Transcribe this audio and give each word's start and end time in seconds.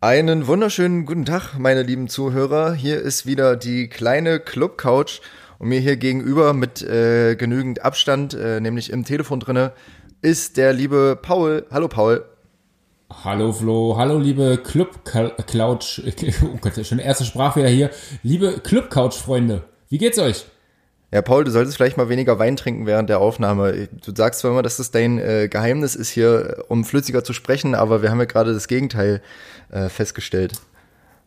Einen 0.00 0.46
wunderschönen 0.46 1.06
guten 1.06 1.24
Tag, 1.24 1.58
meine 1.58 1.82
lieben 1.82 2.06
Zuhörer. 2.06 2.72
Hier 2.72 3.00
ist 3.00 3.26
wieder 3.26 3.56
die 3.56 3.88
kleine 3.88 4.38
Club 4.38 4.78
Couch 4.78 5.18
und 5.58 5.70
mir 5.70 5.80
hier 5.80 5.96
gegenüber 5.96 6.52
mit 6.52 6.82
äh, 6.82 7.34
genügend 7.34 7.84
Abstand, 7.84 8.32
äh, 8.32 8.60
nämlich 8.60 8.90
im 8.90 9.04
Telefon 9.04 9.40
drinne, 9.40 9.72
ist 10.22 10.56
der 10.56 10.72
liebe 10.72 11.18
Paul. 11.20 11.66
Hallo 11.72 11.88
Paul. 11.88 12.24
Hallo 13.24 13.52
Flo, 13.52 13.96
hallo 13.98 14.20
liebe 14.20 14.58
Club 14.58 15.04
Couch, 15.04 16.00
oh 16.44 16.58
Gott, 16.60 16.86
schon 16.86 17.00
erste 17.00 17.24
Sprachfehler 17.24 17.68
hier. 17.68 17.90
Liebe 18.22 18.60
Club 18.62 18.90
Couch 18.90 19.16
Freunde, 19.16 19.64
wie 19.88 19.98
geht's 19.98 20.20
euch? 20.20 20.44
Ja, 21.10 21.22
Paul, 21.22 21.44
du 21.44 21.50
solltest 21.50 21.76
vielleicht 21.76 21.96
mal 21.96 22.10
weniger 22.10 22.38
Wein 22.38 22.56
trinken 22.56 22.84
während 22.84 23.08
der 23.08 23.20
Aufnahme. 23.20 23.88
Du 24.04 24.14
sagst 24.14 24.40
zwar 24.40 24.50
immer, 24.50 24.62
dass 24.62 24.76
das 24.76 24.90
dein 24.90 25.18
äh, 25.18 25.48
Geheimnis 25.48 25.94
ist, 25.94 26.10
hier 26.10 26.64
um 26.68 26.84
flüssiger 26.84 27.24
zu 27.24 27.32
sprechen, 27.32 27.74
aber 27.74 28.02
wir 28.02 28.10
haben 28.10 28.18
ja 28.18 28.26
gerade 28.26 28.52
das 28.52 28.68
Gegenteil 28.68 29.22
äh, 29.70 29.88
festgestellt. 29.88 30.60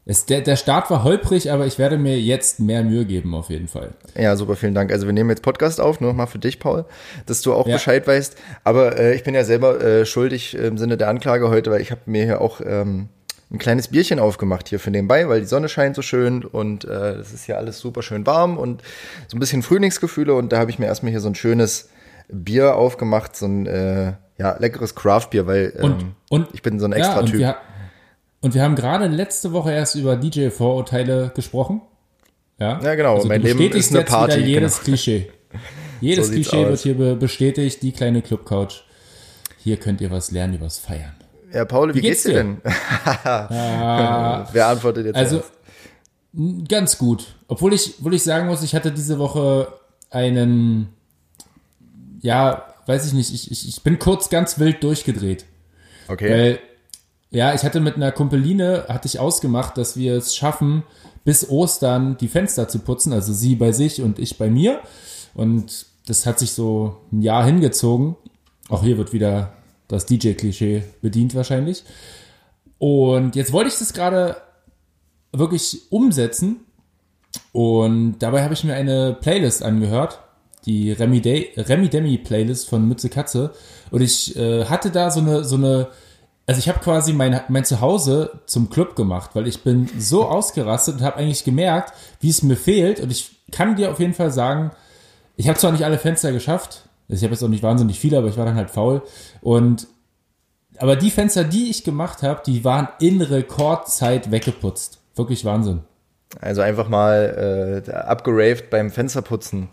Es, 0.05 0.25
der, 0.25 0.41
der 0.41 0.55
Start 0.55 0.89
war 0.89 1.03
holprig, 1.03 1.51
aber 1.51 1.65
ich 1.67 1.77
werde 1.77 1.97
mir 1.97 2.19
jetzt 2.19 2.59
mehr 2.59 2.83
Mühe 2.83 3.05
geben, 3.05 3.35
auf 3.35 3.49
jeden 3.49 3.67
Fall. 3.67 3.91
Ja, 4.15 4.35
super, 4.35 4.55
vielen 4.55 4.73
Dank. 4.73 4.91
Also 4.91 5.05
wir 5.05 5.13
nehmen 5.13 5.29
jetzt 5.29 5.43
Podcast 5.43 5.79
auf, 5.79 5.99
nur 5.99 6.11
nochmal 6.11 6.27
für 6.27 6.39
dich, 6.39 6.59
Paul, 6.59 6.85
dass 7.27 7.41
du 7.41 7.53
auch 7.53 7.67
ja. 7.67 7.73
Bescheid 7.73 8.07
weißt. 8.07 8.35
Aber 8.63 8.97
äh, 8.99 9.15
ich 9.15 9.23
bin 9.23 9.35
ja 9.35 9.43
selber 9.43 9.79
äh, 9.81 10.05
schuldig 10.05 10.55
im 10.55 10.79
Sinne 10.79 10.97
der 10.97 11.07
Anklage 11.07 11.49
heute, 11.49 11.69
weil 11.69 11.81
ich 11.81 11.91
habe 11.91 12.01
mir 12.05 12.23
hier 12.23 12.41
auch 12.41 12.61
ähm, 12.65 13.09
ein 13.51 13.57
kleines 13.57 13.89
Bierchen 13.89 14.19
aufgemacht 14.19 14.69
hier 14.69 14.79
für 14.79 14.91
nebenbei, 14.91 15.27
weil 15.27 15.41
die 15.41 15.47
Sonne 15.47 15.67
scheint 15.67 15.95
so 15.95 16.01
schön 16.01 16.45
und 16.45 16.85
äh, 16.85 17.15
es 17.15 17.33
ist 17.33 17.45
hier 17.45 17.57
alles 17.57 17.79
super 17.79 18.01
schön 18.01 18.25
warm 18.25 18.57
und 18.57 18.81
so 19.27 19.35
ein 19.35 19.39
bisschen 19.39 19.61
Frühlingsgefühle 19.61 20.33
und 20.33 20.51
da 20.51 20.59
habe 20.59 20.71
ich 20.71 20.79
mir 20.79 20.85
erstmal 20.85 21.11
hier 21.11 21.19
so 21.19 21.27
ein 21.27 21.35
schönes 21.35 21.89
Bier 22.29 22.75
aufgemacht, 22.75 23.35
so 23.35 23.47
ein 23.47 23.65
äh, 23.65 24.13
ja, 24.37 24.57
leckeres 24.57 24.95
Craft-Bier, 24.95 25.47
weil 25.47 25.73
ähm, 25.77 25.83
und, 25.83 26.15
und, 26.29 26.47
ich 26.53 26.61
bin 26.61 26.79
so 26.79 26.85
ein 26.85 26.93
extra 26.93 27.21
ja, 27.21 27.25
Typ. 27.25 27.39
Wir, 27.39 27.55
und 28.39 28.53
wir 28.55 28.63
haben 28.63 28.75
gerade 28.75 29.07
letzte 29.07 29.51
Woche 29.51 29.73
erst 29.73 29.95
über 29.95 30.15
DJ-Vorurteile 30.15 31.31
gesprochen. 31.35 31.81
Ja, 32.57 32.79
ja 32.81 32.95
genau. 32.95 33.15
Also 33.15 33.27
mein 33.27 33.41
Leben 33.41 33.59
ist 33.75 33.93
eine 33.93 34.05
Party. 34.05 34.39
jedes 34.39 34.75
genau. 34.75 34.85
Klischee. 34.85 35.31
Jedes 36.01 36.27
so 36.27 36.33
Klischee 36.33 36.65
wird 36.65 36.79
hier 36.79 37.15
bestätigt. 37.15 37.83
Die 37.83 37.91
kleine 37.91 38.23
Club-Couch. 38.23 38.81
Hier 39.59 39.77
könnt 39.77 40.01
ihr 40.01 40.09
was 40.09 40.31
lernen 40.31 40.55
übers 40.55 40.79
Feiern. 40.79 41.20
Ja, 41.53 41.65
Paul, 41.65 41.89
wie, 41.89 41.97
wie 41.97 42.01
geht's, 42.01 42.23
geht's, 42.23 42.35
dir 42.35 42.43
denn? 42.43 42.61
ah, 43.23 44.47
Wer 44.51 44.67
antwortet 44.67 45.05
jetzt? 45.05 45.15
Also, 45.15 45.37
erst? 45.37 46.69
ganz 46.69 46.97
gut. 46.97 47.35
Obwohl 47.47 47.73
ich, 47.73 47.95
obwohl 47.99 48.13
ich 48.13 48.23
sagen 48.23 48.47
muss, 48.47 48.63
ich 48.63 48.73
hatte 48.75 48.91
diese 48.91 49.19
Woche 49.19 49.67
einen, 50.09 50.89
ja, 52.21 52.65
weiß 52.85 53.05
ich 53.07 53.13
nicht, 53.13 53.33
ich, 53.33 53.51
ich, 53.51 53.67
ich 53.67 53.83
bin 53.83 53.99
kurz 53.99 54.29
ganz 54.29 54.59
wild 54.59 54.83
durchgedreht. 54.83 55.45
Okay. 56.07 56.29
Weil 56.29 56.59
ja, 57.31 57.53
ich 57.53 57.63
hatte 57.63 57.79
mit 57.79 57.95
einer 57.95 58.11
Kumpeline, 58.11 58.85
hatte 58.89 59.07
ich 59.07 59.19
ausgemacht, 59.19 59.77
dass 59.77 59.95
wir 59.95 60.17
es 60.17 60.35
schaffen, 60.35 60.83
bis 61.23 61.49
Ostern 61.49 62.17
die 62.17 62.27
Fenster 62.27 62.67
zu 62.67 62.79
putzen, 62.79 63.13
also 63.13 63.31
sie 63.31 63.55
bei 63.55 63.71
sich 63.71 64.01
und 64.01 64.19
ich 64.19 64.37
bei 64.37 64.49
mir. 64.49 64.81
Und 65.33 65.85
das 66.07 66.25
hat 66.25 66.39
sich 66.39 66.51
so 66.51 66.97
ein 67.11 67.21
Jahr 67.21 67.45
hingezogen. 67.45 68.17
Auch 68.67 68.83
hier 68.83 68.97
wird 68.97 69.13
wieder 69.13 69.53
das 69.91 70.05
DJ-Klischee 70.05 70.83
bedient 71.01 71.35
wahrscheinlich. 71.35 71.83
Und 72.77 73.35
jetzt 73.35 73.53
wollte 73.53 73.69
ich 73.69 73.77
das 73.77 73.93
gerade 73.93 74.37
wirklich 75.31 75.91
umsetzen. 75.91 76.61
Und 77.51 78.19
dabei 78.19 78.43
habe 78.43 78.53
ich 78.53 78.63
mir 78.63 78.73
eine 78.73 79.13
Playlist 79.13 79.63
angehört, 79.63 80.19
die 80.65 80.91
Remi, 80.91 81.21
De 81.21 81.49
Remi 81.57 81.89
Demi 81.89 82.17
Playlist 82.17 82.67
von 82.67 82.87
Mütze 82.87 83.09
Katze. 83.09 83.51
Und 83.91 84.01
ich 84.01 84.35
äh, 84.35 84.65
hatte 84.65 84.91
da 84.91 85.11
so 85.11 85.19
eine, 85.19 85.43
so 85.43 85.55
eine 85.55 85.89
also 86.47 86.59
ich 86.59 86.67
habe 86.67 86.79
quasi 86.79 87.13
mein, 87.13 87.39
mein 87.47 87.63
Zuhause 87.63 88.41
zum 88.45 88.69
Club 88.69 88.95
gemacht, 88.95 89.31
weil 89.35 89.47
ich 89.47 89.63
bin 89.63 89.89
so 89.97 90.25
ausgerastet 90.25 90.95
und 90.95 91.01
habe 91.01 91.17
eigentlich 91.17 91.43
gemerkt, 91.43 91.93
wie 92.19 92.29
es 92.29 92.43
mir 92.43 92.57
fehlt. 92.57 92.99
Und 92.99 93.11
ich 93.11 93.37
kann 93.51 93.75
dir 93.75 93.91
auf 93.91 93.99
jeden 93.99 94.13
Fall 94.13 94.31
sagen, 94.31 94.71
ich 95.37 95.47
habe 95.47 95.57
zwar 95.57 95.71
nicht 95.71 95.85
alle 95.85 95.97
Fenster 95.97 96.31
geschafft, 96.31 96.89
ich 97.19 97.23
habe 97.23 97.33
jetzt 97.33 97.43
auch 97.43 97.49
nicht 97.49 97.63
wahnsinnig 97.63 97.99
viele, 97.99 98.17
aber 98.17 98.27
ich 98.27 98.37
war 98.37 98.45
dann 98.45 98.55
halt 98.55 98.69
faul. 98.69 99.01
Und 99.41 99.87
aber 100.77 100.95
die 100.95 101.11
Fenster, 101.11 101.43
die 101.43 101.69
ich 101.69 101.83
gemacht 101.83 102.23
habe, 102.23 102.41
die 102.45 102.63
waren 102.63 102.87
in 102.99 103.21
Rekordzeit 103.21 104.31
weggeputzt. 104.31 104.99
Wirklich 105.15 105.45
Wahnsinn. 105.45 105.81
Also 106.39 106.61
einfach 106.61 106.87
mal 106.87 107.83
äh, 107.85 107.91
abgeraved 107.91 108.69
beim 108.69 108.89
Fensterputzen. 108.89 109.67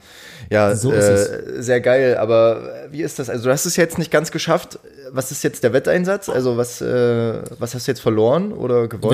Ja, 0.50 0.74
so 0.74 0.92
äh, 0.92 1.62
sehr 1.62 1.80
geil. 1.80 2.16
Aber 2.16 2.88
wie 2.90 3.02
ist 3.02 3.18
das? 3.18 3.30
Also 3.30 3.44
du 3.44 3.50
hast 3.52 3.64
es 3.64 3.76
jetzt 3.76 3.96
nicht 3.96 4.10
ganz 4.10 4.32
geschafft. 4.32 4.80
Was 5.12 5.30
ist 5.30 5.44
jetzt 5.44 5.62
der 5.62 5.72
Wetteinsatz? 5.72 6.28
Also 6.28 6.56
was, 6.56 6.80
äh, 6.80 7.42
was 7.58 7.74
hast 7.74 7.86
du 7.86 7.92
jetzt 7.92 8.00
verloren 8.00 8.52
oder 8.52 8.88
gewonnen? 8.88 9.12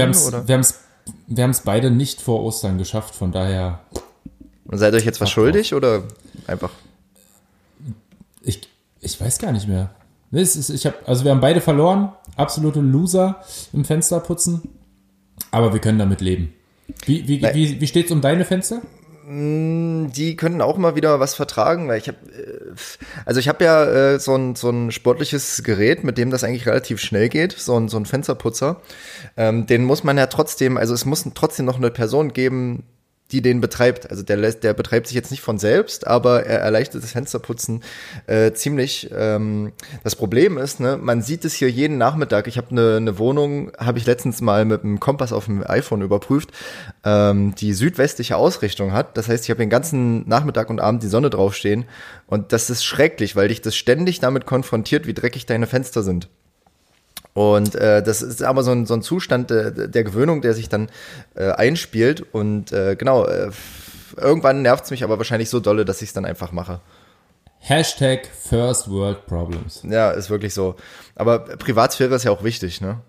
Wir 1.27 1.45
haben 1.45 1.51
es 1.51 1.61
beide 1.61 1.91
nicht 1.91 2.23
vor 2.23 2.43
Ostern 2.43 2.79
geschafft. 2.79 3.15
Von 3.15 3.31
daher. 3.31 3.81
Und 4.65 4.79
seid 4.79 4.95
euch 4.95 5.05
jetzt 5.05 5.21
was 5.21 5.31
schuldig 5.31 5.75
oder 5.75 6.03
einfach? 6.47 6.71
Ich, 8.45 8.69
ich 9.01 9.21
weiß 9.21 9.39
gar 9.39 9.53
nicht 9.53 9.69
mehr. 9.69 9.95
Ist, 10.33 10.69
ich 10.71 10.87
hab, 10.87 11.09
also 11.09 11.25
wir 11.25 11.31
haben 11.31 11.41
beide 11.41 11.61
verloren. 11.61 12.13
Absolute 12.37 12.81
Loser 12.81 13.41
im 13.73 13.85
Fensterputzen. 13.85 14.63
Aber 15.51 15.73
wir 15.73 15.81
können 15.81 15.99
damit 15.99 16.21
leben. 16.21 16.53
Wie, 17.07 17.27
wie, 17.29 17.43
wie, 17.43 17.81
wie 17.81 17.87
steht 17.87 18.07
es 18.07 18.13
um 18.13 18.21
deine 18.21 18.45
Fenster? 18.45 18.83
Mm, 19.27 20.09
die 20.13 20.37
können 20.37 20.61
auch 20.61 20.77
mal 20.77 20.97
wieder 20.97 21.19
was 21.19 21.35
vertragen, 21.35 21.89
weil 21.89 21.99
ich 21.99 22.09
habe, 22.09 22.19
äh, 22.31 22.75
also 23.25 23.41
ich 23.41 23.49
habe 23.49 23.65
ja 23.65 23.85
äh, 23.85 24.19
so, 24.19 24.35
ein, 24.35 24.55
so 24.55 24.69
ein 24.69 24.91
sportliches 24.91 25.63
Gerät, 25.63 26.05
mit 26.05 26.19
dem 26.19 26.31
das 26.31 26.45
eigentlich 26.45 26.67
relativ 26.67 27.01
schnell 27.01 27.31
geht, 27.31 27.53
so 27.53 27.79
ein, 27.79 27.89
so 27.89 27.97
ein 27.97 28.05
Fensterputzer. 28.05 28.83
Ähm, 29.37 29.67
den 29.67 29.85
muss 29.85 30.05
man 30.05 30.19
ja 30.19 30.27
trotzdem, 30.27 30.77
also 30.77 30.93
es 30.93 31.07
muss 31.07 31.25
trotzdem 31.35 31.65
noch 31.65 31.79
eine 31.79 31.91
Person 31.91 32.35
geben, 32.35 32.85
die 33.33 33.41
den 33.41 33.61
betreibt. 33.61 34.11
Also 34.11 34.23
der, 34.23 34.37
lässt, 34.37 34.65
der 34.65 34.75
betreibt 34.75 35.07
sich 35.07 35.15
jetzt 35.15 35.31
nicht 35.31 35.41
von 35.41 35.59
selbst, 35.59 36.07
aber 36.07 36.45
er 36.45 36.61
erleichtert 36.61 37.03
das 37.03 37.13
Fensterputzen 37.13 37.83
äh, 38.27 38.53
ziemlich. 38.53 39.11
Ähm, 39.15 39.73
das 40.03 40.15
Problem 40.15 40.59
ist, 40.59 40.79
ne, 40.81 40.99
man 41.01 41.23
sieht 41.23 41.45
es 41.45 41.55
hier 41.55 41.71
jeden 41.71 41.97
Nachmittag. 41.97 42.47
Ich 42.47 42.59
habe 42.59 42.71
eine 42.71 43.01
ne 43.01 43.19
Wohnung, 43.19 43.73
habe 43.79 43.99
ich 43.99 44.07
letztens 44.07 44.41
mal 44.41 44.65
mit 44.65 44.85
einem 44.85 45.01
Kompass 45.01 45.33
auf 45.33 45.47
dem 45.47 45.65
iPhone 45.67 46.03
überprüft, 46.03 46.51
ähm, 47.05 47.55
die 47.55 47.73
südwestliche 47.73 48.37
Ausrichtung 48.37 48.93
hat. 48.93 49.17
Das 49.17 49.29
heißt, 49.29 49.45
ich 49.45 49.51
habe 49.51 49.59
den 49.59 49.71
ganzen 49.71 50.29
Nachmittag 50.29 50.69
und 50.69 50.81
Abend 50.81 51.03
die 51.03 51.09
Sonne 51.09 51.31
draufstehen 51.31 51.87
und 52.27 52.53
das 52.53 52.69
ist 52.69 52.85
schrecklich, 52.85 53.37
weil 53.37 53.49
dich 53.49 53.63
das 53.63 53.75
ständig 53.75 54.21
damit 54.21 54.45
konfrontiert, 54.45 55.07
wie 55.07 55.15
dreckig 55.15 55.47
deine 55.47 55.67
Fenster 55.67 56.03
sind. 56.03 56.29
Und 57.35 57.75
äh, 57.75 58.03
das 58.03 58.23
ist 58.23 58.43
aber 58.43 58.63
so 58.63 58.71
ein, 58.71 58.87
so 58.87 58.95
ein 58.95 59.03
Zustand 59.03 59.51
äh, 59.51 59.89
der 59.89 60.05
Gewöhnung, 60.05 60.41
der 60.41 60.55
sich 60.55 60.69
dann 60.69 60.89
äh, 61.35 61.51
einspielt. 61.51 62.25
Und 62.33 62.73
äh, 62.73 62.95
genau, 62.97 63.27
äh, 63.27 63.51
irgendwann 64.17 64.63
nervt 64.63 64.85
es 64.85 64.91
mich 64.93 65.03
aber 65.03 65.19
wahrscheinlich 65.19 65.51
so 65.51 65.59
dolle, 65.59 65.85
dass 65.85 66.01
ich 66.01 66.11
es 66.11 66.13
dann 66.15 66.25
einfach 66.25 66.53
mache. 66.53 66.81
Hashtag 67.59 68.27
First 68.27 68.89
World 68.89 69.27
Problems. 69.27 69.83
Ja, 69.83 70.13
ist 70.13 70.31
wirklich 70.31 70.55
so. 70.55 70.77
Aber 71.17 71.41
Privatsphäre 71.41 72.15
ist 72.15 72.25
ja 72.25 72.31
auch 72.31 72.45
wichtig, 72.45 72.81
ne? 72.81 73.01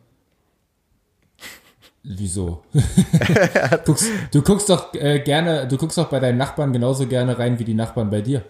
Wieso? 2.04 2.64
guckst, 3.86 4.08
du 4.32 4.42
guckst 4.42 4.70
doch 4.70 4.94
äh, 4.94 5.20
gerne, 5.20 5.68
du 5.68 5.78
guckst 5.78 5.98
doch 5.98 6.08
bei 6.08 6.20
deinen 6.20 6.38
Nachbarn 6.38 6.74
genauso 6.74 7.06
gerne 7.06 7.38
rein 7.38 7.60
wie 7.60 7.64
die 7.64 7.74
Nachbarn 7.74 8.10
bei 8.10 8.22
dir. 8.22 8.44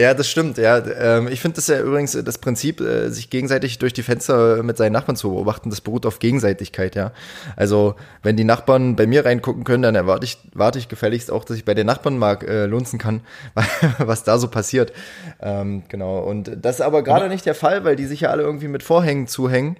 Ja, 0.00 0.14
das 0.14 0.30
stimmt, 0.30 0.56
ja. 0.56 0.78
Ähm, 0.78 1.28
ich 1.28 1.42
finde 1.42 1.56
das 1.56 1.66
ja 1.66 1.78
übrigens 1.78 2.12
das 2.12 2.38
Prinzip, 2.38 2.80
äh, 2.80 3.10
sich 3.10 3.28
gegenseitig 3.28 3.78
durch 3.78 3.92
die 3.92 4.02
Fenster 4.02 4.62
mit 4.62 4.78
seinen 4.78 4.92
Nachbarn 4.92 5.14
zu 5.14 5.30
beobachten, 5.30 5.68
das 5.68 5.82
beruht 5.82 6.06
auf 6.06 6.20
Gegenseitigkeit, 6.20 6.96
ja. 6.96 7.12
Also, 7.54 7.96
wenn 8.22 8.34
die 8.34 8.44
Nachbarn 8.44 8.96
bei 8.96 9.06
mir 9.06 9.26
reingucken 9.26 9.62
können, 9.62 9.82
dann 9.82 9.94
erwarte 9.94 10.24
ich, 10.24 10.38
warte 10.54 10.78
ich 10.78 10.88
gefälligst 10.88 11.30
auch, 11.30 11.44
dass 11.44 11.58
ich 11.58 11.66
bei 11.66 11.74
den 11.74 11.86
Nachbarn 11.86 12.16
mal 12.16 12.42
äh, 12.48 12.64
lunzen 12.64 12.98
kann, 12.98 13.20
was 13.98 14.24
da 14.24 14.38
so 14.38 14.48
passiert. 14.48 14.94
Ähm, 15.38 15.82
genau. 15.88 16.20
Und 16.20 16.50
das 16.62 16.76
ist 16.76 16.80
aber 16.80 17.02
gerade 17.02 17.28
nicht 17.28 17.44
der 17.44 17.54
Fall, 17.54 17.84
weil 17.84 17.96
die 17.96 18.06
sich 18.06 18.22
ja 18.22 18.30
alle 18.30 18.42
irgendwie 18.42 18.68
mit 18.68 18.82
Vorhängen 18.82 19.26
zuhängen. 19.26 19.76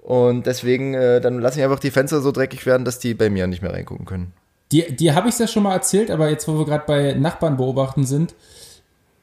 Und 0.00 0.46
deswegen, 0.46 0.94
äh, 0.94 1.20
dann 1.20 1.38
lasse 1.38 1.60
ich 1.60 1.64
einfach 1.64 1.78
die 1.78 1.92
Fenster 1.92 2.20
so 2.20 2.32
dreckig 2.32 2.66
werden, 2.66 2.84
dass 2.84 2.98
die 2.98 3.14
bei 3.14 3.30
mir 3.30 3.46
nicht 3.46 3.62
mehr 3.62 3.72
reingucken 3.72 4.04
können. 4.04 4.32
Die, 4.72 4.96
die 4.96 5.12
habe 5.12 5.28
ich 5.28 5.38
ja 5.38 5.46
schon 5.46 5.62
mal 5.62 5.74
erzählt, 5.74 6.10
aber 6.10 6.28
jetzt, 6.28 6.48
wo 6.48 6.58
wir 6.58 6.64
gerade 6.64 6.84
bei 6.88 7.12
Nachbarn 7.12 7.56
beobachten 7.56 8.04
sind, 8.04 8.34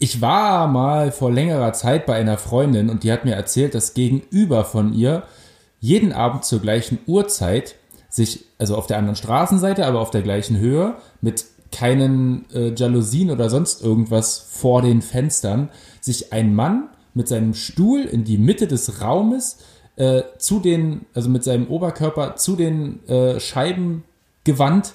ich 0.02 0.20
war 0.20 0.68
mal 0.68 1.12
vor 1.12 1.32
längerer 1.32 1.74
Zeit 1.74 2.08
bei 2.08 2.16
einer 2.16 2.40
Freundin 2.40 2.90
und 2.90 3.04
die 3.04 3.12
hat 3.12 3.24
mir 3.24 3.36
erzählt, 3.36 3.76
dass 3.76 3.94
gegenüber 3.94 4.66
von 4.66 4.94
ihr 4.94 5.22
jeden 5.80 6.12
Abend 6.12 6.44
zur 6.44 6.60
gleichen 6.60 6.98
Uhrzeit 7.06 7.76
sich, 8.10 8.46
also 8.58 8.76
auf 8.78 8.88
der 8.88 8.98
anderen 8.98 9.16
Straßenseite, 9.16 9.86
aber 9.86 10.00
auf 10.00 10.10
der 10.10 10.24
gleichen 10.24 10.58
Höhe, 10.58 10.96
mit 11.22 11.46
keinen 11.72 12.50
äh, 12.52 12.74
Jalousien 12.74 13.30
oder 13.30 13.52
sonst 13.52 13.84
irgendwas 13.84 14.40
vor 14.40 14.82
den 14.82 15.04
Fenstern, 15.04 15.70
sich 16.00 16.34
ein 16.34 16.56
Mann 16.56 16.90
mit 17.14 17.28
seinem 17.28 17.54
Stuhl 17.54 18.02
in 18.02 18.24
die 18.24 18.40
Mitte 18.40 18.66
des 18.66 19.02
Raumes 19.02 19.60
äh, 19.98 20.24
zu 20.40 20.60
den, 20.60 21.06
also 21.14 21.30
mit 21.30 21.44
seinem 21.44 21.68
Oberkörper 21.68 22.38
zu 22.38 22.56
den 22.56 23.08
äh, 23.08 23.40
Scheiben 23.40 24.04
gewandt, 24.46 24.94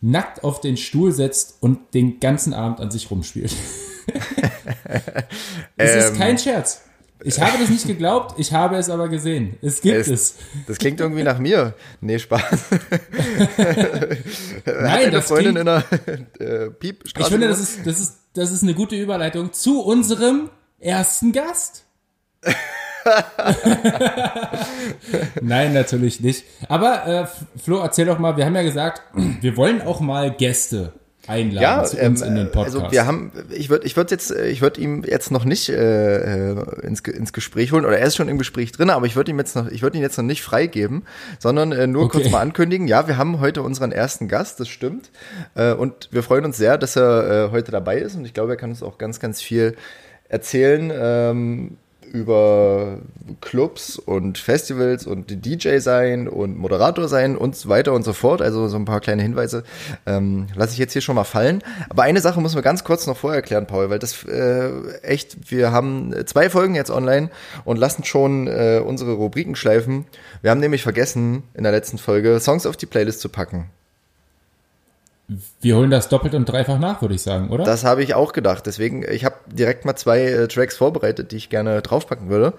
nackt 0.00 0.42
auf 0.42 0.60
den 0.60 0.76
Stuhl 0.76 1.12
setzt 1.12 1.58
und 1.60 1.94
den 1.94 2.18
ganzen 2.18 2.54
Abend 2.54 2.80
an 2.80 2.90
sich 2.90 3.08
rumspielt. 3.08 3.54
es 5.76 5.94
ist 5.96 6.16
kein 6.16 6.32
ähm, 6.32 6.38
Scherz. 6.38 6.82
Ich 7.24 7.40
habe 7.40 7.58
das 7.58 7.68
nicht 7.68 7.86
geglaubt, 7.86 8.38
ich 8.38 8.52
habe 8.52 8.76
es 8.76 8.88
aber 8.88 9.08
gesehen. 9.08 9.56
Es 9.60 9.80
gibt 9.80 9.96
es. 9.96 10.08
es. 10.08 10.36
Das 10.68 10.78
klingt 10.78 11.00
irgendwie 11.00 11.24
nach 11.24 11.40
mir. 11.40 11.74
Nee, 12.00 12.18
Spaß. 12.18 12.42
Nein, 14.64 15.10
das 15.10 15.26
Freundin 15.26 15.54
klingt, 15.54 15.58
in 15.58 15.68
einer 15.68 15.84
äh, 16.38 16.70
Piep 16.70 17.02
Ich 17.04 17.26
finde, 17.26 17.48
das 17.48 17.58
ist, 17.58 17.84
das, 17.84 17.98
ist, 17.98 18.18
das 18.34 18.52
ist 18.52 18.62
eine 18.62 18.74
gute 18.74 18.94
Überleitung 18.94 19.52
zu 19.52 19.82
unserem 19.82 20.50
ersten 20.78 21.32
Gast. 21.32 21.84
Nein, 25.42 25.72
natürlich 25.74 26.20
nicht. 26.20 26.44
Aber 26.68 27.06
äh, 27.06 27.26
Flo, 27.60 27.78
erzähl 27.78 28.06
doch 28.06 28.20
mal, 28.20 28.36
wir 28.36 28.46
haben 28.46 28.54
ja 28.54 28.62
gesagt, 28.62 29.02
wir 29.40 29.56
wollen 29.56 29.82
auch 29.82 29.98
mal 29.98 30.30
Gäste 30.30 30.92
einladen 31.28 31.62
ja, 31.62 31.84
zu 31.84 31.98
uns 31.98 32.22
ähm, 32.22 32.28
in 32.28 32.34
den 32.34 32.50
Podcast. 32.50 32.76
Also 32.76 32.92
wir 32.92 33.06
haben, 33.06 33.32
ich 33.50 33.70
würde, 33.70 33.86
ich 33.86 33.96
würde 33.96 34.14
jetzt, 34.14 34.30
ich 34.30 34.60
würde 34.60 34.80
ihm 34.80 35.04
jetzt 35.04 35.30
noch 35.30 35.44
nicht 35.44 35.68
äh, 35.68 36.50
äh, 36.50 36.80
ins, 36.82 37.00
ins 37.00 37.32
Gespräch 37.32 37.72
holen 37.72 37.84
oder 37.84 37.98
er 37.98 38.06
ist 38.06 38.16
schon 38.16 38.28
im 38.28 38.38
Gespräch 38.38 38.72
drin, 38.72 38.90
aber 38.90 39.06
ich 39.06 39.16
würde 39.16 39.30
ihm 39.30 39.38
jetzt 39.38 39.56
noch, 39.56 39.68
ich 39.68 39.82
würde 39.82 39.98
ihn 39.98 40.02
jetzt 40.02 40.16
noch 40.16 40.24
nicht 40.24 40.42
freigeben, 40.42 41.04
sondern 41.38 41.72
äh, 41.72 41.86
nur 41.86 42.04
okay. 42.04 42.18
kurz 42.18 42.30
mal 42.30 42.40
ankündigen. 42.40 42.88
Ja, 42.88 43.06
wir 43.06 43.16
haben 43.16 43.40
heute 43.40 43.62
unseren 43.62 43.92
ersten 43.92 44.28
Gast, 44.28 44.60
das 44.60 44.68
stimmt, 44.68 45.10
äh, 45.54 45.72
und 45.72 46.08
wir 46.12 46.22
freuen 46.22 46.44
uns 46.44 46.56
sehr, 46.56 46.78
dass 46.78 46.96
er 46.96 47.46
äh, 47.46 47.50
heute 47.50 47.70
dabei 47.70 47.98
ist 47.98 48.16
und 48.16 48.24
ich 48.24 48.34
glaube, 48.34 48.52
er 48.52 48.56
kann 48.56 48.70
uns 48.70 48.82
auch 48.82 48.98
ganz, 48.98 49.20
ganz 49.20 49.40
viel 49.40 49.76
erzählen. 50.28 50.92
Ähm, 50.94 51.76
über 52.12 52.98
Clubs 53.40 53.98
und 53.98 54.38
Festivals 54.38 55.06
und 55.06 55.44
DJ 55.44 55.78
sein 55.78 56.28
und 56.28 56.58
Moderator 56.58 57.08
sein 57.08 57.36
und 57.36 57.56
so 57.56 57.68
weiter 57.68 57.92
und 57.92 58.04
so 58.04 58.12
fort. 58.12 58.42
Also 58.42 58.68
so 58.68 58.76
ein 58.76 58.84
paar 58.84 59.00
kleine 59.00 59.22
Hinweise 59.22 59.64
ähm, 60.06 60.46
lasse 60.54 60.72
ich 60.72 60.78
jetzt 60.78 60.92
hier 60.92 61.02
schon 61.02 61.16
mal 61.16 61.24
fallen. 61.24 61.62
Aber 61.88 62.02
eine 62.02 62.20
Sache 62.20 62.40
müssen 62.40 62.56
wir 62.56 62.62
ganz 62.62 62.84
kurz 62.84 63.06
noch 63.06 63.16
vorher 63.16 63.38
erklären, 63.38 63.66
Paul, 63.66 63.90
weil 63.90 63.98
das 63.98 64.24
äh, 64.24 64.70
echt, 65.02 65.50
wir 65.50 65.72
haben 65.72 66.14
zwei 66.26 66.50
Folgen 66.50 66.74
jetzt 66.74 66.90
online 66.90 67.30
und 67.64 67.76
lassen 67.78 68.04
schon 68.04 68.46
äh, 68.46 68.82
unsere 68.84 69.12
Rubriken 69.12 69.56
schleifen. 69.56 70.06
Wir 70.42 70.50
haben 70.50 70.60
nämlich 70.60 70.82
vergessen, 70.82 71.42
in 71.54 71.62
der 71.62 71.72
letzten 71.72 71.98
Folge 71.98 72.40
Songs 72.40 72.66
auf 72.66 72.76
die 72.76 72.86
Playlist 72.86 73.20
zu 73.20 73.28
packen. 73.28 73.70
Wir 75.60 75.76
holen 75.76 75.90
das 75.90 76.08
doppelt 76.08 76.34
und 76.34 76.46
dreifach 76.46 76.78
nach, 76.78 77.02
würde 77.02 77.14
ich 77.14 77.22
sagen, 77.22 77.50
oder? 77.50 77.64
Das 77.64 77.84
habe 77.84 78.02
ich 78.02 78.14
auch 78.14 78.32
gedacht. 78.32 78.64
Deswegen, 78.64 79.04
ich 79.08 79.26
habe 79.26 79.36
direkt 79.46 79.84
mal 79.84 79.94
zwei 79.94 80.22
äh, 80.22 80.48
Tracks 80.48 80.76
vorbereitet, 80.78 81.32
die 81.32 81.36
ich 81.36 81.50
gerne 81.50 81.82
draufpacken 81.82 82.30
würde. 82.30 82.54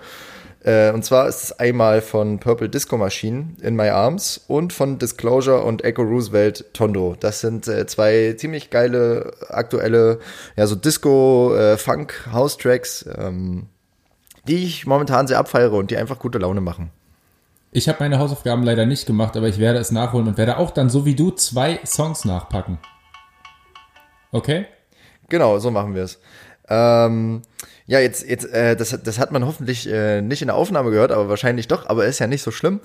Äh, 0.63 0.91
und 0.91 1.03
zwar 1.03 1.27
ist 1.27 1.43
es 1.43 1.59
einmal 1.59 2.01
von 2.01 2.39
Purple 2.39 2.69
Disco 2.69 2.97
Machine 2.97 3.55
in 3.61 3.75
My 3.75 3.89
Arms 3.89 4.43
und 4.47 4.73
von 4.73 4.99
Disclosure 4.99 5.63
und 5.63 5.83
Echo 5.83 6.03
Roosevelt 6.03 6.65
Tondo. 6.73 7.15
Das 7.19 7.41
sind 7.41 7.67
äh, 7.67 7.87
zwei 7.87 8.33
ziemlich 8.37 8.69
geile 8.69 9.31
aktuelle, 9.47 10.19
ja 10.55 10.67
so 10.67 10.75
Disco, 10.75 11.55
äh, 11.55 11.77
Funk, 11.77 12.27
House 12.31 12.57
Tracks, 12.57 13.05
ähm, 13.17 13.67
die 14.47 14.65
ich 14.65 14.85
momentan 14.85 15.27
sehr 15.27 15.39
abfeiere 15.39 15.73
und 15.73 15.91
die 15.91 15.97
einfach 15.97 16.19
gute 16.19 16.39
Laune 16.39 16.61
machen. 16.61 16.91
Ich 17.71 17.87
habe 17.87 17.99
meine 17.99 18.17
Hausaufgaben 18.17 18.63
leider 18.63 18.87
nicht 18.87 19.05
gemacht, 19.05 19.37
aber 19.37 19.47
ich 19.47 19.59
werde 19.59 19.77
es 19.77 19.91
nachholen 19.91 20.27
und 20.27 20.37
werde 20.37 20.57
auch 20.57 20.71
dann 20.71 20.89
so 20.89 21.05
wie 21.05 21.13
du 21.13 21.29
zwei 21.29 21.79
Songs 21.85 22.25
nachpacken. 22.25 22.79
Okay? 24.31 24.65
Genau, 25.29 25.59
so 25.59 25.69
machen 25.69 25.93
wir 25.93 26.03
es. 26.03 26.19
Ähm, 26.67 27.43
ja, 27.85 27.99
jetzt, 27.99 28.27
jetzt, 28.27 28.45
äh, 28.51 28.75
das, 28.75 28.97
das 29.03 29.19
hat 29.19 29.31
man 29.31 29.45
hoffentlich 29.45 29.87
äh, 29.87 30.21
nicht 30.21 30.41
in 30.41 30.47
der 30.47 30.55
Aufnahme 30.55 30.89
gehört, 30.89 31.11
aber 31.11 31.29
wahrscheinlich 31.29 31.67
doch, 31.67 31.87
aber 31.87 32.05
ist 32.05 32.17
ja 32.17 32.25
nicht 32.25 32.41
so 32.41 32.49
schlimm. 32.49 32.79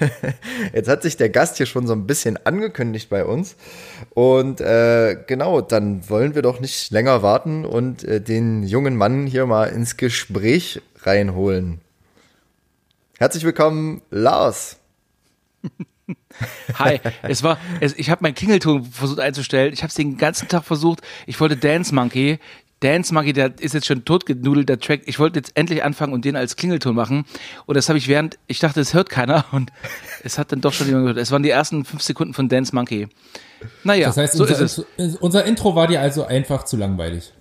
jetzt 0.72 0.88
hat 0.88 1.02
sich 1.02 1.16
der 1.16 1.30
Gast 1.30 1.58
hier 1.58 1.66
schon 1.66 1.86
so 1.86 1.92
ein 1.92 2.06
bisschen 2.06 2.36
angekündigt 2.44 3.10
bei 3.10 3.24
uns. 3.24 3.54
Und 4.10 4.60
äh, 4.60 5.18
genau, 5.28 5.60
dann 5.60 6.08
wollen 6.08 6.34
wir 6.34 6.42
doch 6.42 6.58
nicht 6.58 6.90
länger 6.90 7.22
warten 7.22 7.64
und 7.64 8.02
äh, 8.02 8.20
den 8.20 8.64
jungen 8.64 8.96
Mann 8.96 9.28
hier 9.28 9.46
mal 9.46 9.66
ins 9.66 9.96
Gespräch 9.96 10.82
reinholen. 11.02 11.80
Herzlich 13.20 13.44
willkommen, 13.44 14.00
Lars. 14.08 14.78
Hi, 16.78 17.00
es 17.20 17.42
war, 17.42 17.58
es, 17.82 17.92
ich 17.98 18.08
habe 18.08 18.22
meinen 18.22 18.34
Klingelton 18.34 18.82
versucht 18.82 19.20
einzustellen. 19.20 19.74
Ich 19.74 19.82
habe 19.82 19.88
es 19.88 19.94
den 19.94 20.16
ganzen 20.16 20.48
Tag 20.48 20.64
versucht. 20.64 21.02
Ich 21.26 21.38
wollte 21.38 21.58
Dance 21.58 21.94
Monkey. 21.94 22.38
Dance 22.80 23.12
Monkey, 23.12 23.34
der 23.34 23.60
ist 23.60 23.74
jetzt 23.74 23.86
schon 23.86 24.06
totgenudelt, 24.06 24.70
der 24.70 24.80
Track. 24.80 25.02
Ich 25.04 25.18
wollte 25.18 25.38
jetzt 25.38 25.54
endlich 25.54 25.84
anfangen 25.84 26.14
und 26.14 26.24
den 26.24 26.34
als 26.34 26.56
Klingelton 26.56 26.94
machen. 26.94 27.26
Und 27.66 27.76
das 27.76 27.90
habe 27.90 27.98
ich 27.98 28.08
während, 28.08 28.38
ich 28.46 28.58
dachte, 28.58 28.80
es 28.80 28.94
hört 28.94 29.10
keiner. 29.10 29.44
Und 29.52 29.70
es 30.24 30.38
hat 30.38 30.50
dann 30.50 30.62
doch 30.62 30.72
schon 30.72 30.86
jemand 30.86 31.04
gehört. 31.04 31.18
Es 31.18 31.30
waren 31.30 31.42
die 31.42 31.50
ersten 31.50 31.84
fünf 31.84 32.00
Sekunden 32.00 32.32
von 32.32 32.48
Dance 32.48 32.74
Monkey. 32.74 33.06
Naja, 33.84 34.06
das 34.06 34.16
heißt, 34.16 34.32
so 34.32 34.44
unser, 34.44 34.62
ist 34.62 34.78
es. 34.96 35.16
Unser 35.16 35.44
Intro 35.44 35.74
war 35.74 35.88
dir 35.88 36.00
also 36.00 36.24
einfach 36.24 36.64
zu 36.64 36.78
langweilig. 36.78 37.34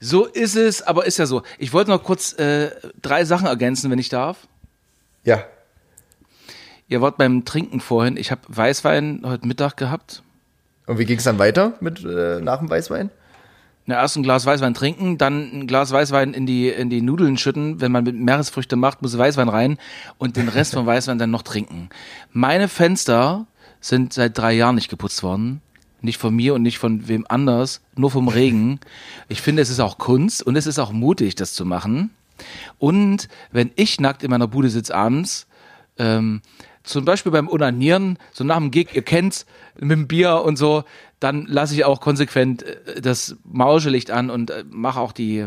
So 0.00 0.26
ist 0.26 0.56
es, 0.56 0.82
aber 0.82 1.06
ist 1.06 1.18
ja 1.18 1.26
so. 1.26 1.42
Ich 1.60 1.72
wollte 1.72 1.92
noch 1.92 2.02
kurz 2.02 2.32
äh, 2.32 2.72
drei 3.00 3.24
Sachen 3.24 3.46
ergänzen, 3.46 3.92
wenn 3.92 4.00
ich 4.00 4.08
darf. 4.08 4.48
Ja. 5.24 5.44
Ihr 6.88 7.00
wart 7.00 7.18
beim 7.18 7.44
Trinken 7.44 7.80
vorhin. 7.80 8.16
Ich 8.16 8.30
habe 8.30 8.42
Weißwein 8.48 9.22
heute 9.24 9.46
Mittag 9.46 9.76
gehabt. 9.76 10.22
Und 10.86 10.98
wie 10.98 11.04
ging 11.04 11.18
es 11.18 11.24
dann 11.24 11.38
weiter 11.38 11.74
mit 11.80 12.04
äh, 12.04 12.40
nach 12.40 12.58
dem 12.58 12.68
Weißwein? 12.68 13.10
Na, 13.86 13.96
erst 13.96 14.16
ein 14.16 14.22
Glas 14.22 14.46
Weißwein 14.46 14.74
trinken, 14.74 15.18
dann 15.18 15.50
ein 15.52 15.66
Glas 15.66 15.90
Weißwein 15.92 16.34
in 16.34 16.46
die, 16.46 16.68
in 16.68 16.90
die 16.90 17.00
Nudeln 17.00 17.36
schütten. 17.38 17.80
Wenn 17.80 17.92
man 17.92 18.04
mit 18.04 18.14
Meeresfrüchte 18.14 18.76
macht, 18.76 19.02
muss 19.02 19.16
Weißwein 19.16 19.48
rein 19.48 19.78
und 20.18 20.36
den 20.36 20.48
Rest 20.48 20.74
vom 20.74 20.86
Weißwein 20.86 21.18
dann 21.18 21.30
noch 21.30 21.42
trinken. 21.42 21.88
Meine 22.32 22.68
Fenster 22.68 23.46
sind 23.80 24.12
seit 24.12 24.36
drei 24.36 24.52
Jahren 24.52 24.74
nicht 24.74 24.90
geputzt 24.90 25.22
worden. 25.22 25.62
Nicht 26.02 26.18
von 26.18 26.34
mir 26.34 26.54
und 26.54 26.62
nicht 26.62 26.78
von 26.78 27.08
wem 27.08 27.26
anders, 27.28 27.82
nur 27.94 28.10
vom 28.10 28.28
Regen. 28.28 28.80
Ich 29.28 29.42
finde, 29.42 29.62
es 29.62 29.70
ist 29.70 29.80
auch 29.80 29.98
Kunst 29.98 30.42
und 30.42 30.56
es 30.56 30.66
ist 30.66 30.78
auch 30.78 30.92
mutig, 30.92 31.34
das 31.34 31.52
zu 31.52 31.64
machen. 31.64 32.10
Und 32.78 33.28
wenn 33.52 33.70
ich 33.76 34.00
nackt 34.00 34.22
in 34.22 34.30
meiner 34.30 34.48
Bude 34.48 34.70
sitze 34.70 34.94
abends, 34.94 35.46
ähm, 35.98 36.40
zum 36.82 37.04
Beispiel 37.04 37.32
beim 37.32 37.48
Unanieren, 37.48 38.18
so 38.32 38.44
nach 38.44 38.56
dem 38.56 38.70
Gig, 38.70 38.88
ihr 38.94 39.02
kennt's, 39.02 39.46
mit 39.78 39.90
dem 39.90 40.08
Bier 40.08 40.42
und 40.42 40.56
so, 40.56 40.84
dann 41.20 41.46
lasse 41.46 41.74
ich 41.74 41.84
auch 41.84 42.00
konsequent 42.00 42.62
äh, 42.62 43.00
das 43.00 43.36
Mauschelicht 43.44 44.10
an 44.10 44.30
und 44.30 44.50
äh, 44.50 44.64
mache 44.68 45.00
auch 45.00 45.12
die 45.12 45.46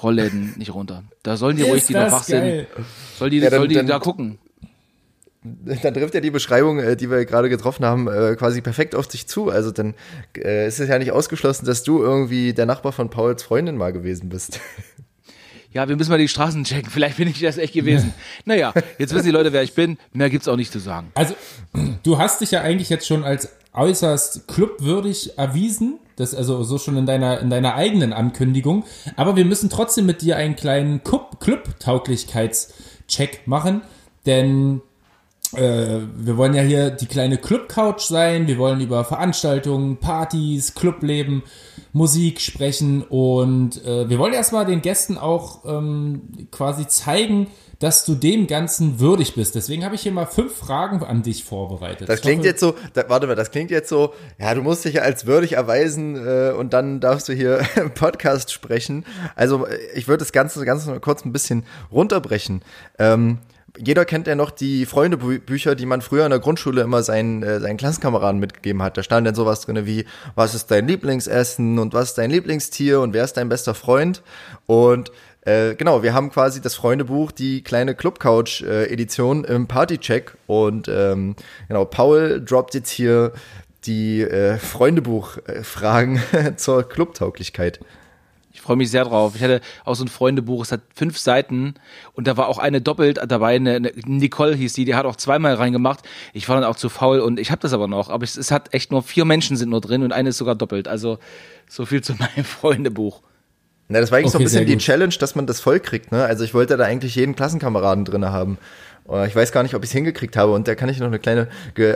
Rollläden 0.00 0.54
nicht 0.56 0.74
runter. 0.74 1.04
Da 1.22 1.36
sollen 1.36 1.56
die 1.56 1.62
ruhig, 1.62 1.84
die 1.86 1.92
noch 1.92 2.10
wach 2.10 2.24
sind, 2.24 2.66
soll 3.18 3.30
die, 3.30 3.38
ja, 3.38 3.50
dann, 3.50 3.60
soll 3.60 3.68
die 3.68 3.74
dann, 3.74 3.86
da 3.86 3.98
gucken. 3.98 4.38
Dann 5.44 5.92
trifft 5.92 6.14
ja 6.14 6.20
die 6.20 6.30
Beschreibung, 6.30 6.78
äh, 6.78 6.96
die 6.96 7.10
wir 7.10 7.24
gerade 7.26 7.50
getroffen 7.50 7.84
haben, 7.84 8.06
quasi 8.36 8.62
perfekt 8.62 8.94
auf 8.94 9.08
dich 9.08 9.26
zu. 9.26 9.50
Also 9.50 9.70
dann 9.70 9.94
ist 10.32 10.80
es 10.80 10.88
ja 10.88 10.98
nicht 10.98 11.12
ausgeschlossen, 11.12 11.66
dass 11.66 11.82
du 11.82 12.00
irgendwie 12.00 12.54
der 12.54 12.64
Nachbar 12.64 12.92
von 12.92 13.10
Pauls 13.10 13.42
Freundin 13.42 13.76
mal 13.76 13.92
gewesen 13.92 14.28
bist. 14.30 14.60
ja, 15.72 15.88
wir 15.88 15.96
müssen 15.96 16.10
mal 16.10 16.18
die 16.18 16.28
Straßen 16.28 16.62
checken, 16.64 16.90
vielleicht 16.90 17.16
bin 17.16 17.28
ich 17.28 17.40
das 17.40 17.56
echt 17.58 17.74
gewesen. 17.74 18.14
naja, 18.44 18.72
jetzt 18.98 19.14
wissen 19.14 19.26
die 19.26 19.32
Leute, 19.32 19.52
wer 19.52 19.62
ich 19.62 19.74
bin, 19.74 19.98
mehr 20.12 20.30
gibt's 20.30 20.48
auch 20.48 20.56
nicht 20.56 20.72
zu 20.72 20.78
sagen. 20.78 21.10
Also, 21.14 21.34
du 22.02 22.18
hast 22.18 22.40
dich 22.40 22.50
ja 22.50 22.62
eigentlich 22.62 22.88
jetzt 22.90 23.06
schon 23.06 23.22
als 23.24 23.48
äußerst 23.72 24.48
clubwürdig 24.48 25.38
erwiesen, 25.38 25.98
das 26.16 26.34
also 26.34 26.62
so 26.62 26.76
schon 26.78 26.98
in 26.98 27.06
deiner 27.06 27.40
in 27.40 27.48
deiner 27.48 27.74
eigenen 27.74 28.12
Ankündigung, 28.12 28.84
aber 29.16 29.34
wir 29.36 29.46
müssen 29.46 29.70
trotzdem 29.70 30.04
mit 30.04 30.20
dir 30.20 30.36
einen 30.36 30.56
kleinen 30.56 31.02
Club-Tauglichkeitscheck 31.02 33.46
machen, 33.46 33.80
denn 34.26 34.82
äh, 35.54 36.00
wir 36.16 36.36
wollen 36.36 36.54
ja 36.54 36.62
hier 36.62 36.90
die 36.90 37.06
kleine 37.06 37.38
Club-Couch 37.38 38.02
sein, 38.02 38.46
wir 38.46 38.58
wollen 38.58 38.80
über 38.80 39.04
Veranstaltungen, 39.04 39.98
Partys, 39.98 40.74
Clubleben, 40.74 41.42
Musik 41.92 42.40
sprechen 42.40 43.02
und 43.02 43.84
äh, 43.84 44.08
wir 44.08 44.18
wollen 44.18 44.32
erstmal 44.32 44.64
den 44.64 44.82
Gästen 44.82 45.18
auch 45.18 45.64
ähm, 45.64 46.48
quasi 46.50 46.86
zeigen, 46.86 47.48
dass 47.82 48.04
du 48.04 48.14
dem 48.14 48.46
Ganzen 48.46 49.00
würdig 49.00 49.34
bist. 49.34 49.56
Deswegen 49.56 49.84
habe 49.84 49.96
ich 49.96 50.02
hier 50.02 50.12
mal 50.12 50.26
fünf 50.26 50.56
Fragen 50.56 51.02
an 51.02 51.22
dich 51.22 51.42
vorbereitet. 51.42 52.08
Das 52.08 52.20
klingt 52.20 52.38
hoffe, 52.38 52.48
jetzt 52.48 52.60
so, 52.60 52.74
da, 52.94 53.08
warte 53.08 53.26
mal, 53.26 53.34
das 53.34 53.50
klingt 53.50 53.72
jetzt 53.72 53.88
so, 53.88 54.14
ja, 54.38 54.54
du 54.54 54.62
musst 54.62 54.84
dich 54.84 54.94
ja 54.94 55.02
als 55.02 55.26
würdig 55.26 55.54
erweisen 55.54 56.14
äh, 56.14 56.52
und 56.52 56.72
dann 56.72 57.00
darfst 57.00 57.28
du 57.28 57.32
hier 57.32 57.60
im 57.76 57.92
Podcast 57.92 58.52
sprechen. 58.52 59.04
Also 59.34 59.66
ich 59.94 60.06
würde 60.06 60.18
das 60.18 60.30
Ganze 60.30 60.64
ganz 60.64 60.88
kurz 61.00 61.24
ein 61.24 61.32
bisschen 61.32 61.64
runterbrechen. 61.90 62.62
Ähm, 63.00 63.38
jeder 63.78 64.04
kennt 64.04 64.26
ja 64.26 64.34
noch 64.34 64.50
die 64.50 64.84
Freundebücher, 64.86 65.74
die 65.74 65.86
man 65.86 66.02
früher 66.02 66.24
in 66.24 66.30
der 66.30 66.40
Grundschule 66.40 66.82
immer 66.82 67.02
seinen, 67.02 67.42
äh, 67.42 67.60
seinen 67.60 67.76
Klassenkameraden 67.76 68.38
mitgegeben 68.38 68.82
hat. 68.82 68.96
Da 68.96 69.02
stand 69.02 69.26
dann 69.26 69.34
sowas 69.34 69.62
drin 69.62 69.86
wie, 69.86 70.04
was 70.34 70.54
ist 70.54 70.70
dein 70.70 70.86
Lieblingsessen 70.86 71.78
und 71.78 71.94
was 71.94 72.10
ist 72.10 72.18
dein 72.18 72.30
Lieblingstier 72.30 73.00
und 73.00 73.14
wer 73.14 73.24
ist 73.24 73.34
dein 73.34 73.48
bester 73.48 73.74
Freund? 73.74 74.22
Und 74.66 75.10
äh, 75.42 75.74
genau, 75.74 76.02
wir 76.02 76.14
haben 76.14 76.30
quasi 76.30 76.60
das 76.60 76.74
Freundebuch, 76.74 77.32
die 77.32 77.62
kleine 77.62 77.94
Clubcouch-Edition 77.94 79.44
äh, 79.44 79.54
im 79.54 79.66
Partycheck. 79.66 80.36
Und 80.46 80.88
ähm, 80.88 81.34
genau, 81.68 81.84
Paul 81.84 82.42
droppt 82.44 82.74
jetzt 82.74 82.90
hier 82.90 83.32
die 83.86 84.20
äh, 84.20 84.58
Freundebuch-Fragen 84.58 86.22
zur 86.56 86.88
Clubtauglichkeit. 86.88 87.80
Ich 88.62 88.64
freue 88.64 88.76
mich 88.76 88.92
sehr 88.92 89.04
drauf. 89.04 89.32
Ich 89.34 89.42
hatte 89.42 89.60
auch 89.84 89.96
so 89.96 90.04
ein 90.04 90.08
Freundebuch, 90.08 90.62
es 90.62 90.70
hat 90.70 90.82
fünf 90.94 91.18
Seiten 91.18 91.74
und 92.12 92.28
da 92.28 92.36
war 92.36 92.46
auch 92.46 92.58
eine 92.58 92.80
doppelt 92.80 93.18
dabei, 93.26 93.56
eine, 93.56 93.74
eine 93.74 93.92
Nicole 94.06 94.54
hieß 94.54 94.72
die, 94.74 94.84
die 94.84 94.94
hat 94.94 95.04
auch 95.04 95.16
zweimal 95.16 95.54
reingemacht. 95.54 96.04
Ich 96.32 96.48
war 96.48 96.54
dann 96.54 96.64
auch 96.64 96.76
zu 96.76 96.88
faul 96.88 97.18
und 97.18 97.40
ich 97.40 97.50
habe 97.50 97.60
das 97.60 97.72
aber 97.72 97.88
noch, 97.88 98.08
aber 98.08 98.22
es, 98.22 98.36
es, 98.36 98.52
hat 98.52 98.72
echt 98.72 98.92
nur 98.92 99.02
vier 99.02 99.24
Menschen 99.24 99.56
sind 99.56 99.70
nur 99.70 99.80
drin 99.80 100.04
und 100.04 100.12
eine 100.12 100.28
ist 100.28 100.38
sogar 100.38 100.54
doppelt. 100.54 100.86
Also 100.86 101.18
so 101.68 101.86
viel 101.86 102.04
zu 102.04 102.12
meinem 102.18 102.44
Freundebuch. 102.44 103.22
Na, 103.88 103.98
das 103.98 104.12
war 104.12 104.18
eigentlich 104.18 104.30
so 104.30 104.38
ein 104.38 104.42
Okay, 104.42 104.44
bisschen 104.44 104.66
die. 104.66 104.78
Challenge, 104.78 105.14
dass 105.18 105.34
man 105.34 105.48
das 105.48 105.58
voll 105.58 105.80
kriegt, 105.80 106.12
ne? 106.12 106.24
Also 106.24 106.44
ich 106.44 106.54
wollte 106.54 106.76
da 106.76 106.84
eigentlich 106.84 107.16
jeden 107.16 107.34
Klassenkameraden 107.34 108.04
drinne 108.04 108.30
haben. 108.30 108.58
Äh, 109.08 109.26
Ich 109.26 109.36
weiß 109.36 109.52
gar 109.52 109.62
nicht, 109.62 109.74
ob 109.74 109.82
ich 109.84 109.90
es 109.90 109.94
hingekriegt 109.94 110.36
habe. 110.36 110.52
Und 110.52 110.68
da 110.68 110.74
kann 110.74 110.88
ich 110.88 110.98
noch 110.98 111.06
eine 111.06 111.18
kleine 111.18 111.48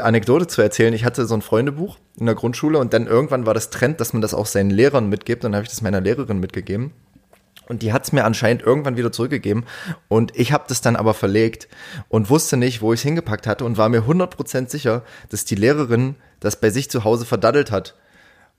Anekdote 0.03 0.47
zu 0.47 0.63
erzählen. 0.63 0.95
Ich 0.95 1.05
hatte 1.05 1.27
so 1.27 1.35
ein 1.35 1.43
Freundebuch 1.43 1.99
in 2.19 2.27
der 2.27 2.35
Grundschule 2.35 2.79
und 2.79 2.93
dann 2.93 3.07
irgendwann 3.07 3.47
war 3.47 3.55
das 3.55 3.71
Trend, 3.71 4.01
dass 4.01 4.13
man 4.13 4.23
das 4.23 4.35
auch 4.35 4.47
seinen 4.47 4.71
Lehrern 4.71 5.09
mitgibt. 5.09 5.45
Und 5.45 5.53
dann 5.53 5.57
habe 5.57 5.65
ich 5.65 5.71
das 5.71 5.83
meiner 5.83 6.01
Lehrerin 6.01 6.39
mitgegeben. 6.39 6.93
Und 7.69 7.83
die 7.83 7.93
hat's 7.93 8.13
mir 8.13 8.25
anscheinend 8.25 8.63
irgendwann 8.63 8.97
wieder 8.97 9.11
zurückgegeben. 9.11 9.65
Und 10.09 10.37
ich 10.37 10.53
habe 10.53 10.65
das 10.69 10.81
dann 10.81 10.95
aber 10.95 11.15
verlegt 11.15 11.69
und 12.09 12.31
wusste 12.31 12.57
nicht, 12.57 12.81
wo 12.81 12.93
ich 12.93 13.01
es 13.01 13.05
hingepackt 13.05 13.47
hatte 13.47 13.65
und 13.65 13.77
war 13.77 13.89
mir 13.89 14.03
100% 14.03 14.71
sicher, 14.71 15.03
dass 15.31 15.45
die 15.45 15.57
Lehrerin 15.57 16.15
das 16.39 16.61
bei 16.61 16.71
sich 16.71 16.91
zu 16.91 17.03
Hause 17.03 17.25
verdaddelt 17.27 17.71
hat. 17.73 17.97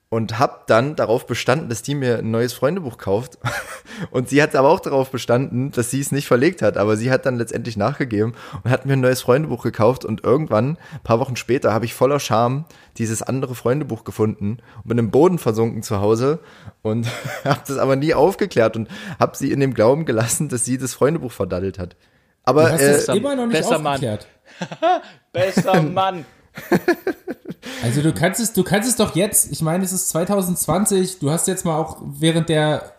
Und 0.09 0.39
hab 0.39 0.67
dann 0.67 0.95
darauf 0.95 1.27
bestanden, 1.27 1.67
dass 1.67 1.81
die 1.81 1.93
mir 1.93 2.19
ein 2.19 2.31
neues 2.31 2.53
Freundebuch 2.53 2.97
kauft. 2.97 3.37
Und 4.11 4.29
sie 4.29 4.41
hat 4.41 4.55
aber 4.55 4.69
auch 4.69 4.79
darauf 4.79 5.11
bestanden, 5.11 5.71
dass 5.71 5.91
sie 5.91 5.99
es 5.99 6.13
nicht 6.13 6.27
verlegt 6.27 6.61
hat. 6.61 6.77
Aber 6.77 6.95
sie 6.95 7.11
hat 7.11 7.25
dann 7.25 7.35
letztendlich 7.35 7.75
nachgegeben 7.75 8.33
und 8.63 8.71
hat 8.71 8.85
mir 8.85 8.93
ein 8.93 9.01
neues 9.01 9.21
Freundebuch 9.21 9.63
gekauft. 9.63 10.05
Und 10.05 10.23
irgendwann, 10.23 10.77
ein 10.93 11.03
paar 11.03 11.19
Wochen 11.19 11.35
später, 11.35 11.73
habe 11.73 11.83
ich 11.83 11.93
voller 11.93 12.21
Scham 12.21 12.63
dieses 12.97 13.21
andere 13.21 13.53
Freundebuch 13.53 14.05
gefunden 14.05 14.59
und 14.77 14.87
bin 14.87 14.97
im 14.97 15.11
Boden 15.11 15.39
versunken 15.39 15.83
zu 15.83 15.99
Hause 15.99 16.39
und 16.83 17.07
habe 17.43 17.61
das 17.67 17.77
aber 17.77 17.97
nie 17.97 18.13
aufgeklärt 18.13 18.77
und 18.77 18.87
habe 19.19 19.35
sie 19.35 19.51
in 19.51 19.59
dem 19.59 19.73
Glauben 19.73 20.05
gelassen, 20.05 20.47
dass 20.47 20.63
sie 20.63 20.77
das 20.77 20.93
Freundebuch 20.93 21.33
verdaddelt 21.33 21.79
hat. 21.79 21.97
Aber 22.43 22.63
Du 22.63 22.71
hast 22.71 22.81
äh, 22.81 22.91
es 22.91 23.07
immer 23.09 23.35
noch 23.35 23.47
nicht 23.47 23.57
besser 23.57 23.79
Mann. 23.79 23.95
aufgeklärt. 23.95 24.27
Besser 25.33 25.81
Mann. 25.81 26.25
Also 27.83 28.01
du 28.01 28.11
kannst 28.13 28.39
es, 28.39 28.53
du 28.53 28.63
kannst 28.63 28.89
es 28.89 28.95
doch 28.95 29.15
jetzt, 29.15 29.51
ich 29.51 29.61
meine, 29.61 29.83
es 29.83 29.91
ist 29.91 30.09
2020, 30.09 31.19
du 31.19 31.29
hast 31.29 31.47
jetzt 31.47 31.63
mal 31.65 31.77
auch 31.77 31.97
während 32.01 32.49
der 32.49 32.93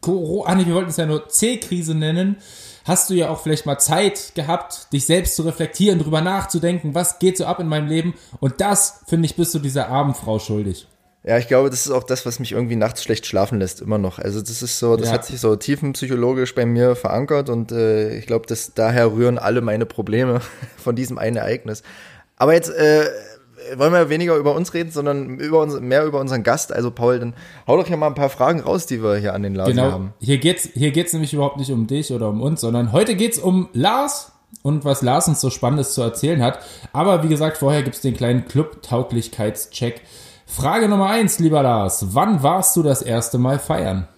Corona, 0.00 0.50
ah 0.50 0.54
nee, 0.54 0.66
wir 0.66 0.74
wollten 0.74 0.90
es 0.90 0.96
ja 0.96 1.06
nur 1.06 1.28
C-Krise 1.28 1.94
nennen, 1.94 2.36
hast 2.84 3.10
du 3.10 3.14
ja 3.14 3.28
auch 3.28 3.40
vielleicht 3.40 3.66
mal 3.66 3.78
Zeit 3.78 4.32
gehabt, 4.34 4.92
dich 4.92 5.04
selbst 5.06 5.34
zu 5.36 5.42
reflektieren, 5.42 5.98
drüber 5.98 6.20
nachzudenken, 6.20 6.94
was 6.94 7.18
geht 7.18 7.36
so 7.36 7.44
ab 7.46 7.60
in 7.60 7.66
meinem 7.68 7.88
Leben 7.88 8.14
und 8.40 8.60
das, 8.60 9.00
finde 9.06 9.26
ich, 9.26 9.36
bist 9.36 9.54
du 9.54 9.58
dieser 9.58 9.88
armen 9.88 10.14
Frau 10.14 10.38
schuldig. 10.38 10.86
Ja, 11.24 11.36
ich 11.36 11.48
glaube, 11.48 11.68
das 11.68 11.84
ist 11.84 11.92
auch 11.92 12.04
das, 12.04 12.24
was 12.24 12.38
mich 12.38 12.52
irgendwie 12.52 12.76
nachts 12.76 13.02
schlecht 13.02 13.26
schlafen 13.26 13.58
lässt, 13.58 13.80
immer 13.82 13.98
noch. 13.98 14.18
Also 14.20 14.40
das 14.40 14.62
ist 14.62 14.78
so, 14.78 14.96
das 14.96 15.08
Ja. 15.08 15.14
hat 15.14 15.26
sich 15.26 15.40
so 15.40 15.56
tiefenpsychologisch 15.56 16.54
bei 16.54 16.64
mir 16.64 16.94
verankert 16.94 17.50
und 17.50 17.72
äh, 17.72 18.16
ich 18.16 18.26
glaube, 18.26 18.46
dass 18.46 18.72
daher 18.74 19.12
rühren 19.12 19.38
alle 19.38 19.60
meine 19.60 19.84
Probleme 19.84 20.40
von 20.76 20.94
diesem 20.94 21.18
einen 21.18 21.36
Ereignis. 21.36 21.82
Aber 22.38 22.54
jetzt 22.54 22.70
äh, 22.70 23.06
wollen 23.76 23.92
wir 23.92 24.08
weniger 24.08 24.36
über 24.36 24.54
uns 24.54 24.72
reden, 24.74 24.90
sondern 24.90 25.38
über 25.38 25.60
uns, 25.60 25.78
mehr 25.80 26.04
über 26.04 26.20
unseren 26.20 26.42
Gast. 26.42 26.72
Also 26.72 26.90
Paul, 26.90 27.18
dann 27.18 27.34
hau 27.66 27.76
doch 27.76 27.86
hier 27.86 27.96
mal 27.96 28.06
ein 28.06 28.14
paar 28.14 28.30
Fragen 28.30 28.60
raus, 28.60 28.86
die 28.86 29.02
wir 29.02 29.16
hier 29.16 29.34
an 29.34 29.42
den 29.42 29.54
Laden 29.54 29.76
Genau, 29.76 29.90
haben. 29.90 30.14
hier 30.20 30.38
geht's, 30.38 30.68
hier 30.74 30.90
geht's 30.92 31.12
nämlich 31.12 31.32
überhaupt 31.34 31.56
nicht 31.58 31.70
um 31.72 31.86
dich 31.86 32.12
oder 32.12 32.28
um 32.28 32.40
uns, 32.40 32.60
sondern 32.60 32.92
heute 32.92 33.14
geht's 33.16 33.38
um 33.38 33.68
Lars 33.72 34.32
und 34.62 34.84
was 34.84 35.02
Lars 35.02 35.28
uns 35.28 35.40
so 35.40 35.50
Spannendes 35.50 35.94
zu 35.94 36.02
erzählen 36.02 36.42
hat. 36.42 36.60
Aber 36.92 37.22
wie 37.24 37.28
gesagt, 37.28 37.58
vorher 37.58 37.82
gibt's 37.82 38.00
den 38.00 38.14
kleinen 38.16 38.46
Club-Tauglichkeitscheck. 38.46 40.02
Frage 40.46 40.88
Nummer 40.88 41.10
eins, 41.10 41.38
lieber 41.38 41.62
Lars. 41.62 42.14
Wann 42.14 42.42
warst 42.42 42.74
du 42.76 42.82
das 42.82 43.02
erste 43.02 43.36
Mal 43.38 43.58
feiern? 43.58 44.08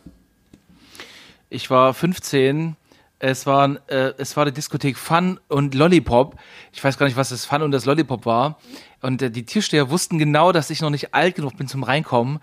Ich 1.48 1.70
war 1.70 1.92
15. 1.92 2.76
Es 3.22 3.46
war, 3.46 3.76
äh, 3.88 4.14
es 4.16 4.34
war 4.36 4.46
die 4.46 4.52
Diskothek 4.52 4.96
Fun 4.96 5.38
und 5.48 5.74
Lollipop. 5.74 6.36
Ich 6.72 6.82
weiß 6.82 6.96
gar 6.96 7.04
nicht, 7.04 7.18
was 7.18 7.28
das 7.28 7.44
Fun 7.44 7.60
und 7.60 7.70
das 7.70 7.84
Lollipop 7.84 8.24
war. 8.24 8.58
Und 9.02 9.20
äh, 9.20 9.30
die 9.30 9.44
Türsteher 9.44 9.90
wussten 9.90 10.18
genau, 10.18 10.52
dass 10.52 10.70
ich 10.70 10.80
noch 10.80 10.88
nicht 10.88 11.14
alt 11.14 11.34
genug 11.34 11.56
bin 11.58 11.68
zum 11.68 11.82
Reinkommen. 11.82 12.40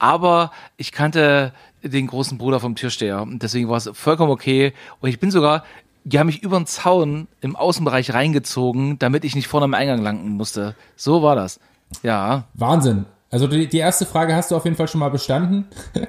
Aber 0.00 0.50
ich 0.76 0.90
kannte 0.90 1.52
den 1.82 2.08
großen 2.08 2.38
Bruder 2.38 2.58
vom 2.58 2.74
Türsteher. 2.74 3.22
Und 3.22 3.42
deswegen 3.44 3.68
war 3.68 3.76
es 3.76 3.88
vollkommen 3.92 4.32
okay. 4.32 4.72
Und 5.00 5.08
ich 5.08 5.20
bin 5.20 5.30
sogar, 5.30 5.62
die 6.02 6.18
haben 6.18 6.26
mich 6.26 6.42
über 6.42 6.58
den 6.58 6.66
Zaun 6.66 7.28
im 7.40 7.54
Außenbereich 7.54 8.12
reingezogen, 8.12 8.98
damit 8.98 9.24
ich 9.24 9.36
nicht 9.36 9.46
vorne 9.46 9.64
am 9.64 9.74
Eingang 9.74 10.02
landen 10.02 10.30
musste. 10.30 10.74
So 10.96 11.22
war 11.22 11.36
das. 11.36 11.60
Ja. 12.02 12.44
Wahnsinn. 12.54 13.06
Also 13.30 13.48
die, 13.48 13.68
die 13.68 13.78
erste 13.78 14.06
Frage 14.06 14.34
hast 14.34 14.50
du 14.50 14.56
auf 14.56 14.64
jeden 14.64 14.76
Fall 14.76 14.88
schon 14.88 15.00
mal 15.00 15.10
bestanden. 15.10 15.66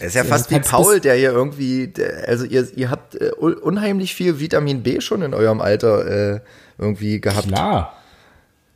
Es 0.00 0.08
ist 0.08 0.14
ja 0.14 0.24
fast 0.24 0.50
wie 0.50 0.54
kannst 0.54 0.70
Paul, 0.70 1.00
der 1.00 1.16
hier 1.16 1.32
irgendwie, 1.32 1.88
der, 1.88 2.26
also 2.28 2.46
ihr, 2.46 2.66
ihr 2.78 2.90
habt 3.20 3.22
äh, 3.22 3.32
un- 3.40 3.54
unheimlich 3.54 4.14
viel 4.14 4.40
Vitamin 4.40 4.82
B 4.82 5.00
schon 5.00 5.22
in 5.22 5.34
eurem 5.34 5.60
Alter 5.60 6.34
äh, 6.34 6.40
irgendwie 6.78 7.20
gehabt. 7.20 7.48
Klar. 7.48 7.94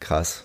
Krass. 0.00 0.44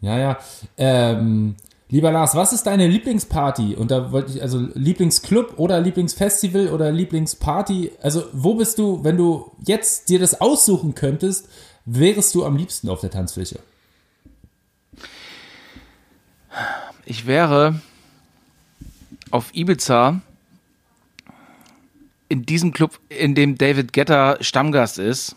Ja, 0.00 0.18
ja. 0.18 0.38
Ähm, 0.76 1.56
lieber 1.88 2.10
Lars, 2.12 2.34
was 2.34 2.52
ist 2.52 2.66
deine 2.66 2.86
Lieblingsparty? 2.86 3.74
Und 3.74 3.90
da 3.90 4.12
wollte 4.12 4.32
ich, 4.32 4.42
also 4.42 4.66
Lieblingsclub 4.74 5.58
oder 5.58 5.80
Lieblingsfestival 5.80 6.68
oder 6.68 6.90
Lieblingsparty? 6.90 7.92
Also, 8.02 8.24
wo 8.32 8.54
bist 8.54 8.78
du, 8.78 9.04
wenn 9.04 9.16
du 9.16 9.50
jetzt 9.66 10.08
dir 10.08 10.18
das 10.18 10.40
aussuchen 10.40 10.94
könntest, 10.94 11.48
wärest 11.84 12.34
du 12.34 12.44
am 12.44 12.56
liebsten 12.56 12.88
auf 12.88 13.00
der 13.00 13.10
Tanzfläche? 13.10 13.58
Ich 17.04 17.26
wäre 17.26 17.80
auf 19.30 19.54
Ibiza 19.54 20.20
in 22.30 22.46
diesem 22.46 22.72
Club, 22.72 22.98
in 23.08 23.34
dem 23.34 23.58
David 23.58 23.92
Guetta 23.92 24.38
Stammgast 24.40 24.98
ist, 24.98 25.36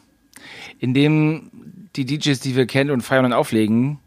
in 0.80 0.94
dem 0.94 1.50
die 1.96 2.06
DJs, 2.06 2.40
die 2.40 2.56
wir 2.56 2.68
kennen 2.68 2.92
und 2.92 3.02
feiern 3.02 3.26
und 3.26 3.34
auflegen, 3.34 4.00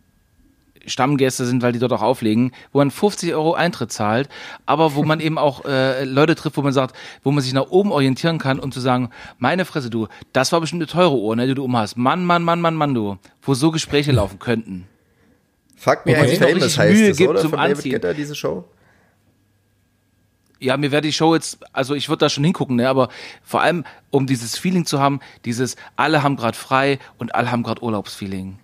Stammgäste 0.86 1.44
sind, 1.46 1.62
weil 1.62 1.72
die 1.72 1.80
dort 1.80 1.92
auch 1.92 2.02
auflegen, 2.02 2.52
wo 2.72 2.78
man 2.78 2.92
50 2.92 3.34
Euro 3.34 3.54
Eintritt 3.54 3.90
zahlt, 3.90 4.28
aber 4.66 4.94
wo 4.94 5.02
man 5.02 5.18
eben 5.26 5.36
auch 5.36 5.64
äh, 5.64 6.04
Leute 6.04 6.36
trifft, 6.36 6.56
wo 6.56 6.62
man 6.62 6.72
sagt, 6.72 6.94
wo 7.24 7.32
man 7.32 7.42
sich 7.42 7.52
nach 7.52 7.70
oben 7.70 7.90
orientieren 7.90 8.38
kann, 8.38 8.60
um 8.60 8.70
zu 8.70 8.78
sagen, 8.78 9.10
meine 9.38 9.64
Fresse, 9.64 9.90
du, 9.90 10.06
das 10.32 10.52
war 10.52 10.60
bestimmt 10.60 10.82
eine 10.82 10.88
teure 10.88 11.16
Uhr, 11.16 11.34
ne, 11.34 11.48
die 11.48 11.54
du 11.54 11.64
um 11.64 11.76
hast. 11.76 11.96
Mann, 11.96 12.24
Mann, 12.24 12.44
Mann, 12.44 12.60
Mann, 12.60 12.76
Mann, 12.76 12.94
du, 12.94 13.18
wo 13.42 13.54
so 13.54 13.72
Gespräche 13.72 14.12
laufen 14.12 14.38
könnten. 14.38 14.86
Fuck 15.74 16.06
Me. 16.06 16.16
I'm 16.16 16.38
Famous 16.38 16.78
heißt 16.78 16.94
Mühe 16.94 17.10
es, 17.10 17.16
gibt 17.16 17.30
oder? 17.30 17.40
zum 17.40 17.50
Von 17.50 17.58
David. 17.58 17.84
Guetta, 17.84 18.12
diese 18.12 18.36
Show? 18.36 18.64
Ja, 20.58 20.76
mir 20.76 20.90
wäre 20.90 21.02
die 21.02 21.12
Show 21.12 21.34
jetzt, 21.34 21.58
also 21.72 21.94
ich 21.94 22.08
würde 22.08 22.20
da 22.20 22.28
schon 22.30 22.44
hingucken, 22.44 22.76
ne, 22.76 22.88
aber 22.88 23.08
vor 23.42 23.60
allem, 23.60 23.84
um 24.10 24.26
dieses 24.26 24.56
Feeling 24.56 24.86
zu 24.86 25.00
haben, 25.00 25.20
dieses, 25.44 25.76
alle 25.96 26.22
haben 26.22 26.36
gerade 26.36 26.56
frei 26.56 26.98
und 27.18 27.34
alle 27.34 27.50
haben 27.50 27.62
gerade 27.62 27.82
Urlaubsfeeling. 27.82 28.58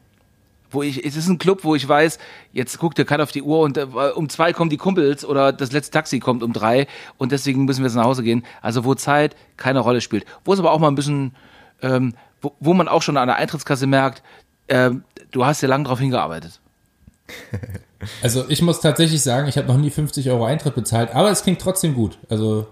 Wo 0.71 0.83
ich, 0.83 1.05
es 1.05 1.17
ist 1.17 1.29
ein 1.29 1.37
Club, 1.37 1.65
wo 1.65 1.75
ich 1.75 1.87
weiß, 1.87 2.19
jetzt 2.55 2.79
guckt 2.79 2.97
der 2.97 3.05
keiner 3.05 3.25
auf 3.25 3.33
die 3.33 3.43
Uhr 3.43 3.61
und 3.61 3.77
äh, 3.77 3.83
um 4.15 4.31
zwei 4.31 4.55
kommen 4.55 4.71
die 4.71 4.79
Kumpels 4.79 5.23
oder 5.23 5.53
das 5.53 5.71
letzte 5.71 5.93
Taxi 5.93 6.19
kommt 6.19 6.43
um 6.43 6.55
drei 6.55 6.87
und 7.19 7.31
deswegen 7.31 7.67
müssen 7.67 7.81
wir 7.81 7.89
jetzt 7.89 7.97
nach 7.97 8.05
Hause 8.05 8.23
gehen. 8.23 8.43
Also 8.63 8.87
wo 8.87 8.95
Zeit 8.95 9.37
keine 9.59 9.81
Rolle 9.81 10.01
spielt. 10.01 10.25
Wo 10.47 10.55
es 10.55 10.59
aber 10.59 10.73
auch 10.73 10.79
mal 10.79 10.89
ein 10.89 10.95
bisschen, 10.95 11.37
ähm, 11.83 12.15
wo, 12.41 12.55
wo 12.59 12.73
man 12.73 12.89
auch 12.89 13.03
schon 13.03 13.19
an 13.19 13.29
der 13.29 13.37
Eintrittskasse 13.37 13.87
merkt, 13.87 14.23
ähm, 14.69 15.05
du 15.31 15.45
hast 15.45 15.61
ja 15.61 15.69
lang 15.69 15.85
drauf 15.85 15.99
hingearbeitet. 15.99 16.59
Also, 18.23 18.45
ich 18.49 18.63
muss 18.63 18.81
tatsächlich 18.81 19.23
sagen, 19.23 19.49
ich 19.49 19.57
habe 19.57 19.69
noch 19.69 19.77
nie 19.77 19.91
50 19.91 20.31
Euro 20.31 20.45
Eintritt 20.45 20.75
bezahlt, 20.75 21.15
aber 21.15 21.31
es 21.31 21.43
klingt 21.43 21.61
trotzdem 21.61 21.95
gut. 21.95 22.19
Also, 22.29 22.67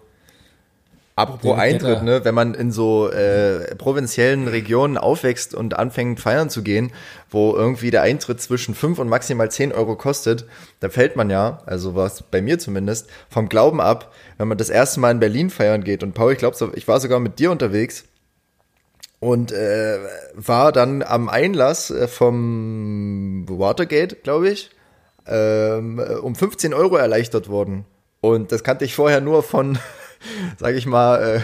Apropos 1.21 1.59
Eintritt, 1.59 2.03
ne, 2.03 2.25
wenn 2.25 2.35
man 2.35 2.55
in 2.55 2.73
so 2.73 3.11
äh, 3.11 3.75
provinziellen 3.75 4.49
Regionen 4.49 4.97
aufwächst 4.97 5.55
und 5.55 5.79
anfängt 5.79 6.19
feiern 6.19 6.49
zu 6.49 6.63
gehen, 6.63 6.93
wo 7.29 7.55
irgendwie 7.55 7.91
der 7.91 8.03
Eintritt 8.03 8.41
zwischen 8.41 8.75
5 8.75 8.99
und 8.99 9.09
maximal 9.09 9.51
10 9.51 9.73
Euro 9.73 9.97
kostet, 9.97 10.47
da 10.79 10.89
fällt 10.89 11.17
man 11.17 11.29
ja, 11.29 11.63
also 11.67 11.95
was 11.95 12.23
bei 12.23 12.41
mir 12.41 12.59
zumindest, 12.59 13.11
vom 13.29 13.51
Glauben 13.51 13.83
ab, 13.83 14.15
wenn 14.39 14.49
man 14.49 14.57
das 14.57 14.71
erste 14.71 15.01
Mal 15.01 15.11
in 15.11 15.21
Berlin 15.21 15.51
feiern 15.51 15.85
geht. 15.85 16.03
Und 16.03 16.15
Paul, 16.15 16.33
ich 16.33 16.39
glaube, 16.39 16.73
ich 16.75 16.89
war 16.89 17.01
sogar 17.01 17.21
mit 17.21 17.39
dir 17.39 17.51
unterwegs 17.51 18.05
und 19.19 19.53
äh, 19.53 19.99
war 20.33 20.73
dann 20.73 21.03
am 21.03 21.29
Einlass 21.29 21.91
äh, 21.91 22.09
vom 22.09 23.45
Watergate, 23.47 24.23
glaube 24.23 24.49
ich, 24.49 24.71
ähm, 25.27 25.99
äh, 25.99 26.15
um 26.15 26.35
15 26.35 26.75
Euro 26.75 26.97
erleichtert 26.97 27.49
worden. 27.49 27.85
Und 28.21 28.53
das 28.53 28.65
kannte 28.65 28.85
ich 28.85 28.95
vorher 28.95 29.21
nur 29.21 29.43
von, 29.43 29.79
sage 30.59 30.77
ich 30.77 30.87
mal, 30.87 31.37
äh, 31.37 31.41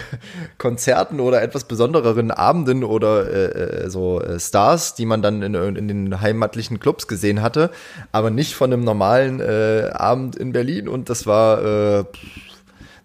Konzerten 0.57 1.19
oder 1.19 1.41
etwas 1.41 1.65
besondereren 1.65 2.31
Abenden 2.31 2.83
oder 2.83 3.27
äh, 3.27 3.85
äh, 3.85 3.89
so 3.89 4.21
äh, 4.21 4.39
Stars, 4.39 4.95
die 4.95 5.05
man 5.05 5.21
dann 5.21 5.41
in, 5.41 5.55
in 5.75 5.87
den 5.87 6.21
heimatlichen 6.21 6.79
Clubs 6.79 7.07
gesehen 7.07 7.41
hatte, 7.41 7.71
aber 8.11 8.29
nicht 8.29 8.53
von 8.53 8.71
einem 8.71 8.83
normalen 8.83 9.39
äh, 9.39 9.89
Abend 9.93 10.35
in 10.35 10.51
Berlin. 10.51 10.87
Und 10.87 11.09
das 11.09 11.25
war, 11.25 11.63
äh, 11.63 12.03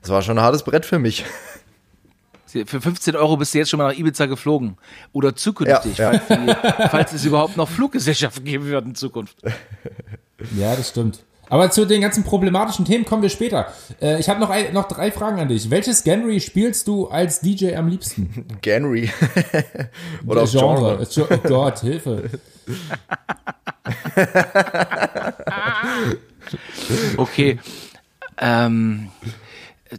das 0.03 0.11
war 0.11 0.23
schon 0.23 0.39
ein 0.39 0.45
hartes 0.45 0.63
Brett 0.63 0.85
für 0.85 0.99
mich. 0.99 1.25
Für 2.67 2.83
15 2.83 3.17
Euro 3.17 3.39
bist 3.39 3.55
du 3.55 3.59
jetzt 3.59 3.71
schon 3.71 3.79
mal 3.79 3.91
nach 3.91 3.99
Ibiza 3.99 4.27
geflogen. 4.27 4.77
Oder 5.13 5.35
zukünftig, 5.35 5.97
Ja, 5.97 6.13
ja. 6.13 6.19
Falls, 6.19 6.41
die, 6.45 6.89
falls 6.91 7.13
es 7.15 7.25
überhaupt 7.25 7.57
noch 7.57 7.67
Fluggesellschaften 7.67 8.45
geben 8.45 8.67
wird 8.67 8.85
in 8.85 8.95
Zukunft. 8.95 9.39
ja, 10.57 10.75
das 10.77 10.89
stimmt. 10.91 11.21
Aber 11.49 11.71
zu 11.71 11.85
den 11.87 12.01
ganzen 12.01 12.25
problematischen 12.25 12.87
Themen 12.87 13.05
kommen 13.05 13.21
wir 13.23 13.29
später. 13.29 13.71
Äh, 14.01 14.19
ich 14.19 14.29
habe 14.31 14.41
noch, 14.41 14.49
ein, 14.49 14.73
noch 14.73 14.89
drei 14.89 15.13
Fragen 15.13 15.39
an 15.39 15.49
dich. 15.49 15.69
Welches 15.71 16.03
Genre 16.03 16.41
spielst 16.41 16.89
du 16.89 17.09
als 17.09 17.41
DJ 17.41 17.75
am 17.75 17.89
liebsten? 17.89 18.47
Ganry. 18.63 19.11
oder 20.27 20.43
auch 20.45 20.51
Genre. 20.51 21.03
Äh, 21.03 21.07
Jo- 21.11 21.27
Oh 21.31 21.37
Gott, 21.49 21.81
Hilfe. 21.81 22.31
Okay. 27.17 27.59
Ähm, 28.39 29.09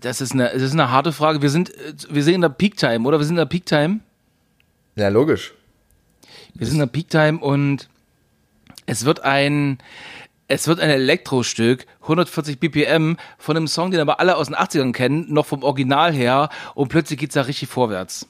Das 0.01 0.21
ist 0.21 0.31
eine, 0.33 0.49
das 0.53 0.61
ist 0.63 0.73
eine 0.73 0.89
harte 0.89 1.13
Frage. 1.13 1.41
Wir 1.43 1.49
sind, 1.51 1.71
wir 2.09 2.23
sind 2.23 2.33
in 2.35 2.41
der 2.41 2.49
Peak 2.49 2.77
Time, 2.77 3.07
oder? 3.07 3.19
Wir 3.19 3.25
sind 3.25 3.35
in 3.35 3.37
der 3.41 3.45
Peak 3.45 3.65
Time. 3.67 3.99
Ja, 4.95 5.09
logisch. 5.09 5.53
Wir 6.55 6.65
sind 6.65 6.75
in 6.75 6.79
der 6.79 6.87
Peak 6.87 7.09
Time 7.09 7.39
und 7.39 7.89
es 8.87 9.05
wird 9.05 9.19
ein, 9.21 9.77
es 10.53 10.67
wird 10.67 10.79
ein 10.79 10.89
Elektrostück, 10.89 11.85
140 12.01 12.59
BPM, 12.59 13.15
von 13.37 13.57
einem 13.57 13.67
Song, 13.67 13.91
den 13.91 13.99
aber 13.99 14.19
alle 14.19 14.35
aus 14.37 14.47
den 14.47 14.55
80ern 14.55 14.91
kennen, 14.93 15.25
noch 15.33 15.45
vom 15.45 15.63
Original 15.63 16.13
her, 16.13 16.49
und 16.75 16.87
plötzlich 16.89 17.19
geht's 17.19 17.33
da 17.35 17.41
richtig 17.41 17.69
vorwärts. 17.69 18.27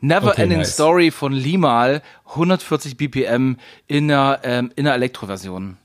Never 0.00 0.32
Okay, 0.32 0.42
Ending 0.42 0.58
nice. 0.58 0.74
Story 0.74 1.10
von 1.10 1.32
Limal, 1.32 2.02
140 2.26 2.96
BPM 2.96 3.56
in 3.86 4.10
einer, 4.10 4.40
ähm, 4.42 4.72
in 4.76 4.86
einer 4.86 4.94
Elektroversion. 4.96 5.76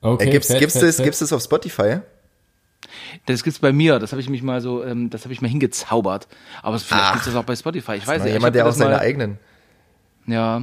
Okay, 0.00 0.28
Äh, 0.28 0.30
gibt's, 0.30 0.48
fett, 0.48 0.58
gibt's, 0.60 0.74
fett, 0.74 0.82
das, 0.88 0.96
fett. 0.96 1.04
gibt's 1.04 1.18
das 1.20 1.32
auf 1.32 1.42
Spotify? 1.42 2.00
Das 3.26 3.42
gibt's 3.44 3.58
bei 3.58 3.72
mir, 3.72 3.98
das 3.98 4.12
habe 4.12 4.20
ich 4.22 4.28
mich 4.28 4.42
mal 4.42 4.60
so, 4.60 4.84
ähm, 4.84 5.10
das 5.10 5.24
habe 5.24 5.32
ich 5.32 5.40
mal 5.42 5.48
hingezaubert. 5.48 6.26
Aber 6.62 6.78
vielleicht 6.78 7.04
Ach. 7.04 7.12
gibt's 7.12 7.26
das 7.26 7.34
auch 7.36 7.44
bei 7.44 7.54
Spotify, 7.56 7.94
ich 7.96 8.06
weiß 8.06 8.18
Mal 8.20 8.24
nicht. 8.24 8.32
jemand, 8.34 8.54
der 8.54 8.66
auch 8.66 8.72
seine 8.72 8.98
eigenen. 8.98 9.38
Ja, 10.26 10.62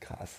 Krass. 0.00 0.30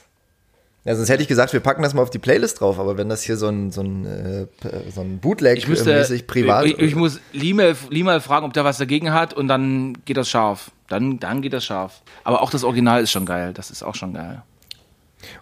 Ja, 0.85 0.95
sonst 0.95 1.09
hätte 1.09 1.21
ich 1.21 1.27
gesagt, 1.27 1.51
wir 1.51 1.59
packen 1.59 1.83
das 1.83 1.93
mal 1.93 2.01
auf 2.01 2.09
die 2.09 2.19
Playlist 2.19 2.61
drauf, 2.61 2.79
aber 2.79 2.97
wenn 2.97 3.09
das 3.09 3.21
hier 3.21 3.35
so 3.35 3.47
ein, 3.47 3.71
so 3.71 3.81
ein, 3.81 4.05
äh, 4.05 4.47
so 4.93 5.01
ein 5.01 5.19
Bootleg 5.19 5.57
ich 5.57 5.67
müsste, 5.67 5.93
mäßig 5.93 6.25
privat. 6.25 6.65
ich, 6.65 6.79
ich 6.79 6.95
muss 6.95 7.19
Limal 7.33 8.21
fragen, 8.21 8.45
ob 8.45 8.53
der 8.53 8.63
was 8.63 8.77
dagegen 8.77 9.13
hat 9.13 9.33
und 9.33 9.49
dann 9.49 9.97
geht 10.05 10.15
das 10.15 10.29
scharf. 10.29 10.71
Dann, 10.87 11.19
dann 11.19 11.41
geht 11.41 11.53
das 11.53 11.65
scharf. 11.65 12.01
Aber 12.23 12.41
auch 12.41 12.49
das 12.49 12.63
Original 12.63 13.03
ist 13.03 13.11
schon 13.11 13.25
geil, 13.25 13.51
das 13.53 13.71
ist 13.71 13.83
auch 13.83 13.95
schon 13.95 14.13
geil. 14.13 14.41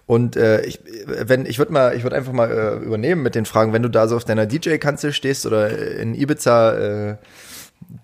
Und 0.07 0.35
äh, 0.35 0.65
ich, 0.65 0.79
wenn 1.05 1.45
ich 1.45 1.59
würde 1.59 1.71
mal, 1.71 1.95
ich 1.95 2.01
würde 2.01 2.15
einfach 2.15 2.33
mal 2.33 2.49
äh, 2.49 2.83
übernehmen 2.83 3.21
mit 3.21 3.35
den 3.35 3.45
Fragen, 3.45 3.73
wenn 3.73 3.83
du 3.83 3.89
da 3.89 4.07
so 4.07 4.15
auf 4.15 4.25
deiner 4.25 4.47
DJ-Kanzel 4.47 5.13
stehst 5.13 5.45
oder 5.45 5.69
in 5.99 6.15
Ibiza 6.15 6.73
äh, 7.11 7.15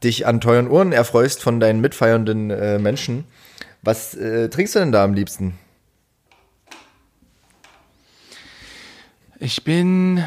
dich 0.04 0.28
an 0.28 0.40
teuren 0.40 0.70
Uhren 0.70 0.92
erfreust 0.92 1.42
von 1.42 1.60
deinen 1.60 1.82
mitfeiernden 1.82 2.52
äh, 2.52 2.78
Menschen, 2.78 3.26
was 3.82 4.12
trinkst 4.12 4.76
du 4.76 4.80
denn 4.80 4.94
da 4.94 5.04
am 5.04 5.14
liebsten? 5.14 5.60
Ich 9.46 9.66
bin 9.66 10.24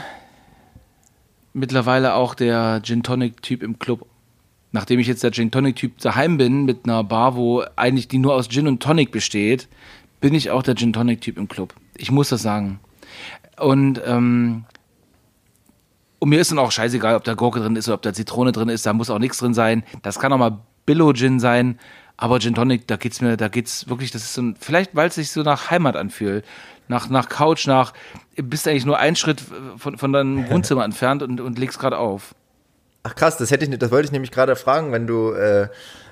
mittlerweile 1.54 2.12
auch 2.12 2.35
der 2.35 2.82
Gin 2.82 3.02
Tonic 3.02 3.40
Typ 3.40 3.62
im 3.62 3.78
Club. 3.78 4.06
Nachdem 4.73 5.00
ich 5.00 5.06
jetzt 5.06 5.23
der 5.23 5.30
Gin 5.30 5.50
Tonic 5.50 5.76
Typ 5.76 5.96
daheim 6.00 6.37
bin 6.37 6.66
mit 6.66 6.85
einer 6.85 7.02
Bar, 7.02 7.35
wo 7.35 7.64
eigentlich 7.76 8.08
die 8.08 8.18
nur 8.18 8.35
aus 8.35 8.50
Gin 8.50 8.68
und 8.68 8.82
Tonic 8.82 9.12
besteht, 9.12 9.68
bin 10.20 10.35
ich 10.35 10.50
auch 10.50 10.62
der 10.62 10.75
Gin 10.75 10.92
Tonic 10.92 11.23
Typ 11.23 11.38
im 11.38 11.49
Club. 11.49 11.73
Ich 11.96 12.11
muss 12.11 12.28
das 12.28 12.42
sagen. 12.42 12.78
Und 13.58 14.02
ähm, 14.04 14.66
und 16.18 16.28
mir 16.28 16.38
ist 16.38 16.50
dann 16.50 16.58
auch 16.58 16.70
scheißegal, 16.70 17.16
ob 17.16 17.25
da 17.25 17.32
Gurke 17.32 17.61
drin 17.61 17.76
ist 17.76 17.88
oder 17.88 17.94
ob 17.94 18.02
da 18.02 18.12
Zitrone 18.12 18.52
drin 18.52 18.68
ist, 18.68 18.85
da 18.85 18.92
muss 18.92 19.08
auch 19.08 19.18
nichts 19.18 19.38
drin 19.38 19.54
sein. 19.54 19.82
Das 20.02 20.18
kann 20.18 20.30
auch 20.35 20.38
mal 20.38 20.58
Billow 20.85 21.14
Gin 21.14 21.40
sein, 21.40 21.78
aber 22.18 22.38
Gin 22.38 22.54
Tonic, 22.54 22.87
da 22.87 22.96
geht's 22.96 23.23
mir, 23.23 23.38
da 23.38 23.49
geht's 23.49 23.88
wirklich, 23.88 24.11
das 24.11 24.25
ist 24.25 24.35
so 24.35 24.42
ein, 24.42 24.56
vielleicht 24.61 24.94
weil 24.94 25.08
es 25.08 25.14
sich 25.14 25.30
so 25.30 25.42
nach 25.42 25.70
Heimat 25.70 25.96
anfühlt. 25.96 26.44
Nach, 26.88 27.09
nach 27.09 27.28
Couch, 27.28 27.66
nach, 27.66 27.93
bist 28.37 28.66
eigentlich 28.69 28.85
nur 28.87 28.99
einen 28.99 29.16
Schritt 29.16 29.43
von, 29.76 29.99
von 29.99 30.12
deinem 30.12 30.49
Wohnzimmer 30.50 30.85
entfernt 30.85 31.23
und, 31.23 31.40
und 31.40 31.59
legst 31.59 31.78
gerade 31.78 31.99
auf. 31.99 32.35
Ach 33.02 33.14
krass, 33.14 33.37
das 33.37 33.50
hätte 33.50 33.64
ich, 33.64 33.71
nicht- 33.71 33.83
das 33.83 33.90
wollte 33.90 34.07
ich 34.07 34.12
nämlich 34.12 34.31
gerade 34.31 34.57
fragen, 34.57 34.93
wenn 34.93 35.07
du 35.07 35.33
äh, 35.33 35.69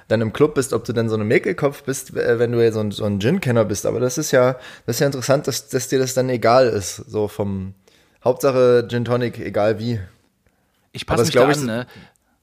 dann 0.09 0.21
im 0.21 0.33
Club 0.33 0.54
bist, 0.54 0.73
ob 0.73 0.85
du 0.85 0.93
dann 0.93 1.09
so 1.09 1.16
ein 1.16 1.26
Mäkelkopf 1.26 1.83
bist, 1.85 2.16
äh, 2.16 2.38
wenn 2.38 2.52
du 2.52 2.62
ja 2.62 2.71
so 2.73 2.81
ein, 2.81 2.90
so 2.90 3.04
ein 3.04 3.19
Gin-Kenner 3.21 3.64
bist. 3.64 3.87
Aber 3.87 4.00
das 4.00 4.19
ist 4.19 4.31
ja, 4.33 4.57
das 4.87 4.97
ist 4.97 5.00
ja 5.00 5.07
interessant, 5.07 5.47
dass, 5.47 5.69
dass 5.69 5.88
dir 5.88 5.99
das 5.99 6.14
dann 6.14 6.28
egal 6.28 6.66
ist, 6.69 6.97
so 6.97 7.28
vom 7.28 7.75
Hauptsache 8.23 8.87
Gin 8.88 9.04
Tonic, 9.04 9.38
egal 9.38 9.78
wie. 9.78 10.00
Ich 10.93 11.07
passe 11.07 11.25
mich 11.25 11.35
da 11.35 11.40
an, 11.61 11.66
ne? 11.66 11.87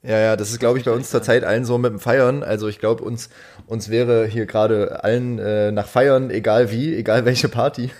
Ja, 0.02 0.18
ja, 0.18 0.36
das 0.36 0.50
ist, 0.50 0.58
glaube 0.58 0.78
ich, 0.78 0.84
bei 0.84 0.90
uns 0.90 1.10
zurzeit 1.10 1.44
allen 1.44 1.64
so 1.64 1.78
mit 1.78 1.92
dem 1.92 2.00
Feiern. 2.00 2.42
Also 2.42 2.66
ich 2.66 2.80
glaube, 2.80 3.04
uns, 3.04 3.30
uns 3.66 3.88
wäre 3.88 4.26
hier 4.26 4.46
gerade 4.46 5.04
allen 5.04 5.38
äh, 5.38 5.70
nach 5.70 5.86
Feiern, 5.86 6.30
egal 6.30 6.72
wie, 6.72 6.94
egal 6.94 7.24
welche 7.24 7.48
Party. 7.48 7.90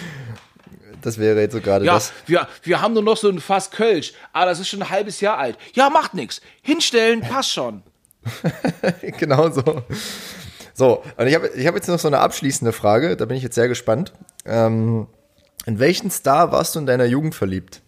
das 1.02 1.18
wäre 1.18 1.38
jetzt 1.40 1.52
so 1.52 1.60
gerade 1.60 1.84
Ja, 1.84 1.94
das. 1.94 2.12
wir, 2.26 2.48
wir 2.62 2.80
haben 2.80 2.94
nur 2.94 3.02
noch 3.02 3.18
so 3.18 3.28
ein 3.28 3.40
Fass 3.40 3.70
Kölsch. 3.70 4.14
Ah, 4.32 4.46
das 4.46 4.58
ist 4.58 4.68
schon 4.68 4.82
ein 4.82 4.88
halbes 4.88 5.20
Jahr 5.20 5.36
alt. 5.36 5.58
Ja, 5.74 5.90
macht 5.90 6.14
nix. 6.14 6.40
Hinstellen, 6.62 7.20
passt 7.20 7.52
schon. 7.52 7.82
genau 9.18 9.50
so. 9.50 9.82
So, 10.72 11.02
und 11.16 11.26
ich 11.26 11.34
habe 11.34 11.48
ich 11.48 11.66
hab 11.66 11.74
jetzt 11.74 11.88
noch 11.88 11.98
so 11.98 12.08
eine 12.08 12.20
abschließende 12.20 12.72
Frage, 12.72 13.16
da 13.16 13.24
bin 13.26 13.36
ich 13.36 13.42
jetzt 13.42 13.54
sehr 13.56 13.68
gespannt. 13.68 14.12
Ähm, 14.46 15.08
in 15.66 15.78
welchen 15.78 16.10
Star 16.10 16.52
warst 16.52 16.74
du 16.74 16.78
in 16.78 16.86
deiner 16.86 17.04
Jugend 17.04 17.34
verliebt? 17.34 17.82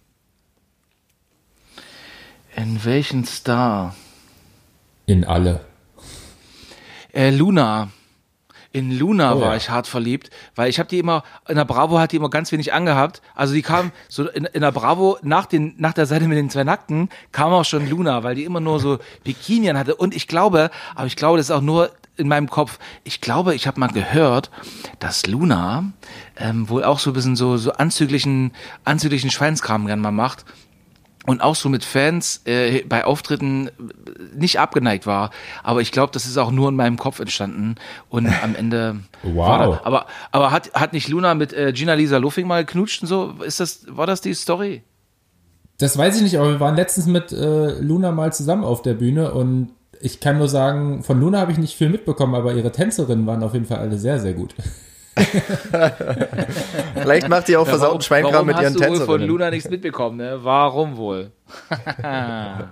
In 2.60 2.84
welchen 2.84 3.24
Star? 3.24 3.94
In 5.06 5.24
alle. 5.24 5.64
Äh, 7.10 7.30
Luna. 7.30 7.88
In 8.70 8.96
Luna 8.98 9.34
Oh 9.34 9.40
war 9.40 9.52
ja. 9.52 9.56
ich 9.56 9.70
hart 9.70 9.86
verliebt, 9.86 10.28
weil 10.56 10.68
ich 10.68 10.78
habe 10.78 10.86
die 10.86 10.98
immer, 10.98 11.24
in 11.48 11.56
der 11.56 11.64
Bravo 11.64 11.98
hat 11.98 12.12
die 12.12 12.16
immer 12.16 12.28
ganz 12.28 12.52
wenig 12.52 12.74
angehabt. 12.74 13.22
Also 13.34 13.54
die 13.54 13.62
kam 13.62 13.92
so 14.10 14.28
in, 14.28 14.44
in 14.44 14.60
der 14.60 14.72
Bravo 14.72 15.16
nach, 15.22 15.46
den, 15.46 15.74
nach 15.78 15.94
der 15.94 16.04
Seite 16.04 16.28
mit 16.28 16.36
den 16.36 16.50
zwei 16.50 16.64
Nackten 16.64 17.08
kam 17.32 17.50
auch 17.50 17.64
schon 17.64 17.88
Luna, 17.88 18.24
weil 18.24 18.34
die 18.34 18.44
immer 18.44 18.60
nur 18.60 18.78
so 18.78 18.98
Bikini 19.24 19.68
hatte. 19.68 19.94
Und 19.94 20.14
ich 20.14 20.28
glaube, 20.28 20.70
aber 20.94 21.06
ich 21.06 21.16
glaube, 21.16 21.38
das 21.38 21.46
ist 21.46 21.52
auch 21.52 21.62
nur 21.62 21.90
in 22.18 22.28
meinem 22.28 22.50
Kopf, 22.50 22.78
ich 23.04 23.22
glaube, 23.22 23.54
ich 23.54 23.66
habe 23.66 23.80
mal 23.80 23.88
gehört, 23.88 24.50
dass 24.98 25.26
Luna 25.26 25.94
ähm, 26.36 26.68
wohl 26.68 26.84
auch 26.84 26.98
so 26.98 27.10
ein 27.10 27.14
bisschen 27.14 27.36
so, 27.36 27.56
so 27.56 27.72
anzüglichen, 27.72 28.52
anzüglichen 28.84 29.30
Schweinskram 29.30 29.86
gern 29.86 30.00
mal 30.00 30.10
macht. 30.10 30.44
Und 31.26 31.42
auch 31.42 31.54
so 31.54 31.68
mit 31.68 31.84
Fans 31.84 32.40
äh, 32.46 32.82
bei 32.84 33.04
Auftritten 33.04 33.68
äh, 33.68 33.70
nicht 34.34 34.58
abgeneigt 34.58 35.06
war. 35.06 35.30
Aber 35.62 35.80
ich 35.80 35.92
glaube, 35.92 36.12
das 36.12 36.26
ist 36.26 36.38
auch 36.38 36.50
nur 36.50 36.70
in 36.70 36.76
meinem 36.76 36.96
Kopf 36.96 37.20
entstanden. 37.20 37.74
Und 38.08 38.26
am 38.42 38.54
Ende 38.54 39.00
Wow. 39.22 39.36
war 39.36 39.58
da, 39.58 39.80
aber 39.84 40.06
aber 40.32 40.50
hat 40.50 40.72
hat 40.72 40.92
nicht 40.92 41.08
Luna 41.08 41.34
mit 41.34 41.52
äh, 41.52 41.72
Gina 41.74 41.94
Lisa 41.94 42.16
Luffing 42.16 42.46
mal 42.46 42.64
geknutscht 42.64 43.02
und 43.02 43.08
so? 43.08 43.34
Ist 43.44 43.60
das 43.60 43.84
war 43.88 44.06
das 44.06 44.20
die 44.22 44.34
Story? 44.34 44.82
Das 45.78 45.96
weiß 45.96 46.16
ich 46.16 46.22
nicht, 46.22 46.38
aber 46.38 46.50
wir 46.50 46.60
waren 46.60 46.76
letztens 46.76 47.06
mit 47.06 47.32
äh, 47.32 47.80
Luna 47.80 48.12
mal 48.12 48.32
zusammen 48.32 48.64
auf 48.64 48.82
der 48.82 48.94
Bühne 48.94 49.32
und 49.32 49.70
ich 50.02 50.20
kann 50.20 50.38
nur 50.38 50.48
sagen, 50.48 51.02
von 51.02 51.20
Luna 51.20 51.40
habe 51.40 51.52
ich 51.52 51.58
nicht 51.58 51.76
viel 51.76 51.90
mitbekommen, 51.90 52.34
aber 52.34 52.54
ihre 52.54 52.72
Tänzerinnen 52.72 53.26
waren 53.26 53.42
auf 53.42 53.52
jeden 53.52 53.66
Fall 53.66 53.78
alle 53.78 53.98
sehr, 53.98 54.18
sehr 54.20 54.32
gut. 54.32 54.54
Vielleicht 56.94 57.28
macht 57.28 57.48
ihr 57.48 57.60
auch 57.60 57.66
versauten 57.66 58.00
Schweinkram 58.02 58.32
warum 58.34 58.46
mit 58.46 58.56
ihren 58.60 58.74
hast 58.74 58.80
du 58.80 58.88
wohl 58.88 59.00
von. 59.06 59.20
Luna 59.22 59.50
nichts 59.50 59.68
mitbekommen? 59.68 60.16
Ne? 60.16 60.38
Warum 60.42 60.96
wohl? 60.96 61.30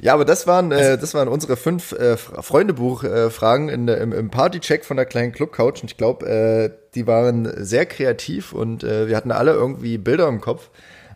Ja, 0.00 0.14
aber 0.14 0.24
das 0.24 0.46
waren, 0.46 0.70
äh, 0.70 0.96
das 0.96 1.12
waren 1.14 1.26
unsere 1.26 1.56
fünf 1.56 1.90
äh, 1.90 2.16
Freundebuch-Fragen 2.16 3.86
der- 3.86 3.98
im, 4.00 4.12
im 4.12 4.30
Party-Check 4.30 4.84
von 4.84 4.96
der 4.96 5.06
kleinen 5.06 5.32
Club-Couch. 5.32 5.82
Und 5.82 5.90
ich 5.90 5.96
glaube, 5.96 6.24
äh, 6.24 6.70
die 6.94 7.08
waren 7.08 7.50
sehr 7.56 7.84
kreativ 7.84 8.52
und 8.52 8.84
äh, 8.84 9.08
wir 9.08 9.16
hatten 9.16 9.32
alle 9.32 9.50
irgendwie 9.54 9.98
Bilder 9.98 10.28
im 10.28 10.40
Kopf. 10.40 10.70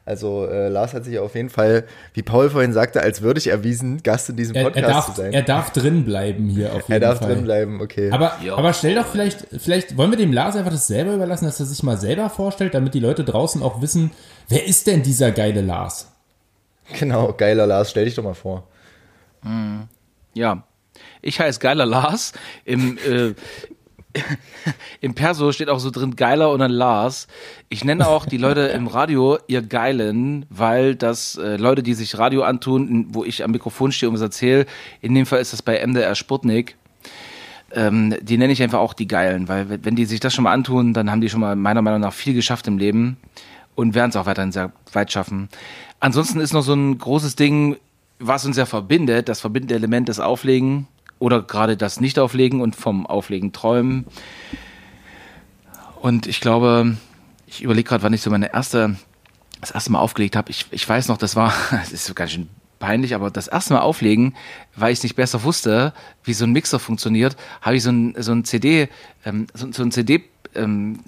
Also 0.04 0.46
äh, 0.46 0.68
Lars 0.68 0.94
hat 0.94 1.04
sich 1.04 1.18
auf 1.20 1.34
jeden 1.36 1.48
Fall, 1.48 1.84
wie 2.14 2.22
Paul 2.22 2.50
vorhin 2.50 2.72
sagte, 2.72 3.00
als 3.02 3.22
würdig 3.22 3.46
erwiesen, 3.46 4.02
Gast 4.02 4.28
in 4.30 4.36
diesem 4.36 4.56
Er, 4.56 4.64
Podcast 4.64 4.84
er, 4.84 4.90
darf, 4.92 5.06
zu 5.06 5.12
sein. 5.20 5.32
er 5.32 5.42
darf 5.42 5.72
drin 5.72 6.04
bleiben 6.04 6.48
hier 6.48 6.70
auf 6.72 6.82
jeden 6.82 6.92
Er 6.92 7.00
darf 7.00 7.18
Fall. 7.18 7.28
drin 7.34 7.44
bleiben, 7.44 7.80
okay. 7.80 8.10
Aber, 8.10 8.32
aber 8.50 8.72
stell 8.72 8.96
doch 8.96 9.06
vielleicht, 9.06 9.46
vielleicht 9.58 9.96
wollen 9.96 10.10
wir 10.10 10.18
dem 10.18 10.32
Lars 10.32 10.56
einfach 10.56 10.72
das 10.72 10.88
selber 10.88 11.14
überlassen, 11.14 11.44
dass 11.44 11.60
er 11.60 11.66
sich 11.66 11.82
mal 11.84 11.96
selber 11.98 12.30
vorstellt, 12.30 12.74
damit 12.74 12.94
die 12.94 13.00
Leute 13.00 13.22
draußen 13.22 13.62
auch 13.62 13.80
wissen, 13.80 14.10
wer 14.48 14.66
ist 14.66 14.88
denn 14.88 15.02
dieser 15.04 15.30
geile 15.30 15.60
Lars? 15.60 16.08
genau, 16.98 17.32
geiler 17.32 17.66
Lars, 17.66 17.90
stell 17.90 18.04
dich 18.04 18.16
doch 18.16 18.24
mal 18.24 18.34
vor. 18.34 18.66
Ja. 20.34 20.64
Ich 21.22 21.40
heiße 21.40 21.58
Geiler 21.60 21.86
Lars. 21.86 22.32
Im, 22.64 22.98
äh, 22.98 23.34
Im 25.00 25.14
Perso 25.14 25.52
steht 25.52 25.68
auch 25.68 25.80
so 25.80 25.90
drin 25.90 26.16
Geiler 26.16 26.50
und 26.50 26.60
dann 26.60 26.70
Lars. 26.70 27.26
Ich 27.68 27.84
nenne 27.84 28.06
auch 28.06 28.26
die 28.26 28.36
Leute 28.36 28.60
im 28.62 28.86
Radio 28.86 29.38
ihr 29.46 29.62
Geilen, 29.62 30.46
weil 30.50 30.94
das 30.94 31.36
äh, 31.36 31.56
Leute, 31.56 31.82
die 31.82 31.94
sich 31.94 32.18
Radio 32.18 32.42
antun, 32.42 33.06
wo 33.10 33.24
ich 33.24 33.44
am 33.44 33.52
Mikrofon 33.52 33.92
stehe 33.92 34.08
und 34.10 34.14
was 34.14 34.22
erzähle, 34.22 34.66
in 35.00 35.14
dem 35.14 35.26
Fall 35.26 35.40
ist 35.40 35.52
das 35.52 35.62
bei 35.62 35.84
MDR 35.84 36.14
Sputnik, 36.14 36.76
ähm, 37.74 38.14
die 38.20 38.38
nenne 38.38 38.52
ich 38.52 38.62
einfach 38.62 38.80
auch 38.80 38.92
die 38.92 39.08
Geilen, 39.08 39.48
weil 39.48 39.84
wenn 39.84 39.96
die 39.96 40.04
sich 40.04 40.20
das 40.20 40.34
schon 40.34 40.44
mal 40.44 40.52
antun, 40.52 40.92
dann 40.92 41.10
haben 41.10 41.20
die 41.20 41.30
schon 41.30 41.40
mal 41.40 41.56
meiner 41.56 41.82
Meinung 41.82 42.00
nach 42.00 42.12
viel 42.12 42.34
geschafft 42.34 42.66
im 42.66 42.78
Leben 42.78 43.16
und 43.74 43.94
werden 43.94 44.10
es 44.10 44.16
auch 44.16 44.26
weiterhin 44.26 44.52
sehr 44.52 44.72
weit 44.92 45.10
schaffen. 45.10 45.48
Ansonsten 46.00 46.40
ist 46.40 46.52
noch 46.52 46.62
so 46.62 46.74
ein 46.74 46.98
großes 46.98 47.36
Ding, 47.36 47.76
was 48.18 48.44
uns 48.44 48.56
ja 48.56 48.66
verbindet, 48.66 49.28
das 49.28 49.40
verbindende 49.40 49.74
Element 49.74 50.08
des 50.08 50.20
Auflegen 50.20 50.86
oder 51.22 51.40
gerade 51.40 51.76
das 51.76 52.00
Nicht-Auflegen 52.00 52.60
und 52.60 52.74
vom 52.74 53.06
Auflegen 53.06 53.52
träumen. 53.52 54.06
Und 56.00 56.26
ich 56.26 56.40
glaube, 56.40 56.96
ich 57.46 57.62
überlege 57.62 57.88
gerade, 57.88 58.02
wann 58.02 58.12
ich 58.12 58.22
so 58.22 58.30
meine 58.30 58.52
erste, 58.52 58.96
das 59.60 59.70
erste 59.70 59.92
Mal 59.92 60.00
aufgelegt 60.00 60.34
habe. 60.34 60.50
Ich, 60.50 60.66
ich 60.72 60.86
weiß 60.86 61.06
noch, 61.06 61.18
das 61.18 61.36
war, 61.36 61.54
das 61.70 61.92
ist 61.92 62.06
so 62.06 62.14
ganz 62.14 62.32
schön 62.32 62.48
peinlich, 62.80 63.14
aber 63.14 63.30
das 63.30 63.46
erste 63.46 63.74
Mal 63.74 63.82
auflegen, 63.82 64.34
weil 64.74 64.92
ich 64.92 64.98
es 64.98 65.02
nicht 65.04 65.14
besser 65.14 65.44
wusste, 65.44 65.92
wie 66.24 66.32
so 66.32 66.44
ein 66.44 66.50
Mixer 66.50 66.80
funktioniert, 66.80 67.36
habe 67.60 67.76
ich 67.76 67.84
so 67.84 67.92
ein, 67.92 68.14
so 68.18 68.32
ein 68.32 68.44
CD, 68.44 68.88
ähm, 69.24 69.46
so, 69.54 69.70
so 69.70 69.84
ein 69.84 69.92
CD, 69.92 70.24
ähm, 70.56 70.98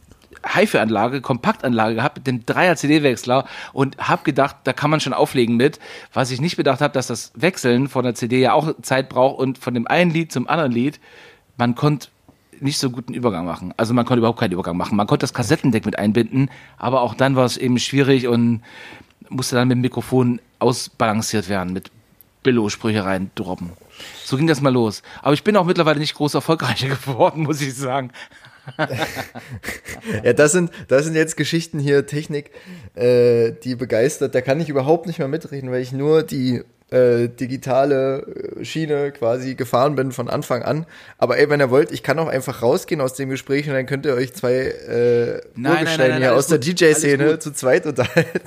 HiFi-Anlage, 0.47 1.21
Kompaktanlage 1.21 1.97
gehabt 1.97 2.19
mit 2.19 2.27
dem 2.27 2.47
Dreier 2.47 2.77
CD-Wechsler 2.77 3.47
und 3.73 3.99
habe 3.99 4.23
gedacht, 4.25 4.57
da 4.65 4.73
kann 4.73 4.91
man 4.91 5.01
schon 5.01 5.13
auflegen 5.13 5.57
mit. 5.57 5.79
Was 6.13 6.31
ich 6.31 6.41
nicht 6.41 6.57
bedacht 6.57 6.81
habe, 6.81 6.93
dass 6.93 7.07
das 7.07 7.33
Wechseln 7.35 7.89
von 7.89 8.05
der 8.05 8.15
CD 8.15 8.41
ja 8.41 8.53
auch 8.53 8.75
Zeit 8.83 9.09
braucht 9.09 9.39
und 9.39 9.59
von 9.59 9.75
dem 9.75 9.87
einen 9.87 10.11
Lied 10.11 10.33
zum 10.33 10.49
anderen 10.49 10.73
Lied, 10.73 11.01
man 11.57 11.75
konnte 11.75 12.09
nicht 12.61 12.79
so 12.79 12.91
guten 12.91 13.15
Übergang 13.15 13.45
machen. 13.45 13.75
Also 13.77 13.95
man 13.95 14.05
konnte 14.05 14.19
überhaupt 14.19 14.41
keinen 14.41 14.53
Übergang 14.53 14.77
machen. 14.77 14.97
Man 14.97 15.07
konnte 15.07 15.25
das 15.25 15.35
Kassettendeck 15.35 15.85
mit 15.87 15.99
einbinden, 15.99 16.51
aber 16.79 17.03
auch 17.03 17.15
dann 17.15 17.37
war 17.37 17.45
es 17.45 17.57
eben 17.57 17.79
schwierig 17.79 18.29
und 18.29 18.63
musste 19.29 19.57
dann 19.57 19.69
mit 19.69 19.77
dem 19.77 19.81
Mikrofon 19.81 20.41
ausbalanciert 20.59 21.49
werden, 21.49 21.73
mit 21.73 21.91
Billo-Sprüche 22.43 23.05
rein 23.05 23.31
droppen. 23.35 23.73
So 24.25 24.37
ging 24.37 24.47
das 24.47 24.61
mal 24.61 24.73
los. 24.73 25.03
Aber 25.23 25.35
ich 25.35 25.45
bin 25.45 25.57
auch 25.57 25.65
mittlerweile 25.65 25.99
nicht 25.99 26.15
groß 26.15 26.35
erfolgreicher 26.35 26.89
geworden, 27.07 27.43
muss 27.43 27.61
ich 27.61 27.75
sagen. 27.75 28.11
Ja, 30.25 30.33
das 30.33 30.53
sind, 30.53 30.71
das 30.89 31.05
sind 31.05 31.15
jetzt 31.15 31.37
Geschichten 31.37 31.79
hier, 31.79 32.07
Technik, 32.07 32.51
äh, 32.95 33.53
die 33.53 33.75
begeistert. 33.75 34.35
Da 34.35 34.41
kann 34.41 34.61
ich 34.61 34.69
überhaupt 34.69 35.07
nicht 35.07 35.19
mehr 35.19 35.29
mitreden, 35.29 35.71
weil 35.71 35.83
ich 35.83 35.93
nur 35.93 36.23
die 36.23 36.63
äh, 36.91 37.29
digitale 37.29 38.57
äh, 38.61 38.65
Schiene 38.65 39.11
quasi 39.13 39.55
gefahren 39.55 39.97
bin 39.97 40.13
von 40.13 40.29
Anfang 40.29 40.63
an. 40.63 40.87
Aber 41.19 41.39
ey, 41.39 41.49
wenn 41.51 41.61
ihr 41.61 41.71
wollt, 41.71 41.91
ich 41.93 42.03
kann 42.03 42.19
auch 42.19 42.29
einfach 42.29 42.63
rausgehen 42.63 43.01
aus 43.01 43.15
dem 43.15 43.31
Gespräch 43.31 43.67
und 43.69 43.75
dann 43.75 43.87
könnt 43.87 44.07
ihr 44.07 44.15
euch 44.15 44.33
zwei 44.35 44.53
äh, 44.53 45.41
nein, 45.55 45.85
nein, 45.85 45.99
nein, 45.99 46.17
hier 46.19 46.35
aus 46.35 46.47
der 46.47 46.59
DJ-Szene 46.59 47.39
zu 47.39 47.53
zweit 47.53 47.87
unterhalten. 47.87 48.41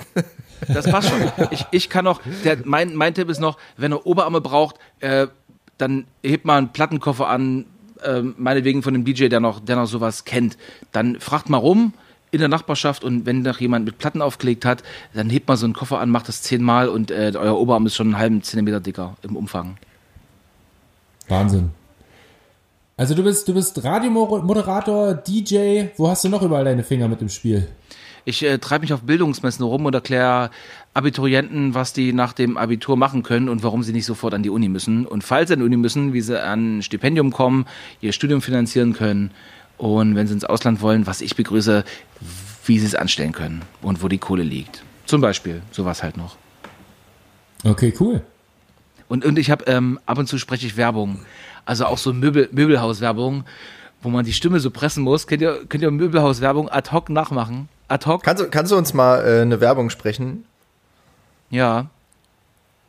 Das 0.66 0.90
passt 0.90 1.10
schon. 1.10 1.48
Ich, 1.50 1.66
ich 1.70 1.88
kann 1.88 2.04
noch, 2.04 2.20
der, 2.44 2.58
mein, 2.64 2.94
mein 2.94 3.14
Tipp 3.14 3.28
ist 3.28 3.40
noch, 3.40 3.58
wenn 3.76 3.92
ihr 3.92 4.06
Oberarme 4.06 4.40
braucht, 4.40 4.76
äh, 5.00 5.28
dann 5.76 6.06
hebt 6.22 6.44
mal 6.44 6.58
einen 6.58 6.72
Plattenkoffer 6.72 7.28
an, 7.28 7.66
äh, 8.02 8.22
meinetwegen 8.22 8.82
von 8.82 8.94
dem 8.94 9.04
DJ, 9.04 9.28
der 9.28 9.40
noch, 9.40 9.60
der 9.60 9.76
noch 9.76 9.86
sowas 9.86 10.24
kennt. 10.24 10.56
Dann 10.92 11.20
fragt 11.20 11.48
mal 11.48 11.58
rum 11.58 11.92
in 12.30 12.40
der 12.40 12.48
Nachbarschaft 12.48 13.04
und 13.04 13.26
wenn 13.26 13.42
noch 13.42 13.60
jemand 13.60 13.84
mit 13.84 13.98
Platten 13.98 14.22
aufgelegt 14.22 14.64
hat, 14.64 14.82
dann 15.14 15.30
hebt 15.30 15.48
mal 15.48 15.56
so 15.56 15.66
einen 15.66 15.74
Koffer 15.74 15.98
an, 16.00 16.10
macht 16.10 16.28
das 16.28 16.42
zehnmal 16.42 16.88
und 16.88 17.10
äh, 17.10 17.32
euer 17.34 17.58
Oberarm 17.58 17.86
ist 17.86 17.96
schon 17.96 18.08
einen 18.08 18.18
halben 18.18 18.42
Zentimeter 18.42 18.80
dicker 18.80 19.16
im 19.22 19.36
Umfang. 19.36 19.78
Wahnsinn. 21.28 21.70
Also 22.96 23.14
du 23.14 23.22
bist, 23.22 23.46
du 23.46 23.54
bist 23.54 23.82
Radiomoderator, 23.82 25.14
DJ, 25.14 25.84
wo 25.96 26.08
hast 26.08 26.24
du 26.24 26.28
noch 26.28 26.42
überall 26.42 26.64
deine 26.64 26.82
Finger 26.82 27.06
mit 27.06 27.22
im 27.22 27.28
Spiel? 27.28 27.68
Ich 28.24 28.42
äh, 28.42 28.58
treibe 28.58 28.82
mich 28.82 28.92
auf 28.92 29.02
Bildungsmessen 29.02 29.64
rum 29.64 29.86
und 29.86 29.94
erkläre 29.94 30.50
Abiturienten, 30.98 31.74
was 31.74 31.92
die 31.92 32.12
nach 32.12 32.32
dem 32.32 32.56
Abitur 32.56 32.96
machen 32.96 33.22
können 33.22 33.48
und 33.48 33.62
warum 33.62 33.84
sie 33.84 33.92
nicht 33.92 34.04
sofort 34.04 34.34
an 34.34 34.42
die 34.42 34.50
Uni 34.50 34.68
müssen. 34.68 35.06
Und 35.06 35.22
falls 35.22 35.48
sie 35.48 35.54
an 35.54 35.60
die 35.60 35.64
Uni 35.64 35.76
müssen, 35.76 36.12
wie 36.12 36.20
sie 36.20 36.42
an 36.42 36.78
ein 36.78 36.82
Stipendium 36.82 37.30
kommen, 37.30 37.66
ihr 38.00 38.12
Studium 38.12 38.42
finanzieren 38.42 38.94
können. 38.94 39.30
Und 39.76 40.16
wenn 40.16 40.26
sie 40.26 40.34
ins 40.34 40.44
Ausland 40.44 40.82
wollen, 40.82 41.06
was 41.06 41.20
ich 41.20 41.36
begrüße, 41.36 41.84
wie 42.66 42.78
sie 42.80 42.86
es 42.86 42.96
anstellen 42.96 43.30
können 43.30 43.62
und 43.80 44.02
wo 44.02 44.08
die 44.08 44.18
Kohle 44.18 44.42
liegt. 44.42 44.82
Zum 45.06 45.20
Beispiel, 45.20 45.62
sowas 45.70 46.02
halt 46.02 46.16
noch. 46.16 46.36
Okay, 47.64 47.94
cool. 48.00 48.22
Und, 49.08 49.24
und 49.24 49.38
ich 49.38 49.50
habe 49.50 49.64
ähm, 49.66 50.00
ab 50.04 50.18
und 50.18 50.26
zu 50.26 50.36
spreche 50.36 50.66
ich 50.66 50.76
Werbung. 50.76 51.20
Also 51.64 51.86
auch 51.86 51.98
so 51.98 52.12
Möbel, 52.12 52.48
Möbelhauswerbung, 52.50 53.44
wo 54.02 54.08
man 54.10 54.24
die 54.24 54.32
Stimme 54.32 54.58
so 54.58 54.70
pressen 54.72 55.04
muss. 55.04 55.28
Könnt 55.28 55.42
ihr, 55.42 55.64
könnt 55.68 55.82
ihr 55.82 55.90
Möbelhauswerbung 55.92 56.68
ad 56.68 56.90
hoc 56.90 57.08
nachmachen? 57.08 57.68
ad 57.88 58.06
hoc. 58.06 58.22
Kannst 58.22 58.42
du, 58.42 58.48
kannst 58.48 58.70
du 58.72 58.76
uns 58.76 58.94
mal 58.94 59.24
äh, 59.24 59.42
eine 59.42 59.60
Werbung 59.60 59.90
sprechen? 59.90 60.44
Ja. 61.50 61.90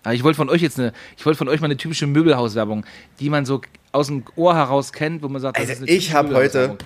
Aber 0.04 0.14
ich 0.14 0.24
wollte 0.24 0.38
von 0.38 0.50
euch 0.50 0.62
jetzt 0.62 0.80
eine, 0.80 0.94
ich 1.18 1.26
wollte 1.26 1.38
von 1.38 1.50
euch 1.50 1.60
mal 1.60 1.66
eine 1.66 1.78
typische 1.78 2.08
Möbelhauswerbung, 2.08 2.86
die 3.20 3.30
man 3.30 3.46
so 3.46 3.62
aus 3.92 4.08
dem 4.08 4.24
Ohr 4.36 4.56
heraus 4.56 4.94
kennt, 4.94 5.24
wo 5.24 5.30
man 5.30 5.42
sagt, 5.42 5.60
das 5.60 5.70
also 5.70 5.86
ich 5.86 6.14
habe 6.14 6.34
heute, 6.36 6.78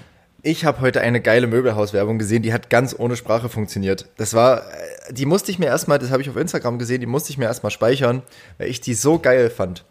ich 0.41 0.65
habe 0.65 0.81
heute 0.81 1.01
eine 1.01 1.21
geile 1.21 1.47
Möbelhauswerbung 1.47 2.17
gesehen, 2.17 2.43
die 2.43 2.53
hat 2.53 2.69
ganz 2.69 2.95
ohne 2.97 3.15
Sprache 3.15 3.49
funktioniert. 3.49 4.09
Das 4.17 4.33
war, 4.33 4.59
äh, 4.59 5.13
die 5.13 5.25
musste 5.25 5.51
ich 5.51 5.59
mir 5.59 5.67
erstmal, 5.67 5.99
das 5.99 6.11
habe 6.11 6.21
ich 6.21 6.29
auf 6.29 6.37
Instagram 6.37 6.79
gesehen, 6.79 7.01
die 7.01 7.07
musste 7.07 7.29
ich 7.29 7.37
mir 7.37 7.45
erstmal 7.45 7.71
speichern, 7.71 8.23
weil 8.57 8.69
ich 8.69 8.81
die 8.81 8.93
so 8.93 9.19
geil 9.19 9.49
fand. 9.49 9.85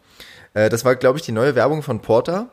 Äh, 0.53 0.69
das 0.69 0.83
war, 0.83 0.95
glaube 0.95 1.17
ich, 1.17 1.25
die 1.25 1.31
neue 1.31 1.55
Werbung 1.55 1.81
von 1.81 2.01
Porter. 2.01 2.49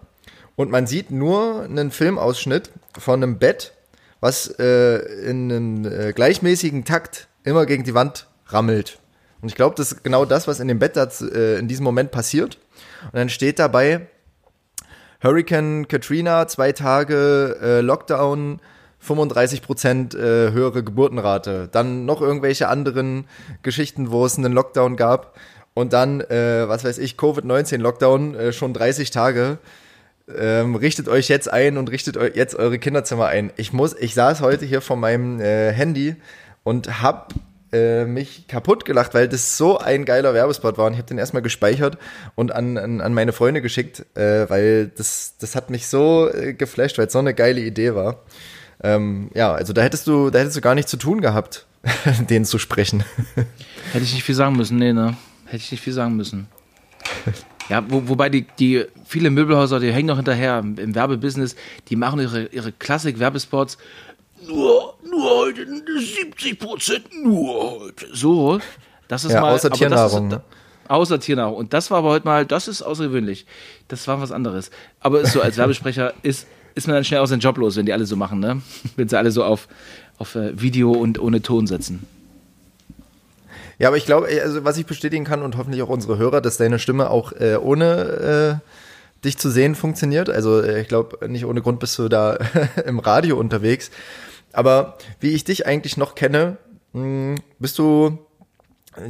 Und 0.56 0.70
man 0.70 0.86
sieht 0.86 1.10
nur 1.10 1.62
einen 1.62 1.90
Filmausschnitt 1.90 2.70
von 2.98 3.22
einem 3.22 3.38
Bett, 3.38 3.72
was 4.20 4.46
äh, 4.58 4.98
in 5.28 5.50
einem 5.50 5.84
äh, 5.84 6.12
gleichmäßigen 6.12 6.84
Takt 6.84 7.28
immer 7.44 7.66
gegen 7.66 7.84
die 7.84 7.94
Wand 7.94 8.26
rammelt. 8.46 8.99
Und 9.42 9.48
ich 9.48 9.54
glaube, 9.54 9.74
das 9.76 9.92
ist 9.92 10.04
genau 10.04 10.24
das, 10.24 10.46
was 10.46 10.60
in 10.60 10.68
dem 10.68 10.78
Bett 10.78 10.96
das, 10.96 11.22
äh, 11.22 11.58
in 11.58 11.68
diesem 11.68 11.84
Moment 11.84 12.10
passiert. 12.10 12.58
Und 13.04 13.16
dann 13.16 13.28
steht 13.28 13.58
dabei 13.58 14.06
Hurricane 15.22 15.86
Katrina, 15.88 16.46
zwei 16.48 16.72
Tage 16.72 17.56
äh, 17.62 17.80
Lockdown, 17.80 18.60
35 19.00 19.62
Prozent 19.62 20.14
äh, 20.14 20.52
höhere 20.52 20.82
Geburtenrate. 20.82 21.68
Dann 21.70 22.04
noch 22.04 22.20
irgendwelche 22.20 22.68
anderen 22.68 23.24
Geschichten, 23.62 24.10
wo 24.10 24.24
es 24.26 24.36
einen 24.36 24.52
Lockdown 24.52 24.96
gab. 24.96 25.38
Und 25.72 25.92
dann, 25.92 26.20
äh, 26.20 26.68
was 26.68 26.84
weiß 26.84 26.98
ich, 26.98 27.16
Covid-19-Lockdown, 27.16 28.34
äh, 28.34 28.52
schon 28.52 28.74
30 28.74 29.10
Tage 29.10 29.58
ähm, 30.36 30.74
richtet 30.76 31.08
euch 31.08 31.28
jetzt 31.28 31.52
ein 31.52 31.76
und 31.76 31.90
richtet 31.90 32.16
jetzt 32.36 32.54
eure 32.54 32.78
Kinderzimmer 32.78 33.26
ein. 33.26 33.52
Ich 33.56 33.72
muss, 33.72 33.94
ich 33.98 34.14
saß 34.14 34.40
heute 34.40 34.64
hier 34.64 34.80
vor 34.80 34.96
meinem 34.96 35.40
äh, 35.40 35.72
Handy 35.72 36.16
und 36.62 37.02
hab 37.02 37.34
äh, 37.72 38.04
mich 38.04 38.46
kaputt 38.48 38.84
gelacht, 38.84 39.14
weil 39.14 39.28
das 39.28 39.56
so 39.56 39.78
ein 39.78 40.04
geiler 40.04 40.34
Werbespot 40.34 40.78
war. 40.78 40.86
Und 40.86 40.92
ich 40.92 40.98
habe 40.98 41.08
den 41.08 41.18
erstmal 41.18 41.42
gespeichert 41.42 41.98
und 42.34 42.52
an, 42.52 42.76
an, 42.76 43.00
an 43.00 43.14
meine 43.14 43.32
Freunde 43.32 43.62
geschickt, 43.62 44.04
äh, 44.16 44.48
weil 44.48 44.88
das, 44.88 45.34
das 45.38 45.54
hat 45.54 45.70
mich 45.70 45.86
so 45.86 46.28
äh, 46.32 46.54
geflasht, 46.54 46.98
weil 46.98 47.06
es 47.06 47.12
so 47.12 47.18
eine 47.18 47.34
geile 47.34 47.60
Idee 47.60 47.94
war. 47.94 48.22
Ähm, 48.82 49.30
ja, 49.34 49.52
also 49.52 49.72
da 49.72 49.82
hättest 49.82 50.06
du, 50.06 50.30
da 50.30 50.38
hättest 50.38 50.56
du 50.56 50.60
gar 50.60 50.74
nichts 50.74 50.90
zu 50.90 50.96
tun 50.96 51.20
gehabt, 51.20 51.66
den 52.30 52.44
zu 52.44 52.58
sprechen. 52.58 53.04
Hätte 53.92 54.04
ich 54.04 54.14
nicht 54.14 54.24
viel 54.24 54.34
sagen 54.34 54.56
müssen, 54.56 54.78
nee, 54.78 54.92
ne? 54.92 55.16
Hätte 55.46 55.64
ich 55.64 55.72
nicht 55.72 55.82
viel 55.82 55.92
sagen 55.92 56.16
müssen. 56.16 56.46
Ja, 57.68 57.84
wo, 57.88 58.08
wobei 58.08 58.28
die, 58.28 58.46
die 58.58 58.84
viele 59.04 59.30
Möbelhäuser, 59.30 59.78
die 59.78 59.92
hängen 59.92 60.08
noch 60.08 60.16
hinterher 60.16 60.58
im, 60.58 60.94
Werbebusiness, 60.94 61.54
die 61.88 61.96
machen 61.96 62.20
ihre, 62.20 62.46
ihre 62.46 62.72
Klassik-Werbespots. 62.72 63.78
Nur, 64.46 64.94
nur 65.04 65.30
heute 65.30 65.66
70 65.66 66.58
Prozent, 66.58 67.04
nur 67.22 67.80
heute. 67.80 68.06
So, 68.12 68.60
das 69.08 69.24
ist 69.24 69.32
ja, 69.32 69.40
mal. 69.40 69.54
Außer 69.54 69.70
Tiernahrung. 69.70 70.26
Ist, 70.26 70.32
ne? 70.32 70.42
Außer 70.88 71.20
Tiernahrung. 71.20 71.56
Und 71.56 71.72
das 71.72 71.90
war 71.90 71.98
aber 71.98 72.10
heute 72.10 72.26
mal, 72.26 72.46
das 72.46 72.68
ist 72.68 72.82
außergewöhnlich. 72.82 73.46
Das 73.88 74.08
war 74.08 74.20
was 74.20 74.32
anderes. 74.32 74.70
Aber 75.00 75.24
so 75.26 75.40
als 75.40 75.56
Werbesprecher 75.56 76.14
ist, 76.22 76.46
ist 76.74 76.86
man 76.86 76.94
dann 76.94 77.04
schnell 77.04 77.20
aus 77.20 77.30
dem 77.30 77.40
Job 77.40 77.58
los, 77.58 77.76
wenn 77.76 77.86
die 77.86 77.92
alle 77.92 78.06
so 78.06 78.16
machen, 78.16 78.40
ne? 78.40 78.62
Wenn 78.96 79.08
sie 79.08 79.18
alle 79.18 79.30
so 79.30 79.44
auf, 79.44 79.68
auf 80.18 80.34
äh, 80.34 80.60
Video 80.60 80.92
und 80.92 81.20
ohne 81.20 81.42
Ton 81.42 81.66
setzen. 81.66 82.06
Ja, 83.78 83.88
aber 83.88 83.96
ich 83.96 84.04
glaube, 84.04 84.28
also 84.42 84.64
was 84.64 84.76
ich 84.76 84.84
bestätigen 84.84 85.24
kann 85.24 85.42
und 85.42 85.56
hoffentlich 85.56 85.82
auch 85.82 85.88
unsere 85.88 86.18
Hörer, 86.18 86.40
dass 86.40 86.58
deine 86.58 86.78
Stimme 86.78 87.08
auch 87.08 87.32
äh, 87.32 87.56
ohne 87.56 88.60
äh, 88.60 89.24
dich 89.24 89.38
zu 89.38 89.50
sehen 89.50 89.74
funktioniert. 89.74 90.28
Also 90.28 90.60
äh, 90.60 90.82
ich 90.82 90.88
glaube, 90.88 91.26
nicht 91.28 91.46
ohne 91.46 91.62
Grund 91.62 91.80
bist 91.80 91.98
du 91.98 92.08
da 92.08 92.38
im 92.86 92.98
Radio 92.98 93.38
unterwegs. 93.38 93.90
Aber 94.52 94.98
wie 95.20 95.30
ich 95.30 95.44
dich 95.44 95.66
eigentlich 95.66 95.96
noch 95.96 96.14
kenne, 96.14 96.56
hm, 96.92 97.36
bist 97.58 97.78
du 97.78 98.18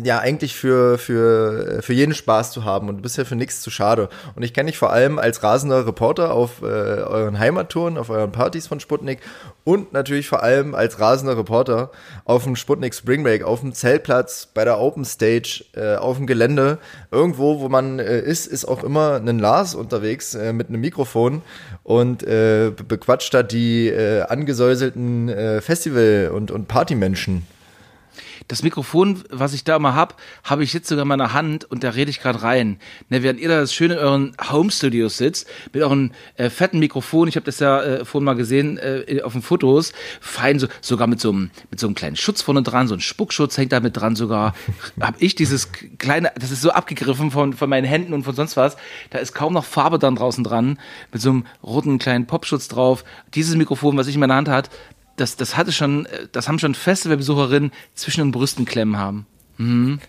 ja 0.03 0.19
eigentlich 0.19 0.55
für, 0.55 0.99
für, 0.99 1.81
für 1.83 1.95
jeden 1.95 2.15
Spaß 2.15 2.53
zu 2.53 2.65
haben 2.65 2.89
und 2.89 2.97
du 2.99 3.03
bist 3.03 3.17
ja 3.17 3.25
für 3.25 3.37
nichts 3.37 3.63
zu 3.63 3.71
schade. 3.71 4.11
Und 4.35 4.43
ich 4.43 4.53
kenne 4.53 4.71
dich 4.71 4.79
vor 4.79 4.93
allem 4.93 5.19
als 5.19 5.43
rasender 5.43 5.87
Reporter 5.87 6.35
auf 6.35 6.61
äh, 6.63 6.67
euren 6.67 7.39
Heimattouren, 7.39 7.97
auf 7.97 8.11
euren 8.11 8.33
Partys 8.33 8.67
von 8.67 8.81
Sputnik 8.81 9.21
und 9.71 9.93
natürlich 9.93 10.27
vor 10.27 10.43
allem 10.43 10.75
als 10.75 10.99
rasender 10.99 11.39
Reporter 11.39 11.93
auf 12.25 12.43
dem 12.43 12.57
Sputnik 12.57 12.93
Spring 12.93 13.23
Break, 13.23 13.45
auf 13.45 13.61
dem 13.61 13.73
Zeltplatz, 13.73 14.49
bei 14.53 14.65
der 14.65 14.81
Open 14.81 15.05
Stage, 15.05 15.65
äh, 15.77 15.95
auf 15.95 16.17
dem 16.17 16.27
Gelände. 16.27 16.79
Irgendwo, 17.13 17.61
wo 17.61 17.69
man 17.69 18.01
äh, 18.01 18.21
ist, 18.21 18.49
ist 18.49 18.65
auch 18.65 18.83
immer 18.83 19.23
ein 19.25 19.39
Lars 19.39 19.77
unterwegs 19.77 20.35
äh, 20.35 20.53
mit 20.53 20.71
einem 20.71 20.81
Mikrofon 20.81 21.43
und 21.85 22.25
äh, 22.25 22.73
bequatscht 22.89 23.33
da 23.33 23.45
die 23.45 23.87
äh, 23.87 24.23
angesäuselten 24.23 25.29
äh, 25.29 25.61
Festival- 25.61 26.33
und, 26.35 26.51
und 26.51 26.67
Partymenschen 26.67 27.47
das 28.51 28.65
Mikrofon, 28.65 29.23
was 29.31 29.55
ich 29.55 29.63
da 29.63 29.79
mal 29.79 29.95
hab, 29.95 30.21
habe 30.43 30.65
ich 30.65 30.73
jetzt 30.73 30.89
sogar 30.89 31.03
in 31.03 31.09
meiner 31.09 31.33
Hand 31.33 31.65
und 31.65 31.85
da 31.85 31.91
rede 31.91 32.11
ich 32.11 32.21
gerade 32.21 32.43
rein. 32.43 32.81
Ne, 33.09 33.23
während 33.23 33.39
ihr 33.39 33.49
da 33.49 33.65
schön 33.65 33.93
in 33.93 33.99
euren 33.99 34.33
Home 34.51 34.73
Studios 34.73 35.19
sitzt, 35.19 35.49
mit 35.73 35.83
euren 35.85 36.13
äh, 36.37 36.51
fetten 36.51 36.81
Mikrofon, 36.81 37.29
ich 37.29 37.37
habe 37.37 37.47
das 37.47 37.61
ja 37.61 37.81
äh, 37.81 38.05
vorhin 38.05 38.25
mal 38.25 38.35
gesehen 38.35 38.77
äh, 38.79 39.21
auf 39.23 39.35
den 39.35 39.43
Fotos, 39.43 39.93
fein, 40.21 40.59
so, 40.59 40.67
sogar 40.81 41.07
mit 41.07 41.21
so, 41.21 41.31
einem, 41.31 41.51
mit 41.71 41.79
so 41.79 41.87
einem 41.87 41.95
kleinen 41.95 42.17
Schutz 42.17 42.43
vorne 42.43 42.65
dran, 42.65 42.89
so 42.89 42.95
ein 42.95 43.01
Spuckschutz 43.01 43.57
hängt 43.57 43.71
da 43.71 43.79
mit 43.79 43.97
dran 43.97 44.17
sogar. 44.17 44.55
habe 45.01 45.17
ich 45.21 45.37
dieses 45.37 45.69
kleine, 45.99 46.33
das 46.37 46.51
ist 46.51 46.61
so 46.61 46.71
abgegriffen 46.71 47.31
von, 47.31 47.53
von 47.53 47.71
meinen 47.71 47.87
Händen 47.87 48.13
und 48.15 48.25
von 48.25 48.35
sonst 48.35 48.57
was, 48.57 48.77
da 49.11 49.19
ist 49.21 49.33
kaum 49.33 49.53
noch 49.53 49.65
Farbe 49.65 50.01
dann 50.01 50.17
draußen 50.17 50.43
dran, 50.43 50.81
mit 51.13 51.23
so 51.23 51.31
einem 51.31 51.47
roten 51.63 52.01
kleinen 52.01 52.27
Popschutz 52.27 52.67
drauf. 52.67 53.05
Dieses 53.35 53.55
Mikrofon, 53.55 53.97
was 53.97 54.09
ich 54.09 54.15
in 54.15 54.21
meiner 54.21 54.35
Hand 54.35 54.49
hat, 54.49 54.71
das, 55.21 55.37
das 55.37 55.57
hatte 55.57 55.73
schon, 55.73 56.09
das 56.33 56.49
haben 56.49 56.59
schon 56.59 56.75
Festivalbesucherinnen 56.75 57.73
zwischen 57.95 58.23
den 58.23 58.31
Brüsten 58.33 58.65
klemmen 58.65 58.97
haben. 58.97 59.27
Mhm. 59.59 60.01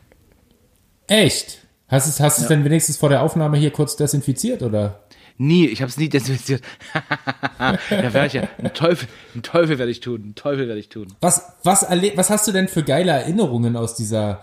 Echt? 1.07 1.59
Hast 1.87 2.07
du 2.07 2.09
es, 2.09 2.19
hast 2.21 2.41
ja. 2.41 2.47
denn 2.47 2.63
wenigstens 2.63 2.97
vor 2.97 3.09
der 3.09 3.21
Aufnahme 3.21 3.57
hier 3.57 3.71
kurz 3.71 3.97
desinfiziert, 3.97 4.63
oder? 4.63 5.01
Nie, 5.37 5.65
ich 5.65 5.81
habe 5.81 5.89
es 5.89 5.97
nie 5.97 6.07
desinfiziert. 6.07 6.61
da 7.57 7.77
werde 7.89 8.27
ich 8.27 8.33
ja, 8.33 8.47
einen 8.57 8.73
Teufel, 8.73 9.07
einen 9.33 9.43
Teufel 9.43 9.77
werde 9.77 9.91
ich 9.91 9.99
tun, 9.99 10.21
einen 10.21 10.35
Teufel 10.35 10.67
werde 10.67 10.79
ich 10.79 10.89
tun. 10.89 11.07
Was, 11.19 11.43
was, 11.63 11.81
was 11.81 12.29
hast 12.29 12.47
du 12.47 12.51
denn 12.51 12.67
für 12.67 12.83
geile 12.83 13.11
Erinnerungen 13.11 13.75
aus 13.75 13.95
dieser 13.95 14.41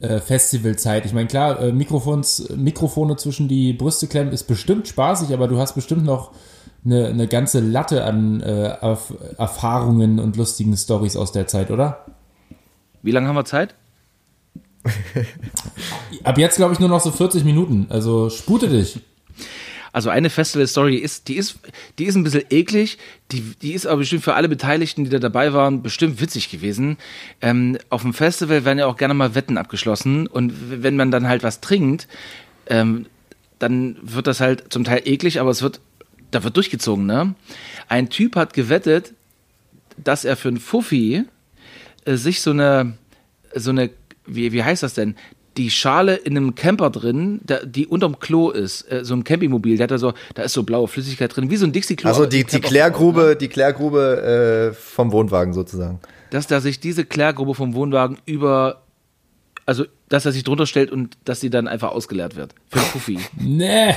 äh, 0.00 0.18
Festivalzeit? 0.18 1.06
Ich 1.06 1.14
meine, 1.14 1.28
klar, 1.28 1.60
äh, 1.60 1.72
Mikrofons, 1.72 2.50
Mikrofone 2.56 3.16
zwischen 3.16 3.48
die 3.48 3.72
Brüste 3.72 4.06
klemmen 4.06 4.32
ist 4.32 4.44
bestimmt 4.44 4.88
spaßig, 4.88 5.32
aber 5.32 5.48
du 5.48 5.58
hast 5.58 5.74
bestimmt 5.74 6.04
noch 6.04 6.32
eine, 6.84 7.06
eine 7.06 7.28
ganze 7.28 7.60
Latte 7.60 8.04
an 8.04 8.40
äh, 8.40 8.76
Erfahrungen 9.38 10.18
und 10.18 10.36
lustigen 10.36 10.76
Stories 10.76 11.16
aus 11.16 11.32
der 11.32 11.46
Zeit, 11.46 11.70
oder? 11.70 12.04
Wie 13.02 13.10
lange 13.10 13.28
haben 13.28 13.36
wir 13.36 13.44
Zeit? 13.44 13.74
Ab 16.24 16.38
jetzt 16.38 16.56
glaube 16.56 16.74
ich 16.74 16.80
nur 16.80 16.88
noch 16.88 17.00
so 17.00 17.10
40 17.10 17.44
Minuten. 17.44 17.86
Also 17.88 18.30
spute 18.30 18.68
dich. 18.68 19.00
Also 19.92 20.08
eine 20.08 20.30
Festival-Story 20.30 20.96
ist, 20.96 21.28
die 21.28 21.36
ist, 21.36 21.58
die 21.98 22.06
ist 22.06 22.16
ein 22.16 22.24
bisschen 22.24 22.44
eklig, 22.48 22.96
die, 23.30 23.42
die 23.60 23.74
ist 23.74 23.86
aber 23.86 23.98
bestimmt 23.98 24.24
für 24.24 24.34
alle 24.34 24.48
Beteiligten, 24.48 25.04
die 25.04 25.10
da 25.10 25.18
dabei 25.18 25.52
waren, 25.52 25.82
bestimmt 25.82 26.20
witzig 26.20 26.50
gewesen. 26.50 26.96
Ähm, 27.42 27.76
auf 27.90 28.00
dem 28.00 28.14
Festival 28.14 28.64
werden 28.64 28.78
ja 28.78 28.86
auch 28.86 28.96
gerne 28.96 29.12
mal 29.12 29.34
Wetten 29.34 29.58
abgeschlossen 29.58 30.26
und 30.26 30.82
wenn 30.82 30.96
man 30.96 31.10
dann 31.10 31.28
halt 31.28 31.42
was 31.42 31.60
trinkt, 31.60 32.08
ähm, 32.68 33.04
dann 33.58 33.96
wird 34.00 34.26
das 34.26 34.40
halt 34.40 34.72
zum 34.72 34.84
Teil 34.84 35.02
eklig, 35.04 35.40
aber 35.40 35.50
es 35.50 35.60
wird, 35.60 35.80
da 36.32 36.42
wird 36.42 36.56
durchgezogen, 36.56 37.06
ne? 37.06 37.34
Ein 37.88 38.10
Typ 38.10 38.34
hat 38.34 38.52
gewettet, 38.54 39.12
dass 39.96 40.24
er 40.24 40.36
für 40.36 40.48
einen 40.48 40.58
Fuffi 40.58 41.24
äh, 42.04 42.16
sich 42.16 42.40
so 42.40 42.50
eine, 42.50 42.94
so 43.54 43.70
eine, 43.70 43.90
wie, 44.26 44.52
wie 44.52 44.64
heißt 44.64 44.82
das 44.82 44.94
denn? 44.94 45.14
die 45.56 45.70
Schale 45.70 46.16
in 46.16 46.36
einem 46.36 46.54
Camper 46.54 46.90
drin, 46.90 47.40
der, 47.44 47.66
die 47.66 47.86
unterm 47.86 48.18
Klo 48.18 48.50
ist, 48.50 48.90
äh, 48.90 49.04
so 49.04 49.14
ein 49.14 49.24
Campingmobil, 49.24 49.76
der 49.76 49.84
hat 49.84 49.90
da 49.90 49.98
so, 49.98 50.14
da 50.34 50.42
ist 50.42 50.52
so 50.52 50.62
blaue 50.62 50.88
Flüssigkeit 50.88 51.34
drin, 51.34 51.50
wie 51.50 51.56
so 51.56 51.66
ein 51.66 51.72
Dixie-Klo. 51.72 52.08
Also 52.08 52.26
die, 52.26 52.44
die 52.44 52.60
Klärgrube, 52.60 53.20
ne? 53.20 53.36
die 53.36 53.48
Klärgrube 53.48 54.70
äh, 54.72 54.74
vom 54.74 55.12
Wohnwagen 55.12 55.52
sozusagen. 55.52 56.00
Dass 56.30 56.46
da 56.46 56.60
sich 56.60 56.80
diese 56.80 57.04
Klärgrube 57.04 57.54
vom 57.54 57.74
Wohnwagen 57.74 58.16
über 58.24 58.81
also 59.66 59.84
dass 60.08 60.26
er 60.26 60.32
sich 60.32 60.44
drunter 60.44 60.66
stellt 60.66 60.90
und 60.90 61.16
dass 61.24 61.40
sie 61.40 61.48
dann 61.48 61.68
einfach 61.68 61.90
ausgeleert 61.90 62.36
wird. 62.36 62.54
Für 62.68 62.80
Fuffi. 62.80 63.18
nee. 63.38 63.94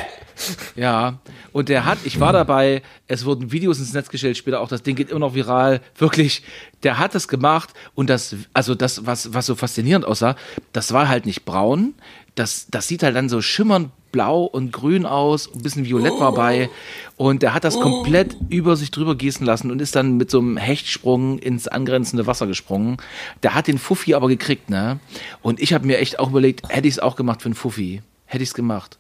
Ja. 0.76 1.20
Und 1.52 1.70
der 1.70 1.86
hat, 1.86 1.98
ich 2.04 2.20
war 2.20 2.34
dabei, 2.34 2.82
es 3.08 3.26
wurden 3.26 3.52
Videos 3.52 3.80
ins 3.80 3.94
Netz 3.94 4.10
gestellt, 4.10 4.38
später 4.38 4.62
auch, 4.62 4.68
das 4.68 4.84
Ding 4.84 4.96
geht 4.96 5.10
immer 5.10 5.20
noch 5.20 5.36
viral. 5.36 5.82
Wirklich, 5.98 6.44
der 6.84 7.00
hat 7.00 7.16
das 7.16 7.28
gemacht 7.28 7.74
und 7.96 8.10
das, 8.10 8.36
also 8.54 8.76
das, 8.76 9.06
was, 9.06 9.34
was 9.34 9.46
so 9.46 9.56
faszinierend 9.56 10.06
aussah, 10.06 10.36
das 10.74 10.94
war 10.94 11.08
halt 11.08 11.26
nicht 11.26 11.46
braun. 11.46 11.96
Das, 12.36 12.68
das 12.70 12.88
sieht 12.88 13.04
halt 13.04 13.16
dann 13.16 13.30
so 13.30 13.42
schimmernd 13.42 13.92
blau 14.16 14.46
und 14.46 14.72
grün 14.72 15.06
aus, 15.06 15.54
ein 15.54 15.62
bisschen 15.62 15.84
violett 15.84 16.18
war 16.22 16.34
bei. 16.34 16.70
Und 17.18 17.44
er 17.44 17.54
hat 17.54 17.66
das 17.66 17.78
komplett 17.78 18.38
über 18.48 18.78
sich 18.78 18.90
drüber 18.90 19.16
gießen 19.16 19.46
lassen 19.46 19.72
und 19.72 19.82
ist 19.82 19.94
dann 19.94 20.16
mit 20.16 20.32
so 20.32 20.40
einem 20.40 20.56
Hechtsprung 20.56 21.38
ins 21.38 21.68
angrenzende 21.68 22.26
Wasser 22.26 22.48
gesprungen. 22.48 22.96
Der 23.44 23.56
hat 23.56 23.68
den 23.68 23.78
Fuffi 23.78 24.14
aber 24.14 24.30
gekriegt, 24.30 24.70
ne? 24.70 25.00
Und 25.42 25.62
ich 25.62 25.74
habe 25.74 25.86
mir 25.86 25.98
echt 25.98 26.18
auch 26.18 26.30
überlegt, 26.30 26.62
hätte 26.70 26.88
ich 26.88 26.94
es 26.94 27.00
auch 27.00 27.18
gemacht 27.18 27.42
für 27.42 27.48
einen 27.48 27.56
Fuffi. 27.56 28.02
Hätte 28.26 28.42
ich 28.42 28.50
es 28.50 28.56
gemacht. 28.56 28.98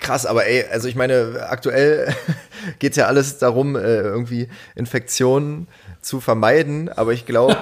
Krass, 0.00 0.26
aber 0.26 0.46
ey, 0.46 0.64
also 0.72 0.88
ich 0.88 0.96
meine, 0.96 1.46
aktuell 1.48 2.12
geht's 2.80 2.96
ja 2.96 3.06
alles 3.06 3.38
darum, 3.38 3.76
äh, 3.76 4.00
irgendwie 4.00 4.48
Infektionen 4.74 5.68
zu 6.00 6.20
vermeiden, 6.20 6.88
aber 6.88 7.12
ich 7.12 7.26
glaube, 7.26 7.56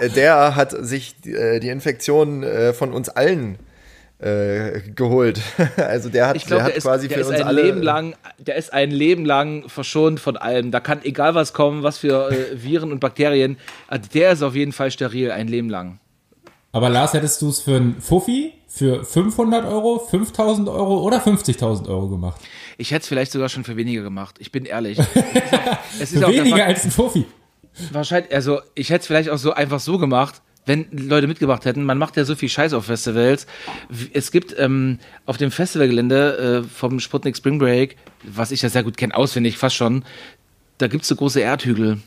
der 0.16 0.56
hat 0.56 0.70
sich 0.70 1.14
äh, 1.26 1.60
die 1.60 1.68
Infektion 1.68 2.42
äh, 2.42 2.72
von 2.72 2.94
uns 2.94 3.10
allen 3.10 3.58
äh, 4.18 4.80
geholt. 4.94 5.40
also 5.76 6.08
der 6.08 6.28
hat, 6.28 6.36
ich 6.36 6.46
glaub, 6.46 6.60
der, 6.60 6.68
der 6.68 6.76
hat 6.76 6.82
quasi 6.82 7.06
ist, 7.06 7.10
der 7.10 7.18
für 7.18 7.20
ist 7.22 7.28
uns 7.28 7.40
ein 7.40 7.46
alle. 7.46 7.62
Leben 7.62 7.82
lang, 7.82 8.14
der 8.38 8.56
ist 8.56 8.72
ein 8.72 8.90
Leben 8.90 9.24
lang 9.24 9.68
verschont 9.68 10.20
von 10.20 10.36
allem. 10.36 10.70
Da 10.70 10.80
kann 10.80 11.04
egal 11.04 11.34
was 11.34 11.52
kommen, 11.52 11.82
was 11.82 11.98
für 11.98 12.30
äh, 12.30 12.62
Viren 12.62 12.92
und 12.92 13.00
Bakterien. 13.00 13.58
Also 13.88 14.08
der 14.12 14.32
ist 14.32 14.42
auf 14.42 14.54
jeden 14.54 14.72
Fall 14.72 14.90
steril, 14.90 15.30
ein 15.30 15.48
Leben 15.48 15.68
lang. 15.68 15.98
Aber 16.72 16.90
Lars, 16.90 17.14
hättest 17.14 17.40
du 17.42 17.48
es 17.48 17.60
für 17.60 17.76
ein 17.76 17.96
Fuffi 18.00 18.52
für 18.68 19.04
500 19.04 19.64
Euro, 19.64 19.98
5000 19.98 20.68
Euro 20.68 21.00
oder 21.00 21.18
50.000 21.18 21.88
Euro 21.88 22.08
gemacht? 22.08 22.40
Ich 22.76 22.90
hätte 22.90 23.02
es 23.02 23.08
vielleicht 23.08 23.32
sogar 23.32 23.48
schon 23.48 23.64
für 23.64 23.76
weniger 23.76 24.02
gemacht. 24.02 24.36
Ich 24.38 24.52
bin 24.52 24.66
ehrlich. 24.66 24.98
es 26.00 26.12
ist 26.12 26.22
auch, 26.22 26.28
es 26.28 26.34
ist 26.34 26.40
für 26.40 26.44
weniger 26.44 26.66
als 26.66 26.84
ein 26.84 26.90
Fuffi. 26.90 27.24
Wahrscheinlich, 27.92 28.34
also 28.34 28.60
ich 28.74 28.90
hätte 28.90 29.00
es 29.00 29.06
vielleicht 29.06 29.30
auch 29.30 29.38
so 29.38 29.52
einfach 29.52 29.80
so 29.80 29.98
gemacht, 29.98 30.42
wenn 30.66 30.86
Leute 30.90 31.28
mitgebracht 31.28 31.64
hätten. 31.64 31.84
Man 31.84 31.96
macht 31.96 32.16
ja 32.16 32.24
so 32.24 32.34
viel 32.34 32.48
Scheiß 32.48 32.72
auf 32.74 32.86
Festivals. 32.86 33.46
Es 34.12 34.30
gibt 34.30 34.54
ähm, 34.58 34.98
auf 35.24 35.36
dem 35.36 35.50
Festivalgelände 35.50 36.64
äh, 36.64 36.68
vom 36.68 37.00
Sputnik 37.00 37.36
Spring 37.36 37.58
Break, 37.58 37.96
was 38.24 38.50
ich 38.50 38.62
ja 38.62 38.68
sehr 38.68 38.82
gut 38.82 38.96
kenne, 38.96 39.14
auswendig 39.16 39.56
fast 39.56 39.76
schon, 39.76 40.04
da 40.78 40.88
gibt 40.88 41.02
es 41.02 41.08
so 41.08 41.16
große 41.16 41.40
Erdhügel. 41.40 41.98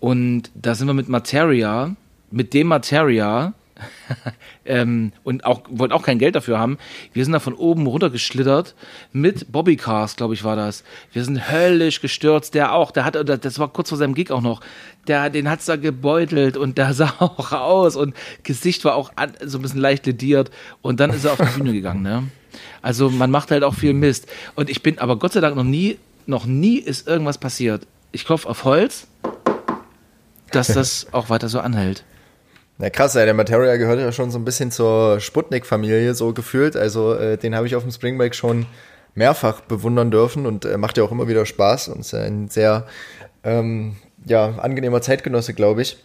Und 0.00 0.50
da 0.54 0.74
sind 0.74 0.88
wir 0.88 0.94
mit 0.94 1.08
Materia, 1.08 1.94
mit 2.30 2.54
dem 2.54 2.66
Materia, 2.66 3.54
ähm, 4.64 5.12
und 5.24 5.44
auch 5.44 5.62
wollten 5.68 5.92
auch 5.92 6.02
kein 6.02 6.18
Geld 6.18 6.34
dafür 6.34 6.58
haben. 6.58 6.78
Wir 7.12 7.24
sind 7.24 7.32
da 7.32 7.40
von 7.40 7.54
oben 7.54 7.86
runtergeschlittert 7.86 8.74
mit 9.12 9.50
Bobbycars, 9.50 10.16
glaube 10.16 10.34
ich, 10.34 10.44
war 10.44 10.56
das. 10.56 10.84
Wir 11.12 11.24
sind 11.24 11.50
höllisch 11.50 12.00
gestürzt. 12.00 12.54
Der 12.54 12.72
auch, 12.72 12.90
der 12.90 13.04
hat, 13.04 13.14
das 13.14 13.58
war 13.58 13.68
kurz 13.68 13.88
vor 13.88 13.98
seinem 13.98 14.14
Gig 14.14 14.30
auch 14.30 14.40
noch. 14.40 14.60
Der, 15.06 15.30
den 15.30 15.48
hat's 15.50 15.66
da 15.66 15.76
gebeutelt 15.76 16.56
und 16.56 16.78
der 16.78 16.94
sah 16.94 17.14
auch 17.18 17.52
aus 17.52 17.96
und 17.96 18.14
Gesicht 18.42 18.84
war 18.84 18.94
auch 18.94 19.12
an, 19.16 19.32
so 19.44 19.58
ein 19.58 19.62
bisschen 19.62 19.80
leicht 19.80 20.06
lediert. 20.06 20.50
Und 20.80 21.00
dann 21.00 21.10
ist 21.10 21.24
er 21.24 21.32
auf 21.32 21.40
die 21.40 21.58
Bühne 21.58 21.72
gegangen. 21.72 22.02
Ne? 22.02 22.24
Also 22.80 23.10
man 23.10 23.30
macht 23.30 23.50
halt 23.50 23.64
auch 23.64 23.74
viel 23.74 23.94
Mist. 23.94 24.26
Und 24.54 24.70
ich 24.70 24.82
bin, 24.82 24.98
aber 24.98 25.16
Gott 25.16 25.32
sei 25.32 25.40
Dank 25.40 25.56
noch 25.56 25.64
nie, 25.64 25.98
noch 26.26 26.46
nie 26.46 26.78
ist 26.78 27.08
irgendwas 27.08 27.38
passiert. 27.38 27.86
Ich 28.12 28.24
klopfe 28.24 28.48
auf 28.48 28.64
Holz, 28.64 29.06
dass 30.50 30.68
das 30.68 31.06
auch 31.12 31.30
weiter 31.30 31.48
so 31.48 31.60
anhält. 31.60 32.04
Na 32.82 32.90
krass, 32.90 33.12
der 33.12 33.32
Materia 33.32 33.76
gehört 33.76 34.00
ja 34.00 34.10
schon 34.10 34.32
so 34.32 34.40
ein 34.40 34.44
bisschen 34.44 34.72
zur 34.72 35.20
Sputnik-Familie 35.20 36.14
so 36.14 36.32
gefühlt. 36.32 36.76
Also 36.76 37.14
äh, 37.14 37.38
den 37.38 37.54
habe 37.54 37.64
ich 37.68 37.76
auf 37.76 37.84
dem 37.84 37.92
Spring 37.92 38.18
Break 38.18 38.34
schon 38.34 38.66
mehrfach 39.14 39.60
bewundern 39.60 40.10
dürfen 40.10 40.46
und 40.46 40.64
äh, 40.64 40.76
macht 40.76 40.98
ja 40.98 41.04
auch 41.04 41.12
immer 41.12 41.28
wieder 41.28 41.46
Spaß 41.46 41.86
und 41.90 42.00
ist 42.00 42.12
ein 42.12 42.48
sehr 42.48 42.88
ähm, 43.44 43.94
ja, 44.26 44.56
angenehmer 44.58 45.00
Zeitgenosse, 45.00 45.54
glaube 45.54 45.82
ich. 45.82 45.96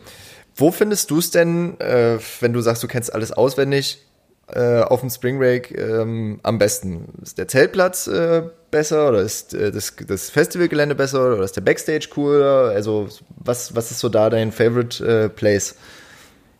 Wo 0.55 0.69
findest 0.69 1.09
du 1.09 1.17
es 1.17 1.31
denn, 1.31 1.79
äh, 1.79 2.19
wenn 2.41 2.53
du 2.53 2.61
sagst, 2.61 2.83
du 2.83 2.87
kennst 2.87 3.11
alles 3.11 3.31
auswendig, 3.31 4.05
äh, 4.45 4.81
auf 4.81 4.99
dem 4.99 5.09
Spring 5.09 5.39
Break 5.39 5.75
ähm, 5.75 6.39
am 6.43 6.59
besten? 6.59 7.11
Ist 7.23 7.39
der 7.39 7.47
Zeltplatz 7.47 8.05
äh, 8.05 8.43
besser 8.69 9.09
oder 9.09 9.21
ist 9.23 9.55
äh, 9.55 9.71
das, 9.71 9.95
das 10.07 10.29
Festivalgelände 10.29 10.93
besser 10.93 11.33
oder 11.33 11.43
ist 11.43 11.55
der 11.55 11.61
Backstage 11.61 12.09
cooler? 12.11 12.69
Also 12.69 13.07
was, 13.35 13.75
was 13.75 13.89
ist 13.89 13.99
so 13.99 14.09
da 14.09 14.29
dein 14.29 14.51
Favorite 14.51 15.03
äh, 15.03 15.29
Place? 15.29 15.73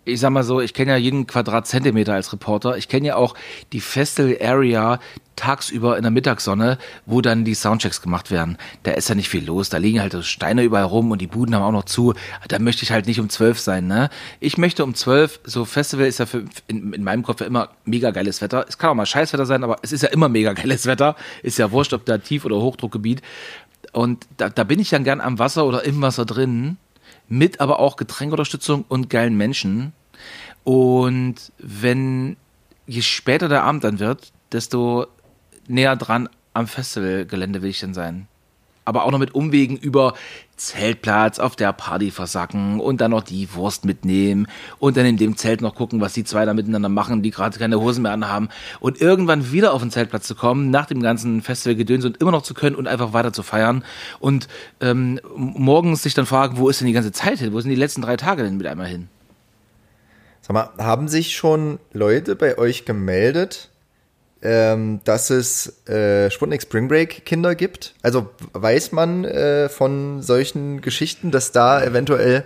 Ich 0.08 0.20
sag 0.22 0.30
mal 0.30 0.43
so, 0.43 0.62
ich 0.62 0.74
kenne 0.74 0.91
ja 0.91 0.98
jeden 0.98 1.28
Quadratzentimeter 1.28 2.13
als 2.13 2.32
Reporter. 2.32 2.78
Ich 2.78 2.88
kenne 2.88 3.08
ja 3.08 3.15
auch 3.15 3.36
die 3.74 3.82
Festival 3.82 4.38
Area 4.41 5.00
tagsüber 5.36 5.98
in 5.98 6.04
der 6.04 6.12
Mittagssonne, 6.12 6.78
wo 7.06 7.22
dann 7.22 7.43
die 7.43 7.54
Soundchecks 7.54 8.02
gemacht 8.02 8.32
werden. 8.32 8.58
Da 8.84 8.91
ist 8.93 9.10
ja 9.10 9.15
nicht 9.15 9.30
viel 9.30 9.46
los. 9.46 9.70
Da 9.70 9.78
liegen 9.78 10.02
halt 10.02 10.15
Steine 10.26 10.63
überall 10.63 10.86
rum 10.86 11.12
und 11.12 11.22
die 11.22 11.28
Buden 11.28 11.54
haben 11.54 11.62
auch 11.62 11.72
noch 11.72 11.84
zu. 11.84 12.13
Da 12.48 12.58
möchte 12.58 12.84
ich 12.84 12.91
halt 12.91 13.06
nicht 13.06 13.20
um 13.20 13.30
zwölf 13.30 13.60
sein, 13.60 13.86
ne? 13.86 14.10
Ich 14.39 14.58
möchte 14.58 14.84
um 14.84 14.96
zwölf, 14.96 15.39
so 15.43 15.65
Festival 15.65 16.08
ist 16.08 16.20
ja 16.20 16.26
für, 16.26 16.46
in, 16.67 16.93
in 16.93 17.04
meinem 17.04 17.24
Kopf 17.24 17.41
ja 17.41 17.48
immer 17.48 17.70
mega 17.86 18.12
geiles 18.12 18.41
Wetter. 18.41 18.65
Es 18.67 18.78
kann 18.78 18.89
auch 18.89 18.96
mal 18.96 19.06
Scheißwetter 19.06 19.46
sein, 19.46 19.63
aber 19.63 19.78
es 19.82 19.91
ist 19.91 20.02
ja 20.02 20.10
immer 20.10 20.30
mega 20.30 20.54
geiles 20.54 20.86
Wetter. 20.86 21.15
Ist 21.43 21.60
ja 21.60 21.72
wurscht, 21.72 21.93
ob 21.93 22.06
da 22.06 22.17
Tief- 22.17 22.46
oder 22.46 22.58
Hochdruckgebiet. 22.58 23.22
Und 23.91 24.26
da, 24.38 24.50
da 24.50 24.63
bin 24.63 24.80
ich 24.80 24.89
dann 24.89 25.04
gern 25.04 25.22
am 25.22 25.38
Wasser 25.38 25.65
oder 25.65 25.84
im 25.84 26.02
Wasser 26.02 26.26
drin 26.26 26.78
mit 27.28 27.60
aber 27.60 27.80
auch 27.80 27.96
Getränkunterstützung 27.96 28.86
und 28.88 29.10
geilen 29.10 29.36
Menschen. 29.36 29.94
Und 30.63 31.36
wenn 31.58 32.38
je 32.86 33.02
später 33.02 33.50
der 33.50 33.63
Abend 33.63 33.84
dann 33.84 34.00
wird, 34.00 34.32
desto 34.52 35.08
näher 35.68 35.96
dran 35.96 36.30
am 36.54 36.68
Festivalgelände 36.68 37.62
will 37.62 37.70
ich 37.70 37.80
dann 37.80 37.94
sein 37.94 38.28
aber 38.88 39.04
auch 39.04 39.12
noch 39.12 39.19
mit 39.19 39.36
Umwegen 39.36 39.76
über 39.76 40.13
Zeltplatz, 40.56 41.39
auf 41.39 41.56
der 41.58 41.73
Party 41.73 42.10
versacken 42.10 42.80
und 42.80 43.02
dann 43.02 43.12
noch 43.12 43.21
die 43.21 43.54
Wurst 43.54 43.84
mitnehmen 43.84 44.47
und 44.80 44.95
dann 44.95 45.06
in 45.06 45.17
dem 45.17 45.36
Zelt 45.36 45.62
noch 45.62 45.76
gucken, 45.76 46.00
was 46.00 46.13
die 46.13 46.23
zwei 46.23 46.45
da 46.45 46.54
miteinander 46.54 46.89
machen, 46.89 47.21
die 47.21 47.32
gerade 47.32 47.60
keine 47.60 47.80
Hosen 47.80 48.04
mehr 48.04 48.13
anhaben 48.13 48.47
und 48.80 49.02
irgendwann 49.02 49.52
wieder 49.52 49.73
auf 49.73 49.82
den 49.82 49.91
Zeltplatz 49.91 50.26
zu 50.26 50.36
kommen, 50.36 50.71
nach 50.71 50.86
dem 50.86 51.02
ganzen 51.02 51.41
Festivalgedöns 51.41 52.06
und 52.06 52.17
immer 52.17 52.32
noch 52.32 52.43
zu 52.43 52.54
können 52.54 52.78
und 52.78 52.88
einfach 52.88 53.12
weiter 53.12 53.34
zu 53.34 53.43
feiern 53.43 53.84
und 54.19 54.47
ähm, 54.80 55.19
morgens 55.36 56.04
sich 56.04 56.13
dann 56.13 56.26
fragen, 56.26 56.58
wo 56.58 56.69
ist 56.69 56.80
denn 56.80 56.88
die 56.88 56.93
ganze 56.93 57.12
Zeit 57.12 57.39
hin? 57.39 57.52
Wo 57.52 57.60
sind 57.60 57.69
die 57.69 57.76
letzten 57.76 58.02
drei 58.02 58.15
Tage 58.15 58.41
denn 58.41 58.58
mit 58.58 58.67
einmal 58.67 58.88
hin? 58.88 59.10
Sag 60.41 60.54
mal, 60.54 60.69
haben 60.78 61.10
sich 61.10 61.36
schon 61.36 61.78
Leute 61.91 62.38
bei 62.38 62.58
euch 62.58 62.86
gemeldet, 62.86 63.69
ähm, 64.41 65.00
dass 65.04 65.30
es 65.30 65.88
äh, 65.88 66.30
Sputnik 66.30 66.62
Spring 66.62 66.88
Break 66.88 67.26
Kinder 67.26 67.56
gibt? 67.56 67.93
Also 68.02 68.30
weiß 68.54 68.91
man 68.91 69.26
äh, 69.26 69.69
von 69.69 70.21
solchen 70.21 70.82
Geschichten, 70.82 71.32
dass 71.32 71.52
da 71.52 71.84
eventuell 71.84 72.43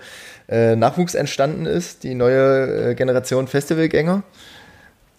äh, 0.48 0.76
Nachwuchs 0.76 1.16
entstanden 1.16 1.66
ist, 1.66 2.04
die 2.04 2.16
neue 2.16 2.92
äh, 2.92 2.96
Generation 2.96 3.48
Festivalgänger? 3.48 4.24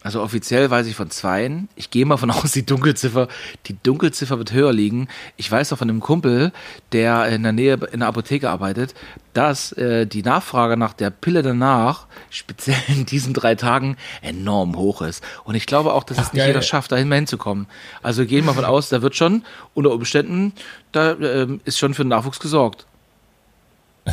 Also 0.03 0.21
offiziell 0.23 0.71
weiß 0.71 0.87
ich 0.87 0.97
von 0.97 1.11
zweien. 1.11 1.69
Ich 1.77 1.91
gehe 1.91 2.05
mal 2.05 2.17
von 2.17 2.31
aus, 2.33 2.53
die 2.53 2.67
Dunkelziffer, 2.67 3.29
die 3.67 3.77
Dunkelziffer 3.83 4.38
wird 4.38 4.53
höher 4.53 4.73
liegen. 4.73 5.09
Ich 5.37 5.51
weiß 5.51 5.71
doch 5.71 5.79
von 5.79 5.88
einem 5.88 6.01
Kumpel, 6.01 6.53
der 6.93 7.29
in 7.29 7.43
der 7.43 7.53
Nähe 7.53 7.75
in 7.93 8.01
der 8.01 8.09
Apotheke 8.09 8.51
arbeitet, 8.51 8.95
dass 9.33 9.73
äh, 9.73 10.07
die 10.07 10.23
Nachfrage 10.23 10.77
nach 10.77 10.93
der 10.93 11.11
Pille 11.11 11.43
danach, 11.43 12.07
speziell 12.31 12.77
in 12.88 13.07
diesen 13.07 13.35
drei 13.35 13.55
Tagen, 13.55 13.97
enorm 14.21 14.77
hoch 14.77 15.03
ist. 15.03 15.23
Und 15.45 15.55
ich 15.55 15.67
glaube 15.67 15.93
auch, 15.93 16.05
dass 16.05 16.19
Ach, 16.19 16.27
es 16.27 16.33
nicht 16.33 16.41
geil. 16.41 16.49
jeder 16.49 16.62
schafft, 16.62 16.93
dahin 16.93 17.09
mal 17.09 17.17
hinzukommen. 17.17 17.67
Also 18.03 18.27
gehen 18.27 18.45
wir 18.45 18.55
von 18.55 18.65
aus, 18.65 18.88
da 18.88 19.03
wird 19.03 19.17
schon 19.17 19.45
unter 19.75 19.93
Umständen, 19.93 20.53
da 20.93 21.12
äh, 21.12 21.47
ist 21.65 21.79
schon 21.79 21.95
für 21.95 22.05
den 22.05 22.09
Nachwuchs 22.09 22.41
gesorgt. 22.41 22.87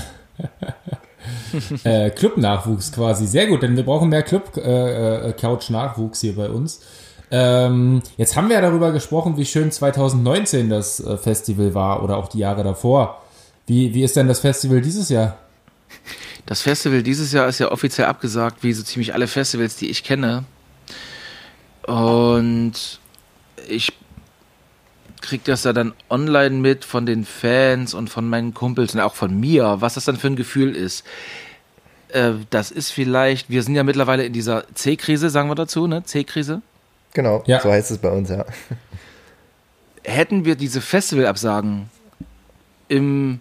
äh, 1.84 2.10
Club-Nachwuchs 2.10 2.92
quasi. 2.92 3.28
Sehr 3.28 3.48
gut, 3.48 3.64
denn 3.64 3.76
wir 3.76 3.84
brauchen 3.84 4.10
mehr 4.10 4.24
Club-Couch-Nachwuchs 4.24 6.24
äh, 6.24 6.28
hier 6.28 6.36
bei 6.36 6.50
uns. 6.50 6.82
Ähm, 7.32 8.02
jetzt 8.18 8.36
haben 8.36 8.50
wir 8.50 8.56
ja 8.56 8.62
darüber 8.62 8.92
gesprochen, 8.92 9.38
wie 9.38 9.46
schön 9.46 9.72
2019 9.72 10.70
das 10.70 11.00
äh, 11.00 11.18
Festival 11.18 11.74
war 11.74 12.04
oder 12.04 12.18
auch 12.18 12.28
die 12.28 12.40
Jahre 12.40 12.64
davor. 12.64 13.22
Wie, 13.68 13.94
wie 13.94 14.04
ist 14.04 14.16
denn 14.16 14.28
das 14.28 14.40
Festival 14.40 14.82
dieses 14.82 15.10
Jahr? 15.10 15.38
Das 16.48 16.64
Festival 16.64 17.04
dieses 17.04 17.32
Jahr 17.32 17.48
ist 17.48 17.60
ja 17.60 17.72
offiziell 17.72 18.08
abgesagt, 18.08 18.64
wie 18.64 18.74
so 18.74 18.82
ziemlich 18.82 19.14
alle 19.14 19.28
Festivals, 19.28 19.76
die 19.76 19.90
ich 19.90 20.04
kenne. 20.04 20.46
Und 21.86 23.00
ich 23.68 23.94
kriege 25.30 25.44
das 25.46 25.64
ja 25.64 25.74
dann 25.74 25.94
online 26.10 26.58
mit 26.58 26.86
von 26.86 27.06
den 27.06 27.26
Fans 27.26 27.94
und 27.94 28.10
von 28.10 28.28
meinen 28.28 28.54
Kumpels 28.54 28.94
und 28.94 29.02
auch 29.02 29.16
von 29.16 29.40
mir, 29.40 29.78
was 29.80 29.94
das 29.94 30.06
dann 30.06 30.18
für 30.18 30.28
ein 30.28 30.36
Gefühl 30.36 30.76
ist. 30.76 31.06
Äh, 32.10 32.32
das 32.50 32.72
ist 32.72 32.92
vielleicht, 32.92 33.50
wir 33.50 33.64
sind 33.64 33.76
ja 33.76 33.84
mittlerweile 33.84 34.26
in 34.26 34.34
dieser 34.34 34.66
C-Krise, 34.74 35.30
sagen 35.30 35.50
wir 35.50 35.56
dazu, 35.56 35.88
ne? 35.88 36.04
C-Krise. 36.04 36.62
Genau, 37.14 37.44
ja. 37.46 37.62
so 37.62 37.72
heißt 37.72 37.92
es 37.92 37.98
bei 38.00 38.10
uns, 38.10 38.30
ja. 38.30 38.46
Hätten 40.04 40.46
wir 40.46 40.56
diese 40.56 40.82
Festivalabsagen 40.82 41.90
im 42.88 43.40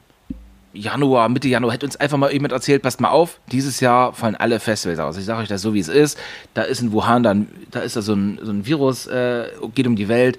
Januar, 0.75 1.29
Mitte 1.29 1.49
Januar, 1.49 1.73
hätte 1.73 1.87
uns 1.87 1.97
einfach 1.97 2.19
mal 2.19 2.33
jemand 2.33 2.53
erzählt, 2.53 2.83
passt 2.83 3.01
mal 3.01 3.09
auf, 3.09 3.41
dieses 3.51 3.81
Jahr 3.81 4.13
fallen 4.13 4.37
alle 4.37 4.61
Festivals 4.61 4.99
aus. 4.99 5.17
Ich 5.17 5.25
sage 5.25 5.43
euch 5.43 5.49
das 5.49 5.63
so, 5.63 5.75
wie 5.75 5.81
es 5.81 5.89
ist. 5.89 6.19
Da 6.55 6.63
ist 6.63 6.81
in 6.81 6.93
Wuhan 6.93 7.23
dann, 7.23 7.49
da 7.71 7.81
ist 7.81 7.97
da 7.97 8.03
so 8.03 8.15
ein, 8.15 8.39
so 8.43 8.53
ein 8.53 8.67
Virus, 8.67 9.07
äh, 9.07 9.49
geht 9.75 9.87
um 9.87 9.97
die 9.97 10.09
Welt 10.09 10.39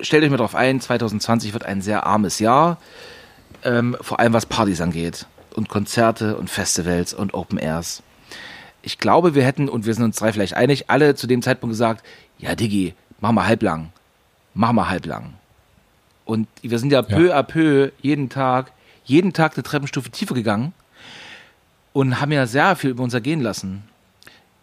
stellt 0.00 0.24
euch 0.24 0.30
mal 0.30 0.36
drauf 0.36 0.54
ein, 0.54 0.80
2020 0.80 1.52
wird 1.52 1.64
ein 1.64 1.82
sehr 1.82 2.06
armes 2.06 2.38
Jahr, 2.38 2.78
ähm, 3.64 3.96
vor 4.00 4.20
allem 4.20 4.32
was 4.32 4.46
Partys 4.46 4.80
angeht 4.80 5.26
und 5.54 5.68
Konzerte 5.68 6.36
und 6.36 6.50
Festivals 6.50 7.14
und 7.14 7.34
Open 7.34 7.58
Airs. 7.58 8.02
Ich 8.82 8.98
glaube, 8.98 9.34
wir 9.34 9.44
hätten, 9.44 9.68
und 9.68 9.86
wir 9.86 9.94
sind 9.94 10.04
uns 10.04 10.16
drei 10.16 10.32
vielleicht 10.32 10.54
einig, 10.54 10.88
alle 10.88 11.14
zu 11.14 11.26
dem 11.26 11.42
Zeitpunkt 11.42 11.72
gesagt, 11.72 12.04
ja 12.38 12.54
Diggi, 12.54 12.94
mach 13.20 13.32
mal 13.32 13.46
halblang, 13.46 13.92
mach 14.54 14.72
mal 14.72 14.88
halblang. 14.88 15.34
Und 16.24 16.46
wir 16.62 16.78
sind 16.78 16.92
ja 16.92 17.02
peu 17.02 17.34
à 17.34 17.42
peu 17.42 17.90
jeden 18.00 18.28
Tag, 18.28 18.72
jeden 19.04 19.32
Tag 19.32 19.54
eine 19.54 19.62
Treppenstufe 19.62 20.10
tiefer 20.10 20.34
gegangen 20.34 20.74
und 21.92 22.20
haben 22.20 22.32
ja 22.32 22.46
sehr 22.46 22.76
viel 22.76 22.90
über 22.90 23.02
uns 23.02 23.14
ergehen 23.14 23.40
lassen. 23.40 23.84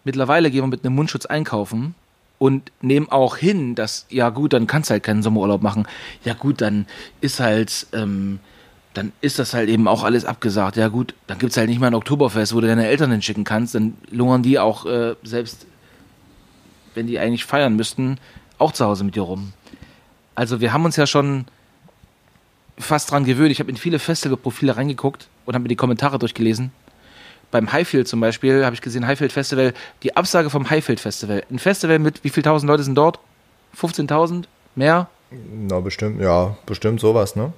Mittlerweile 0.03 0.51
gehen 0.51 0.63
wir 0.63 0.67
mit 0.67 0.85
einem 0.85 0.95
Mundschutz 0.95 1.25
einkaufen 1.25 1.95
und 2.37 2.71
nehmen 2.81 3.09
auch 3.09 3.37
hin, 3.37 3.75
dass, 3.75 4.05
ja 4.09 4.29
gut, 4.29 4.53
dann 4.53 4.67
kannst 4.67 4.89
du 4.89 4.93
halt 4.93 5.03
keinen 5.03 5.23
Sommerurlaub 5.23 5.61
machen. 5.61 5.87
Ja 6.23 6.33
gut, 6.33 6.61
dann 6.61 6.85
ist 7.21 7.39
halt, 7.39 7.87
ähm, 7.93 8.39
dann 8.93 9.11
ist 9.21 9.39
das 9.39 9.53
halt 9.53 9.69
eben 9.69 9.87
auch 9.87 10.03
alles 10.03 10.25
abgesagt. 10.25 10.77
Ja 10.77 10.89
gut, 10.89 11.13
dann 11.27 11.37
gibt 11.37 11.51
es 11.51 11.57
halt 11.57 11.69
nicht 11.69 11.79
mal 11.79 11.87
ein 11.87 11.95
Oktoberfest, 11.95 12.53
wo 12.53 12.61
du 12.61 12.67
deine 12.67 12.87
Eltern 12.87 13.11
hinschicken 13.11 13.43
kannst. 13.43 13.75
Dann 13.75 13.95
lungern 14.11 14.43
die 14.43 14.59
auch, 14.59 14.85
äh, 14.85 15.15
selbst 15.23 15.65
wenn 16.93 17.07
die 17.07 17.19
eigentlich 17.19 17.45
feiern 17.45 17.75
müssten, 17.75 18.17
auch 18.57 18.71
zu 18.71 18.85
Hause 18.85 19.03
mit 19.03 19.15
dir 19.15 19.23
rum. 19.23 19.53
Also 20.33 20.61
wir 20.61 20.73
haben 20.73 20.85
uns 20.85 20.95
ja 20.95 21.07
schon 21.07 21.45
fast 22.77 23.11
dran 23.11 23.25
gewöhnt. 23.25 23.51
Ich 23.51 23.59
habe 23.59 23.69
in 23.69 23.77
viele 23.77 23.99
Festivalprofile 23.99 24.75
reingeguckt 24.75 25.27
und 25.45 25.53
habe 25.53 25.63
mir 25.63 25.69
die 25.69 25.75
Kommentare 25.75 26.19
durchgelesen 26.19 26.71
beim 27.55 27.71
Highfield 27.71 28.05
zum 28.05 28.19
Beispiel, 28.19 28.65
habe 28.65 28.73
ich 28.73 28.81
gesehen, 28.81 29.07
Highfield 29.07 29.31
Festival, 29.31 29.73
die 30.03 30.17
Absage 30.17 30.49
vom 30.49 30.69
Highfield 30.69 30.99
Festival. 30.99 31.41
Ein 31.49 31.57
Festival 31.57 31.99
mit 31.99 32.21
wie 32.25 32.29
viel 32.29 32.43
tausend 32.43 32.67
Leute 32.67 32.83
sind 32.83 32.95
dort? 32.95 33.17
15.000? 33.79 34.43
Mehr? 34.75 35.07
Na, 35.31 35.79
bestimmt, 35.79 36.19
ja, 36.19 36.57
bestimmt 36.65 36.99
sowas, 36.99 37.37
ne? 37.37 37.53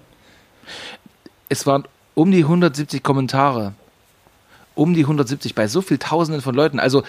Es 1.49 1.65
waren 1.65 1.85
um 2.13 2.31
die 2.31 2.43
170 2.43 3.01
Kommentare. 3.01 3.73
Um 4.75 4.93
die 4.93 5.01
170 5.01 5.55
bei 5.55 5.67
so 5.67 5.81
viel 5.81 5.97
Tausenden 5.97 6.43
von 6.43 6.53
Leuten. 6.53 6.79
Also, 6.79 7.01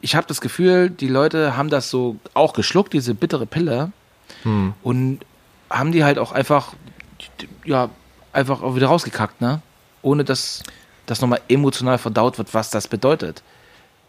ich 0.00 0.14
habe 0.14 0.28
das 0.28 0.40
Gefühl, 0.40 0.90
die 0.90 1.08
Leute 1.08 1.56
haben 1.56 1.70
das 1.70 1.90
so 1.90 2.18
auch 2.34 2.52
geschluckt, 2.52 2.92
diese 2.92 3.14
bittere 3.14 3.46
Pille. 3.46 3.90
Hm. 4.44 4.74
Und 4.84 5.18
haben 5.68 5.90
die 5.90 6.04
halt 6.04 6.20
auch 6.20 6.30
einfach, 6.30 6.74
ja, 7.64 7.90
einfach 8.32 8.62
auch 8.62 8.76
wieder 8.76 8.86
rausgekackt, 8.86 9.40
ne? 9.40 9.60
Ohne 10.02 10.22
dass 10.22 10.62
dass 11.12 11.20
nochmal 11.20 11.40
emotional 11.48 11.98
verdaut 11.98 12.38
wird, 12.38 12.54
was 12.54 12.70
das 12.70 12.88
bedeutet. 12.88 13.42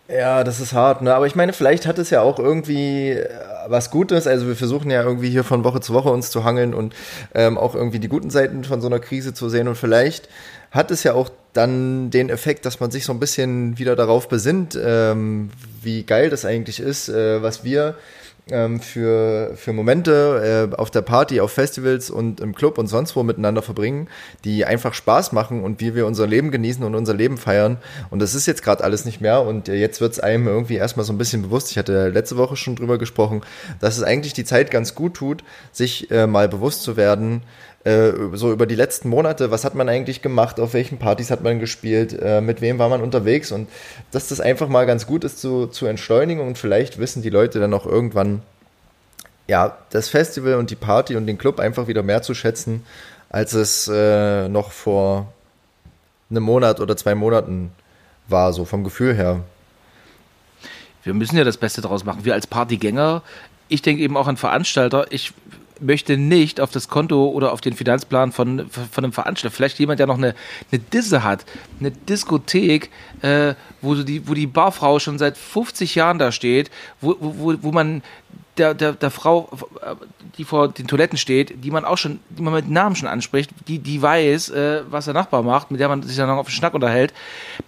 Ja, 0.08 0.44
das 0.44 0.60
ist 0.60 0.74
hart, 0.74 1.02
ne? 1.02 1.14
Aber 1.14 1.28
ich 1.28 1.36
meine, 1.36 1.54
vielleicht 1.54 1.86
hat 1.86 1.98
es 1.98 2.10
ja 2.10 2.22
auch 2.22 2.40
irgendwie 2.40 3.12
äh, 3.12 3.30
was 3.68 3.90
Gutes. 3.90 4.26
Also 4.26 4.48
wir 4.48 4.56
versuchen 4.56 4.90
ja 4.90 5.04
irgendwie 5.04 5.30
hier 5.30 5.44
von 5.44 5.64
Woche 5.64 5.82
zu 5.82 5.94
Woche 5.94 6.10
uns 6.10 6.30
zu 6.30 6.44
hangeln 6.44 6.74
und 6.74 6.94
ähm, 7.34 7.58
auch 7.58 7.76
irgendwie 7.76 8.00
die 8.00 8.10
guten 8.10 8.30
Seiten 8.30 8.64
von 8.64 8.82
so 8.82 8.88
einer 8.88 9.00
Krise 9.00 9.34
zu 9.34 9.50
sehen. 9.50 9.68
Und 9.68 9.76
vielleicht 9.76 10.30
hat 10.72 10.92
es 10.92 11.04
ja 11.04 11.14
auch 11.14 11.30
dann 11.54 12.10
den 12.10 12.30
Effekt, 12.30 12.66
dass 12.66 12.80
man 12.80 12.92
sich 12.92 13.06
so 13.06 13.14
ein 13.14 13.20
bisschen 13.20 13.78
wieder 13.78 13.96
darauf 13.96 14.28
besinnt, 14.28 14.78
ähm, 14.82 15.52
wie 15.82 16.04
geil 16.04 16.30
das 16.30 16.46
eigentlich 16.46 16.80
ist, 16.80 17.10
äh, 17.10 17.42
was 17.42 17.64
wir 17.64 17.96
ähm, 18.50 18.80
für, 18.80 19.54
für 19.56 19.74
Momente 19.74 20.70
äh, 20.74 20.76
auf 20.76 20.92
der 20.92 21.02
Party, 21.02 21.40
auf 21.40 21.52
Festivals 21.52 22.10
und 22.10 22.42
im 22.42 22.54
Club 22.54 22.78
und 22.78 22.88
sonst 22.88 23.16
wo 23.16 23.24
miteinander 23.24 23.62
verbringen, 23.62 24.10
die 24.44 24.66
einfach 24.66 24.94
Spaß 24.94 25.32
machen 25.32 25.64
und 25.64 25.80
wie 25.80 25.96
wir 25.96 26.06
unser 26.06 26.28
Leben 26.28 26.52
genießen 26.52 26.84
und 26.84 26.96
unser 26.96 27.14
Leben 27.14 27.38
feiern. 27.38 27.78
Und 28.10 28.22
das 28.22 28.36
ist 28.36 28.46
jetzt 28.46 28.64
gerade 28.64 28.84
alles 28.84 29.06
nicht 29.06 29.22
mehr 29.22 29.42
und 29.42 29.70
äh, 29.70 29.76
jetzt 29.76 30.02
wird 30.02 30.14
es 30.14 30.20
einem 30.20 30.48
irgendwie 30.48 30.76
erstmal 30.76 31.06
so 31.06 31.14
ein 31.14 31.18
bisschen 31.18 31.44
bewusst. 31.44 31.72
Ich 31.72 31.78
hatte 31.78 32.10
letzte 32.10 32.38
Woche 32.38 32.56
schon 32.56 32.76
drüber 32.76 32.98
gesprochen, 32.98 33.42
dass 33.80 33.98
es 33.98 34.04
eigentlich 34.04 34.34
die 34.34 34.46
Zeit 34.46 34.72
ganz 34.72 34.96
gut 34.96 35.14
tut, 35.14 35.44
sich 35.72 36.12
äh, 36.12 36.28
mal 36.28 36.50
bewusst 36.50 36.84
zu 36.84 36.98
werden, 36.98 37.44
äh, 37.84 38.12
so 38.34 38.52
über 38.52 38.66
die 38.66 38.76
letzten 38.76 39.10
Monate, 39.10 39.52
was 39.52 39.66
hat 39.66 39.76
man 39.76 39.90
eigentlich 39.90 40.22
gemacht, 40.22 40.60
auf 40.60 40.74
welchen 40.74 41.00
Partys 41.00 41.32
hat 41.32 41.44
man 41.44 41.60
gespielt, 41.60 42.18
äh, 42.20 42.40
mit 42.40 42.62
wem 42.62 42.80
war 42.80 42.90
man 42.90 43.02
unterwegs 43.02 43.52
und 43.52 43.70
dass 44.12 44.30
das 44.30 44.40
einfach 44.40 44.70
mal 44.70 44.86
ganz 44.86 45.06
gut 45.06 45.24
ist 45.24 45.40
zu, 45.40 45.68
zu 45.68 45.86
entschleunigen 45.86 46.46
und 46.46 46.58
vielleicht 46.58 46.98
wissen 46.98 47.22
die 47.22 47.30
Leute 47.30 47.60
dann 47.60 47.74
auch 47.74 47.86
irgendwann, 47.86 48.42
ja, 49.48 49.78
das 49.90 50.08
Festival 50.08 50.56
und 50.56 50.70
die 50.70 50.76
Party 50.76 51.16
und 51.18 51.28
den 51.28 51.38
Club 51.38 51.60
einfach 51.60 51.88
wieder 51.88 52.04
mehr 52.04 52.22
zu 52.22 52.34
schätzen, 52.34 52.86
als 53.30 53.54
es 53.54 53.90
äh, 53.90 54.48
noch 54.48 54.72
vor 54.72 55.34
einem 56.30 56.44
Monat 56.44 56.80
oder 56.80 56.96
zwei 56.96 57.16
Monaten 57.16 57.72
war, 58.28 58.54
so 58.54 58.64
vom 58.64 58.84
Gefühl 58.84 59.14
her. 59.14 59.42
Wir 61.04 61.14
müssen 61.14 61.36
ja 61.36 61.44
das 61.44 61.58
Beste 61.58 61.82
draus 61.82 62.06
machen. 62.06 62.24
Wir 62.24 62.34
als 62.34 62.48
Partygänger, 62.48 63.24
ich 63.68 63.82
denke 63.82 64.02
eben 64.04 64.16
auch 64.16 64.28
an 64.28 64.38
Veranstalter, 64.38 65.08
ich 65.10 65.34
möchte 65.84 66.18
nicht 66.18 66.60
auf 66.60 66.72
das 66.72 66.88
Konto 66.88 67.28
oder 67.28 67.52
auf 67.52 67.62
den 67.62 67.74
Finanzplan 67.74 68.32
von, 68.32 68.70
von 68.70 69.04
einem 69.04 69.14
Veranstalter. 69.14 69.56
Vielleicht 69.56 69.80
jemand, 69.80 70.00
der 70.00 70.08
noch 70.08 70.18
eine, 70.18 70.36
eine 70.72 70.80
Disse 70.80 71.24
hat, 71.24 71.46
eine 71.80 71.92
Diskothek, 71.92 72.90
äh, 73.22 73.56
wo, 73.82 73.96
die, 73.96 74.28
wo 74.28 74.34
die 74.34 74.48
Barfrau 74.48 75.00
schon 75.00 75.18
seit 75.18 75.38
50 75.38 75.96
Jahren 75.96 76.20
da 76.20 76.32
steht, 76.32 76.72
wo, 77.02 77.16
wo, 77.20 77.54
wo 77.62 77.72
man 77.72 78.02
der, 78.58 78.74
der, 78.74 78.94
der 78.94 79.10
Frau, 79.10 79.50
die 80.38 80.44
vor 80.44 80.68
den 80.68 80.88
Toiletten 80.88 81.18
steht, 81.18 81.64
die 81.64 81.72
man 81.72 81.86
auch 81.86 81.98
schon, 81.98 82.20
die 82.30 82.42
man 82.42 82.54
mit 82.54 82.70
Namen 82.70 82.96
schon 82.96 83.08
anspricht, 83.08 83.52
die, 83.68 83.80
die 83.80 84.02
weiß, 84.02 84.50
äh, 84.50 84.82
was 84.90 85.06
der 85.06 85.14
Nachbar 85.14 85.44
macht, 85.44 85.72
mit 85.72 85.80
der 85.80 85.90
man 85.90 86.04
sich 86.04 86.16
dann 86.18 86.28
noch 86.28 86.38
auf 86.38 86.48
den 86.48 86.54
Schnack 86.54 86.74
unterhält. 86.74 87.14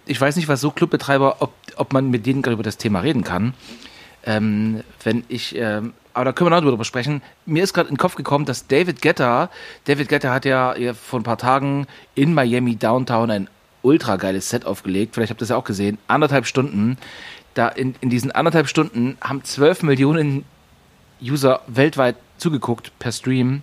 Ich 0.06 0.20
weiß 0.20 0.36
nicht, 0.36 0.48
was 0.48 0.60
so 0.60 0.70
Clubbetreiber, 0.70 1.36
ob, 1.40 1.52
ob 1.76 1.92
man 1.92 2.10
mit 2.10 2.26
denen 2.26 2.42
gerade 2.42 2.54
über 2.54 2.62
das 2.62 2.76
Thema 2.76 3.00
reden 3.00 3.24
kann. 3.24 3.54
Ähm, 4.24 4.82
wenn 5.02 5.24
ich, 5.28 5.56
ähm, 5.56 5.92
aber 6.16 6.24
da 6.24 6.32
können 6.32 6.50
wir 6.50 6.58
noch 6.58 6.66
drüber 6.66 6.84
sprechen. 6.84 7.20
Mir 7.44 7.62
ist 7.62 7.74
gerade 7.74 7.90
in 7.90 7.94
den 7.94 7.98
Kopf 7.98 8.14
gekommen, 8.14 8.46
dass 8.46 8.66
David 8.66 9.02
Guetta, 9.02 9.50
David 9.84 10.08
Guetta 10.08 10.32
hat 10.32 10.46
ja 10.46 10.74
vor 10.94 11.20
ein 11.20 11.24
paar 11.24 11.36
Tagen 11.36 11.86
in 12.14 12.32
Miami 12.32 12.76
Downtown 12.76 13.30
ein 13.30 13.48
ultra 13.82 14.16
geiles 14.16 14.48
Set 14.48 14.64
aufgelegt. 14.64 15.14
Vielleicht 15.14 15.28
habt 15.28 15.40
ihr 15.40 15.44
das 15.44 15.50
ja 15.50 15.56
auch 15.56 15.64
gesehen. 15.64 15.98
Anderthalb 16.08 16.46
Stunden. 16.46 16.96
Da 17.52 17.68
in, 17.68 17.96
in 18.00 18.08
diesen 18.08 18.30
anderthalb 18.30 18.66
Stunden 18.66 19.18
haben 19.20 19.44
zwölf 19.44 19.82
Millionen 19.82 20.46
User 21.22 21.60
weltweit 21.66 22.16
zugeguckt 22.38 22.98
per 22.98 23.12
Stream. 23.12 23.62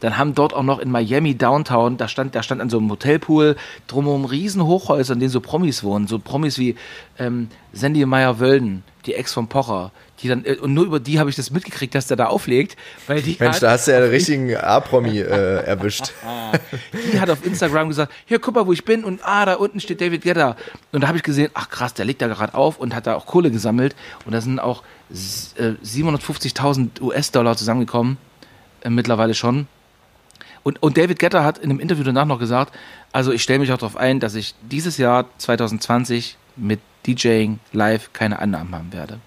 Dann 0.00 0.18
haben 0.18 0.34
dort 0.34 0.54
auch 0.54 0.62
noch 0.62 0.78
in 0.78 0.90
Miami 0.90 1.34
Downtown, 1.34 1.96
da 1.96 2.08
stand, 2.08 2.34
da 2.34 2.42
stand 2.42 2.60
an 2.60 2.70
so 2.70 2.78
einem 2.78 2.90
Hotelpool 2.90 3.56
drumherum 3.86 4.24
riesen 4.24 4.64
Hochhäuser, 4.64 5.14
in 5.14 5.20
denen 5.20 5.30
so 5.30 5.40
Promis 5.40 5.82
wohnen. 5.82 6.06
So 6.06 6.18
Promis 6.18 6.58
wie 6.58 6.76
ähm, 7.18 7.48
Sandy 7.72 8.04
Meyer-Wölden, 8.04 8.84
die 9.06 9.14
Ex 9.14 9.32
von 9.32 9.48
Pocher. 9.48 9.92
Die 10.22 10.28
dann, 10.28 10.44
äh, 10.44 10.56
und 10.56 10.74
nur 10.74 10.84
über 10.84 11.00
die 11.00 11.18
habe 11.18 11.30
ich 11.30 11.36
das 11.36 11.50
mitgekriegt, 11.50 11.94
dass 11.94 12.06
der 12.06 12.16
da 12.16 12.26
auflegt. 12.26 12.76
Weil 13.06 13.22
die 13.22 13.36
Mensch, 13.38 13.56
hat, 13.56 13.62
da 13.62 13.70
hast 13.72 13.88
du 13.88 13.92
ja 13.92 14.00
den 14.00 14.10
richtigen 14.10 14.56
A-Promi 14.56 15.18
äh, 15.18 15.64
erwischt. 15.64 16.12
die 17.12 17.20
hat 17.20 17.28
auf 17.30 17.44
Instagram 17.44 17.88
gesagt, 17.88 18.12
hier, 18.26 18.38
guck 18.38 18.54
mal, 18.54 18.66
wo 18.66 18.72
ich 18.72 18.84
bin. 18.84 19.04
Und 19.04 19.20
ah, 19.24 19.44
da 19.44 19.54
unten 19.54 19.80
steht 19.80 20.00
David 20.00 20.22
Guetta. 20.22 20.56
Und 20.92 21.02
da 21.02 21.08
habe 21.08 21.18
ich 21.18 21.24
gesehen, 21.24 21.50
ach 21.54 21.68
krass, 21.70 21.94
der 21.94 22.04
legt 22.04 22.22
da 22.22 22.28
gerade 22.28 22.54
auf 22.54 22.78
und 22.78 22.94
hat 22.94 23.06
da 23.06 23.14
auch 23.16 23.26
Kohle 23.26 23.50
gesammelt. 23.50 23.96
Und 24.24 24.32
da 24.32 24.40
sind 24.40 24.60
auch 24.60 24.82
äh, 25.10 25.72
750.000 25.84 27.00
US-Dollar 27.00 27.56
zusammengekommen. 27.56 28.18
Äh, 28.82 28.90
mittlerweile 28.90 29.34
schon. 29.34 29.66
Und, 30.62 30.82
und 30.82 30.96
David 30.96 31.18
Guetta 31.18 31.42
hat 31.42 31.58
in 31.58 31.70
einem 31.70 31.80
Interview 31.80 32.04
danach 32.04 32.24
noch 32.24 32.38
gesagt, 32.38 32.74
also 33.10 33.32
ich 33.32 33.42
stelle 33.42 33.58
mich 33.58 33.72
auch 33.72 33.78
darauf 33.78 33.96
ein, 33.96 34.20
dass 34.20 34.34
ich 34.34 34.54
dieses 34.62 34.96
Jahr 34.96 35.26
2020 35.38 36.36
mit 36.56 36.80
DJing 37.06 37.58
live 37.72 38.12
keine 38.12 38.38
Annahmen 38.38 38.74
haben 38.74 38.92
werde. 38.92 39.18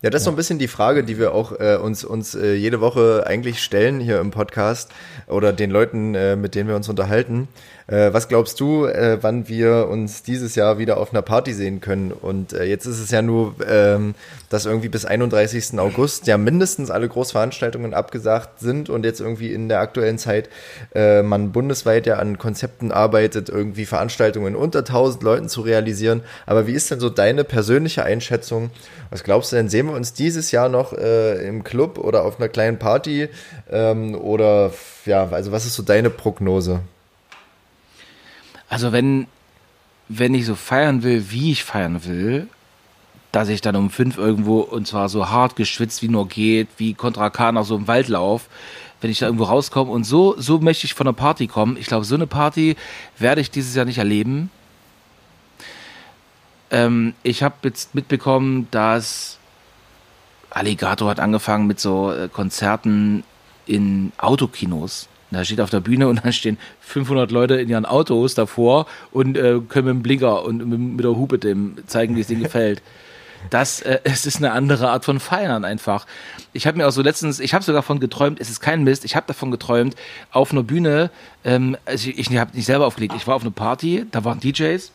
Ja, 0.00 0.10
das 0.10 0.20
ist 0.20 0.26
so 0.26 0.30
ein 0.30 0.36
bisschen 0.36 0.60
die 0.60 0.68
Frage, 0.68 1.02
die 1.02 1.18
wir 1.18 1.34
auch 1.34 1.58
äh, 1.58 1.76
uns, 1.76 2.04
uns 2.04 2.36
äh, 2.36 2.54
jede 2.54 2.80
Woche 2.80 3.24
eigentlich 3.26 3.60
stellen 3.60 3.98
hier 3.98 4.20
im 4.20 4.30
Podcast 4.30 4.92
oder 5.26 5.52
den 5.52 5.72
Leuten, 5.72 6.14
äh, 6.14 6.36
mit 6.36 6.54
denen 6.54 6.68
wir 6.68 6.76
uns 6.76 6.88
unterhalten. 6.88 7.48
Äh, 7.88 8.12
was 8.12 8.28
glaubst 8.28 8.60
du, 8.60 8.84
äh, 8.84 9.18
wann 9.22 9.48
wir 9.48 9.88
uns 9.88 10.22
dieses 10.22 10.54
Jahr 10.54 10.78
wieder 10.78 10.98
auf 10.98 11.12
einer 11.12 11.22
Party 11.22 11.54
sehen 11.54 11.80
können? 11.80 12.12
Und 12.12 12.52
äh, 12.52 12.64
jetzt 12.64 12.84
ist 12.84 13.00
es 13.00 13.10
ja 13.10 13.22
nur, 13.22 13.54
ähm, 13.66 14.14
dass 14.50 14.66
irgendwie 14.66 14.90
bis 14.90 15.06
31. 15.06 15.78
August 15.78 16.26
ja 16.26 16.36
mindestens 16.36 16.90
alle 16.90 17.08
Großveranstaltungen 17.08 17.94
abgesagt 17.94 18.60
sind 18.60 18.90
und 18.90 19.06
jetzt 19.06 19.20
irgendwie 19.20 19.54
in 19.54 19.70
der 19.70 19.80
aktuellen 19.80 20.18
Zeit 20.18 20.50
äh, 20.94 21.22
man 21.22 21.50
bundesweit 21.50 22.06
ja 22.06 22.16
an 22.16 22.36
Konzepten 22.36 22.92
arbeitet, 22.92 23.48
irgendwie 23.48 23.86
Veranstaltungen 23.86 24.54
unter 24.54 24.80
1000 24.80 25.22
Leuten 25.22 25.48
zu 25.48 25.62
realisieren. 25.62 26.22
Aber 26.44 26.66
wie 26.66 26.74
ist 26.74 26.90
denn 26.90 27.00
so 27.00 27.08
deine 27.08 27.42
persönliche 27.42 28.04
Einschätzung? 28.04 28.70
Was 29.08 29.24
glaubst 29.24 29.52
du 29.52 29.56
denn, 29.56 29.70
sehen 29.70 29.86
wir 29.86 29.94
uns 29.94 30.12
dieses 30.12 30.50
Jahr 30.50 30.68
noch 30.68 30.92
äh, 30.92 31.48
im 31.48 31.64
Club 31.64 31.96
oder 31.96 32.24
auf 32.24 32.38
einer 32.38 32.50
kleinen 32.50 32.78
Party? 32.78 33.30
Ähm, 33.70 34.14
oder 34.14 34.72
ja, 35.06 35.26
also 35.30 35.52
was 35.52 35.64
ist 35.64 35.74
so 35.74 35.82
deine 35.82 36.10
Prognose? 36.10 36.80
Also 38.68 38.92
wenn, 38.92 39.26
wenn 40.08 40.34
ich 40.34 40.46
so 40.46 40.54
feiern 40.54 41.02
will, 41.02 41.30
wie 41.30 41.52
ich 41.52 41.64
feiern 41.64 42.04
will, 42.04 42.48
dass 43.32 43.48
ich 43.48 43.60
dann 43.60 43.76
um 43.76 43.90
fünf 43.90 44.16
irgendwo 44.16 44.60
und 44.60 44.86
zwar 44.86 45.08
so 45.08 45.28
hart 45.28 45.56
geschwitzt 45.56 46.02
wie 46.02 46.08
nur 46.08 46.28
geht, 46.28 46.68
wie 46.78 46.94
Contra 46.94 47.30
K 47.30 47.52
nach 47.52 47.64
so 47.64 47.76
einem 47.76 47.86
Waldlauf, 47.86 48.48
wenn 49.00 49.10
ich 49.10 49.18
da 49.18 49.26
irgendwo 49.26 49.44
rauskomme 49.44 49.90
und 49.90 50.04
so, 50.04 50.34
so 50.38 50.58
möchte 50.58 50.86
ich 50.86 50.94
von 50.94 51.06
einer 51.06 51.14
Party 51.14 51.46
kommen. 51.46 51.76
Ich 51.76 51.86
glaube, 51.86 52.04
so 52.04 52.14
eine 52.14 52.26
Party 52.26 52.76
werde 53.18 53.40
ich 53.40 53.50
dieses 53.50 53.74
Jahr 53.74 53.84
nicht 53.84 53.98
erleben. 53.98 54.50
Ähm, 56.70 57.14
ich 57.22 57.42
habe 57.42 57.56
jetzt 57.62 57.94
mitbekommen, 57.94 58.66
dass 58.70 59.38
Alligator 60.50 61.10
hat 61.10 61.20
angefangen 61.20 61.66
mit 61.66 61.78
so 61.80 62.12
äh, 62.12 62.28
Konzerten 62.28 63.24
in 63.66 64.12
Autokinos. 64.18 65.08
Da 65.30 65.44
steht 65.44 65.60
auf 65.60 65.70
der 65.70 65.80
Bühne 65.80 66.08
und 66.08 66.24
dann 66.24 66.32
stehen 66.32 66.58
500 66.80 67.30
Leute 67.30 67.56
in 67.56 67.68
ihren 67.68 67.84
Autos 67.84 68.34
davor 68.34 68.86
und 69.12 69.36
äh, 69.36 69.60
können 69.68 69.86
mit 69.86 69.94
dem 69.96 70.02
Blinker 70.02 70.44
und 70.44 70.96
mit, 70.96 71.04
der 71.04 71.16
Hupe 71.16 71.38
dem 71.38 71.76
zeigen, 71.86 72.16
wie 72.16 72.20
es 72.20 72.28
denen 72.28 72.42
gefällt. 72.42 72.82
Das, 73.50 73.80
äh, 73.82 74.00
es 74.04 74.26
ist 74.26 74.38
eine 74.38 74.52
andere 74.52 74.90
Art 74.90 75.04
von 75.04 75.20
Feiern 75.20 75.64
einfach. 75.64 76.06
Ich 76.52 76.66
habe 76.66 76.78
mir 76.78 76.88
auch 76.88 76.92
so 76.92 77.02
letztens, 77.02 77.40
ich 77.40 77.54
habe 77.54 77.62
sogar 77.62 77.82
davon 77.82 78.00
geträumt, 78.00 78.40
es 78.40 78.48
ist 78.48 78.60
kein 78.60 78.84
Mist, 78.84 79.04
ich 79.04 79.16
habe 79.16 79.26
davon 79.26 79.50
geträumt, 79.50 79.96
auf 80.30 80.52
einer 80.52 80.62
Bühne, 80.62 81.10
ähm, 81.44 81.76
also 81.84 82.08
ich, 82.08 82.18
ich 82.18 82.38
habe 82.38 82.56
nicht 82.56 82.66
selber 82.66 82.86
aufgelegt, 82.86 83.14
ich 83.16 83.26
war 83.26 83.36
auf 83.36 83.42
einer 83.42 83.50
Party, 83.50 84.06
da 84.10 84.24
waren 84.24 84.40
DJs 84.40 84.92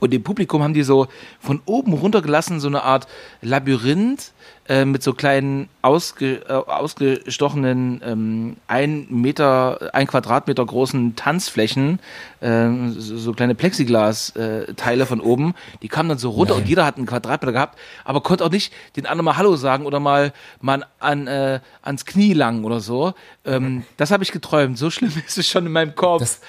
und 0.00 0.12
im 0.12 0.22
Publikum 0.22 0.62
haben 0.62 0.74
die 0.74 0.82
so 0.82 1.06
von 1.40 1.60
oben 1.64 1.92
runtergelassen, 1.92 2.60
so 2.60 2.68
eine 2.68 2.82
Art 2.82 3.06
Labyrinth 3.40 4.32
äh, 4.68 4.84
mit 4.84 5.02
so 5.02 5.12
kleinen 5.12 5.68
ausge, 5.80 6.42
äh, 6.48 6.52
ausgestochenen 6.52 8.00
ähm, 8.04 8.56
ein 8.66 9.06
Meter, 9.10 9.94
ein 9.94 10.08
Quadratmeter 10.08 10.66
großen 10.66 11.14
Tanzflächen, 11.14 12.00
äh, 12.40 12.68
so, 12.90 13.16
so, 13.16 13.32
kleine 13.32 13.54
Plexiglas-Teile 13.54 15.02
äh, 15.02 15.06
von 15.06 15.20
oben. 15.20 15.54
Die 15.82 15.88
kamen 15.88 16.08
dann 16.08 16.18
so 16.18 16.30
runter 16.30 16.54
Nein. 16.54 16.64
und 16.64 16.68
jeder 16.68 16.84
hat 16.84 16.96
einen 16.96 17.06
Quadratmeter 17.06 17.52
gehabt, 17.52 17.78
aber 18.04 18.20
konnte 18.22 18.44
auch 18.44 18.50
nicht 18.50 18.72
den 18.96 19.06
anderen 19.06 19.24
mal 19.24 19.36
Hallo 19.36 19.54
sagen 19.54 19.86
oder 19.86 20.00
mal, 20.00 20.32
mal 20.60 20.84
an, 20.98 21.28
äh, 21.28 21.60
ans 21.82 22.04
Knie 22.04 22.32
langen 22.32 22.64
oder 22.64 22.80
so. 22.80 23.14
Ähm, 23.44 23.84
das 23.96 24.10
habe 24.10 24.24
ich 24.24 24.32
geträumt. 24.32 24.76
So 24.78 24.90
schlimm 24.90 25.12
ist 25.26 25.38
es 25.38 25.48
schon 25.48 25.64
in 25.64 25.72
meinem 25.72 25.94
Kopf. 25.94 26.20
Das, 26.20 26.40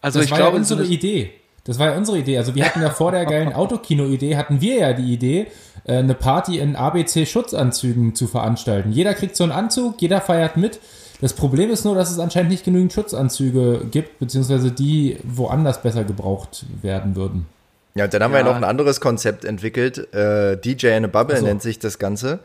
also 0.00 0.18
das 0.18 0.26
ich 0.26 0.32
war 0.32 0.38
glaube, 0.38 0.56
ja 0.56 0.58
unsere 0.58 0.84
Idee. 0.84 1.41
Das 1.64 1.78
war 1.78 1.90
ja 1.90 1.96
unsere 1.96 2.18
Idee. 2.18 2.38
Also 2.38 2.54
wir 2.54 2.64
hatten 2.64 2.82
ja 2.82 2.90
vor 2.90 3.12
der 3.12 3.24
geilen 3.24 3.52
Autokino-Idee, 3.54 4.36
hatten 4.36 4.60
wir 4.60 4.78
ja 4.78 4.92
die 4.92 5.12
Idee, 5.12 5.46
äh, 5.84 5.96
eine 5.96 6.14
Party 6.14 6.58
in 6.58 6.76
ABC-Schutzanzügen 6.76 8.14
zu 8.14 8.26
veranstalten. 8.26 8.92
Jeder 8.92 9.14
kriegt 9.14 9.36
so 9.36 9.44
einen 9.44 9.52
Anzug, 9.52 10.00
jeder 10.00 10.20
feiert 10.20 10.56
mit. 10.56 10.80
Das 11.20 11.34
Problem 11.34 11.70
ist 11.70 11.84
nur, 11.84 11.94
dass 11.94 12.10
es 12.10 12.18
anscheinend 12.18 12.50
nicht 12.50 12.64
genügend 12.64 12.92
Schutzanzüge 12.92 13.86
gibt, 13.90 14.18
beziehungsweise 14.18 14.72
die 14.72 15.18
woanders 15.22 15.80
besser 15.80 16.02
gebraucht 16.02 16.66
werden 16.82 17.14
würden. 17.14 17.46
Ja, 17.94 18.08
dann 18.08 18.24
haben 18.24 18.32
ja. 18.32 18.38
wir 18.38 18.44
ja 18.44 18.50
noch 18.50 18.56
ein 18.56 18.64
anderes 18.64 19.00
Konzept 19.00 19.44
entwickelt. 19.44 20.12
Äh, 20.12 20.56
DJ 20.56 20.88
in 20.88 21.04
a 21.04 21.08
Bubble 21.08 21.36
so. 21.36 21.46
nennt 21.46 21.62
sich 21.62 21.78
das 21.78 22.00
Ganze. 22.00 22.40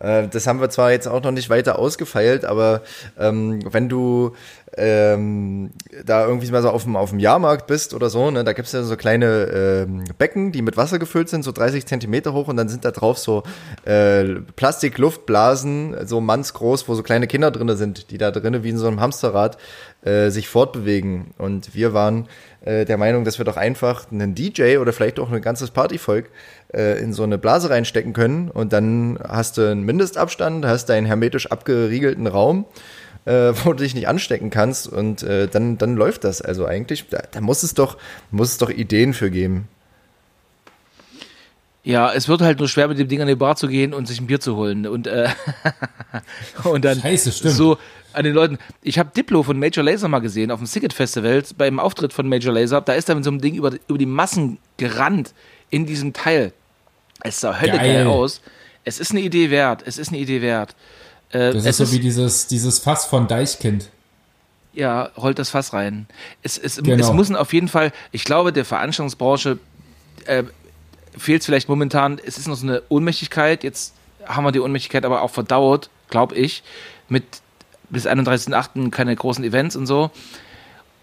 Äh, 0.00 0.28
das 0.28 0.46
haben 0.46 0.60
wir 0.60 0.70
zwar 0.70 0.90
jetzt 0.90 1.08
auch 1.08 1.22
noch 1.22 1.30
nicht 1.30 1.50
weiter 1.50 1.78
ausgefeilt, 1.78 2.44
aber 2.44 2.82
ähm, 3.18 3.60
wenn 3.72 3.88
du 3.88 4.32
ähm, 4.76 5.70
da 6.04 6.26
irgendwie 6.26 6.50
mal 6.50 6.62
so 6.62 6.70
auf 6.70 6.84
dem, 6.84 6.96
auf 6.96 7.10
dem 7.10 7.18
Jahrmarkt 7.18 7.66
bist 7.66 7.94
oder 7.94 8.10
so, 8.10 8.30
ne, 8.30 8.44
da 8.44 8.52
gibt's 8.52 8.72
ja 8.72 8.82
so 8.82 8.96
kleine 8.96 9.86
ähm, 9.86 10.04
Becken, 10.18 10.52
die 10.52 10.62
mit 10.62 10.76
Wasser 10.76 10.98
gefüllt 10.98 11.28
sind, 11.28 11.44
so 11.44 11.52
30 11.52 11.86
Zentimeter 11.86 12.32
hoch 12.32 12.48
und 12.48 12.56
dann 12.56 12.68
sind 12.68 12.84
da 12.84 12.90
drauf 12.90 13.18
so 13.18 13.42
äh, 13.84 14.24
Plastikluftblasen, 14.56 16.06
so 16.06 16.20
mannsgroß, 16.20 16.88
wo 16.88 16.94
so 16.94 17.02
kleine 17.02 17.26
Kinder 17.26 17.50
drinne 17.50 17.76
sind, 17.76 18.10
die 18.10 18.18
da 18.18 18.30
drinnen 18.30 18.64
wie 18.64 18.70
in 18.70 18.78
so 18.78 18.86
einem 18.86 19.00
Hamsterrad 19.00 19.56
äh, 20.02 20.30
sich 20.30 20.48
fortbewegen. 20.48 21.32
Und 21.38 21.74
wir 21.74 21.94
waren 21.94 22.28
der 22.66 22.96
Meinung, 22.96 23.24
dass 23.24 23.38
wir 23.38 23.44
doch 23.44 23.56
einfach 23.56 24.10
einen 24.10 24.34
DJ 24.34 24.78
oder 24.78 24.92
vielleicht 24.92 25.18
auch 25.20 25.30
ein 25.30 25.40
ganzes 25.40 25.70
Partyvolk 25.70 26.30
äh, 26.74 27.00
in 27.00 27.12
so 27.12 27.22
eine 27.22 27.38
Blase 27.38 27.70
reinstecken 27.70 28.12
können 28.12 28.50
und 28.50 28.72
dann 28.72 29.18
hast 29.26 29.56
du 29.56 29.70
einen 29.70 29.84
Mindestabstand, 29.84 30.66
hast 30.66 30.86
deinen 30.86 31.06
hermetisch 31.06 31.50
abgeriegelten 31.50 32.26
Raum 32.26 32.66
äh, 33.26 33.52
wo 33.64 33.72
du 33.72 33.82
dich 33.82 33.94
nicht 33.94 34.08
anstecken 34.08 34.50
kannst 34.50 34.88
und 34.88 35.22
äh, 35.22 35.48
dann, 35.48 35.76
dann 35.76 35.96
läuft 35.96 36.24
das. 36.24 36.40
Also 36.40 36.64
eigentlich, 36.64 37.08
da, 37.10 37.22
da 37.30 37.40
muss 37.40 37.62
es 37.62 37.74
doch, 37.74 37.98
muss 38.30 38.52
es 38.52 38.58
doch 38.58 38.70
Ideen 38.70 39.12
für 39.12 39.30
geben. 39.30 39.68
Ja, 41.86 42.12
es 42.12 42.26
wird 42.26 42.40
halt 42.40 42.58
nur 42.58 42.68
schwer, 42.68 42.88
mit 42.88 42.98
dem 42.98 43.06
Ding 43.06 43.20
an 43.20 43.28
die 43.28 43.36
Bar 43.36 43.54
zu 43.54 43.68
gehen 43.68 43.94
und 43.94 44.08
sich 44.08 44.20
ein 44.20 44.26
Bier 44.26 44.40
zu 44.40 44.56
holen. 44.56 44.88
Und, 44.88 45.06
äh, 45.06 45.28
und 46.64 46.84
dann 46.84 47.00
Scheiße, 47.00 47.30
stimmt. 47.30 47.54
so 47.54 47.78
an 48.12 48.24
den 48.24 48.34
Leuten. 48.34 48.58
Ich 48.82 48.98
habe 48.98 49.10
Diplo 49.16 49.44
von 49.44 49.56
Major 49.56 49.84
Laser 49.84 50.08
mal 50.08 50.18
gesehen 50.18 50.50
auf 50.50 50.58
dem 50.58 50.66
Sicket 50.66 50.92
Festival 50.92 51.44
beim 51.56 51.78
Auftritt 51.78 52.12
von 52.12 52.28
Major 52.28 52.52
Laser. 52.52 52.80
Da 52.80 52.94
ist 52.94 53.08
er 53.08 53.14
mit 53.14 53.22
so 53.22 53.30
einem 53.30 53.40
Ding 53.40 53.54
über, 53.54 53.70
über 53.86 53.98
die 53.98 54.06
Massen 54.06 54.58
gerannt 54.78 55.32
in 55.70 55.86
diesem 55.86 56.12
Teil. 56.12 56.52
Es 57.22 57.40
sah 57.40 57.60
Hölle 57.60 57.76
geil. 57.76 57.94
geil 57.94 58.06
aus. 58.08 58.40
Es 58.84 58.98
ist 58.98 59.12
eine 59.12 59.20
Idee 59.20 59.50
wert. 59.50 59.84
Es 59.86 59.96
ist 59.96 60.08
eine 60.08 60.18
Idee 60.18 60.42
wert. 60.42 60.74
Äh, 61.30 61.52
das 61.52 61.66
ist 61.66 61.76
so 61.76 61.92
wie 61.92 62.00
dieses, 62.00 62.48
dieses 62.48 62.80
Fass 62.80 63.04
von 63.04 63.28
Deichkind. 63.28 63.90
Ja, 64.72 65.04
rollt 65.16 65.38
das 65.38 65.50
Fass 65.50 65.72
rein. 65.72 66.08
Es, 66.42 66.58
es, 66.58 66.82
genau. 66.82 67.00
es 67.00 67.12
müssen 67.12 67.36
auf 67.36 67.52
jeden 67.52 67.68
Fall, 67.68 67.92
ich 68.10 68.24
glaube, 68.24 68.52
der 68.52 68.64
Veranstaltungsbranche 68.64 69.60
äh, 70.24 70.42
fehlt 71.16 71.40
es 71.40 71.46
vielleicht 71.46 71.68
momentan, 71.68 72.20
es 72.24 72.38
ist 72.38 72.48
noch 72.48 72.56
so 72.56 72.66
eine 72.66 72.82
Ohnmächtigkeit, 72.88 73.64
jetzt 73.64 73.94
haben 74.26 74.44
wir 74.44 74.52
die 74.52 74.60
Ohnmächtigkeit 74.60 75.04
aber 75.04 75.22
auch 75.22 75.30
verdauert, 75.30 75.90
glaube 76.10 76.34
ich, 76.34 76.62
mit 77.08 77.24
bis 77.88 78.06
31.8. 78.06 78.90
keine 78.90 79.14
großen 79.14 79.44
Events 79.44 79.76
und 79.76 79.86
so. 79.86 80.10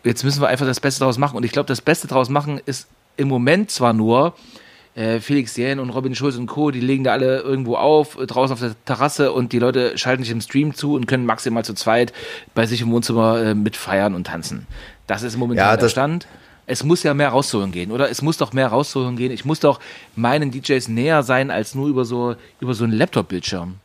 Jetzt 0.04 0.24
müssen 0.24 0.42
wir 0.42 0.50
einfach 0.50 0.66
das 0.66 0.82
Beste 0.82 1.00
daraus 1.00 1.18
machen. 1.18 1.38
Und 1.38 1.46
ich 1.46 1.52
glaube, 1.52 1.68
das 1.68 1.82
Beste 1.82 2.08
daraus 2.08 2.30
machen 2.30 2.60
ist 2.66 2.88
im 3.16 3.30
Moment 3.30 3.72
zwar 3.72 3.94
nur, 3.94 4.34
äh, 4.96 5.20
Felix 5.20 5.56
Jähn 5.56 5.80
und 5.80 5.90
Robin 5.90 6.14
Schulz 6.14 6.36
und 6.36 6.48
Co., 6.48 6.72
die 6.72 6.80
legen 6.80 7.04
da 7.04 7.14
alle 7.14 7.40
irgendwo 7.40 7.76
auf, 7.76 8.20
äh, 8.20 8.28
draußen 8.28 8.54
auf 8.54 8.60
der 8.60 8.76
Terrasse 8.86 9.32
und 9.32 9.54
die 9.54 9.60
Leute 9.60 9.98
schalten 9.98 10.24
sich 10.24 10.32
im 10.32 10.42
Stream 10.42 10.74
zu 10.74 10.94
und 10.94 11.08
können 11.08 11.26
maximal 11.26 11.66
zu 11.66 11.74
zweit 11.74 12.14
bei 12.54 12.66
sich 12.66 12.82
im 12.82 12.92
Wohnzimmer 12.92 13.42
äh, 13.42 13.56
mitfeiern 13.56 14.14
und 14.14 14.28
tanzen. 14.28 14.68
Das 15.08 15.24
ist 15.24 15.38
momentan 15.38 15.68
ja, 15.72 15.78
der 15.78 15.90
Stand. 15.90 16.28
Es 16.66 16.84
muss 16.84 17.04
ja 17.04 17.14
mehr 17.14 17.30
rauszuholen 17.30 17.72
gehen, 17.72 17.92
oder? 17.92 18.10
Es 18.10 18.22
muss 18.22 18.38
doch 18.38 18.54
mehr 18.54 18.68
rauszuholen 18.68 19.16
gehen. 19.16 19.32
Ich 19.32 19.46
muss 19.46 19.60
doch 19.60 19.80
meinen 20.16 20.52
DJs 20.52 20.88
näher 20.88 21.24
sein 21.24 21.52
als 21.52 21.76
nur 21.76 21.88
über 21.88 22.06
so, 22.06 22.36
über 22.60 22.74
so 22.74 22.84
einen 22.84 22.94
Laptop-Bildschirm. 22.94 23.76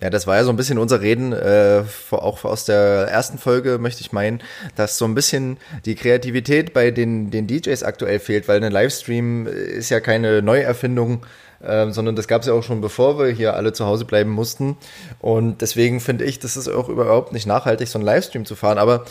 Ja, 0.00 0.08
das 0.08 0.26
war 0.26 0.36
ja 0.36 0.44
so 0.44 0.50
ein 0.50 0.56
bisschen 0.56 0.78
unser 0.78 1.02
Reden, 1.02 1.34
äh, 1.34 1.82
auch 2.10 2.44
aus 2.44 2.64
der 2.64 3.08
ersten 3.10 3.36
Folge 3.36 3.76
möchte 3.76 4.00
ich 4.00 4.12
meinen, 4.12 4.40
dass 4.74 4.96
so 4.96 5.04
ein 5.04 5.14
bisschen 5.14 5.58
die 5.84 5.94
Kreativität 5.94 6.72
bei 6.72 6.90
den, 6.90 7.30
den 7.30 7.46
DJs 7.46 7.82
aktuell 7.82 8.18
fehlt, 8.18 8.48
weil 8.48 8.64
ein 8.64 8.72
Livestream 8.72 9.46
ist 9.46 9.90
ja 9.90 10.00
keine 10.00 10.40
Neuerfindung, 10.40 11.26
äh, 11.62 11.90
sondern 11.90 12.16
das 12.16 12.28
gab 12.28 12.40
es 12.40 12.48
ja 12.48 12.54
auch 12.54 12.62
schon 12.62 12.80
bevor 12.80 13.18
wir 13.18 13.28
hier 13.28 13.54
alle 13.54 13.74
zu 13.74 13.84
Hause 13.84 14.06
bleiben 14.06 14.30
mussten. 14.30 14.78
Und 15.20 15.60
deswegen 15.60 16.00
finde 16.00 16.24
ich, 16.24 16.38
das 16.38 16.56
ist 16.56 16.68
auch 16.68 16.88
überhaupt 16.88 17.32
nicht 17.32 17.46
nachhaltig, 17.46 17.86
so 17.86 17.98
einen 17.98 18.06
Livestream 18.06 18.46
zu 18.46 18.56
fahren. 18.56 18.78
Aber 18.78 19.04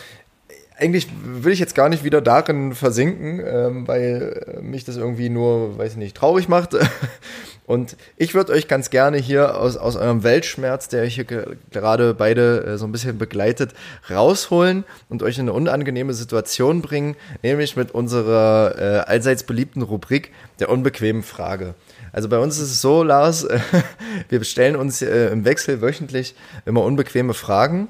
eigentlich 0.79 1.07
will 1.23 1.51
ich 1.51 1.59
jetzt 1.59 1.75
gar 1.75 1.89
nicht 1.89 2.03
wieder 2.03 2.21
darin 2.21 2.73
versinken, 2.73 3.41
ähm, 3.45 3.87
weil 3.87 4.59
mich 4.61 4.85
das 4.85 4.97
irgendwie 4.97 5.29
nur, 5.29 5.77
weiß 5.77 5.93
ich 5.93 5.97
nicht, 5.97 6.15
traurig 6.15 6.47
macht. 6.47 6.75
Und 7.69 7.97
ich 8.17 8.33
würde 8.33 8.53
euch 8.53 8.67
ganz 8.67 8.89
gerne 8.89 9.17
hier 9.17 9.59
aus, 9.59 9.77
aus 9.77 9.95
eurem 9.95 10.23
Weltschmerz, 10.23 10.87
der 10.87 11.03
euch 11.03 11.13
hier 11.13 11.25
gerade 11.25 12.15
beide 12.15 12.63
äh, 12.63 12.77
so 12.79 12.85
ein 12.85 12.91
bisschen 12.91 13.19
begleitet, 13.19 13.75
rausholen 14.09 14.85
und 15.07 15.21
euch 15.21 15.37
in 15.37 15.43
eine 15.43 15.53
unangenehme 15.53 16.15
Situation 16.15 16.81
bringen, 16.81 17.15
nämlich 17.43 17.75
mit 17.75 17.91
unserer 17.91 18.73
äh, 18.75 18.97
allseits 19.07 19.43
beliebten 19.43 19.83
Rubrik 19.83 20.31
der 20.59 20.69
unbequemen 20.69 21.21
Frage. 21.21 21.75
Also 22.11 22.27
bei 22.27 22.39
uns 22.39 22.57
ist 22.57 22.71
es 22.71 22.81
so, 22.81 23.03
Lars, 23.03 23.43
äh, 23.43 23.59
wir 24.29 24.43
stellen 24.45 24.75
uns 24.75 25.03
äh, 25.03 25.27
im 25.27 25.45
Wechsel 25.45 25.79
wöchentlich 25.79 26.33
immer 26.65 26.83
unbequeme 26.83 27.35
Fragen 27.35 27.87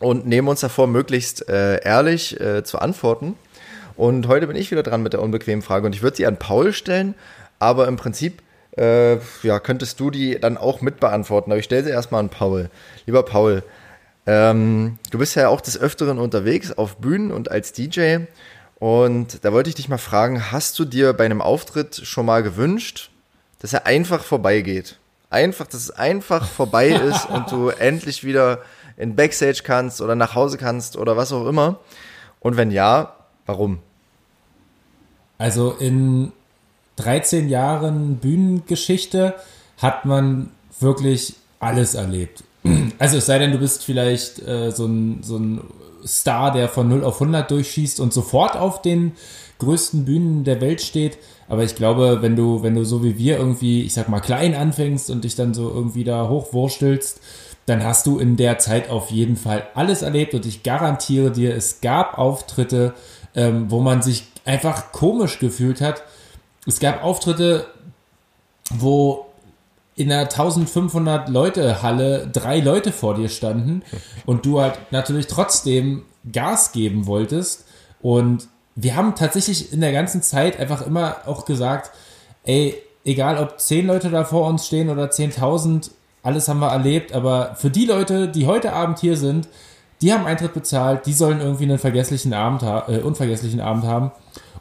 und 0.00 0.26
nehmen 0.26 0.48
uns 0.48 0.60
davor, 0.60 0.86
möglichst 0.86 1.48
äh, 1.48 1.82
ehrlich 1.82 2.40
äh, 2.40 2.64
zu 2.64 2.78
antworten. 2.78 3.36
Und 3.96 4.28
heute 4.28 4.46
bin 4.46 4.56
ich 4.56 4.70
wieder 4.70 4.82
dran 4.82 5.02
mit 5.02 5.12
der 5.12 5.22
unbequemen 5.22 5.62
Frage 5.62 5.86
und 5.86 5.94
ich 5.94 6.02
würde 6.02 6.16
sie 6.16 6.26
an 6.26 6.36
Paul 6.36 6.72
stellen, 6.72 7.14
aber 7.58 7.88
im 7.88 7.96
Prinzip 7.96 8.42
äh, 8.76 9.18
ja, 9.42 9.58
könntest 9.58 9.98
du 9.98 10.10
die 10.10 10.38
dann 10.38 10.56
auch 10.56 10.80
mit 10.80 11.00
beantworten. 11.00 11.50
Aber 11.50 11.58
ich 11.58 11.64
stelle 11.64 11.84
sie 11.84 11.90
erstmal 11.90 12.20
an 12.20 12.28
Paul. 12.28 12.70
Lieber 13.06 13.24
Paul, 13.24 13.64
ähm, 14.26 14.98
du 15.10 15.18
bist 15.18 15.34
ja 15.34 15.48
auch 15.48 15.60
des 15.60 15.78
Öfteren 15.78 16.18
unterwegs 16.18 16.70
auf 16.70 16.96
Bühnen 16.96 17.32
und 17.32 17.50
als 17.50 17.72
DJ. 17.72 18.18
Und 18.78 19.44
da 19.44 19.52
wollte 19.52 19.70
ich 19.70 19.74
dich 19.74 19.88
mal 19.88 19.98
fragen, 19.98 20.52
hast 20.52 20.78
du 20.78 20.84
dir 20.84 21.12
bei 21.12 21.24
einem 21.24 21.42
Auftritt 21.42 22.00
schon 22.04 22.26
mal 22.26 22.44
gewünscht, 22.44 23.10
dass 23.58 23.72
er 23.72 23.86
einfach 23.86 24.22
vorbeigeht? 24.22 24.98
Einfach, 25.30 25.66
dass 25.66 25.82
es 25.82 25.90
einfach 25.90 26.48
vorbei 26.48 26.88
ist 27.08 27.28
und 27.28 27.50
du 27.50 27.70
endlich 27.70 28.22
wieder 28.22 28.62
in 28.98 29.14
Backstage 29.14 29.60
kannst 29.64 30.02
oder 30.02 30.14
nach 30.14 30.34
Hause 30.34 30.58
kannst 30.58 30.96
oder 30.96 31.16
was 31.16 31.32
auch 31.32 31.46
immer. 31.46 31.78
Und 32.40 32.56
wenn 32.56 32.70
ja, 32.70 33.14
warum? 33.46 33.78
Also 35.38 35.70
in 35.70 36.32
13 36.96 37.48
Jahren 37.48 38.16
Bühnengeschichte 38.16 39.34
hat 39.78 40.04
man 40.04 40.50
wirklich 40.80 41.34
alles 41.60 41.94
erlebt. 41.94 42.44
Also 42.98 43.18
es 43.18 43.26
sei 43.26 43.38
denn, 43.38 43.52
du 43.52 43.58
bist 43.58 43.84
vielleicht 43.84 44.40
äh, 44.42 44.72
so, 44.72 44.86
ein, 44.86 45.22
so 45.22 45.36
ein 45.36 45.60
Star, 46.04 46.52
der 46.52 46.68
von 46.68 46.88
0 46.88 47.04
auf 47.04 47.20
100 47.20 47.48
durchschießt 47.48 48.00
und 48.00 48.12
sofort 48.12 48.56
auf 48.56 48.82
den 48.82 49.12
größten 49.60 50.04
Bühnen 50.04 50.42
der 50.42 50.60
Welt 50.60 50.80
steht. 50.80 51.18
Aber 51.48 51.62
ich 51.62 51.76
glaube, 51.76 52.18
wenn 52.22 52.34
du, 52.34 52.64
wenn 52.64 52.74
du 52.74 52.84
so 52.84 53.04
wie 53.04 53.16
wir 53.16 53.38
irgendwie, 53.38 53.82
ich 53.82 53.94
sag 53.94 54.08
mal, 54.08 54.18
klein 54.18 54.56
anfängst 54.56 55.10
und 55.10 55.22
dich 55.22 55.36
dann 55.36 55.54
so 55.54 55.68
irgendwie 55.68 56.02
da 56.02 56.28
hochwurstelst, 56.28 57.20
dann 57.68 57.84
hast 57.84 58.06
du 58.06 58.18
in 58.18 58.36
der 58.36 58.58
Zeit 58.58 58.88
auf 58.88 59.10
jeden 59.10 59.36
Fall 59.36 59.66
alles 59.74 60.02
erlebt 60.02 60.34
und 60.34 60.46
ich 60.46 60.62
garantiere 60.62 61.30
dir, 61.30 61.54
es 61.54 61.80
gab 61.80 62.16
Auftritte, 62.16 62.94
ähm, 63.34 63.70
wo 63.70 63.80
man 63.80 64.00
sich 64.00 64.24
einfach 64.44 64.92
komisch 64.92 65.38
gefühlt 65.38 65.80
hat, 65.80 66.02
es 66.66 66.80
gab 66.80 67.04
Auftritte, 67.04 67.66
wo 68.70 69.26
in 69.96 70.12
einer 70.12 70.22
1500 70.22 71.28
Leute 71.28 71.82
Halle 71.82 72.28
drei 72.28 72.60
Leute 72.60 72.92
vor 72.92 73.14
dir 73.14 73.28
standen 73.28 73.82
und 74.26 74.46
du 74.46 74.60
halt 74.60 74.78
natürlich 74.90 75.26
trotzdem 75.26 76.04
Gas 76.30 76.72
geben 76.72 77.06
wolltest. 77.06 77.66
Und 78.00 78.48
wir 78.76 78.96
haben 78.96 79.14
tatsächlich 79.14 79.72
in 79.72 79.80
der 79.80 79.92
ganzen 79.92 80.22
Zeit 80.22 80.58
einfach 80.58 80.86
immer 80.86 81.16
auch 81.26 81.44
gesagt, 81.44 81.90
ey, 82.44 82.80
egal 83.04 83.38
ob 83.38 83.58
zehn 83.58 83.86
Leute 83.86 84.10
da 84.10 84.24
vor 84.24 84.46
uns 84.46 84.66
stehen 84.66 84.88
oder 84.88 85.06
10.000, 85.06 85.90
alles 86.22 86.48
haben 86.48 86.60
wir 86.60 86.68
erlebt, 86.68 87.12
aber 87.12 87.54
für 87.56 87.70
die 87.70 87.86
Leute, 87.86 88.28
die 88.28 88.46
heute 88.46 88.72
Abend 88.72 88.98
hier 88.98 89.16
sind, 89.16 89.48
die 90.00 90.12
haben 90.12 90.26
Eintritt 90.26 90.54
bezahlt, 90.54 91.06
die 91.06 91.12
sollen 91.12 91.40
irgendwie 91.40 91.64
einen 91.64 91.78
vergesslichen 91.78 92.32
Abend, 92.32 92.62
äh, 92.62 93.00
unvergesslichen 93.00 93.60
Abend 93.60 93.84
haben. 93.84 94.12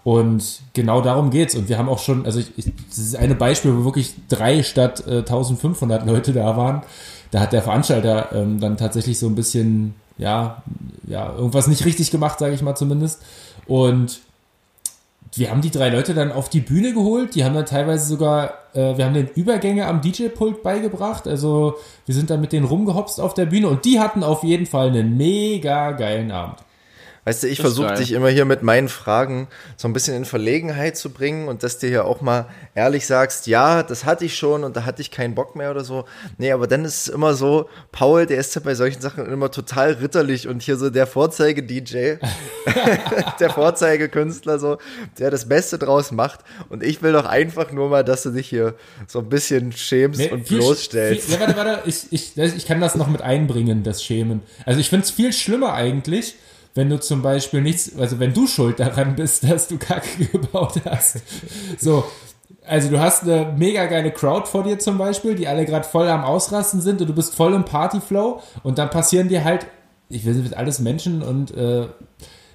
Und 0.04 0.62
genau 0.74 1.02
darum 1.02 1.32
geht's. 1.32 1.54
Und 1.54 1.70
wir 1.70 1.78
haben 1.78 1.90
auch 1.90 2.00
schon, 2.00 2.26
also 2.26 2.40
ich, 2.40 2.58
ich, 2.58 2.72
das 2.88 2.98
ist 2.98 3.16
eine 3.16 3.36
Beispiel, 3.36 3.76
wo 3.76 3.84
wirklich 3.84 4.14
drei 4.30 4.64
statt 4.64 5.04
äh, 5.06 5.18
1500 5.18 6.06
Leute 6.06 6.34
da 6.34 6.56
waren. 6.56 6.82
Da 7.32 7.42
hat 7.42 7.52
der 7.54 7.62
Veranstalter 7.62 8.30
ähm, 8.34 8.60
dann 8.60 8.78
tatsächlich 8.78 9.20
so 9.20 9.28
ein 9.28 9.36
bisschen, 9.36 9.96
ja, 10.18 10.64
ja, 11.06 11.34
irgendwas 11.34 11.68
nicht 11.68 11.84
richtig 11.86 12.10
gemacht, 12.10 12.40
sage 12.40 12.56
ich 12.56 12.62
mal 12.62 12.76
zumindest. 12.76 13.22
Und 13.66 14.22
wir 15.38 15.52
haben 15.52 15.62
die 15.62 15.72
drei 15.72 15.90
Leute 15.90 16.14
dann 16.14 16.32
auf 16.32 16.50
die 16.50 16.62
Bühne 16.62 16.94
geholt. 16.94 17.36
Die 17.36 17.44
haben 17.44 17.54
dann 17.54 17.66
teilweise 17.66 18.06
sogar, 18.06 18.54
äh, 18.74 18.98
wir 18.98 19.06
haben 19.06 19.14
den 19.14 19.28
Übergänge 19.28 19.86
am 19.86 20.02
DJ-Pult 20.02 20.64
beigebracht. 20.64 21.28
Also 21.28 21.76
wir 22.06 22.16
sind 22.16 22.30
dann 22.30 22.42
mit 22.42 22.52
denen 22.52 22.66
rumgehopst 22.66 23.20
auf 23.20 23.34
der 23.34 23.46
Bühne 23.46 23.68
und 23.70 23.86
die 23.86 24.00
hatten 24.00 24.24
auf 24.24 24.44
jeden 24.44 24.66
Fall 24.66 24.88
einen 24.88 25.18
mega 25.18 25.92
geilen 25.92 26.32
Abend. 26.32 26.60
Weißt 27.28 27.44
du, 27.44 27.48
ich 27.50 27.60
versuche 27.60 27.94
dich 27.96 28.14
immer 28.14 28.30
hier 28.30 28.46
mit 28.46 28.64
meinen 28.64 28.88
Fragen 28.88 29.50
so 29.76 29.90
ein 29.90 29.92
bisschen 29.92 30.16
in 30.16 30.24
Verlegenheit 30.24 30.96
zu 30.96 31.10
bringen 31.10 31.50
und 31.50 31.62
dass 31.62 31.78
du 31.78 31.86
hier 31.86 32.06
auch 32.06 32.22
mal 32.22 32.48
ehrlich 32.74 33.06
sagst, 33.06 33.48
ja, 33.48 33.84
das 33.84 34.06
hatte 34.06 34.24
ich 34.24 34.38
schon 34.38 34.64
und 34.64 34.78
da 34.78 34.86
hatte 34.86 35.02
ich 35.02 35.12
keinen 35.12 35.36
Bock 35.36 35.54
mehr 35.54 35.70
oder 35.70 35.84
so. 35.84 36.06
Nee, 36.38 36.54
aber 36.54 36.68
dann 36.68 36.86
ist 36.86 37.02
es 37.02 37.08
immer 37.10 37.34
so, 37.34 37.68
Paul, 37.92 38.28
der 38.28 38.38
ist 38.38 38.56
ja 38.56 38.62
bei 38.64 38.76
solchen 38.76 39.02
Sachen 39.02 39.26
immer 39.26 39.52
total 39.52 39.92
ritterlich 39.96 40.48
und 40.48 40.62
hier 40.62 40.78
so 40.78 40.90
der 40.90 41.06
Vorzeige-DJ, 41.06 42.16
der 43.42 43.50
Vorzeigekünstler 43.50 44.58
so, 44.58 44.78
der 45.20 45.30
das 45.30 45.50
Beste 45.50 45.78
draus 45.78 46.14
macht. 46.14 46.40
Und 46.70 46.82
ich 46.82 47.02
will 47.02 47.12
doch 47.12 47.26
einfach 47.26 47.74
nur 47.74 47.90
mal, 47.90 48.06
dass 48.06 48.24
du 48.24 48.30
dich 48.30 48.48
hier 48.48 48.76
so 49.06 49.20
ein 49.20 49.28
bisschen 49.28 49.74
schämst 49.74 50.22
nee, 50.22 50.32
und 50.32 50.48
viel, 50.48 50.60
bloßstellst. 50.60 51.26
Viel, 51.26 51.34
ja, 51.34 51.42
warte, 51.42 51.58
warte, 51.58 51.82
ich, 51.90 52.06
ich, 52.12 52.38
ich 52.38 52.66
kann 52.66 52.80
das 52.80 52.96
noch 52.96 53.10
mit 53.10 53.22
einbringen, 53.22 53.84
das 53.84 54.02
Schämen. 54.02 54.44
Also 54.66 54.80
ich 54.80 54.88
finde 54.88 55.04
es 55.04 55.12
viel 55.12 55.34
schlimmer 55.34 55.74
eigentlich, 55.74 56.36
wenn 56.78 56.90
du 56.90 57.00
zum 57.00 57.22
Beispiel 57.22 57.62
nichts, 57.62 57.92
also 57.98 58.20
wenn 58.20 58.34
du 58.34 58.48
schuld 58.48 58.80
daran 58.80 59.16
bist, 59.16 59.44
dass 59.50 59.68
du 59.68 59.78
Kacke 59.78 60.26
gebaut 60.26 60.80
hast. 60.86 61.22
So, 61.80 62.06
also 62.66 62.90
du 62.90 63.00
hast 63.00 63.24
eine 63.24 63.54
mega 63.58 63.86
geile 63.88 64.12
Crowd 64.12 64.48
vor 64.48 64.64
dir 64.64 64.80
zum 64.80 64.98
Beispiel, 64.98 65.36
die 65.36 65.48
alle 65.48 65.66
gerade 65.66 65.86
voll 65.86 66.08
am 66.08 66.24
Ausrasten 66.24 66.80
sind 66.80 67.02
und 67.02 67.08
du 67.08 67.14
bist 67.14 67.36
voll 67.36 67.54
im 67.54 67.66
Partyflow 67.66 68.42
und 68.64 68.78
dann 68.78 68.90
passieren 68.90 69.28
dir 69.28 69.44
halt, 69.44 69.66
ich 70.10 70.24
will 70.26 70.36
nicht 70.36 70.56
alles 70.56 70.80
Menschen 70.80 71.22
und 71.22 71.52
äh, 71.58 71.88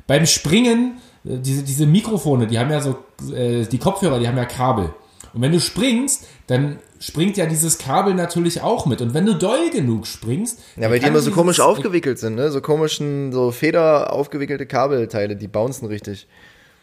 beim 0.07 0.25
Springen, 0.27 0.99
äh, 1.25 1.39
diese, 1.39 1.63
diese 1.65 1.87
Mikrofone, 1.87 2.47
die 2.47 2.59
haben 2.59 2.71
ja 2.71 2.81
so, 2.81 2.97
äh, 3.35 3.65
die 3.67 3.79
Kopfhörer, 3.79 4.19
die 4.21 4.29
haben 4.29 4.37
ja 4.39 4.45
Kabel. 4.45 4.95
Und 5.35 5.41
wenn 5.43 5.53
du 5.53 5.61
springst, 5.61 6.27
dann 6.47 6.79
springt 7.03 7.37
ja 7.37 7.47
dieses 7.47 7.79
Kabel 7.79 8.15
natürlich 8.15 8.63
auch 8.63 8.87
mit. 8.87 9.01
Und 9.01 9.13
wenn 9.13 9.27
du 9.27 9.35
doll 9.35 9.71
genug 9.71 10.07
springst. 10.07 10.61
Ja, 10.77 10.89
weil 10.89 11.01
die 11.01 11.07
immer 11.07 11.21
so 11.21 11.33
komisch 11.33 11.59
aufgewickelt 11.59 12.19
sind, 12.19 12.37
ne? 12.37 12.51
So 12.51 12.61
komischen, 12.61 13.33
so 13.33 13.51
Feder 13.51 14.13
aufgewickelte 14.13 14.67
Kabelteile, 14.67 15.35
die 15.35 15.49
bouncen 15.49 15.89
richtig. 15.89 16.29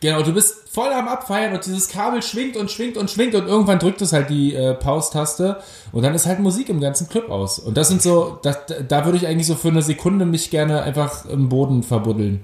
Genau, 0.01 0.21
du 0.21 0.33
bist 0.33 0.69
voll 0.69 0.91
am 0.93 1.07
Abfeiern 1.07 1.53
und 1.53 1.65
dieses 1.65 1.89
Kabel 1.89 2.21
schwingt 2.21 2.55
und 2.55 2.71
schwingt 2.71 2.95
und 2.95 3.09
schwingt 3.11 3.35
und 3.35 3.47
irgendwann 3.47 3.79
drückt 3.79 4.01
es 4.01 4.13
halt 4.13 4.29
die 4.29 4.55
äh, 4.55 4.73
Pause-Taste 4.73 5.61
und 5.91 6.03
dann 6.03 6.15
ist 6.15 6.25
halt 6.25 6.39
Musik 6.39 6.69
im 6.69 6.79
ganzen 6.79 7.09
Club 7.09 7.29
aus. 7.29 7.59
Und 7.59 7.75
das 7.75 7.89
sind 7.89 8.01
so, 8.01 8.39
das, 8.41 8.57
da 8.87 9.05
würde 9.05 9.17
ich 9.17 9.27
eigentlich 9.27 9.47
so 9.47 9.55
für 9.55 9.67
eine 9.67 9.81
Sekunde 9.81 10.25
mich 10.25 10.51
gerne 10.51 10.83
einfach 10.83 11.25
im 11.25 11.49
Boden 11.49 11.83
verbuddeln. 11.83 12.43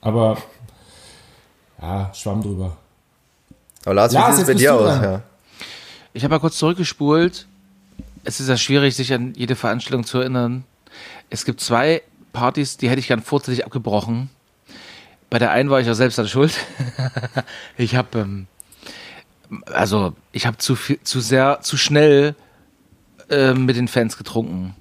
Aber 0.00 0.36
ja, 1.82 2.12
Schwamm 2.14 2.42
drüber. 2.42 2.76
Aber 3.84 3.94
Lars, 3.94 4.12
Lars 4.12 4.28
wie 4.28 4.32
sieht 4.32 4.42
es 4.42 4.46
bei 4.46 4.54
dir 4.54 4.74
aus? 4.74 5.02
Ja. 5.02 5.22
Ich 6.16 6.22
habe 6.22 6.32
mal 6.32 6.38
kurz 6.38 6.58
zurückgespult. 6.58 7.48
Es 8.22 8.38
ist 8.38 8.48
ja 8.48 8.56
schwierig, 8.56 8.94
sich 8.94 9.12
an 9.12 9.34
jede 9.34 9.56
Veranstaltung 9.56 10.04
zu 10.04 10.18
erinnern. 10.18 10.62
Es 11.28 11.44
gibt 11.44 11.60
zwei 11.60 12.02
Partys, 12.32 12.76
die 12.76 12.88
hätte 12.88 13.00
ich 13.00 13.08
gern 13.08 13.20
vorzeitig 13.20 13.64
abgebrochen. 13.64 14.30
Bei 15.28 15.40
der 15.40 15.50
einen 15.50 15.70
war 15.70 15.80
ich 15.80 15.88
ja 15.88 15.94
selbst 15.94 16.20
an 16.20 16.28
Schuld. 16.28 16.56
ich 17.76 17.96
habe, 17.96 18.20
ähm, 18.20 18.46
also 19.66 20.14
ich 20.30 20.46
habe 20.46 20.56
zu 20.58 20.76
viel, 20.76 21.00
zu 21.02 21.18
sehr, 21.18 21.58
zu 21.62 21.76
schnell 21.76 22.36
äh, 23.28 23.52
mit 23.52 23.74
den 23.74 23.88
Fans 23.88 24.16
getrunken. 24.16 24.76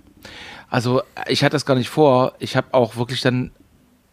Also 0.69 1.01
ich 1.27 1.43
hatte 1.43 1.55
das 1.55 1.65
gar 1.65 1.75
nicht 1.75 1.89
vor. 1.89 2.33
Ich 2.37 2.55
habe 2.55 2.67
auch 2.73 2.95
wirklich 2.95 3.21
dann 3.21 3.49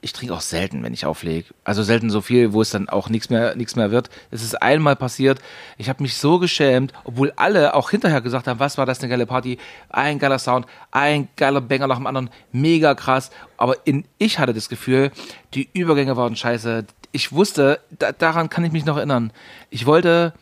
ich 0.02 0.12
trinke 0.12 0.34
auch 0.34 0.40
selten, 0.40 0.82
wenn 0.82 0.94
ich 0.94 1.04
auflege. 1.04 1.48
Also 1.64 1.82
selten 1.82 2.10
so 2.10 2.20
viel, 2.20 2.52
wo 2.52 2.62
es 2.62 2.70
dann 2.70 2.88
auch 2.88 3.08
nichts 3.08 3.28
mehr, 3.28 3.54
nichts 3.54 3.76
mehr 3.76 3.90
wird. 3.90 4.08
Es 4.30 4.42
ist 4.42 4.60
einmal 4.60 4.96
passiert. 4.96 5.40
Ich 5.76 5.88
habe 5.88 6.02
mich 6.02 6.16
so 6.16 6.38
geschämt, 6.38 6.92
obwohl 7.04 7.32
alle 7.36 7.74
auch 7.74 7.90
hinterher 7.90 8.20
gesagt 8.20 8.46
haben, 8.46 8.60
was 8.60 8.78
war 8.78 8.86
das 8.86 9.00
eine 9.00 9.10
geile 9.10 9.26
Party, 9.26 9.58
ein 9.90 10.18
geiler 10.18 10.38
Sound, 10.38 10.66
ein 10.90 11.28
geiler 11.36 11.60
Banger 11.60 11.86
nach 11.86 11.96
dem 11.96 12.06
anderen, 12.06 12.30
mega 12.52 12.94
krass. 12.94 13.30
Aber 13.56 13.76
in, 13.86 14.04
ich 14.18 14.38
hatte 14.38 14.54
das 14.54 14.68
Gefühl, 14.68 15.10
die 15.52 15.68
Übergänge 15.72 16.16
waren 16.16 16.34
scheiße. 16.34 16.86
Ich 17.12 17.32
wusste, 17.32 17.80
da, 17.90 18.12
daran 18.12 18.48
kann 18.48 18.64
ich 18.64 18.72
mich 18.72 18.86
noch 18.86 18.96
erinnern. 18.96 19.32
Ich 19.68 19.84
wollte, 19.84 20.32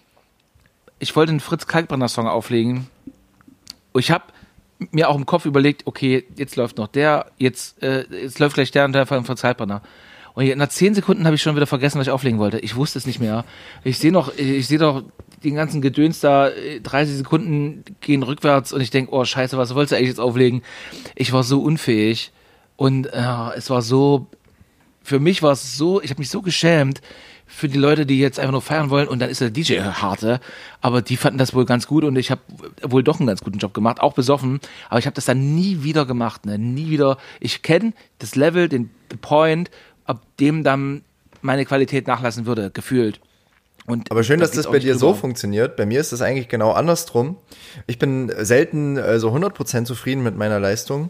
ich 1.01 1.17
wollte 1.17 1.31
einen 1.31 1.41
Fritz 1.41 1.67
Kalkbrenner 1.67 2.09
Song 2.09 2.29
auflegen. 2.29 2.89
Ich 3.95 4.13
habe 4.13 4.25
mir 4.91 5.09
auch 5.09 5.17
im 5.17 5.27
Kopf 5.27 5.45
überlegt, 5.45 5.87
okay, 5.87 6.25
jetzt 6.37 6.57
läuft 6.57 6.79
noch 6.79 6.89
der, 6.89 7.27
jetzt, 7.37 7.83
äh, 7.83 8.05
jetzt 8.11 8.39
läuft 8.39 8.55
gleich 8.55 8.71
der 8.71 8.85
und 8.85 8.93
der 8.93 9.07
von, 9.07 9.25
Zeitbrenner. 9.37 9.83
Und 10.35 10.57
nach 10.57 10.69
zehn 10.69 10.95
Sekunden 10.95 11.25
habe 11.25 11.35
ich 11.35 11.43
schon 11.43 11.57
wieder 11.57 11.67
vergessen, 11.67 11.99
was 11.99 12.07
ich 12.07 12.13
auflegen 12.13 12.39
wollte. 12.39 12.61
Ich 12.61 12.77
wusste 12.77 12.99
es 12.99 13.07
nicht 13.07 13.19
mehr. 13.19 13.45
Ich 13.83 13.99
sehe 13.99 14.13
noch, 14.13 14.33
ich 14.37 14.69
sehe 14.69 14.79
doch 14.79 15.03
den 15.43 15.57
ganzen 15.57 15.81
Gedöns 15.81 16.21
da, 16.21 16.51
30 16.83 17.17
Sekunden 17.17 17.85
gehen 18.01 18.23
rückwärts 18.23 18.73
und 18.73 18.81
ich 18.81 18.91
denke, 18.91 19.13
oh 19.13 19.25
scheiße, 19.25 19.59
was 19.59 19.75
wolltest 19.75 19.93
du 19.93 19.97
eigentlich 19.97 20.11
jetzt 20.11 20.21
auflegen? 20.21 20.63
Ich 21.17 21.33
war 21.33 21.43
so 21.43 21.61
unfähig 21.61 22.33
und 22.77 23.07
äh, 23.07 23.57
es 23.57 23.71
war 23.71 23.83
so, 23.83 24.27
für 25.03 25.19
mich 25.19 25.43
war 25.43 25.53
es 25.53 25.77
so, 25.77 26.01
ich 26.01 26.11
habe 26.11 26.21
mich 26.21 26.31
so 26.31 26.43
geschämt, 26.43 27.01
für 27.49 27.69
die 27.69 27.79
Leute, 27.79 28.07
die 28.07 28.19
jetzt 28.19 28.39
einfach 28.39 28.53
nur 28.53 28.63
feiern 28.63 28.91
wollen 28.91 29.09
und 29.09 29.19
dann 29.21 29.31
ist 29.31 29.41
der 29.41 29.51
DJ 29.51 29.81
harte, 29.81 30.41
aber 30.81 31.03
die 31.03 31.17
fanden 31.17 31.39
das 31.39 31.55
wohl 31.55 31.65
ganz 31.65 31.87
gut 31.87 32.05
und 32.05 32.17
ich 32.17 32.31
habe 32.31 32.43
wohl 32.83 33.03
doch 33.03 33.19
einen 33.19 33.27
ganz 33.27 33.41
guten 33.41 33.59
Job 33.59 33.75
gemacht, 33.75 34.01
auch 34.01 34.13
besoffen, 34.13 34.61
aber 34.91 35.01
ich 35.01 35.07
habe 35.07 35.15
das 35.15 35.25
dann 35.25 35.55
nie 35.55 35.83
wieder 35.83 36.07
gemacht, 36.07 36.47
ne? 36.47 36.59
nie 36.59 36.91
wieder. 36.91 37.17
Ich 37.41 37.63
kenne 37.63 37.95
das 38.19 38.37
Level, 38.37 38.69
den 38.69 38.91
Point, 39.21 39.71
ab 40.05 40.23
dem 40.39 40.63
dann 40.63 41.03
meine 41.41 41.65
Qualität 41.65 42.07
nachlassen 42.07 42.47
würde, 42.47 42.71
gefühlt. 42.71 43.21
Und 43.87 44.11
Aber 44.11 44.23
schön, 44.23 44.39
dass 44.39 44.51
das 44.51 44.67
bei 44.67 44.81
dir 44.81 44.93
drüber. 44.93 44.99
so 44.99 45.15
funktioniert. 45.15 45.77
Bei 45.77 45.87
mir 45.87 45.99
ist 45.99 46.13
das 46.13 46.21
eigentlich 46.21 46.49
genau 46.49 46.73
andersrum. 46.73 47.39
Ich 47.87 47.99
bin 47.99 48.31
selten 48.37 48.99
äh, 48.99 49.19
so 49.19 49.33
100% 49.33 49.87
zufrieden 49.87 50.23
mit 50.23 50.37
meiner 50.37 50.61
Leistung. 50.61 51.09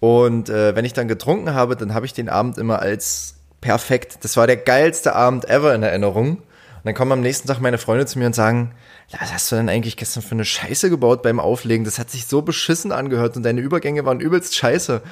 Und 0.00 0.50
äh, 0.50 0.76
wenn 0.76 0.84
ich 0.84 0.92
dann 0.92 1.08
getrunken 1.08 1.54
habe, 1.54 1.76
dann 1.76 1.94
habe 1.94 2.04
ich 2.04 2.12
den 2.12 2.28
Abend 2.28 2.58
immer 2.58 2.80
als 2.80 3.39
perfekt. 3.60 4.18
Das 4.22 4.36
war 4.36 4.46
der 4.46 4.56
geilste 4.56 5.14
Abend 5.14 5.48
ever 5.48 5.74
in 5.74 5.82
Erinnerung. 5.82 6.38
Und 6.38 6.86
dann 6.86 6.94
kommen 6.94 7.12
am 7.12 7.20
nächsten 7.20 7.46
Tag 7.46 7.60
meine 7.60 7.78
Freunde 7.78 8.06
zu 8.06 8.18
mir 8.18 8.26
und 8.26 8.34
sagen, 8.34 8.72
was 9.18 9.32
hast 9.32 9.52
du 9.52 9.56
denn 9.56 9.68
eigentlich 9.68 9.96
gestern 9.96 10.22
für 10.22 10.32
eine 10.32 10.44
Scheiße 10.44 10.88
gebaut 10.88 11.22
beim 11.22 11.40
Auflegen? 11.40 11.84
Das 11.84 11.98
hat 11.98 12.10
sich 12.10 12.26
so 12.26 12.42
beschissen 12.42 12.92
angehört 12.92 13.36
und 13.36 13.42
deine 13.42 13.60
Übergänge 13.60 14.04
waren 14.04 14.20
übelst 14.20 14.56
scheiße. 14.56 15.02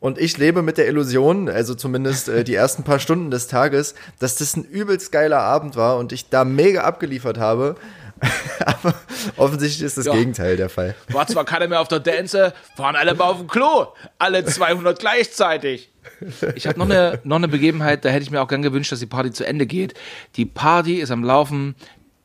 Und 0.00 0.18
ich 0.18 0.36
lebe 0.36 0.62
mit 0.62 0.78
der 0.78 0.88
Illusion, 0.88 1.48
also 1.48 1.74
zumindest 1.74 2.28
äh, 2.28 2.44
die 2.44 2.54
ersten 2.54 2.82
paar 2.82 2.98
Stunden 2.98 3.30
des 3.30 3.46
Tages, 3.46 3.94
dass 4.18 4.36
das 4.36 4.56
ein 4.56 4.64
übelst 4.64 5.10
geiler 5.10 5.40
Abend 5.40 5.76
war 5.76 5.96
und 5.98 6.12
ich 6.12 6.28
da 6.28 6.44
mega 6.44 6.82
abgeliefert 6.82 7.38
habe. 7.38 7.76
Aber 8.64 8.94
offensichtlich 9.36 9.82
ist 9.82 9.98
das 9.98 10.06
ja. 10.06 10.12
Gegenteil 10.12 10.56
der 10.56 10.68
Fall. 10.68 10.94
War 11.08 11.26
zwar 11.26 11.44
keiner 11.44 11.68
mehr 11.68 11.80
auf 11.80 11.88
der 11.88 12.00
Dance, 12.00 12.52
waren 12.76 12.96
alle 12.96 13.14
mal 13.14 13.24
auf 13.24 13.38
dem 13.38 13.48
Klo. 13.48 13.88
Alle 14.18 14.44
200 14.44 14.98
gleichzeitig. 14.98 15.90
Ich 16.54 16.66
habe 16.66 16.78
noch 16.78 16.86
eine, 16.86 17.20
noch 17.24 17.36
eine 17.36 17.48
Begebenheit, 17.48 18.04
da 18.04 18.08
hätte 18.08 18.22
ich 18.22 18.30
mir 18.30 18.40
auch 18.40 18.48
gern 18.48 18.62
gewünscht, 18.62 18.92
dass 18.92 19.00
die 19.00 19.06
Party 19.06 19.32
zu 19.32 19.44
Ende 19.44 19.66
geht. 19.66 19.94
Die 20.36 20.46
Party 20.46 20.96
ist 20.96 21.10
am 21.10 21.24
Laufen, 21.24 21.74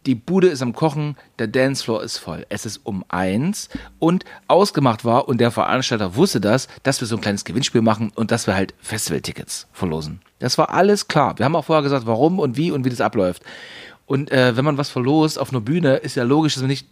die 0.06 0.16
Bude 0.16 0.48
ist 0.48 0.62
am 0.62 0.74
Kochen, 0.74 1.16
der 1.38 1.48
Dancefloor 1.48 2.02
ist 2.02 2.18
voll. 2.18 2.46
Es 2.50 2.66
ist 2.66 2.82
um 2.84 3.06
eins 3.10 3.70
und 4.00 4.26
ausgemacht 4.48 5.06
war 5.06 5.28
und 5.28 5.40
der 5.40 5.52
Veranstalter 5.52 6.16
wusste 6.16 6.42
das, 6.42 6.68
dass 6.84 7.02
wir 7.02 7.08
so 7.08 7.18
ein 7.18 7.22
kleines 7.22 7.46
Gewinnspiel 7.46 7.82
machen 7.82 8.12
und 8.16 8.32
dass 8.32 8.48
wir 8.48 8.56
halt 8.56 8.74
Festivaltickets 8.82 9.68
verlosen. 9.74 10.22
Das 10.40 10.58
war 10.58 10.72
alles 10.72 11.08
klar. 11.08 11.38
Wir 11.38 11.46
haben 11.46 11.56
auch 11.56 11.66
vorher 11.66 11.84
gesagt, 11.84 12.08
warum 12.08 12.40
und 12.40 12.58
wie 12.58 12.72
und 12.72 12.84
wie 12.84 12.90
das 12.90 13.02
abläuft. 13.02 13.44
Und 14.12 14.30
äh, 14.30 14.58
wenn 14.58 14.66
man 14.66 14.78
was 14.78 14.90
verlost 14.90 15.40
auf 15.40 15.52
einer 15.52 15.62
Bühne, 15.62 15.96
ist 15.96 16.16
ja 16.16 16.24
logisch, 16.24 16.56
dass 16.56 16.64
man 16.64 16.68
nicht 16.68 16.86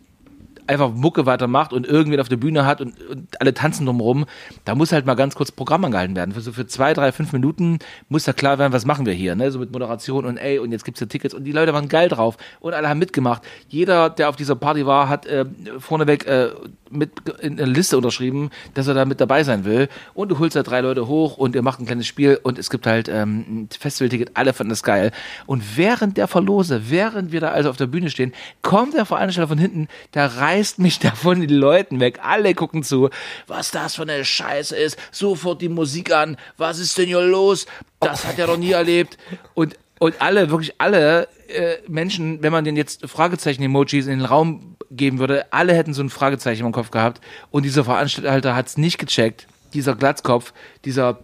einfach 0.70 0.92
Mucke 0.92 1.26
weitermacht 1.26 1.74
und 1.74 1.88
irgendwen 1.88 2.20
auf 2.20 2.30
der 2.30 2.38
Bühne 2.38 2.66
hat 2.66 2.80
und, 2.80 2.94
und 3.10 3.42
alle 3.42 3.54
tanzen 3.54 3.86
drumherum, 3.86 4.26
da 4.66 4.76
muss 4.76 4.92
halt 4.92 5.06
mal 5.06 5.16
ganz 5.16 5.36
kurz 5.36 5.52
Programm 5.52 5.84
angehalten 5.84 6.16
werden. 6.16 6.34
Für 6.34 6.42
so 6.42 6.52
für 6.52 6.68
zwei, 6.68 6.94
drei, 6.94 7.12
fünf 7.12 7.34
Minuten 7.34 7.80
muss 8.08 8.24
da 8.24 8.34
klar 8.34 8.60
werden, 8.60 8.72
was 8.72 8.86
machen 8.86 9.06
wir 9.06 9.14
hier, 9.14 9.36
ne? 9.36 9.52
So 9.52 9.60
mit 9.60 9.72
Moderation 9.72 10.26
und 10.26 10.38
ey, 10.38 10.60
und 10.60 10.72
jetzt 10.72 10.86
gibt's 10.86 11.00
ja 11.00 11.08
Tickets 11.08 11.34
und 11.34 11.44
die 11.44 11.52
Leute 11.52 11.74
waren 11.74 11.90
geil 11.90 12.08
drauf 12.08 12.38
und 12.60 12.74
alle 12.74 12.88
haben 12.88 13.00
mitgemacht. 13.00 13.42
Jeder, 13.68 14.10
der 14.10 14.30
auf 14.30 14.36
dieser 14.36 14.56
Party 14.56 14.86
war, 14.86 15.10
hat 15.10 15.26
äh, 15.26 15.46
vorneweg 15.80 16.28
äh, 16.28 16.50
mit 16.92 17.12
in 17.42 17.60
eine 17.60 17.72
Liste 17.72 17.98
unterschrieben, 17.98 18.50
dass 18.74 18.88
er 18.88 18.94
da 18.94 19.06
mit 19.06 19.22
dabei 19.22 19.44
sein 19.44 19.66
will. 19.66 19.90
Und 20.14 20.30
du 20.30 20.40
holst 20.40 20.56
da 20.56 20.64
drei 20.64 20.82
Leute 20.82 21.08
hoch 21.08 21.38
und 21.38 21.56
ihr 21.56 21.62
macht 21.62 21.80
ein 21.80 21.86
kleines 21.86 22.08
Spiel 22.08 22.40
und 22.42 22.58
es 22.58 22.70
gibt 22.70 22.88
halt 22.88 23.10
ähm, 23.10 23.46
ein 23.48 23.70
Festivalticket, 23.72 24.32
alle 24.34 24.54
fanden 24.54 24.70
das 24.70 24.84
geil. 24.84 25.12
Und 25.46 25.78
während 25.78 26.18
der 26.18 26.28
Verlose, 26.28 26.90
während 26.90 27.32
wir 27.32 27.42
da 27.42 27.50
also 27.50 27.70
auf 27.70 27.78
der 27.78 27.88
Bühne 27.88 28.10
stehen, 28.10 28.34
kommt 28.62 28.94
der 28.94 29.06
Veranstalter 29.06 29.48
von 29.48 29.58
hinten, 29.58 29.88
der 30.14 30.36
reißt 30.60 30.80
mich 30.80 31.00
davon 31.00 31.42
die 31.42 31.54
Leuten 31.54 32.00
weg. 32.00 32.20
Alle 32.22 32.54
gucken 32.54 32.84
zu, 32.84 33.10
was 33.48 33.72
das 33.72 33.96
für 33.96 34.04
eine 34.04 34.24
Scheiße 34.24 34.76
ist. 34.76 34.98
Sofort 35.12 35.62
die 35.62 35.70
Musik 35.70 36.12
an. 36.12 36.38
Was 36.58 36.80
ist 36.80 36.98
denn 36.98 37.08
hier 37.08 37.22
los? 37.22 37.66
Das 38.00 38.26
hat 38.26 38.38
er 38.40 38.48
doch 38.48 38.58
nie 38.58 38.72
erlebt. 38.72 39.18
Und 39.54 39.78
und 40.02 40.22
alle, 40.22 40.50
wirklich 40.50 40.76
alle 40.78 41.28
äh, 41.50 41.76
Menschen, 41.90 42.42
wenn 42.42 42.54
man 42.54 42.64
den 42.64 42.78
jetzt 42.78 43.06
Fragezeichen-Emojis 43.06 44.06
in 44.06 44.20
den 44.20 44.26
Raum 44.26 44.78
geben 44.90 45.20
würde, 45.20 45.52
alle 45.52 45.74
hätten 45.74 45.94
so 45.94 46.02
ein 46.02 46.10
Fragezeichen 46.10 46.66
im 46.66 46.72
Kopf 46.72 46.90
gehabt. 46.90 47.20
Und 47.52 47.64
dieser 47.64 47.84
Veranstalter 47.84 48.56
hat 48.56 48.68
es 48.68 48.78
nicht 48.78 48.98
gecheckt. 48.98 49.46
Dieser 49.74 49.96
Glatzkopf, 49.96 50.54
dieser, 50.86 51.20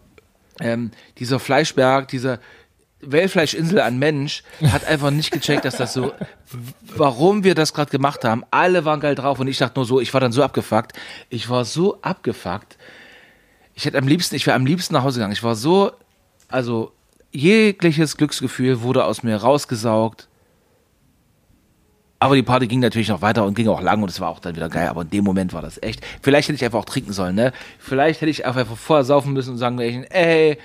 ähm, 0.59 0.91
dieser 1.19 1.39
Fleischberg, 1.39 2.09
dieser 2.09 2.39
Wellfleischinsel 3.01 3.79
an 3.81 3.99
Mensch 3.99 4.43
hat 4.63 4.85
einfach 4.85 5.11
nicht 5.11 5.31
gecheckt, 5.31 5.65
dass 5.65 5.77
das 5.77 5.93
so, 5.93 6.13
warum 6.95 7.43
wir 7.43 7.55
das 7.55 7.73
gerade 7.73 7.91
gemacht 7.91 8.23
haben. 8.23 8.43
Alle 8.51 8.85
waren 8.85 8.99
geil 8.99 9.15
drauf 9.15 9.39
und 9.39 9.47
ich 9.47 9.57
dachte 9.57 9.79
nur 9.79 9.85
so, 9.85 9.99
ich 9.99 10.13
war 10.13 10.21
dann 10.21 10.31
so 10.31 10.43
abgefuckt. 10.43 10.93
Ich 11.29 11.49
war 11.49 11.65
so 11.65 12.01
abgefuckt. 12.01 12.77
Ich 13.73 13.85
hätte 13.85 13.97
am 13.97 14.07
liebsten, 14.07 14.35
ich 14.35 14.47
wäre 14.47 14.55
am 14.55 14.65
liebsten 14.65 14.93
nach 14.93 15.03
Hause 15.03 15.19
gegangen. 15.19 15.33
Ich 15.33 15.43
war 15.43 15.55
so, 15.55 15.91
also 16.47 16.93
jegliches 17.31 18.17
Glücksgefühl 18.17 18.81
wurde 18.81 19.03
aus 19.03 19.23
mir 19.23 19.35
rausgesaugt. 19.35 20.29
Aber 22.17 22.35
die 22.35 22.43
Party 22.43 22.67
ging 22.67 22.79
natürlich 22.79 23.09
noch 23.09 23.21
weiter 23.21 23.45
und 23.45 23.55
ging 23.55 23.67
auch 23.67 23.81
lang 23.81 24.01
und 24.01 24.09
es 24.09 24.21
war 24.21 24.29
auch 24.29 24.39
dann 24.39 24.55
wieder 24.55 24.69
geil. 24.69 24.87
Aber 24.87 25.01
in 25.01 25.09
dem 25.09 25.25
Moment 25.25 25.53
war 25.53 25.61
das 25.61 25.81
echt. 25.83 26.01
Vielleicht 26.21 26.47
hätte 26.47 26.55
ich 26.55 26.63
einfach 26.63 26.79
auch 26.79 26.85
trinken 26.85 27.11
sollen, 27.11 27.35
ne? 27.35 27.51
Vielleicht 27.77 28.21
hätte 28.21 28.31
ich 28.31 28.45
einfach 28.45 28.77
vorher 28.77 29.03
saufen 29.03 29.33
müssen 29.33 29.51
und 29.51 29.57
sagen, 29.57 29.77
ey, 29.79 30.57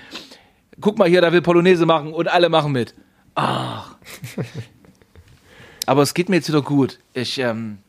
guck 0.81 0.97
mal 0.97 1.07
hier, 1.07 1.21
da 1.21 1.31
will 1.31 1.41
Polonaise 1.41 1.85
machen 1.85 2.13
und 2.13 2.27
alle 2.27 2.49
machen 2.49 2.71
mit. 2.71 2.93
Ach. 3.35 3.95
Aber 5.85 6.01
es 6.01 6.13
geht 6.13 6.29
mir 6.29 6.37
jetzt 6.37 6.47
wieder 6.49 6.61
gut. 6.61 6.99
Ich, 7.13 7.37
ähm, 7.39 7.79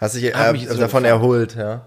Hast 0.00 0.14
dich 0.14 0.24
äh, 0.24 0.76
davon 0.76 1.04
erholt, 1.04 1.56
ja? 1.56 1.86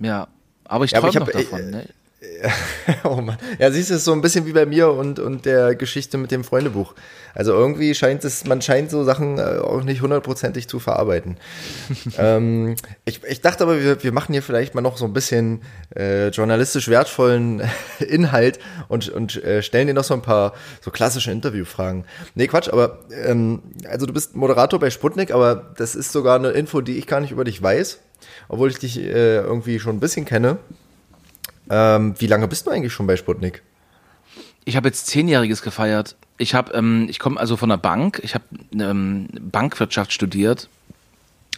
Ja. 0.00 0.28
Aber 0.64 0.84
ich 0.84 0.92
träume 0.92 1.12
ja, 1.12 1.20
noch 1.20 1.28
davon, 1.28 1.70
ne? 1.70 1.88
oh 3.04 3.20
Mann. 3.20 3.38
Ja, 3.60 3.70
siehst 3.70 3.90
du, 3.90 3.94
es 3.94 4.00
ist 4.00 4.04
so 4.04 4.12
ein 4.12 4.20
bisschen 4.20 4.44
wie 4.46 4.52
bei 4.52 4.66
mir 4.66 4.90
und, 4.90 5.20
und 5.20 5.46
der 5.46 5.76
Geschichte 5.76 6.18
mit 6.18 6.32
dem 6.32 6.42
Freundebuch. 6.42 6.94
Also 7.32 7.52
irgendwie 7.52 7.94
scheint 7.94 8.24
es, 8.24 8.44
man 8.44 8.60
scheint 8.60 8.90
so 8.90 9.04
Sachen 9.04 9.38
äh, 9.38 9.58
auch 9.58 9.84
nicht 9.84 10.02
hundertprozentig 10.02 10.66
zu 10.66 10.80
verarbeiten. 10.80 11.36
ähm, 12.18 12.74
ich, 13.04 13.22
ich 13.22 13.40
dachte 13.40 13.62
aber, 13.62 13.80
wir, 13.80 14.02
wir 14.02 14.12
machen 14.12 14.32
hier 14.32 14.42
vielleicht 14.42 14.74
mal 14.74 14.80
noch 14.80 14.96
so 14.96 15.04
ein 15.04 15.12
bisschen 15.12 15.62
äh, 15.94 16.28
journalistisch 16.28 16.88
wertvollen 16.88 17.62
Inhalt 18.00 18.58
und, 18.88 19.08
und 19.10 19.42
äh, 19.44 19.62
stellen 19.62 19.86
dir 19.86 19.94
noch 19.94 20.04
so 20.04 20.14
ein 20.14 20.22
paar 20.22 20.54
so 20.80 20.90
klassische 20.90 21.30
Interviewfragen. 21.30 22.04
Nee, 22.34 22.48
Quatsch, 22.48 22.68
aber 22.68 22.98
ähm, 23.24 23.62
also 23.88 24.06
du 24.06 24.12
bist 24.12 24.34
Moderator 24.34 24.80
bei 24.80 24.90
Sputnik, 24.90 25.30
aber 25.30 25.72
das 25.76 25.94
ist 25.94 26.10
sogar 26.10 26.36
eine 26.36 26.50
Info, 26.50 26.80
die 26.80 26.98
ich 26.98 27.06
gar 27.06 27.20
nicht 27.20 27.30
über 27.30 27.44
dich 27.44 27.62
weiß, 27.62 28.00
obwohl 28.48 28.70
ich 28.70 28.80
dich 28.80 28.98
äh, 28.98 29.36
irgendwie 29.36 29.78
schon 29.78 29.96
ein 29.96 30.00
bisschen 30.00 30.24
kenne. 30.24 30.58
Ähm, 31.70 32.14
wie 32.18 32.26
lange 32.26 32.48
bist 32.48 32.66
du 32.66 32.70
eigentlich 32.70 32.92
schon 32.92 33.06
bei 33.06 33.16
Sputnik? 33.16 33.62
Ich 34.64 34.76
habe 34.76 34.88
jetzt 34.88 35.06
zehnjähriges 35.06 35.62
gefeiert. 35.62 36.16
Ich 36.36 36.54
habe, 36.54 36.72
ähm, 36.74 37.06
ich 37.08 37.18
komme 37.18 37.40
also 37.40 37.56
von 37.56 37.68
der 37.68 37.78
Bank. 37.78 38.20
Ich 38.22 38.34
habe 38.34 38.44
ähm, 38.78 39.28
Bankwirtschaft 39.40 40.12
studiert, 40.12 40.68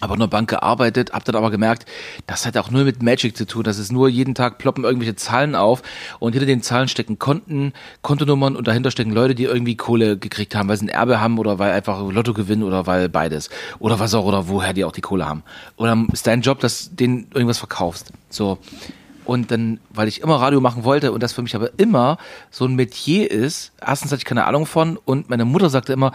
aber 0.00 0.16
nur 0.16 0.28
Bank 0.28 0.48
gearbeitet, 0.48 1.12
habe 1.12 1.24
dann 1.24 1.36
aber 1.36 1.50
gemerkt, 1.50 1.86
das 2.26 2.46
hat 2.46 2.56
auch 2.56 2.70
nur 2.70 2.84
mit 2.84 3.02
Magic 3.02 3.36
zu 3.36 3.46
tun. 3.46 3.64
Das 3.64 3.78
ist 3.78 3.92
nur 3.92 4.08
jeden 4.08 4.34
Tag 4.34 4.58
ploppen 4.58 4.84
irgendwelche 4.84 5.16
Zahlen 5.16 5.54
auf 5.54 5.82
und 6.18 6.32
hinter 6.32 6.46
den 6.46 6.62
Zahlen 6.62 6.88
stecken 6.88 7.18
Konten, 7.18 7.72
Kontonummern 8.00 8.56
und 8.56 8.66
dahinter 8.66 8.90
stecken 8.90 9.12
Leute, 9.12 9.34
die 9.34 9.44
irgendwie 9.44 9.76
Kohle 9.76 10.16
gekriegt 10.16 10.54
haben, 10.54 10.68
weil 10.68 10.78
sie 10.78 10.86
ein 10.86 10.88
Erbe 10.88 11.20
haben 11.20 11.38
oder 11.38 11.58
weil 11.58 11.72
einfach 11.72 12.00
Lotto 12.10 12.32
gewinnen 12.32 12.62
oder 12.62 12.86
weil 12.86 13.08
beides 13.08 13.50
oder 13.78 14.00
was 14.00 14.14
auch 14.14 14.24
oder 14.24 14.48
woher 14.48 14.72
die 14.72 14.84
auch 14.84 14.92
die 14.92 15.02
Kohle 15.02 15.26
haben. 15.26 15.42
Oder 15.76 16.06
ist 16.12 16.26
dein 16.26 16.40
Job, 16.40 16.60
dass 16.60 16.94
denen 16.94 17.26
irgendwas 17.34 17.58
verkaufst. 17.58 18.12
So 18.30 18.58
und 19.30 19.52
dann, 19.52 19.78
weil 19.90 20.08
ich 20.08 20.22
immer 20.22 20.40
Radio 20.40 20.60
machen 20.60 20.82
wollte 20.82 21.12
und 21.12 21.22
das 21.22 21.32
für 21.32 21.42
mich 21.42 21.54
aber 21.54 21.78
immer 21.78 22.18
so 22.50 22.64
ein 22.64 22.74
Metier 22.74 23.30
ist, 23.30 23.70
erstens 23.80 24.10
hatte 24.10 24.18
ich 24.18 24.24
keine 24.24 24.44
Ahnung 24.44 24.66
von 24.66 24.96
und 24.96 25.30
meine 25.30 25.44
Mutter 25.44 25.70
sagte 25.70 25.92
immer, 25.92 26.10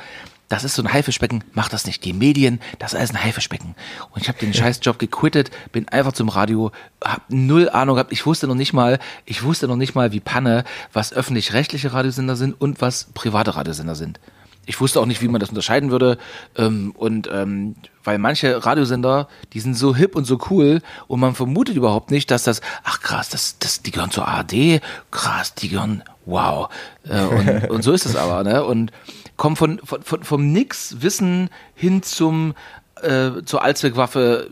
das 0.49 0.65
ist 0.65 0.75
so 0.75 0.83
ein 0.83 0.91
Haifischbecken, 0.91 1.41
mach 1.53 1.69
das 1.69 1.85
nicht. 1.85 2.03
Die 2.03 2.11
Medien, 2.11 2.59
das 2.77 2.91
ist 2.91 2.99
alles 2.99 3.11
ein 3.11 3.23
Haifischbecken. 3.23 3.73
Und 4.11 4.21
ich 4.21 4.27
habe 4.27 4.37
den 4.39 4.53
Scheißjob 4.53 4.99
gequittet, 4.99 5.49
bin 5.71 5.87
einfach 5.87 6.11
zum 6.11 6.27
Radio, 6.27 6.73
hab 7.01 7.21
null 7.29 7.69
Ahnung 7.69 7.95
gehabt. 7.95 8.11
Ich 8.11 8.25
wusste 8.25 8.47
noch 8.47 8.55
nicht 8.55 8.73
mal, 8.73 8.99
ich 9.23 9.43
wusste 9.43 9.69
noch 9.69 9.77
nicht 9.77 9.95
mal 9.95 10.11
wie 10.11 10.19
Panne, 10.19 10.65
was 10.91 11.13
öffentlich-rechtliche 11.13 11.93
Radiosender 11.93 12.35
sind 12.35 12.59
und 12.59 12.81
was 12.81 13.07
private 13.13 13.55
Radiosender 13.55 13.95
sind. 13.95 14.19
Ich 14.65 14.79
wusste 14.79 14.99
auch 14.99 15.05
nicht, 15.05 15.21
wie 15.21 15.27
man 15.27 15.39
das 15.39 15.49
unterscheiden 15.49 15.91
würde. 15.91 16.17
Ähm, 16.57 16.93
und 16.95 17.29
ähm, 17.31 17.75
weil 18.03 18.17
manche 18.17 18.65
Radiosender, 18.65 19.27
die 19.53 19.59
sind 19.59 19.75
so 19.75 19.95
hip 19.95 20.15
und 20.15 20.25
so 20.25 20.39
cool 20.49 20.81
und 21.07 21.19
man 21.19 21.35
vermutet 21.35 21.75
überhaupt 21.75 22.11
nicht, 22.11 22.29
dass 22.31 22.43
das, 22.43 22.61
ach 22.83 23.01
krass, 23.01 23.29
das, 23.29 23.57
das, 23.59 23.81
die 23.81 23.91
gehören 23.91 24.11
zur 24.11 24.27
ARD, 24.27 24.81
krass, 25.11 25.55
die 25.55 25.69
gehören, 25.69 26.03
wow. 26.25 26.69
Äh, 27.03 27.21
und, 27.21 27.69
und 27.69 27.81
so 27.83 27.91
ist 27.91 28.05
es 28.05 28.15
aber, 28.15 28.43
ne? 28.43 28.63
Und 28.63 28.91
kommen 29.37 29.55
von, 29.55 29.79
von, 29.83 30.01
von 30.01 30.23
vom 30.23 30.51
Nix 30.51 30.97
Wissen 31.01 31.49
hin 31.73 32.03
zum 32.03 32.53
äh, 33.01 33.43
zur 33.43 33.63
Allzweckwaffe. 33.63 34.49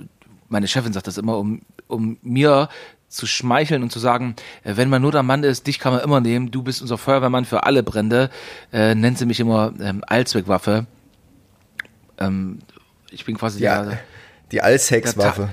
Meine 0.49 0.67
Chefin 0.67 0.93
sagt 0.93 1.07
das 1.07 1.17
immer, 1.17 1.37
um 1.37 1.61
um 1.87 2.17
mir 2.21 2.69
zu 3.13 3.27
schmeicheln 3.27 3.83
und 3.83 3.91
zu 3.91 3.99
sagen, 3.99 4.35
äh, 4.63 4.75
wenn 4.75 4.89
man 4.89 5.01
nur 5.01 5.11
der 5.11 5.23
Mann 5.23 5.43
ist, 5.43 5.67
dich 5.67 5.79
kann 5.79 5.93
man 5.93 6.01
immer 6.01 6.19
nehmen, 6.19 6.51
du 6.51 6.63
bist 6.63 6.81
unser 6.81 6.97
Feuerwehrmann 6.97 7.45
für 7.45 7.63
alle 7.63 7.83
Brände, 7.83 8.29
äh, 8.71 8.95
nennt 8.95 9.17
sie 9.17 9.25
mich 9.25 9.39
immer 9.39 9.73
ähm, 9.79 10.03
Allzweckwaffe. 10.07 10.85
Ähm, 12.17 12.59
ich 13.11 13.25
bin 13.25 13.37
quasi 13.37 13.61
ja, 13.61 13.83
der, 13.83 13.99
die 14.51 14.61
Allsexwaffe. 14.61 15.49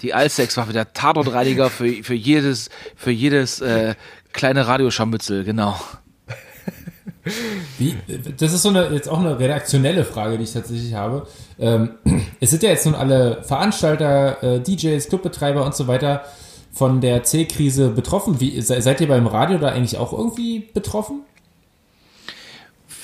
Die 0.00 0.14
Allsexwaffe, 0.14 0.72
der 0.72 0.92
Tatortreiniger 0.92 1.70
für, 1.70 2.02
für 2.02 2.14
jedes, 2.14 2.70
für 2.96 3.12
jedes 3.12 3.60
äh, 3.60 3.94
kleine 4.32 4.66
Radioscharmützel, 4.66 5.44
genau. 5.44 5.78
Wie, 7.78 7.96
das 8.36 8.52
ist 8.52 8.62
so 8.62 8.70
eine, 8.70 8.88
jetzt 8.88 9.08
auch 9.08 9.20
eine 9.20 9.38
redaktionelle 9.38 10.04
Frage, 10.04 10.38
die 10.38 10.44
ich 10.44 10.52
tatsächlich 10.52 10.94
habe. 10.94 11.28
Ähm, 11.58 11.90
es 12.40 12.50
sind 12.50 12.62
ja 12.64 12.70
jetzt 12.70 12.86
nun 12.86 12.96
alle 12.96 13.44
Veranstalter, 13.44 14.42
äh, 14.42 14.60
DJs, 14.60 15.08
Clubbetreiber 15.08 15.64
und 15.64 15.74
so 15.74 15.86
weiter 15.86 16.24
von 16.72 17.00
der 17.00 17.22
C-Krise 17.22 17.90
betroffen. 17.90 18.40
Wie, 18.40 18.60
seid 18.60 19.00
ihr 19.00 19.08
beim 19.08 19.26
Radio 19.26 19.58
da 19.58 19.68
eigentlich 19.68 19.98
auch 19.98 20.12
irgendwie 20.12 20.60
betroffen? 20.72 21.20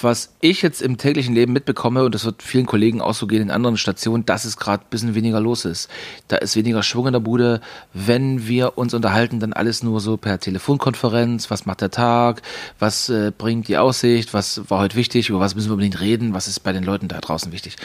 was 0.02 0.34
ich 0.40 0.62
jetzt 0.62 0.82
im 0.82 0.96
täglichen 0.96 1.34
Leben 1.34 1.52
mitbekomme, 1.52 2.04
und 2.04 2.14
das 2.14 2.24
wird 2.24 2.42
vielen 2.42 2.66
Kollegen 2.66 3.00
auch 3.00 3.14
so 3.14 3.26
gehen 3.26 3.42
in 3.42 3.50
anderen 3.50 3.76
Stationen, 3.76 4.24
dass 4.26 4.44
es 4.44 4.56
gerade 4.56 4.84
ein 4.84 4.90
bisschen 4.90 5.14
weniger 5.14 5.40
los 5.40 5.64
ist. 5.64 5.88
Da 6.28 6.36
ist 6.36 6.56
weniger 6.56 6.82
Schwung 6.82 7.06
in 7.06 7.12
der 7.12 7.20
Bude. 7.20 7.60
Wenn 7.92 8.46
wir 8.46 8.78
uns 8.78 8.94
unterhalten, 8.94 9.40
dann 9.40 9.52
alles 9.52 9.82
nur 9.82 10.00
so 10.00 10.16
per 10.16 10.38
Telefonkonferenz. 10.38 11.50
Was 11.50 11.66
macht 11.66 11.80
der 11.80 11.90
Tag? 11.90 12.42
Was 12.78 13.08
äh, 13.08 13.32
bringt 13.36 13.68
die 13.68 13.78
Aussicht? 13.78 14.34
Was 14.34 14.68
war 14.70 14.80
heute 14.80 14.96
wichtig? 14.96 15.28
Über 15.30 15.40
was 15.40 15.54
müssen 15.54 15.68
wir 15.68 15.74
unbedingt 15.74 16.00
reden? 16.00 16.34
Was 16.34 16.48
ist 16.48 16.60
bei 16.60 16.72
den 16.72 16.84
Leuten 16.84 17.08
da 17.08 17.18
draußen 17.18 17.52
wichtig? 17.52 17.76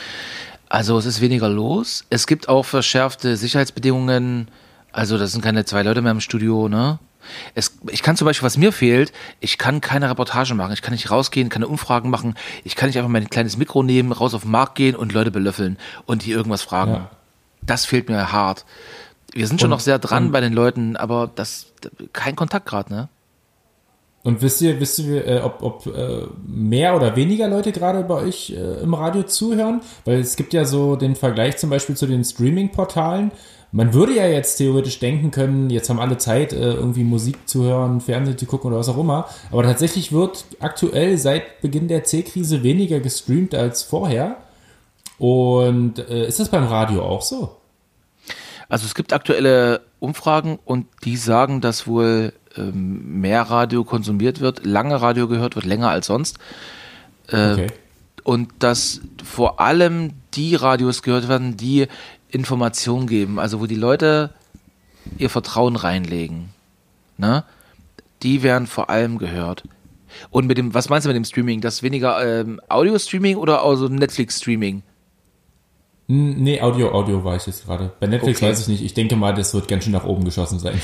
Also 0.70 0.98
es 0.98 1.06
ist 1.06 1.22
weniger 1.22 1.50
los. 1.50 2.06
Es 2.10 2.28
gibt 2.28 2.50
auch 2.50 2.64
verschärfte 2.64 3.38
Sicherheitsbedingungen. 3.38 4.48
Also 4.94 5.18
das 5.18 5.34
sind 5.34 5.42
keine 5.44 5.66
zwei 5.66 5.84
Leute 5.84 6.02
mehr 6.02 6.12
im 6.12 6.22
Studio, 6.22 6.70
ne? 6.70 7.00
Es, 7.56 7.78
ich 7.90 8.04
kann 8.04 8.18
zum 8.18 8.26
Beispiel, 8.26 8.46
was 8.46 8.58
mir 8.58 8.72
fehlt, 8.72 9.14
ich 9.40 9.58
kann 9.58 9.82
keine 9.82 10.10
Reportage 10.10 10.54
machen, 10.56 10.74
ich 10.74 10.82
kann 10.82 10.94
nicht 10.94 11.10
rausgehen, 11.10 11.50
keine 11.50 11.68
Umfragen 11.68 12.10
machen, 12.10 12.36
ich 12.64 12.76
kann 12.76 12.88
nicht 12.88 12.98
einfach 12.98 13.10
mein 13.10 13.30
kleines 13.30 13.58
Mikro 13.58 13.82
nehmen, 13.82 14.12
raus 14.12 14.34
auf 14.34 14.42
den 14.44 14.52
Markt 14.52 14.76
gehen 14.76 14.96
und 14.96 15.14
Leute 15.14 15.32
belöffeln 15.32 15.78
und 16.06 16.26
die 16.26 16.32
irgendwas 16.32 16.62
fragen. 16.62 16.92
Ja. 16.92 17.12
Das 17.62 17.86
fehlt 17.86 18.10
mir 18.10 18.32
hart. 18.32 18.66
Wir 19.32 19.48
sind 19.48 19.60
schon 19.60 19.72
und, 19.72 19.78
noch 19.78 19.80
sehr 19.80 20.00
dran 20.00 20.32
bei 20.32 20.42
den 20.42 20.54
Leuten, 20.54 20.96
aber 20.96 21.32
das 21.34 21.68
kein 22.12 22.36
Kontakt 22.36 22.66
gerade, 22.66 22.94
ne? 22.94 23.10
Und 24.24 24.42
wisst 24.42 24.62
ihr, 24.62 24.80
wisst 24.80 25.00
ihr, 25.00 25.28
äh, 25.28 25.42
ob, 25.42 25.62
ob 25.62 25.86
äh, 25.88 26.28
mehr 26.48 26.96
oder 26.96 27.18
weniger 27.18 27.50
Leute 27.50 27.74
gerade 27.74 28.04
bei 28.04 28.16
euch 28.16 28.52
äh, 28.52 28.82
im 28.82 28.94
Radio 28.94 29.24
zuhören? 29.24 29.82
Weil 30.06 30.20
es 30.20 30.38
gibt 30.38 30.54
ja 30.54 30.64
so 30.64 30.96
den 30.96 31.18
Vergleich 31.18 31.58
zum 31.58 31.70
Beispiel 31.70 31.98
zu 31.98 32.08
den 32.08 32.24
Streaming-Portalen. 32.24 33.32
Man 33.76 33.96
würde 33.96 34.16
ja 34.16 34.28
jetzt 34.28 34.58
theoretisch 34.58 35.00
denken 35.00 35.32
können, 35.32 35.72
jetzt 35.72 35.90
haben 35.90 36.00
alle 36.00 36.20
Zeit, 36.20 36.54
äh, 36.54 36.74
irgendwie 36.74 37.04
Musik 37.04 37.50
zu 37.50 37.64
hören, 37.64 38.02
Fernsehen 38.02 38.38
zu 38.38 38.46
gucken 38.46 38.70
oder 38.70 38.78
was 38.78 38.88
auch 38.88 39.00
immer. 39.00 39.28
Aber 39.52 39.64
tatsächlich 39.64 40.12
wird 40.12 40.46
aktuell 40.60 41.18
seit 41.18 41.60
Beginn 41.62 41.88
der 41.88 42.04
C-Krise 42.04 42.62
weniger 42.62 43.00
gestreamt 43.00 43.56
als 43.56 43.82
vorher. 43.82 44.38
Und 45.18 45.98
äh, 45.98 46.28
ist 46.28 46.40
das 46.40 46.50
beim 46.50 46.66
Radio 46.66 47.02
auch 47.02 47.24
so? 47.24 47.58
Also 48.70 48.86
es 48.86 48.94
gibt 48.94 49.12
aktuelle 49.12 49.82
Umfragen 50.00 50.60
und 50.66 50.86
die 51.04 51.18
sagen, 51.18 51.60
dass 51.60 51.88
wohl 51.88 52.32
ähm, 52.56 53.22
mehr 53.22 53.42
Radio 53.42 53.84
konsumiert 53.84 54.40
wird, 54.40 54.68
lange 54.68 55.02
Radio 55.02 55.28
gehört 55.28 55.56
wird, 55.56 55.66
länger 55.66 55.90
als 55.90 56.06
sonst. 56.06 56.38
Äh, 57.28 57.54
okay. 57.54 57.68
Und 58.24 58.52
dass 58.60 59.02
vor 59.24 59.60
allem 59.60 60.12
die 60.36 60.54
Radios 60.54 61.02
gehört 61.02 61.28
werden, 61.28 61.58
die 61.58 61.88
Information 62.34 63.08
geben, 63.08 63.40
also 63.40 63.62
wo 63.62 63.68
die 63.68 63.76
Leute 63.76 64.32
ihr 65.18 65.30
Vertrauen 65.30 65.76
reinlegen, 65.76 66.50
ne? 67.18 67.44
Die 68.24 68.42
werden 68.42 68.68
vor 68.68 68.90
allem 68.90 69.18
gehört. 69.18 69.64
Und 70.30 70.48
mit 70.48 70.58
dem, 70.58 70.74
was 70.74 70.90
meinst 70.90 71.06
du 71.06 71.10
mit 71.10 71.16
dem 71.16 71.26
Streaming? 71.26 71.62
Das 71.62 71.84
weniger 71.84 72.42
ähm, 72.42 72.60
Audio-Streaming 72.70 73.38
oder 73.38 73.64
also 73.64 73.88
Netflix-Streaming? 73.88 74.82
Nee, 76.08 76.62
Audio, 76.62 76.92
Audio 76.92 77.24
war 77.24 77.38
ich 77.38 77.48
jetzt 77.48 77.66
gerade. 77.66 77.92
Bei 78.00 78.08
Netflix 78.08 78.40
okay. 78.40 78.50
weiß 78.50 78.62
ich 78.62 78.68
nicht. 78.68 78.84
Ich 78.84 78.94
denke 78.94 79.16
mal, 79.16 79.34
das 79.34 79.54
wird 79.54 79.68
ganz 79.68 79.84
schön 79.86 79.94
nach 79.94 80.04
oben 80.04 80.26
geschossen 80.26 80.60
sein. 80.60 80.80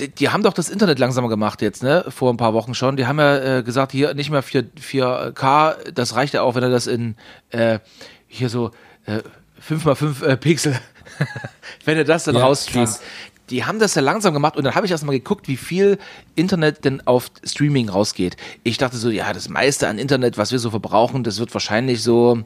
Die, 0.00 0.08
die, 0.08 0.28
haben 0.30 0.42
doch 0.42 0.54
das 0.54 0.70
Internet 0.70 0.98
langsamer 0.98 1.28
gemacht 1.28 1.62
jetzt, 1.62 1.82
ne? 1.82 2.04
Vor 2.08 2.32
ein 2.32 2.38
paar 2.38 2.54
Wochen 2.54 2.74
schon. 2.74 2.96
Die 2.96 3.06
haben 3.06 3.18
ja 3.18 3.58
äh, 3.58 3.62
gesagt, 3.62 3.92
hier 3.92 4.14
nicht 4.14 4.30
mehr 4.30 4.42
4, 4.42 4.72
4K, 4.74 5.90
das 5.92 6.14
reicht 6.16 6.34
ja 6.34 6.42
auch, 6.42 6.54
wenn 6.54 6.62
er 6.62 6.70
das 6.70 6.86
in 6.86 7.16
äh, 7.50 7.80
hier 8.28 8.48
so 8.48 8.70
äh, 9.04 9.20
5x5 9.68 10.24
äh, 10.24 10.36
Pixel 10.36 10.78
wenn 11.84 11.98
er 11.98 12.04
das 12.04 12.24
dann 12.24 12.36
ja, 12.36 12.42
rausstreamt. 12.42 13.00
Die 13.50 13.64
haben 13.64 13.78
das 13.78 13.94
ja 13.94 14.02
langsam 14.02 14.32
gemacht 14.32 14.56
und 14.56 14.64
dann 14.64 14.74
habe 14.74 14.86
ich 14.86 14.92
erst 14.92 15.04
mal 15.04 15.12
geguckt, 15.12 15.48
wie 15.48 15.56
viel 15.56 15.98
Internet 16.36 16.84
denn 16.84 17.06
auf 17.06 17.30
Streaming 17.44 17.88
rausgeht. 17.88 18.36
Ich 18.62 18.78
dachte 18.78 18.96
so, 18.96 19.10
ja, 19.10 19.32
das 19.32 19.48
meiste 19.48 19.88
an 19.88 19.98
Internet, 19.98 20.38
was 20.38 20.52
wir 20.52 20.58
so 20.58 20.70
verbrauchen, 20.70 21.22
das 21.22 21.38
wird 21.38 21.52
wahrscheinlich 21.52 22.02
so 22.02 22.42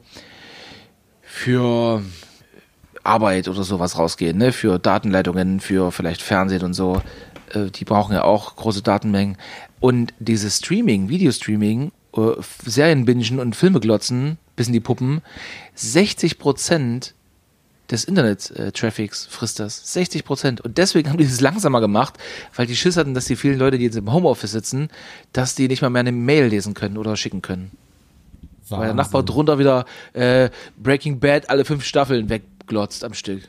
für 1.22 2.02
Arbeit 3.04 3.48
oder 3.48 3.62
sowas 3.62 3.98
rausgehen, 3.98 4.36
ne? 4.36 4.52
Für 4.52 4.78
Datenleitungen, 4.78 5.60
für 5.60 5.92
vielleicht 5.92 6.22
Fernsehen 6.22 6.62
und 6.62 6.74
so. 6.74 7.00
Äh, 7.52 7.70
die 7.70 7.84
brauchen 7.84 8.12
ja 8.12 8.24
auch 8.24 8.56
große 8.56 8.82
Datenmengen. 8.82 9.36
Und 9.80 10.12
dieses 10.18 10.58
Streaming, 10.58 11.08
Videostreaming, 11.08 11.92
äh, 12.16 12.20
Serienbingen 12.64 13.38
und 13.38 13.54
Filme 13.54 13.80
glotzen, 13.80 14.38
bis 14.56 14.66
in 14.66 14.72
die 14.72 14.80
Puppen, 14.80 15.22
60 15.74 16.38
Prozent 16.38 17.14
des 17.90 18.04
Internet-Traffics 18.04 19.26
frisst 19.26 19.60
das. 19.60 19.92
60 19.92 20.24
Prozent. 20.24 20.60
Und 20.60 20.78
deswegen 20.78 21.08
haben 21.08 21.18
die 21.18 21.24
es 21.24 21.40
langsamer 21.40 21.80
gemacht, 21.80 22.14
weil 22.54 22.66
die 22.66 22.76
Schiss 22.76 22.96
hatten, 22.96 23.14
dass 23.14 23.26
die 23.26 23.36
vielen 23.36 23.58
Leute, 23.58 23.78
die 23.78 23.84
jetzt 23.84 23.96
im 23.96 24.12
Homeoffice 24.12 24.52
sitzen, 24.52 24.88
dass 25.32 25.54
die 25.54 25.68
nicht 25.68 25.82
mal 25.82 25.90
mehr 25.90 26.00
eine 26.00 26.12
Mail 26.12 26.46
lesen 26.46 26.74
können 26.74 26.98
oder 26.98 27.16
schicken 27.16 27.42
können. 27.42 27.70
Wahnsinn. 28.68 28.78
Weil 28.78 28.86
der 28.86 28.94
Nachbar 28.94 29.22
drunter 29.22 29.58
wieder 29.58 29.84
äh, 30.12 30.50
Breaking 30.76 31.20
Bad 31.20 31.50
alle 31.50 31.64
fünf 31.64 31.84
Staffeln 31.84 32.28
wegglotzt 32.28 33.04
am 33.04 33.14
Stück. 33.14 33.48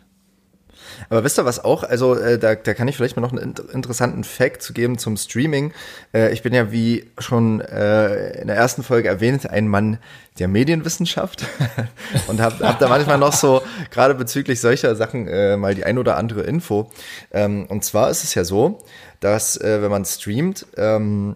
Aber 1.10 1.24
wisst 1.24 1.40
ihr 1.40 1.46
was 1.46 1.64
auch? 1.64 1.84
Also 1.84 2.16
äh, 2.16 2.38
da, 2.38 2.56
da 2.56 2.74
kann 2.74 2.88
ich 2.88 2.96
vielleicht 2.96 3.16
mal 3.16 3.22
noch 3.22 3.32
einen 3.32 3.56
interessanten 3.74 4.24
Fact 4.24 4.62
zu 4.62 4.74
geben 4.74 4.98
zum 4.98 5.18
Streaming. 5.18 5.74
Äh, 6.14 6.32
ich 6.34 6.44
bin 6.44 6.54
ja, 6.54 6.72
wie 6.72 7.10
schon 7.18 7.62
äh, 7.62 8.42
in 8.42 8.48
der 8.48 8.56
ersten 8.56 8.84
Folge 8.84 9.08
erwähnt, 9.08 9.50
ein 9.50 9.68
Mann 9.68 10.00
der 10.40 10.48
Medienwissenschaft 10.48 11.46
und 12.28 12.42
habe 12.42 12.68
hab 12.68 12.80
da 12.80 12.88
manchmal 12.88 13.18
noch 13.18 13.34
so, 13.34 13.62
gerade 13.92 14.16
bezüglich 14.16 14.62
solcher 14.62 14.96
Sachen, 14.96 15.28
äh, 15.28 15.58
mal 15.58 15.76
die 15.76 15.84
ein 15.84 15.98
oder 15.98 16.18
andere 16.18 16.42
Info. 16.42 16.92
Ähm, 17.32 17.66
und 17.68 17.84
zwar 17.84 18.10
ist 18.10 18.24
es 18.24 18.36
ja 18.36 18.44
so, 18.44 18.80
dass 19.20 19.60
äh, 19.60 19.82
wenn 19.82 19.92
man 19.92 20.06
streamt, 20.06 20.66
ähm, 20.78 21.36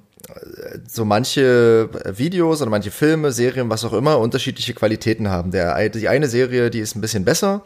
so 0.87 1.05
manche 1.05 1.89
Videos 2.17 2.61
oder 2.61 2.71
manche 2.71 2.91
Filme, 2.91 3.31
Serien, 3.31 3.69
was 3.69 3.85
auch 3.85 3.93
immer, 3.93 4.19
unterschiedliche 4.19 4.73
Qualitäten 4.73 5.29
haben. 5.29 5.51
Der, 5.51 5.89
die 5.89 6.07
eine 6.07 6.27
Serie, 6.27 6.69
die 6.69 6.79
ist 6.79 6.95
ein 6.95 7.01
bisschen 7.01 7.25
besser 7.25 7.63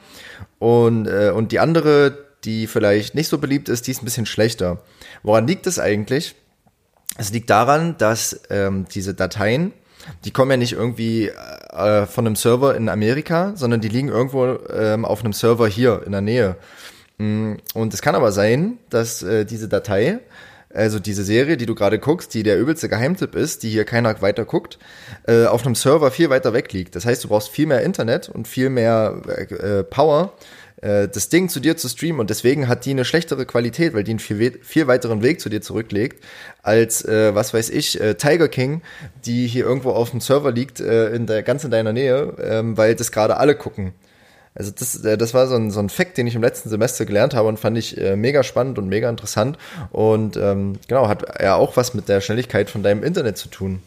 und, 0.60 1.08
äh, 1.08 1.32
und 1.34 1.51
die 1.51 1.60
andere, 1.60 2.18
die 2.43 2.68
vielleicht 2.68 3.16
nicht 3.16 3.28
so 3.28 3.38
beliebt 3.38 3.70
ist, 3.70 3.88
die 3.88 3.91
ist 3.91 4.01
ein 4.01 4.06
bisschen 4.06 4.26
schlechter. 4.26 4.82
Woran 5.24 5.47
liegt 5.47 5.68
es 5.68 5.80
eigentlich? 5.80 6.36
Es 7.18 7.32
liegt 7.32 7.49
daran, 7.49 7.97
dass 7.97 8.41
ähm, 8.49 8.86
diese 8.93 9.14
Dateien, 9.14 9.72
die 10.24 10.32
kommen 10.32 10.51
ja 10.51 10.58
nicht 10.58 10.74
irgendwie 10.74 11.30
äh, 11.30 12.06
von 12.06 12.26
einem 12.26 12.36
Server 12.36 12.76
in 12.76 12.89
Amerika, 12.89 13.53
sondern 13.56 13.82
die 13.82 13.88
liegen 13.88 14.10
irgendwo 14.10 14.58
ähm, 14.72 15.06
auf 15.06 15.24
einem 15.24 15.34
Server 15.34 15.68
hier 15.68 16.03
in 16.06 16.12
der 16.12 16.22
Nähe. 16.22 16.58
Mm, 17.18 17.53
und 17.74 17.93
es 17.93 18.01
kann 18.01 18.16
aber 18.16 18.32
sein, 18.32 18.78
dass 18.89 19.24
äh, 19.24 19.45
diese 19.45 19.68
Datei 19.68 20.20
also 20.76 20.99
diese 20.99 21.23
Serie, 21.23 21.57
die 21.57 21.65
du 21.65 21.76
gerade 21.76 21.99
guckst, 21.99 22.34
die 22.34 22.43
der 22.43 22.59
übelste 22.59 22.89
Geheimtipp 22.89 23.36
ist, 23.36 23.63
die 23.63 23.69
hier 23.69 23.86
keiner 23.86 24.21
weiter 24.21 24.45
guckt, 24.45 24.78
äh, 25.28 25.45
auf 25.45 25.65
einem 25.65 25.76
Server 25.76 26.11
viel 26.11 26.30
weiter 26.30 26.53
weg 26.53 26.71
liegt. 26.73 26.95
Das 26.95 27.05
heißt, 27.05 27.23
du 27.23 27.30
brauchst 27.30 27.49
viel 27.49 27.65
mehr 27.65 27.82
Internet 27.82 28.30
und 28.30 28.47
viel 28.47 28.69
mehr 28.69 29.21
äh, 29.49 29.84
Power, 29.84 30.34
äh, 30.82 31.07
das 31.07 31.30
Ding 31.30 31.49
zu 31.49 31.59
dir 31.59 31.78
zu 31.78 31.88
streamen 31.89 32.19
und 32.19 32.30
deswegen 32.30 32.67
hat 32.67 32.86
die 32.86 32.91
eine 32.91 33.05
schlechtere 33.05 33.45
Qualität, 33.45 33.93
weil 33.93 34.03
die 34.03 34.11
einen 34.11 34.19
viel, 34.19 34.59
viel 34.61 34.88
weiteren 34.88 35.21
Weg 35.23 35.41
zu 35.41 35.49
dir 35.49 35.61
zurücklegt, 35.61 36.23
als, 36.61 37.03
äh, 37.05 37.34
was 37.34 37.53
weiß 37.53 37.69
ich, 37.69 37.99
äh, 37.99 38.15
Tiger 38.15 38.47
King, 38.47 38.82
die 39.26 39.47
hier 39.47 39.65
irgendwo 39.65 39.91
auf 39.91 40.11
dem 40.11 40.21
Server 40.21 40.51
liegt, 40.51 40.80
äh, 40.80 41.09
in 41.15 41.26
der, 41.26 41.43
ganz 41.43 41.63
in 41.63 41.71
deiner 41.71 41.93
Nähe, 41.93 42.36
ähm, 42.41 42.78
weil 42.78 42.95
das 42.95 43.11
gerade 43.11 43.38
alle 43.38 43.55
gucken. 43.55 43.93
Also 44.56 44.72
das, 44.72 45.03
äh, 45.03 45.18
das 45.18 45.34
war 45.34 45.47
so 45.47 45.56
ein, 45.56 45.70
so 45.70 45.82
ein 45.82 45.89
Fact, 45.89 46.18
den 46.18 46.28
ich 46.28 46.36
im 46.36 46.41
letzten 46.41 46.70
Semester 46.70 47.06
gelernt 47.06 47.34
habe 47.34 47.47
und 47.47 47.60
fand 47.60 47.78
ich 47.78 47.97
äh, 47.97 48.16
mega 48.16 48.41
spannend 48.41 48.80
und 48.80 48.88
mega 48.88 49.10
interessant. 49.10 49.58
Und 49.91 50.38
ähm, 50.38 50.80
genau, 50.88 51.08
hat 51.10 51.41
ja 51.41 51.56
auch 51.56 51.76
was 51.78 51.93
mit 51.93 52.08
der 52.08 52.22
Schnelligkeit 52.22 52.70
von 52.70 52.82
deinem 52.82 53.03
Internet 53.03 53.38
zu 53.38 53.49
tun. 53.49 53.82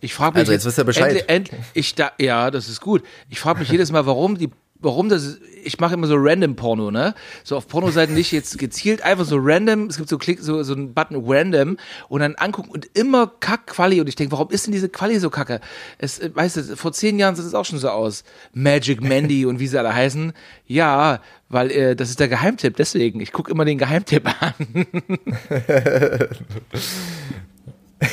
Ich 0.00 0.14
frage 0.14 0.34
mich 0.34 0.40
also 0.40 0.52
jetzt, 0.52 0.64
jetzt 0.64 0.66
wisst 0.66 0.78
ihr 0.78 0.84
Bescheid. 0.84 1.24
End, 1.28 1.52
end, 1.52 1.62
ich 1.74 1.94
da, 1.94 2.12
ja, 2.18 2.50
das 2.50 2.68
ist 2.68 2.80
gut. 2.80 3.04
Ich 3.30 3.40
frage 3.40 3.60
mich 3.60 3.68
jedes 3.68 3.90
Mal, 3.90 4.06
warum 4.06 4.38
die 4.38 4.50
warum 4.80 5.08
das 5.08 5.38
ich 5.64 5.78
mache 5.80 5.94
immer 5.94 6.06
so 6.06 6.16
random 6.16 6.56
Porno, 6.56 6.90
ne? 6.90 7.14
So 7.44 7.56
auf 7.56 7.68
Pornoseiten 7.68 8.14
nicht 8.14 8.32
jetzt 8.32 8.58
gezielt, 8.58 9.02
einfach 9.02 9.24
so 9.24 9.36
random, 9.38 9.86
es 9.86 9.96
gibt 9.96 10.08
so 10.08 10.18
Klick, 10.18 10.40
so, 10.40 10.62
so 10.62 10.72
einen 10.74 10.94
Button 10.94 11.22
random 11.26 11.76
und 12.08 12.20
dann 12.20 12.34
angucken 12.36 12.70
und 12.70 12.86
immer 12.94 13.26
Kack-Quali 13.40 14.00
und 14.00 14.08
ich 14.08 14.16
denke, 14.16 14.32
warum 14.32 14.50
ist 14.50 14.66
denn 14.66 14.72
diese 14.72 14.88
Quali 14.88 15.18
so 15.18 15.28
kacke? 15.30 15.60
Es, 15.98 16.18
äh, 16.18 16.30
weißt 16.34 16.56
du, 16.56 16.76
vor 16.76 16.92
zehn 16.92 17.18
Jahren 17.18 17.36
sah 17.36 17.42
es 17.42 17.54
auch 17.54 17.64
schon 17.64 17.78
so 17.78 17.90
aus. 17.90 18.24
Magic 18.52 19.02
Mandy 19.02 19.44
und 19.50 19.60
wie 19.60 19.66
sie 19.66 19.78
alle 19.78 19.94
heißen. 19.94 20.32
Ja, 20.66 21.20
weil 21.48 21.70
äh, 21.70 21.96
das 21.96 22.10
ist 22.10 22.20
der 22.20 22.28
Geheimtipp, 22.28 22.76
deswegen. 22.76 23.20
Ich 23.20 23.32
gucke 23.32 23.50
immer 23.50 23.64
den 23.64 23.78
Geheimtipp 23.78 24.26
an. 24.40 24.54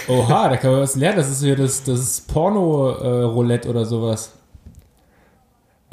Oha, 0.08 0.50
da 0.50 0.58
kann 0.58 0.72
man 0.72 0.82
was 0.82 0.96
lernen. 0.96 1.18
Das 1.18 1.30
ist 1.30 1.44
hier 1.44 1.56
das, 1.56 1.84
das 1.84 2.22
Porno-Roulette 2.22 3.68
äh, 3.68 3.72
oder 3.72 3.86
sowas. 3.86 4.34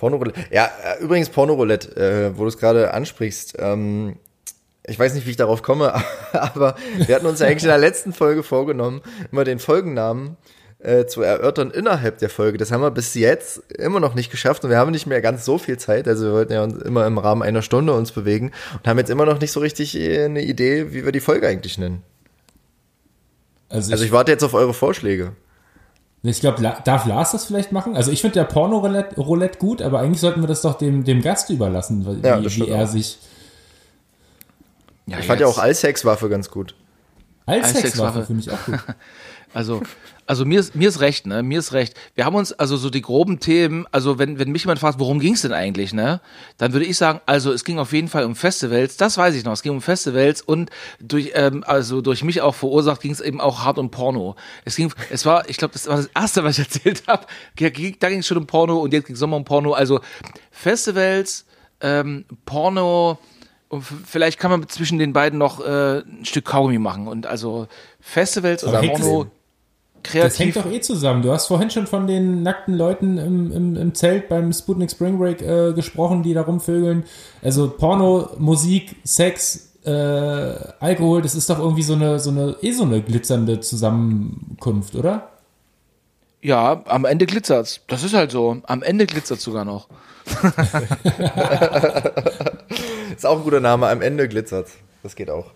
Pornoroulette. 0.02 0.40
Ja, 0.50 0.68
äh, 0.82 1.00
übrigens 1.00 1.28
Pornoroulette, 1.28 1.94
äh, 1.94 2.36
wo 2.36 2.42
du 2.42 2.48
es 2.48 2.58
gerade 2.58 2.92
ansprichst. 2.92 3.54
Ähm, 3.60 4.16
ich 4.84 4.98
weiß 4.98 5.14
nicht, 5.14 5.28
wie 5.28 5.30
ich 5.30 5.36
darauf 5.36 5.62
komme, 5.62 5.94
aber 6.32 6.74
wir 6.96 7.14
hatten 7.14 7.26
uns 7.26 7.38
ja 7.38 7.46
eigentlich 7.46 7.62
in 7.62 7.68
der 7.68 7.78
letzten 7.78 8.12
Folge 8.12 8.42
vorgenommen, 8.42 9.00
immer 9.30 9.44
den 9.44 9.60
Folgennamen 9.60 10.36
äh, 10.80 11.06
zu 11.06 11.22
erörtern 11.22 11.70
innerhalb 11.70 12.18
der 12.18 12.30
Folge. 12.30 12.58
Das 12.58 12.72
haben 12.72 12.80
wir 12.80 12.90
bis 12.90 13.14
jetzt 13.14 13.58
immer 13.74 14.00
noch 14.00 14.16
nicht 14.16 14.32
geschafft 14.32 14.64
und 14.64 14.70
wir 14.70 14.76
haben 14.76 14.90
nicht 14.90 15.06
mehr 15.06 15.20
ganz 15.20 15.44
so 15.44 15.56
viel 15.56 15.78
Zeit. 15.78 16.08
Also 16.08 16.24
wir 16.24 16.32
wollten 16.32 16.52
ja 16.52 16.64
uns 16.64 16.82
immer 16.82 17.06
im 17.06 17.18
Rahmen 17.18 17.44
einer 17.44 17.62
Stunde 17.62 17.92
uns 17.92 18.10
bewegen 18.10 18.50
und 18.72 18.88
haben 18.88 18.98
jetzt 18.98 19.10
immer 19.10 19.24
noch 19.24 19.40
nicht 19.40 19.52
so 19.52 19.60
richtig 19.60 19.96
äh, 19.96 20.24
eine 20.24 20.42
Idee, 20.42 20.92
wie 20.92 21.04
wir 21.04 21.12
die 21.12 21.20
Folge 21.20 21.46
eigentlich 21.46 21.78
nennen. 21.78 22.02
Also 23.68 23.86
ich, 23.86 23.92
also 23.92 24.04
ich 24.04 24.10
warte 24.10 24.32
jetzt 24.32 24.42
auf 24.42 24.54
eure 24.54 24.74
Vorschläge. 24.74 25.36
Ich 26.24 26.40
glaube, 26.40 26.62
darf 26.84 27.06
Lars 27.06 27.32
das 27.32 27.44
vielleicht 27.44 27.72
machen? 27.72 27.96
Also 27.96 28.12
ich 28.12 28.20
finde 28.20 28.38
ja 28.38 28.44
Porno-Roulette 28.44 29.58
gut, 29.58 29.82
aber 29.82 29.98
eigentlich 29.98 30.20
sollten 30.20 30.40
wir 30.40 30.46
das 30.46 30.62
doch 30.62 30.74
dem, 30.74 31.02
dem 31.02 31.20
Gast 31.20 31.50
überlassen, 31.50 32.06
wie, 32.06 32.26
ja, 32.26 32.40
wie 32.44 32.68
er 32.68 32.84
auch. 32.84 32.88
sich. 32.88 33.18
Ja, 35.06 35.18
ich 35.18 35.26
fand 35.26 35.40
ja 35.40 35.48
auch 35.48 35.58
Allsexwaffe 35.58 36.28
ganz 36.28 36.48
gut. 36.48 36.76
Allsexwaffe 37.46 38.24
finde 38.24 38.42
ich 38.42 38.50
auch 38.52 38.64
gut. 38.64 38.78
also 39.54 39.82
also 40.26 40.44
mir 40.44 40.60
ist, 40.60 40.74
mir 40.74 40.88
ist 40.88 41.00
recht, 41.00 41.26
ne? 41.26 41.42
Mir 41.42 41.58
ist 41.58 41.72
recht. 41.72 41.94
Wir 42.14 42.24
haben 42.24 42.36
uns 42.36 42.52
also 42.52 42.76
so 42.76 42.90
die 42.90 43.02
groben 43.02 43.40
Themen, 43.40 43.86
also 43.90 44.18
wenn, 44.18 44.38
wenn 44.38 44.50
mich 44.50 44.62
jemand 44.62 44.78
fragt, 44.78 44.98
worum 44.98 45.18
ging 45.18 45.34
es 45.34 45.42
denn 45.42 45.52
eigentlich, 45.52 45.92
ne? 45.92 46.20
Dann 46.58 46.72
würde 46.72 46.86
ich 46.86 46.96
sagen, 46.96 47.20
also 47.26 47.52
es 47.52 47.64
ging 47.64 47.78
auf 47.78 47.92
jeden 47.92 48.08
Fall 48.08 48.24
um 48.24 48.36
Festivals, 48.36 48.96
das 48.96 49.18
weiß 49.18 49.34
ich 49.34 49.44
noch, 49.44 49.52
es 49.52 49.62
ging 49.62 49.72
um 49.72 49.82
Festivals 49.82 50.40
und 50.40 50.70
durch, 51.00 51.32
ähm, 51.34 51.64
also 51.66 52.00
durch 52.00 52.22
mich 52.22 52.40
auch 52.40 52.54
verursacht 52.54 53.02
ging 53.02 53.12
es 53.12 53.20
eben 53.20 53.40
auch 53.40 53.64
hart 53.64 53.78
um 53.78 53.90
Porno. 53.90 54.36
Es 54.64 54.76
ging, 54.76 54.92
es 55.10 55.26
war, 55.26 55.48
ich 55.50 55.56
glaube, 55.56 55.72
das 55.72 55.88
war 55.88 55.96
das 55.96 56.08
erste, 56.14 56.44
was 56.44 56.58
ich 56.58 56.64
erzählt 56.72 57.02
habe. 57.08 57.26
Da 57.58 57.68
ging 57.68 58.18
es 58.20 58.26
schon 58.26 58.38
um 58.38 58.46
Porno 58.46 58.78
und 58.78 58.92
jetzt 58.92 59.06
ging 59.06 59.16
es 59.16 59.20
nochmal 59.20 59.40
um 59.40 59.44
Porno. 59.44 59.72
Also 59.72 60.00
Festivals, 60.50 61.46
ähm, 61.80 62.24
Porno, 62.46 63.18
und 63.68 63.82
vielleicht 63.82 64.38
kann 64.38 64.50
man 64.50 64.68
zwischen 64.68 64.98
den 64.98 65.12
beiden 65.12 65.38
noch 65.38 65.60
äh, 65.60 65.98
ein 66.00 66.24
Stück 66.24 66.44
Kaugummi 66.44 66.78
machen. 66.78 67.08
Und 67.08 67.26
also 67.26 67.68
Festivals 68.00 68.64
oder 68.64 68.82
Porno 68.82 69.30
kreativ. 70.02 70.30
Das 70.30 70.38
hängt 70.38 70.56
doch 70.56 70.70
eh 70.70 70.80
zusammen. 70.80 71.22
Du 71.22 71.32
hast 71.32 71.46
vorhin 71.46 71.70
schon 71.70 71.86
von 71.86 72.06
den 72.06 72.42
nackten 72.42 72.74
Leuten 72.74 73.18
im, 73.18 73.52
im, 73.52 73.76
im 73.76 73.94
Zelt 73.94 74.28
beim 74.28 74.52
Sputnik 74.52 74.90
Spring 74.90 75.18
Break 75.18 75.42
äh, 75.42 75.72
gesprochen, 75.72 76.22
die 76.22 76.34
da 76.34 76.42
rumvögeln. 76.42 77.04
Also 77.42 77.70
Porno, 77.70 78.30
Musik, 78.38 78.96
Sex, 79.04 79.72
äh, 79.84 79.90
Alkohol, 79.90 81.22
das 81.22 81.34
ist 81.34 81.50
doch 81.50 81.58
irgendwie 81.58 81.82
so 81.82 81.94
eine, 81.94 82.18
so 82.18 82.30
eine, 82.30 82.56
eh 82.62 82.72
so 82.72 82.84
eine 82.84 83.02
glitzernde 83.02 83.60
Zusammenkunft, 83.60 84.94
oder? 84.94 85.28
Ja, 86.40 86.82
am 86.86 87.04
Ende 87.04 87.26
glitzert's. 87.26 87.80
Das 87.86 88.02
ist 88.02 88.14
halt 88.14 88.32
so. 88.32 88.56
Am 88.64 88.82
Ende 88.82 89.06
glitzert's 89.06 89.44
sogar 89.44 89.64
noch. 89.64 89.88
ist 93.16 93.24
auch 93.26 93.38
ein 93.38 93.44
guter 93.44 93.60
Name. 93.60 93.86
Am 93.88 94.02
Ende 94.02 94.28
glitzert's. 94.28 94.72
Das 95.04 95.14
geht 95.14 95.30
auch. 95.30 95.52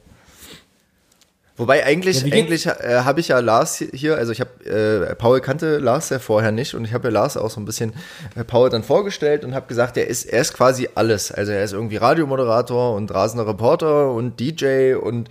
Wobei 1.56 1.86
eigentlich, 1.86 2.22
ja, 2.22 2.32
eigentlich 2.34 2.66
äh, 2.66 3.00
habe 3.04 3.20
ich 3.20 3.28
ja 3.28 3.38
Lars 3.38 3.82
hier, 3.92 4.16
also 4.16 4.30
ich 4.30 4.40
habe, 4.40 4.66
äh, 4.66 5.14
Paul 5.14 5.40
kannte 5.40 5.78
Lars 5.78 6.10
ja 6.10 6.18
vorher 6.18 6.52
nicht 6.52 6.74
und 6.74 6.84
ich 6.84 6.92
habe 6.92 7.08
ja 7.08 7.14
Lars 7.14 7.38
auch 7.38 7.48
so 7.48 7.60
ein 7.60 7.64
bisschen 7.64 7.94
äh, 8.34 8.44
Paul 8.44 8.68
dann 8.68 8.82
vorgestellt 8.82 9.42
und 9.44 9.54
habe 9.54 9.66
gesagt, 9.66 9.96
er 9.96 10.06
ist, 10.06 10.26
er 10.26 10.42
ist 10.42 10.52
quasi 10.52 10.90
alles. 10.94 11.32
Also 11.32 11.52
er 11.52 11.64
ist 11.64 11.72
irgendwie 11.72 11.96
Radiomoderator 11.96 12.94
und 12.94 13.12
rasender 13.12 13.46
Reporter 13.46 14.12
und 14.12 14.38
DJ 14.38 14.94
und 14.94 15.30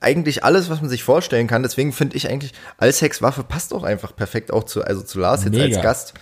eigentlich 0.00 0.42
alles, 0.42 0.70
was 0.70 0.80
man 0.80 0.90
sich 0.90 1.04
vorstellen 1.04 1.46
kann. 1.46 1.62
Deswegen 1.62 1.92
finde 1.92 2.16
ich 2.16 2.28
eigentlich, 2.28 2.52
als 2.78 3.00
Hexwaffe 3.00 3.44
passt 3.44 3.72
auch 3.72 3.84
einfach 3.84 4.16
perfekt 4.16 4.52
auch 4.52 4.64
zu, 4.64 4.82
also 4.82 5.02
zu 5.02 5.20
Lars 5.20 5.44
jetzt 5.44 5.52
Mega. 5.52 5.76
als 5.76 5.82
Gast. 5.82 6.14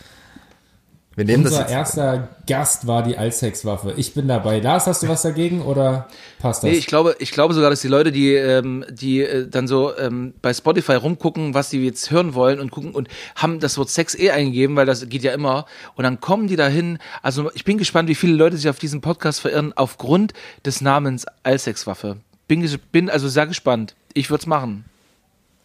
Wir 1.19 1.25
nehmen 1.25 1.45
Unser 1.45 1.65
das 1.65 1.73
erster 1.73 2.29
Gast 2.47 2.87
war 2.87 3.03
die 3.03 3.19
Allsexwaffe. 3.19 3.93
Ich 3.97 4.15
bin 4.15 4.29
dabei. 4.29 4.61
Lars, 4.61 4.87
hast 4.87 5.03
du 5.03 5.09
was 5.09 5.23
dagegen 5.23 5.63
oder 5.63 6.07
passt 6.39 6.63
das? 6.63 6.71
Nee, 6.71 6.77
ich 6.77 6.87
glaube, 6.87 7.17
ich 7.19 7.33
glaube 7.33 7.55
sogar, 7.55 7.71
dass 7.71 7.81
die 7.81 7.89
Leute, 7.89 8.13
die, 8.13 8.35
ähm, 8.35 8.85
die 8.89 9.23
äh, 9.23 9.49
dann 9.49 9.67
so 9.67 9.99
ähm, 9.99 10.33
bei 10.43 10.55
Spotify 10.55 10.93
rumgucken, 10.93 11.55
was 11.55 11.71
die 11.71 11.85
jetzt 11.85 12.13
hören 12.13 12.35
wollen 12.35 12.61
und 12.61 12.71
gucken 12.71 12.93
und 12.93 13.09
haben 13.35 13.59
das 13.59 13.77
Wort 13.79 13.91
Sex 13.91 14.15
eh 14.15 14.31
eingegeben, 14.31 14.77
weil 14.77 14.87
das 14.87 15.09
geht 15.09 15.25
ja 15.25 15.33
immer. 15.33 15.67
Und 15.97 16.05
dann 16.05 16.21
kommen 16.21 16.47
die 16.47 16.55
dahin. 16.55 16.99
Also 17.21 17.51
ich 17.53 17.65
bin 17.65 17.79
gespannt, 17.79 18.09
wie 18.09 18.15
viele 18.15 18.35
Leute 18.35 18.57
sich 18.57 18.69
auf 18.69 18.79
diesen 18.79 19.01
Podcast 19.01 19.41
verirren 19.41 19.73
aufgrund 19.75 20.35
des 20.65 20.81
Namens 20.83 21.27
Allsexwaffe. 21.43 22.19
Bin, 22.47 22.79
bin 22.93 23.11
also 23.11 23.27
sehr 23.27 23.49
gespannt. 23.49 23.97
Ich 24.15 24.31
würde 24.31 24.43
es 24.43 24.47
machen. 24.47 24.85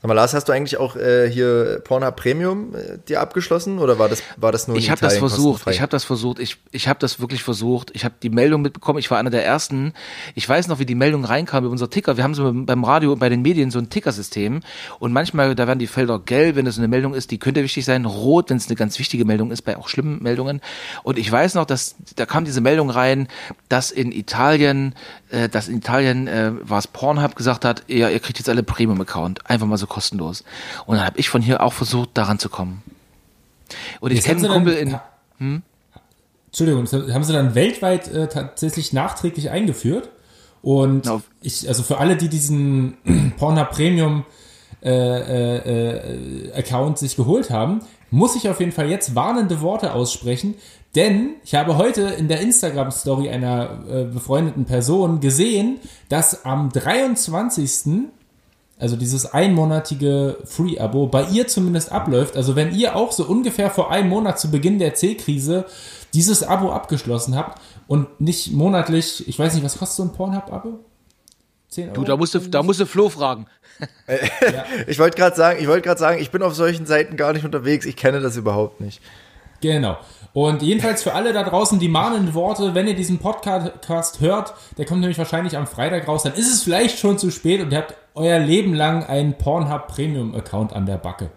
Sag 0.04 0.10
mal, 0.10 0.16
Lars, 0.16 0.34
hast 0.34 0.49
du 0.49 0.51
eigentlich 0.51 0.76
auch 0.76 0.97
äh, 0.97 1.32
hier 1.32 1.80
Pornhub 1.86 2.18
Premium 2.18 2.76
äh, 2.76 2.97
dir 3.08 3.22
abgeschlossen 3.22 3.80
oder 3.80 3.99
war 3.99 4.10
das, 4.10 4.22
war 4.36 4.51
das 4.51 4.68
nur 4.68 4.76
Ich 4.76 4.91
habe 4.91 4.99
das 4.99 5.18
versucht, 5.18 5.66
ich 5.68 5.80
habe 5.80 5.91
das 5.91 6.04
versucht, 6.04 6.39
ich, 6.39 6.58
ich 6.72 6.89
habe 6.89 6.99
das 6.99 7.22
wirklich 7.22 7.41
versucht. 7.41 7.89
Ich 7.93 8.04
habe 8.04 8.14
die 8.22 8.30
Meldung 8.30 8.64
mitbekommen, 8.64 8.99
ich 8.99 9.10
war 9.10 9.18
einer 9.18 9.30
der 9.30 9.45
Ersten. 9.45 9.93
Ich 10.36 10.47
weiß 10.49 10.68
noch, 10.68 10.80
wie 10.80 10.86
die 10.86 10.93
Meldung 10.93 11.24
reinkam 11.24 11.64
über 11.64 11.72
unser 11.72 11.89
Ticker. 11.89 12.18
Wir 12.18 12.26
haben 12.26 12.34
so 12.34 12.51
beim 12.54 12.84
Radio 12.84 13.14
und 13.14 13.20
bei 13.20 13.30
den 13.30 13.43
Medien 13.43 13.72
so 13.72 13.80
ein 13.80 13.89
Tickersystem 13.89 14.60
und 14.99 15.14
manchmal, 15.14 15.56
da 15.56 15.68
werden 15.68 15.80
die 15.80 15.88
Felder 15.88 16.20
gelb, 16.20 16.58
wenn 16.58 16.66
das 16.66 16.78
eine 16.78 16.89
Meldung 16.89 17.14
ist, 17.14 17.32
die 17.32 17.38
könnte 17.38 17.64
wichtig 17.64 17.86
sein, 17.86 18.04
rot, 18.04 18.49
wenn 18.49 18.58
es 18.58 18.68
eine 18.68 18.76
ganz 18.76 18.99
wichtige 18.99 19.24
Meldung 19.24 19.51
ist, 19.51 19.62
bei 19.62 19.78
auch 19.78 19.88
schlimmen 19.88 20.22
Meldungen. 20.22 20.60
Und 21.04 21.18
ich 21.18 21.32
weiß 21.32 21.56
noch, 21.56 21.64
dass 21.64 21.95
da 22.18 22.26
kam 22.26 22.43
diese 22.43 22.60
Meldung 22.60 22.89
rein, 22.89 23.30
dass 23.70 23.89
in 23.89 24.12
Italien, 24.12 24.95
äh, 25.34 25.49
dass 25.49 25.67
in 25.67 25.77
Italien 25.77 26.27
äh, 26.27 26.51
war 26.61 26.77
es 26.77 26.88
Pornhub 26.88 27.36
gesagt 27.36 27.65
hat, 27.65 27.84
ja, 27.88 28.09
ihr 28.09 28.19
kriegt 28.19 28.38
jetzt 28.38 28.49
alle 28.49 28.63
Premium-Account. 28.63 29.49
Einfach 29.49 29.65
mal 29.65 29.77
so 29.77 29.88
kostenlos. 29.88 30.43
Und 30.86 30.97
dann 30.97 31.05
habe 31.05 31.19
ich 31.19 31.29
von 31.29 31.41
hier 31.41 31.63
auch 31.63 31.73
versucht, 31.73 32.11
daran 32.13 32.39
zu 32.39 32.49
kommen. 32.49 32.84
Und 33.99 34.11
ich 34.11 34.23
kenne 34.23 34.41
einen 34.41 34.53
Kumpel 34.53 34.73
in. 34.73 34.99
Hm? 35.39 35.61
Entschuldigung, 36.47 36.86
haben 37.11 37.23
sie 37.23 37.34
dann 37.34 37.55
weltweit 37.55 38.07
äh, 38.09 38.27
tatsächlich 38.27 38.93
nachträglich 38.93 39.49
eingeführt. 39.49 40.09
Und 40.61 41.05
no. 41.05 41.21
ich, 41.41 41.67
also 41.67 41.81
für 41.81 41.97
alle, 41.97 42.15
die 42.15 42.29
diesen 42.29 42.97
Pornhub 43.38 43.71
Premium 43.71 44.25
äh, 44.84 44.89
äh, 44.91 46.49
äh, 46.49 46.53
Account 46.53 46.99
sich 46.99 47.15
geholt 47.15 47.49
haben, 47.49 47.79
muss 48.11 48.36
ich 48.36 48.49
auf 48.49 48.59
jeden 48.59 48.71
Fall 48.71 48.89
jetzt 48.89 49.15
warnende 49.15 49.61
Worte 49.61 49.93
aussprechen, 49.93 50.53
denn 50.96 51.36
ich 51.44 51.56
habe 51.56 51.78
heute 51.78 52.02
in 52.02 52.28
der 52.28 52.41
Instagram-Story 52.41 53.30
einer 53.30 53.80
äh, 53.89 54.04
befreundeten 54.06 54.66
Person 54.66 55.20
gesehen, 55.20 55.80
dass 56.10 56.46
am 56.46 56.70
23 56.70 58.10
also 58.80 58.96
dieses 58.96 59.26
einmonatige 59.34 60.38
Free-Abo, 60.44 61.08
bei 61.08 61.24
ihr 61.26 61.48
zumindest 61.48 61.91
abläuft. 61.91 62.36
Also 62.36 62.56
wenn 62.56 62.76
ihr 62.76 62.96
auch 62.96 63.12
so 63.12 63.24
ungefähr 63.24 63.70
vor 63.70 63.91
einem 63.91 64.10
Monat 64.10 64.39
zu 64.39 64.52
Beginn 64.52 64.78
der 64.78 64.94
C-Krise 64.94 65.66
dieses 66.14 66.44
Abo 66.44 66.72
abgeschlossen 66.72 67.36
habt 67.36 67.62
und 67.88 68.20
nicht 68.20 68.52
monatlich, 68.52 69.28
ich 69.28 69.39
weiß 69.39 69.54
nicht, 69.54 69.64
was 69.64 69.78
kostet 69.78 69.98
so 69.98 70.04
ein 70.04 70.14
Pornhub-Abo? 70.14 70.80
10 71.70 71.89
Euro? 71.89 71.96
Du, 71.96 72.04
da 72.04 72.18
musst 72.18 72.34
du, 72.34 72.39
da 72.39 72.62
musst 72.62 72.80
du 72.80 72.86
Flo 72.86 73.10
fragen. 73.10 73.46
ja. 74.08 74.66
Ich 74.88 75.00
wollte 75.00 75.18
gerade 75.18 75.36
sagen, 75.36 75.60
ich 75.62 75.68
wollte 75.68 75.84
gerade 75.84 76.00
sagen, 76.00 76.22
ich 76.22 76.32
bin 76.32 76.41
auf 76.44 76.54
solchen 76.56 76.86
Seiten 76.86 77.16
gar 77.16 77.32
nicht 77.34 77.46
unterwegs, 77.46 77.86
ich 77.86 77.96
kenne 77.96 78.20
das 78.20 78.38
überhaupt 78.38 78.82
nicht. 78.82 79.02
Genau. 79.62 79.98
Und 80.34 80.63
jedenfalls 80.63 81.03
für 81.03 81.13
alle 81.13 81.31
da 81.31 81.43
draußen 81.43 81.77
die 81.77 81.88
mahnenden 81.88 82.34
Worte, 82.34 82.73
wenn 82.73 82.88
ihr 82.88 82.95
diesen 82.95 83.19
Podcast 83.19 84.19
hört, 84.19 84.55
der 84.77 84.86
kommt 84.86 85.01
nämlich 85.01 85.19
wahrscheinlich 85.19 85.55
am 85.55 85.67
Freitag 85.67 86.07
raus, 86.07 86.23
dann 86.23 86.34
ist 86.34 86.51
es 86.51 86.63
vielleicht 86.63 86.97
schon 86.97 87.19
zu 87.19 87.29
spät 87.29 87.61
und 87.61 87.71
ihr 87.71 87.77
habt 87.77 87.93
euer 88.15 88.39
Leben 88.39 88.73
lang 88.73 89.03
einen 89.05 89.38
Pornhub 89.38 89.88
Premium 89.88 90.34
Account 90.34 90.73
an 90.73 90.88
der 90.88 90.97
Backe. 90.97 91.29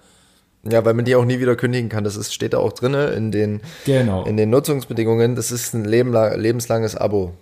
Ja, 0.64 0.84
weil 0.84 0.94
man 0.94 1.04
die 1.04 1.14
auch 1.14 1.24
nie 1.24 1.38
wieder 1.40 1.56
kündigen 1.56 1.90
kann. 1.90 2.04
Das 2.04 2.16
ist, 2.16 2.34
steht 2.34 2.54
da 2.54 2.58
auch 2.58 2.72
drin 2.72 2.94
in 2.94 3.30
den, 3.30 3.60
genau. 3.84 4.24
in 4.24 4.36
den 4.36 4.50
Nutzungsbedingungen. 4.50 5.36
Das 5.36 5.52
ist 5.52 5.74
ein 5.74 5.84
lebenslanges 5.84 6.96
Abo. 6.96 7.34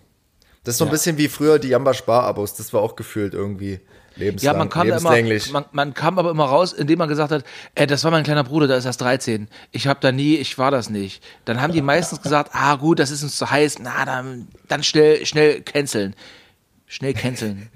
Das 0.64 0.74
ist 0.74 0.78
so 0.78 0.84
ein 0.84 0.88
ja. 0.88 0.92
bisschen 0.92 1.18
wie 1.18 1.28
früher 1.28 1.59
die 1.59 1.68
Jamba 1.68 1.94
Spar-Abos. 1.94 2.55
Das 2.55 2.72
war 2.72 2.82
auch 2.82 2.96
gefühlt 2.96 3.32
irgendwie. 3.32 3.80
Lebenslang, 4.17 4.55
ja, 4.55 4.59
man 4.59 4.69
kam, 4.69 4.89
immer, 4.89 5.53
man, 5.53 5.65
man, 5.73 5.95
kam 5.95 6.19
aber 6.19 6.31
immer 6.31 6.45
raus, 6.45 6.73
indem 6.73 6.99
man 6.99 7.09
gesagt 7.09 7.33
hat, 7.33 7.45
ey, 7.75 7.87
das 7.87 8.05
war 8.05 8.11
mein 8.11 8.23
kleiner 8.23 8.45
Bruder, 8.45 8.67
der 8.69 8.77
ist 8.77 8.85
erst 8.85 9.01
13. 9.01 9.49
Ich 9.73 9.87
habe 9.87 9.99
da 10.01 10.12
nie, 10.12 10.37
ich 10.37 10.57
war 10.57 10.71
das 10.71 10.89
nicht. 10.89 11.23
Dann 11.45 11.61
haben 11.61 11.73
die 11.73 11.83
meistens 11.83 12.23
gesagt, 12.23 12.51
ah 12.53 12.77
gut, 12.77 12.99
das 12.99 13.11
ist 13.11 13.23
uns 13.23 13.37
zu 13.37 13.51
heiß, 13.51 13.79
na, 13.81 14.05
dann, 14.05 14.49
dann 14.69 14.83
schnell, 14.83 15.27
schnell 15.27 15.62
canceln. 15.62 16.15
Schnell 16.87 17.15
canceln. 17.15 17.69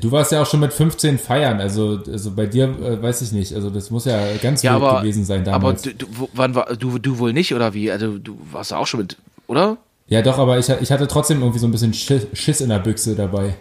Du 0.00 0.12
warst 0.12 0.30
ja 0.30 0.42
auch 0.42 0.46
schon 0.46 0.60
mit 0.60 0.72
15 0.72 1.18
feiern, 1.18 1.60
also, 1.60 2.00
also 2.06 2.30
bei 2.30 2.46
dir 2.46 2.64
äh, 2.64 3.02
weiß 3.02 3.20
ich 3.22 3.32
nicht, 3.32 3.52
also 3.52 3.68
das 3.68 3.90
muss 3.90 4.04
ja 4.04 4.18
ganz 4.40 4.62
ja, 4.62 4.76
aber, 4.76 5.00
gewesen 5.00 5.24
sein 5.24 5.44
damals. 5.44 5.82
Aber 5.82 5.92
du, 5.92 6.06
du, 6.06 6.28
wann 6.32 6.54
war, 6.54 6.76
du, 6.76 6.98
du 6.98 7.18
wohl 7.18 7.32
nicht 7.32 7.52
oder 7.52 7.74
wie? 7.74 7.90
Also 7.90 8.18
du 8.18 8.38
warst 8.52 8.72
auch 8.72 8.86
schon 8.86 9.00
mit 9.00 9.16
oder? 9.48 9.76
Ja, 10.06 10.22
doch, 10.22 10.38
aber 10.38 10.58
ich, 10.58 10.68
ich 10.68 10.92
hatte 10.92 11.08
trotzdem 11.08 11.40
irgendwie 11.40 11.58
so 11.58 11.66
ein 11.66 11.72
bisschen 11.72 11.92
Schiss 11.92 12.60
in 12.60 12.68
der 12.68 12.78
Büchse 12.78 13.16
dabei. 13.16 13.54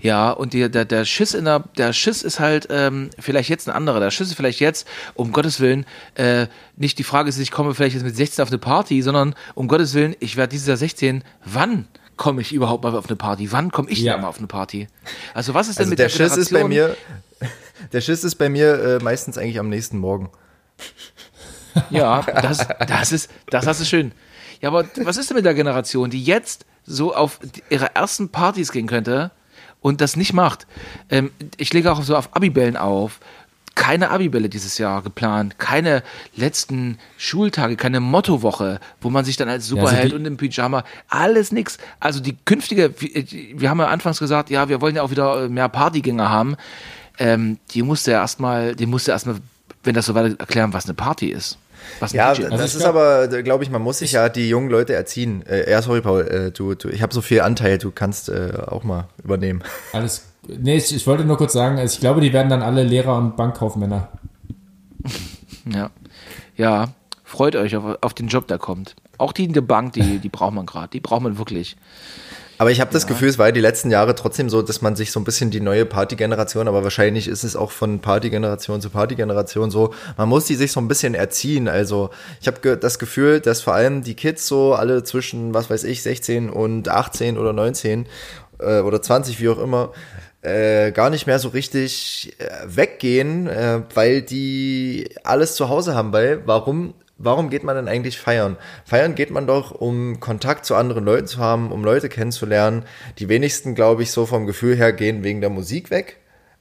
Ja, 0.00 0.30
und 0.30 0.52
die, 0.52 0.70
der, 0.70 0.84
der 0.84 1.04
Schiss 1.04 1.34
in 1.34 1.44
der, 1.44 1.60
der 1.76 1.92
Schiss 1.92 2.22
ist 2.22 2.38
halt 2.38 2.68
ähm, 2.70 3.10
vielleicht 3.18 3.48
jetzt 3.48 3.68
ein 3.68 3.74
anderer. 3.74 3.98
Der 3.98 4.10
Schiss 4.12 4.28
ist 4.28 4.34
vielleicht 4.36 4.60
jetzt, 4.60 4.86
um 5.14 5.32
Gottes 5.32 5.58
Willen, 5.58 5.86
äh, 6.14 6.46
nicht 6.76 6.98
die 6.98 7.04
Frage 7.04 7.28
ist, 7.28 7.38
ich 7.38 7.50
komme 7.50 7.74
vielleicht 7.74 7.94
jetzt 7.94 8.04
mit 8.04 8.14
16 8.16 8.42
auf 8.42 8.48
eine 8.50 8.58
Party, 8.58 9.02
sondern 9.02 9.34
um 9.54 9.66
Gottes 9.66 9.94
Willen, 9.94 10.14
ich 10.20 10.36
werde 10.36 10.50
dieses 10.52 10.68
Jahr 10.68 10.76
16. 10.76 11.24
Wann 11.44 11.88
komme 12.16 12.40
ich 12.40 12.52
überhaupt 12.52 12.84
mal 12.84 12.94
auf 12.94 13.06
eine 13.08 13.16
Party? 13.16 13.50
Wann 13.50 13.72
komme 13.72 13.90
ich 13.90 13.98
Ja. 14.00 14.14
da 14.14 14.22
mal 14.22 14.28
auf 14.28 14.38
eine 14.38 14.46
Party? 14.46 14.86
Also 15.34 15.54
was 15.54 15.68
ist 15.68 15.78
denn 15.78 15.84
Also 15.84 15.90
mit 15.90 15.98
der 15.98 16.06
der, 16.08 16.14
Schiss 16.14 16.36
ist 16.36 16.52
bei 16.52 16.62
Generation? 16.62 16.96
mir, 17.40 17.48
der 17.92 18.00
Schiss 18.00 18.22
ist 18.22 18.36
bei 18.36 18.48
mir 18.48 18.74
äh, 18.80 18.98
meistens 19.02 19.36
eigentlich 19.36 19.58
am 19.58 19.68
nächsten 19.68 19.98
Morgen. 19.98 20.30
Ja, 21.90 22.22
das, 22.22 22.66
das 22.86 23.12
ist, 23.12 23.30
das 23.50 23.66
hast 23.66 23.80
du 23.80 23.84
schön. 23.84 24.12
Ja, 24.60 24.68
aber 24.70 24.84
was 25.04 25.16
ist 25.16 25.30
denn 25.30 25.36
mit 25.36 25.44
der 25.44 25.54
Generation, 25.54 26.10
die 26.10 26.22
jetzt 26.22 26.66
so 26.84 27.14
auf 27.14 27.38
ihre 27.70 27.94
ersten 27.94 28.30
Partys 28.30 28.72
gehen 28.72 28.86
könnte 28.86 29.30
und 29.80 30.00
das 30.00 30.16
nicht 30.16 30.32
macht? 30.32 30.66
Ähm, 31.10 31.30
ich 31.56 31.72
lege 31.72 31.92
auch 31.92 32.02
so 32.02 32.16
auf 32.16 32.34
Abibällen 32.34 32.76
auf. 32.76 33.20
Keine 33.74 34.10
Abibälle 34.10 34.48
dieses 34.48 34.76
Jahr 34.78 35.02
geplant, 35.02 35.60
keine 35.60 36.02
letzten 36.34 36.98
Schultage, 37.16 37.76
keine 37.76 38.00
Mottowoche, 38.00 38.80
wo 39.00 39.08
man 39.08 39.24
sich 39.24 39.36
dann 39.36 39.48
als 39.48 39.68
Superheld 39.68 40.02
also 40.02 40.16
die- 40.16 40.20
und 40.20 40.26
im 40.26 40.36
Pyjama, 40.36 40.82
alles 41.08 41.52
nix. 41.52 41.78
Also 42.00 42.18
die 42.18 42.36
künftige, 42.44 42.92
wir 43.00 43.60
wir 43.60 43.70
haben 43.70 43.78
ja 43.78 43.86
anfangs 43.86 44.18
gesagt, 44.18 44.50
ja, 44.50 44.68
wir 44.68 44.80
wollen 44.80 44.96
ja 44.96 45.02
auch 45.02 45.12
wieder 45.12 45.44
äh, 45.44 45.48
mehr 45.48 45.68
Partygänger 45.68 46.28
haben. 46.28 46.56
Ähm, 47.20 47.58
die 47.70 47.82
musste 47.82 48.10
ja 48.10 48.20
erstmal, 48.20 48.74
die 48.74 48.86
musste 48.86 49.12
erstmal, 49.12 49.36
wenn 49.84 49.94
das 49.94 50.06
so 50.06 50.14
weiter 50.16 50.34
erklären, 50.40 50.72
was 50.72 50.86
eine 50.86 50.94
Party 50.94 51.28
ist. 51.28 51.58
Was 52.00 52.12
Ja, 52.12 52.32
DJ 52.34 52.42
das 52.50 52.60
ich 52.60 52.66
ist 52.74 52.78
glaub- 52.78 52.94
aber, 52.94 53.28
glaube 53.42 53.64
ich, 53.64 53.70
man 53.70 53.82
muss 53.82 53.98
sich 53.98 54.12
ja 54.12 54.28
die 54.28 54.48
jungen 54.48 54.70
Leute 54.70 54.94
erziehen. 54.94 55.44
Äh, 55.46 55.70
ja, 55.70 55.82
sorry, 55.82 56.00
Paul, 56.00 56.22
äh, 56.26 56.50
du, 56.50 56.74
du, 56.74 56.88
ich 56.88 57.02
habe 57.02 57.12
so 57.14 57.20
viel 57.20 57.40
Anteil, 57.40 57.78
du 57.78 57.90
kannst 57.90 58.28
äh, 58.28 58.52
auch 58.66 58.84
mal 58.84 59.08
übernehmen. 59.22 59.62
Alles. 59.92 60.24
Nee, 60.46 60.76
ich, 60.76 60.94
ich 60.94 61.06
wollte 61.06 61.24
nur 61.24 61.36
kurz 61.36 61.52
sagen, 61.52 61.78
also 61.78 61.92
ich 61.94 62.00
glaube, 62.00 62.20
die 62.20 62.32
werden 62.32 62.48
dann 62.48 62.62
alle 62.62 62.82
Lehrer 62.82 63.16
und 63.18 63.36
Bankkaufmänner. 63.36 64.08
Ja. 65.70 65.90
Ja, 66.56 66.88
freut 67.24 67.54
euch 67.54 67.76
auf, 67.76 67.98
auf 68.00 68.14
den 68.14 68.28
Job, 68.28 68.48
der 68.48 68.56
kommt. 68.58 68.96
Auch 69.18 69.32
die 69.32 69.44
in 69.44 69.52
der 69.52 69.60
Bank, 69.60 69.92
die, 69.92 70.18
die 70.18 70.28
braucht 70.30 70.54
man 70.54 70.64
gerade. 70.64 70.88
Die 70.88 71.00
braucht 71.00 71.20
man 71.22 71.36
wirklich. 71.36 71.76
Aber 72.58 72.72
ich 72.72 72.80
habe 72.80 72.92
das 72.92 73.06
Gefühl, 73.06 73.28
es 73.28 73.38
war 73.38 73.46
ja 73.46 73.52
die 73.52 73.60
letzten 73.60 73.90
Jahre 73.90 74.16
trotzdem 74.16 74.50
so, 74.50 74.62
dass 74.62 74.82
man 74.82 74.96
sich 74.96 75.12
so 75.12 75.20
ein 75.20 75.24
bisschen 75.24 75.50
die 75.50 75.60
neue 75.60 75.86
Partygeneration, 75.86 76.66
aber 76.66 76.82
wahrscheinlich 76.82 77.28
ist 77.28 77.44
es 77.44 77.54
auch 77.54 77.70
von 77.70 78.00
Partygeneration 78.00 78.80
zu 78.80 78.90
Partygeneration 78.90 79.70
so, 79.70 79.94
man 80.16 80.28
muss 80.28 80.46
die 80.46 80.56
sich 80.56 80.72
so 80.72 80.80
ein 80.80 80.88
bisschen 80.88 81.14
erziehen. 81.14 81.68
Also 81.68 82.10
ich 82.40 82.48
habe 82.48 82.76
das 82.76 82.98
Gefühl, 82.98 83.40
dass 83.40 83.60
vor 83.60 83.74
allem 83.74 84.02
die 84.02 84.14
Kids 84.14 84.48
so 84.48 84.74
alle 84.74 85.04
zwischen, 85.04 85.54
was 85.54 85.70
weiß 85.70 85.84
ich, 85.84 86.02
16 86.02 86.50
und 86.50 86.88
18 86.88 87.38
oder 87.38 87.52
19 87.52 88.06
äh, 88.58 88.80
oder 88.80 89.00
20, 89.00 89.40
wie 89.40 89.48
auch 89.50 89.58
immer, 89.58 89.92
äh, 90.42 90.90
gar 90.92 91.10
nicht 91.10 91.26
mehr 91.26 91.38
so 91.38 91.48
richtig 91.48 92.34
äh, 92.38 92.44
weggehen, 92.66 93.46
äh, 93.46 93.82
weil 93.94 94.22
die 94.22 95.10
alles 95.22 95.54
zu 95.54 95.68
Hause 95.68 95.94
haben. 95.94 96.12
Weil 96.12 96.42
warum 96.46 96.94
Warum 97.18 97.50
geht 97.50 97.64
man 97.64 97.74
denn 97.74 97.88
eigentlich 97.88 98.18
feiern? 98.18 98.56
Feiern 98.84 99.16
geht 99.16 99.30
man 99.30 99.48
doch, 99.48 99.72
um 99.72 100.20
Kontakt 100.20 100.64
zu 100.64 100.76
anderen 100.76 101.04
Leuten 101.04 101.26
zu 101.26 101.38
haben, 101.38 101.72
um 101.72 101.82
Leute 101.82 102.08
kennenzulernen. 102.08 102.84
Die 103.18 103.28
wenigsten, 103.28 103.74
glaube 103.74 104.04
ich, 104.04 104.12
so 104.12 104.24
vom 104.24 104.46
Gefühl 104.46 104.76
her 104.76 104.92
gehen 104.92 105.24
wegen 105.24 105.40
der 105.40 105.50
Musik 105.50 105.90
weg. 105.90 106.18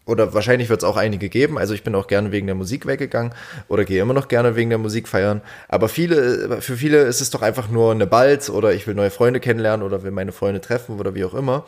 Oder 0.07 0.33
wahrscheinlich 0.33 0.69
wird 0.69 0.81
es 0.81 0.89
auch 0.89 0.95
einige 0.95 1.27
geben. 1.27 1.59
Also 1.59 1.73
ich 1.73 1.83
bin 1.83 1.93
auch 1.93 2.07
gerne 2.07 2.31
wegen 2.31 2.47
der 2.47 2.55
Musik 2.55 2.85
weggegangen 2.85 3.33
oder 3.67 3.83
gehe 3.83 4.01
immer 4.01 4.13
noch 4.13 4.29
gerne 4.29 4.55
wegen 4.55 4.69
der 4.69 4.79
Musik 4.79 5.07
feiern. 5.07 5.41
Aber 5.67 5.89
viele, 5.89 6.61
für 6.61 6.77
viele 6.77 7.01
ist 7.01 7.19
es 7.19 7.29
doch 7.29 7.41
einfach 7.41 7.69
nur 7.69 7.91
eine 7.91 8.07
Balz 8.07 8.49
oder 8.49 8.73
ich 8.73 8.87
will 8.87 8.95
neue 8.95 9.11
Freunde 9.11 9.41
kennenlernen 9.41 9.85
oder 9.85 10.03
will 10.03 10.11
meine 10.11 10.31
Freunde 10.31 10.61
treffen 10.61 10.97
oder 10.97 11.13
wie 11.13 11.25
auch 11.25 11.33
immer. 11.33 11.65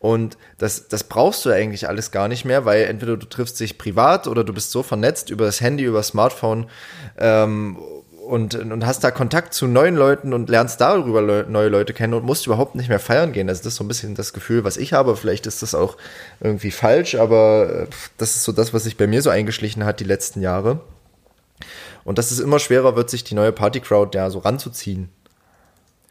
Und 0.00 0.36
das, 0.58 0.88
das 0.88 1.04
brauchst 1.04 1.46
du 1.46 1.50
eigentlich 1.50 1.88
alles 1.88 2.10
gar 2.10 2.26
nicht 2.26 2.44
mehr, 2.44 2.64
weil 2.64 2.82
entweder 2.82 3.16
du 3.16 3.26
triffst 3.26 3.60
dich 3.60 3.78
privat 3.78 4.26
oder 4.26 4.42
du 4.42 4.52
bist 4.52 4.72
so 4.72 4.82
vernetzt 4.82 5.30
über 5.30 5.46
das 5.46 5.60
Handy, 5.60 5.84
über 5.84 5.98
das 5.98 6.08
Smartphone 6.08 6.66
ähm, 7.18 7.78
und, 8.26 8.54
und 8.54 8.84
hast 8.84 9.04
da 9.04 9.10
Kontakt 9.10 9.54
zu 9.54 9.66
neuen 9.66 9.94
Leuten 9.94 10.32
und 10.32 10.50
lernst 10.50 10.80
darüber 10.80 11.22
Leu 11.22 11.44
neue 11.48 11.68
Leute 11.68 11.94
kennen 11.94 12.14
und 12.14 12.24
musst 12.24 12.46
überhaupt 12.46 12.74
nicht 12.74 12.88
mehr 12.88 12.98
feiern 12.98 13.32
gehen. 13.32 13.48
Also 13.48 13.60
das 13.60 13.74
ist 13.74 13.76
so 13.76 13.84
ein 13.84 13.88
bisschen 13.88 14.14
das 14.14 14.32
Gefühl, 14.32 14.64
was 14.64 14.76
ich 14.76 14.92
habe. 14.92 15.16
Vielleicht 15.16 15.46
ist 15.46 15.62
das 15.62 15.74
auch 15.74 15.96
irgendwie 16.40 16.70
falsch, 16.70 17.14
aber 17.14 17.70
äh, 17.70 17.86
das 18.18 18.36
ist 18.36 18.44
so 18.44 18.52
das, 18.52 18.74
was 18.74 18.84
sich 18.84 18.96
bei 18.96 19.06
mir 19.06 19.22
so 19.22 19.30
eingeschlichen 19.30 19.84
hat 19.84 20.00
die 20.00 20.04
letzten 20.04 20.40
Jahre. 20.40 20.80
Und 22.04 22.18
dass 22.18 22.30
es 22.30 22.38
immer 22.40 22.58
schwerer 22.58 22.96
wird, 22.96 23.10
sich 23.10 23.24
die 23.24 23.34
neue 23.34 23.52
Party-Crowd 23.52 24.16
ja 24.16 24.28
so 24.30 24.40
ranzuziehen. 24.40 25.08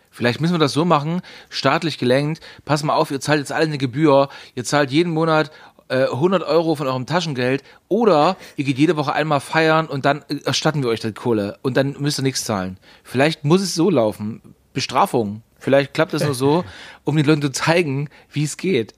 Vielleicht 0.09 0.39
müssen 0.39 0.53
wir 0.53 0.59
das 0.59 0.71
so 0.71 0.85
machen, 0.85 1.21
staatlich 1.49 1.97
gelenkt. 1.97 2.41
Pass 2.63 2.83
mal 2.83 2.95
auf, 2.95 3.11
ihr 3.11 3.19
zahlt 3.19 3.39
jetzt 3.39 3.51
alle 3.51 3.65
eine 3.65 3.77
Gebühr. 3.77 4.29
Ihr 4.55 4.63
zahlt 4.63 4.89
jeden 4.89 5.11
Monat 5.11 5.51
äh, 5.87 6.05
100 6.05 6.43
Euro 6.43 6.75
von 6.75 6.87
eurem 6.87 7.05
Taschengeld 7.05 7.63
oder 7.87 8.37
ihr 8.55 8.65
geht 8.65 8.77
jede 8.77 8.97
Woche 8.97 9.13
einmal 9.13 9.39
feiern 9.39 9.87
und 9.87 10.05
dann 10.05 10.23
äh, 10.29 10.37
erstatten 10.45 10.83
wir 10.83 10.89
euch 10.89 10.99
die 10.99 11.13
Kohle 11.13 11.57
und 11.61 11.77
dann 11.77 11.95
müsst 11.99 12.19
ihr 12.19 12.23
nichts 12.23 12.43
zahlen. 12.43 12.77
Vielleicht 13.03 13.43
muss 13.43 13.61
es 13.61 13.75
so 13.75 13.89
laufen. 13.89 14.41
Bestrafung. 14.73 15.41
Vielleicht 15.57 15.93
klappt 15.93 16.13
es 16.13 16.23
nur 16.23 16.35
so, 16.35 16.63
um 17.03 17.15
den 17.15 17.25
Leuten 17.25 17.41
zu 17.41 17.51
zeigen, 17.51 18.09
wie 18.31 18.43
es 18.43 18.57
geht. 18.57 18.93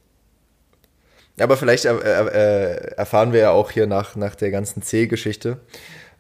Aber 1.39 1.55
vielleicht 1.55 1.85
äh, 1.85 1.91
äh, 1.93 2.95
erfahren 2.95 3.31
wir 3.31 3.39
ja 3.41 3.51
auch 3.51 3.71
hier 3.71 3.85
nach, 3.85 4.15
nach 4.15 4.35
der 4.35 4.49
ganzen 4.49 4.81
C-Geschichte 4.81 5.59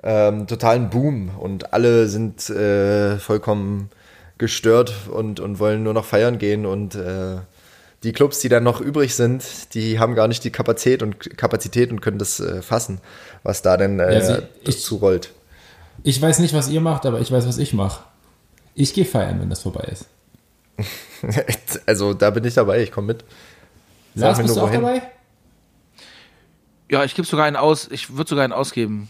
ähm, 0.03 0.47
totalen 0.47 0.89
Boom 0.89 1.31
und 1.37 1.73
alle 1.73 2.07
sind 2.07 2.49
äh, 2.49 3.17
vollkommen 3.17 3.89
gestört 4.37 4.93
und, 5.11 5.39
und 5.39 5.59
wollen 5.59 5.83
nur 5.83 5.93
noch 5.93 6.05
feiern 6.05 6.37
gehen 6.37 6.65
und 6.65 6.95
äh, 6.95 7.37
die 8.07 8.13
Clubs, 8.13 8.39
die 8.39 8.47
dann 8.47 8.63
noch 8.63 8.79
übrig 8.79 9.13
sind, 9.15 9.73
die 9.73 9.99
haben 9.99 10.15
gar 10.15 10.29
nicht 10.29 10.41
die 10.45 10.49
Kapazität 10.49 11.03
und 11.03 11.19
Kapazität 11.37 11.91
und 11.91 11.99
können 11.99 12.17
das 12.19 12.39
äh, 12.39 12.61
fassen, 12.61 13.01
was 13.43 13.61
da 13.61 13.75
denn 13.75 13.99
äh, 13.99 14.13
Ja, 14.13 14.21
sie- 14.21 14.41
ich- 14.61 14.75
dazu 14.77 14.95
rollt. 14.95 15.33
Ich 16.03 16.21
weiß 16.21 16.39
nicht, 16.39 16.53
was 16.53 16.69
ihr 16.69 16.79
macht, 16.79 17.05
aber 17.05 17.19
ich 17.19 17.29
weiß, 17.31 17.45
was 17.45 17.57
ich 17.57 17.73
mache. 17.73 18.03
Ich 18.75 18.93
gehe 18.93 19.03
feiern, 19.03 19.41
wenn 19.41 19.49
das 19.49 19.61
vorbei 19.63 19.89
ist. 19.91 20.05
also 21.85 22.13
da 22.13 22.29
bin 22.29 22.45
ich 22.45 22.53
dabei, 22.53 22.81
ich 22.81 22.91
komme 22.91 23.07
mit. 23.07 23.25
Sag 24.15 24.23
Lars, 24.37 24.41
bist 24.41 24.55
du 24.55 24.61
auch 24.61 24.67
wohin. 24.69 24.81
dabei? 24.81 25.01
Ja, 26.89 27.03
ich 27.03 27.13
gebe 27.15 27.27
sogar 27.27 27.45
einen 27.45 27.55
aus. 27.57 27.89
Ich 27.91 28.15
würde 28.15 28.29
sogar 28.29 28.43
einen 28.45 28.53
ausgeben. 28.53 29.09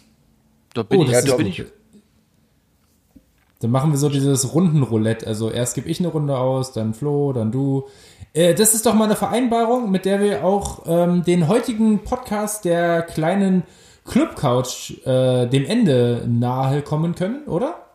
Da 0.73 0.81
bin 0.83 0.99
Oh, 0.99 1.03
ich, 1.03 1.11
das 1.11 1.25
das 1.25 1.37
bin 1.37 1.45
ich. 1.47 1.63
Dann 3.59 3.71
machen 3.71 3.91
wir 3.91 3.97
so 3.97 4.09
dieses 4.09 4.53
Rundenroulette. 4.53 5.25
Also 5.25 5.49
erst 5.49 5.75
gebe 5.75 5.89
ich 5.89 5.99
eine 5.99 6.09
Runde 6.09 6.37
aus, 6.37 6.73
dann 6.73 6.93
Flo, 6.93 7.33
dann 7.33 7.51
du. 7.51 7.87
Äh, 8.33 8.53
das 8.53 8.75
ist 8.75 8.85
doch 8.85 8.93
mal 8.93 9.05
eine 9.05 9.15
Vereinbarung, 9.15 9.89
mit 9.89 10.05
der 10.05 10.21
wir 10.21 10.43
auch 10.43 10.83
ähm, 10.85 11.23
den 11.23 11.47
heutigen 11.47 12.03
Podcast 12.03 12.65
der 12.65 13.01
kleinen 13.01 13.63
Club-Couch 14.05 15.05
äh, 15.05 15.47
dem 15.47 15.65
Ende 15.65 16.23
nahe 16.27 16.81
kommen 16.81 17.15
können, 17.15 17.45
oder? 17.47 17.87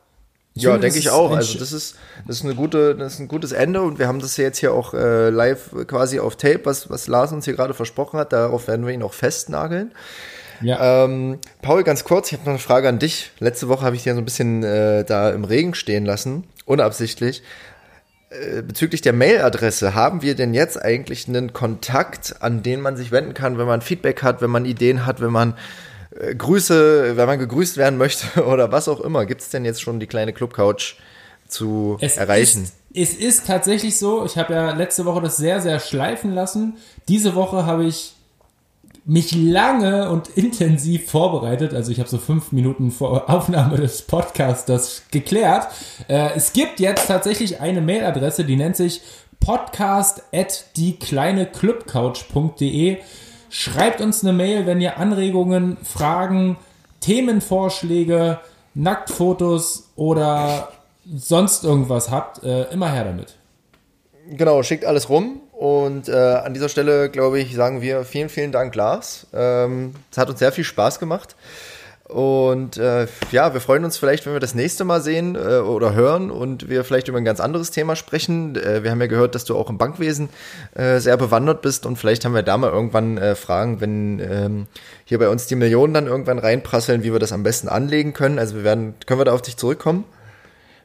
Ich 0.54 0.64
Ja, 0.64 0.76
denke 0.76 0.98
ich 0.98 1.08
auch. 1.08 1.30
Also 1.34 1.58
das 1.58 1.72
ist, 1.72 1.96
das 2.26 2.38
ist 2.38 2.44
eine 2.44 2.54
gute, 2.54 2.94
das 2.94 3.14
ist 3.14 3.20
ein 3.20 3.28
gutes 3.28 3.52
Ende 3.52 3.80
und 3.82 3.98
wir 3.98 4.06
haben 4.06 4.18
das 4.18 4.36
jetzt 4.36 4.58
hier 4.58 4.74
auch 4.74 4.92
äh, 4.92 5.30
live 5.30 5.70
quasi 5.86 6.20
auf 6.20 6.36
Tape, 6.36 6.60
was, 6.64 6.90
was 6.90 7.06
Lars 7.06 7.32
uns 7.32 7.46
hier 7.46 7.54
gerade 7.54 7.72
versprochen 7.72 8.18
hat. 8.20 8.32
Darauf 8.32 8.68
werden 8.68 8.84
wir 8.84 8.92
ihn 8.92 9.02
auch 9.02 9.14
festnageln. 9.14 9.92
Ja. 10.62 11.04
Ähm, 11.04 11.38
Paul, 11.60 11.84
ganz 11.84 12.04
kurz, 12.04 12.28
ich 12.28 12.34
habe 12.34 12.44
noch 12.44 12.52
eine 12.52 12.58
Frage 12.58 12.88
an 12.88 12.98
dich. 12.98 13.30
Letzte 13.38 13.68
Woche 13.68 13.84
habe 13.84 13.96
ich 13.96 14.02
dich 14.02 14.06
ja 14.06 14.14
so 14.14 14.20
ein 14.20 14.24
bisschen 14.24 14.62
äh, 14.62 15.04
da 15.04 15.30
im 15.30 15.44
Regen 15.44 15.74
stehen 15.74 16.04
lassen, 16.04 16.44
unabsichtlich. 16.64 17.42
Äh, 18.30 18.62
bezüglich 18.62 19.02
der 19.02 19.12
Mailadresse, 19.12 19.94
haben 19.94 20.22
wir 20.22 20.34
denn 20.34 20.54
jetzt 20.54 20.80
eigentlich 20.80 21.28
einen 21.28 21.52
Kontakt, 21.52 22.36
an 22.40 22.62
den 22.62 22.80
man 22.80 22.96
sich 22.96 23.12
wenden 23.12 23.34
kann, 23.34 23.58
wenn 23.58 23.66
man 23.66 23.82
Feedback 23.82 24.22
hat, 24.22 24.40
wenn 24.40 24.50
man 24.50 24.64
Ideen 24.64 25.04
hat, 25.04 25.20
wenn 25.20 25.32
man 25.32 25.54
äh, 26.18 26.34
Grüße, 26.34 27.16
wenn 27.16 27.26
man 27.26 27.38
gegrüßt 27.38 27.76
werden 27.76 27.98
möchte 27.98 28.44
oder 28.44 28.72
was 28.72 28.88
auch 28.88 29.00
immer? 29.00 29.26
Gibt 29.26 29.42
es 29.42 29.50
denn 29.50 29.64
jetzt 29.64 29.82
schon 29.82 30.00
die 30.00 30.06
kleine 30.06 30.32
Clubcouch 30.32 30.96
zu 31.46 31.98
Es 32.00 32.16
erreichen? 32.16 32.62
Ist, 32.62 32.74
es 32.94 33.14
ist 33.14 33.46
tatsächlich 33.46 33.98
so, 33.98 34.24
ich 34.24 34.38
habe 34.38 34.54
ja 34.54 34.72
letzte 34.72 35.04
Woche 35.04 35.20
das 35.20 35.36
sehr, 35.36 35.60
sehr 35.60 35.78
schleifen 35.78 36.32
lassen. 36.32 36.78
Diese 37.08 37.34
Woche 37.34 37.66
habe 37.66 37.84
ich 37.84 38.14
mich 39.04 39.34
lange 39.34 40.10
und 40.10 40.28
intensiv 40.28 41.10
vorbereitet. 41.10 41.74
Also 41.74 41.90
ich 41.90 41.98
habe 41.98 42.08
so 42.08 42.18
fünf 42.18 42.52
Minuten 42.52 42.92
vor 42.92 43.28
Aufnahme 43.28 43.76
des 43.76 44.02
Podcasts 44.02 44.64
das 44.64 45.02
geklärt. 45.10 45.66
Äh, 46.08 46.30
es 46.36 46.52
gibt 46.52 46.78
jetzt 46.80 47.08
tatsächlich 47.08 47.60
eine 47.60 47.80
Mailadresse, 47.80 48.44
die 48.44 48.54
nennt 48.56 48.76
sich 48.76 49.00
podcast 49.40 50.22
at 50.32 50.66
diekleineclubcouch.de. 50.76 52.98
Schreibt 53.50 54.00
uns 54.00 54.22
eine 54.22 54.32
Mail, 54.32 54.66
wenn 54.66 54.80
ihr 54.80 54.98
Anregungen, 54.98 55.78
Fragen, 55.82 56.56
Themenvorschläge, 57.00 58.38
Nacktfotos 58.74 59.90
oder 59.96 60.68
sonst 61.12 61.64
irgendwas 61.64 62.08
habt. 62.10 62.44
Äh, 62.44 62.70
immer 62.72 62.92
her 62.92 63.04
damit. 63.04 63.34
Genau, 64.30 64.62
schickt 64.62 64.84
alles 64.84 65.08
rum. 65.08 65.40
Und 65.62 66.08
äh, 66.08 66.12
an 66.16 66.54
dieser 66.54 66.68
Stelle, 66.68 67.08
glaube 67.08 67.38
ich, 67.38 67.54
sagen 67.54 67.82
wir 67.82 68.02
vielen, 68.02 68.28
vielen 68.28 68.50
Dank, 68.50 68.74
Lars. 68.74 69.28
Ähm, 69.32 69.94
es 70.10 70.18
hat 70.18 70.28
uns 70.28 70.40
sehr 70.40 70.50
viel 70.50 70.64
Spaß 70.64 70.98
gemacht. 70.98 71.36
Und 72.08 72.78
äh, 72.78 73.06
ja, 73.30 73.54
wir 73.54 73.60
freuen 73.60 73.84
uns 73.84 73.96
vielleicht, 73.96 74.26
wenn 74.26 74.32
wir 74.32 74.40
das 74.40 74.56
nächste 74.56 74.82
Mal 74.84 75.00
sehen 75.00 75.36
äh, 75.36 75.58
oder 75.58 75.94
hören 75.94 76.32
und 76.32 76.68
wir 76.68 76.82
vielleicht 76.82 77.06
über 77.06 77.18
ein 77.18 77.24
ganz 77.24 77.38
anderes 77.38 77.70
Thema 77.70 77.94
sprechen. 77.94 78.56
Äh, 78.56 78.82
wir 78.82 78.90
haben 78.90 79.00
ja 79.00 79.06
gehört, 79.06 79.36
dass 79.36 79.44
du 79.44 79.56
auch 79.56 79.70
im 79.70 79.78
Bankwesen 79.78 80.30
äh, 80.74 80.98
sehr 80.98 81.16
bewandert 81.16 81.62
bist 81.62 81.86
und 81.86 81.96
vielleicht 81.96 82.24
haben 82.24 82.34
wir 82.34 82.42
da 82.42 82.58
mal 82.58 82.72
irgendwann 82.72 83.16
äh, 83.16 83.36
Fragen, 83.36 83.80
wenn 83.80 84.18
ähm, 84.18 84.66
hier 85.04 85.20
bei 85.20 85.28
uns 85.28 85.46
die 85.46 85.54
Millionen 85.54 85.94
dann 85.94 86.08
irgendwann 86.08 86.40
reinprasseln, 86.40 87.04
wie 87.04 87.12
wir 87.12 87.20
das 87.20 87.30
am 87.30 87.44
besten 87.44 87.68
anlegen 87.68 88.14
können. 88.14 88.40
Also 88.40 88.56
wir 88.56 88.64
werden, 88.64 88.94
können 89.06 89.20
wir 89.20 89.26
da 89.26 89.32
auf 89.32 89.42
dich 89.42 89.56
zurückkommen? 89.56 90.06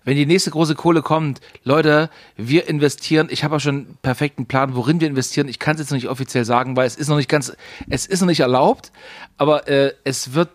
Wenn 0.08 0.16
die 0.16 0.26
nächste 0.26 0.52
große 0.52 0.74
Kohle 0.74 1.02
kommt, 1.02 1.42
Leute, 1.66 2.10
wir 2.38 2.70
investieren. 2.70 3.28
Ich 3.30 3.44
habe 3.44 3.58
auch 3.58 3.60
schon 3.60 3.76
einen 3.76 3.98
perfekten 4.02 4.46
Plan, 4.46 4.74
worin 4.74 5.02
wir 5.02 5.08
investieren. 5.10 5.50
Ich 5.50 5.60
kann 5.60 5.76
es 5.76 5.82
jetzt 5.82 5.92
noch 5.92 5.98
nicht 5.98 6.08
offiziell 6.08 6.46
sagen, 6.46 6.78
weil 6.78 6.88
es 6.88 6.96
ist 6.96 7.10
noch 7.10 7.18
nicht 7.18 7.28
ganz, 7.28 7.52
es 7.90 8.06
ist 8.06 8.22
noch 8.22 8.28
nicht 8.28 8.40
erlaubt, 8.40 8.94
aber 9.36 9.68
äh, 9.68 9.92
es 10.06 10.34
wird, 10.34 10.48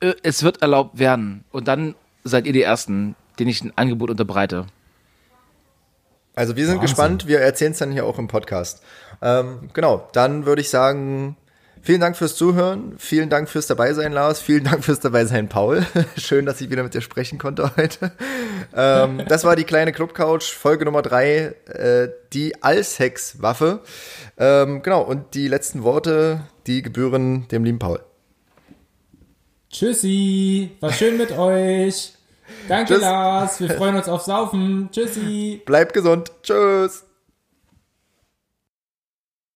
äh, 0.00 0.14
es 0.24 0.42
wird 0.42 0.60
erlaubt 0.60 0.98
werden. 0.98 1.44
Und 1.52 1.68
dann 1.68 1.94
seid 2.24 2.46
ihr 2.46 2.52
die 2.52 2.62
Ersten, 2.62 3.14
denen 3.38 3.48
ich 3.48 3.62
ein 3.62 3.72
Angebot 3.76 4.10
unterbreite. 4.10 4.66
Also 6.34 6.56
wir 6.56 6.66
sind 6.66 6.78
Wahnsinn. 6.78 6.88
gespannt. 6.88 7.26
Wir 7.28 7.38
erzählen 7.38 7.70
es 7.70 7.78
dann 7.78 7.92
hier 7.92 8.06
auch 8.06 8.18
im 8.18 8.26
Podcast. 8.26 8.82
Ähm, 9.22 9.70
genau, 9.72 10.08
dann 10.14 10.46
würde 10.46 10.62
ich 10.62 10.68
sagen, 10.68 11.36
Vielen 11.86 12.00
Dank 12.00 12.16
fürs 12.16 12.34
Zuhören. 12.34 12.94
Vielen 12.98 13.30
Dank 13.30 13.48
fürs 13.48 13.68
Dabeisein, 13.68 14.10
Lars. 14.10 14.40
Vielen 14.40 14.64
Dank 14.64 14.82
fürs 14.82 14.98
Dabeisein, 14.98 15.48
Paul. 15.48 15.86
Schön, 16.16 16.44
dass 16.44 16.60
ich 16.60 16.68
wieder 16.68 16.82
mit 16.82 16.94
dir 16.94 17.00
sprechen 17.00 17.38
konnte 17.38 17.70
heute. 17.76 18.10
Ähm, 18.74 19.22
das 19.28 19.44
war 19.44 19.54
die 19.54 19.62
kleine 19.62 19.92
Clubcouch, 19.92 20.52
Folge 20.52 20.84
Nummer 20.84 21.02
drei, 21.02 21.54
äh, 21.66 22.08
die 22.32 22.60
Allsex-Waffe. 22.60 23.82
Ähm, 24.36 24.82
genau, 24.82 25.02
und 25.02 25.34
die 25.34 25.46
letzten 25.46 25.84
Worte, 25.84 26.40
die 26.66 26.82
gebühren 26.82 27.46
dem 27.52 27.62
lieben 27.62 27.78
Paul. 27.78 28.00
Tschüssi, 29.70 30.72
war 30.80 30.92
schön 30.92 31.16
mit 31.16 31.38
euch. 31.38 32.14
Danke, 32.66 32.94
Tschüss. 32.94 33.02
Lars. 33.02 33.60
Wir 33.60 33.70
freuen 33.70 33.94
uns 33.94 34.08
auf 34.08 34.22
Saufen. 34.22 34.88
Tschüssi. 34.90 35.62
Bleibt 35.64 35.94
gesund. 35.94 36.32
Tschüss. 36.42 37.05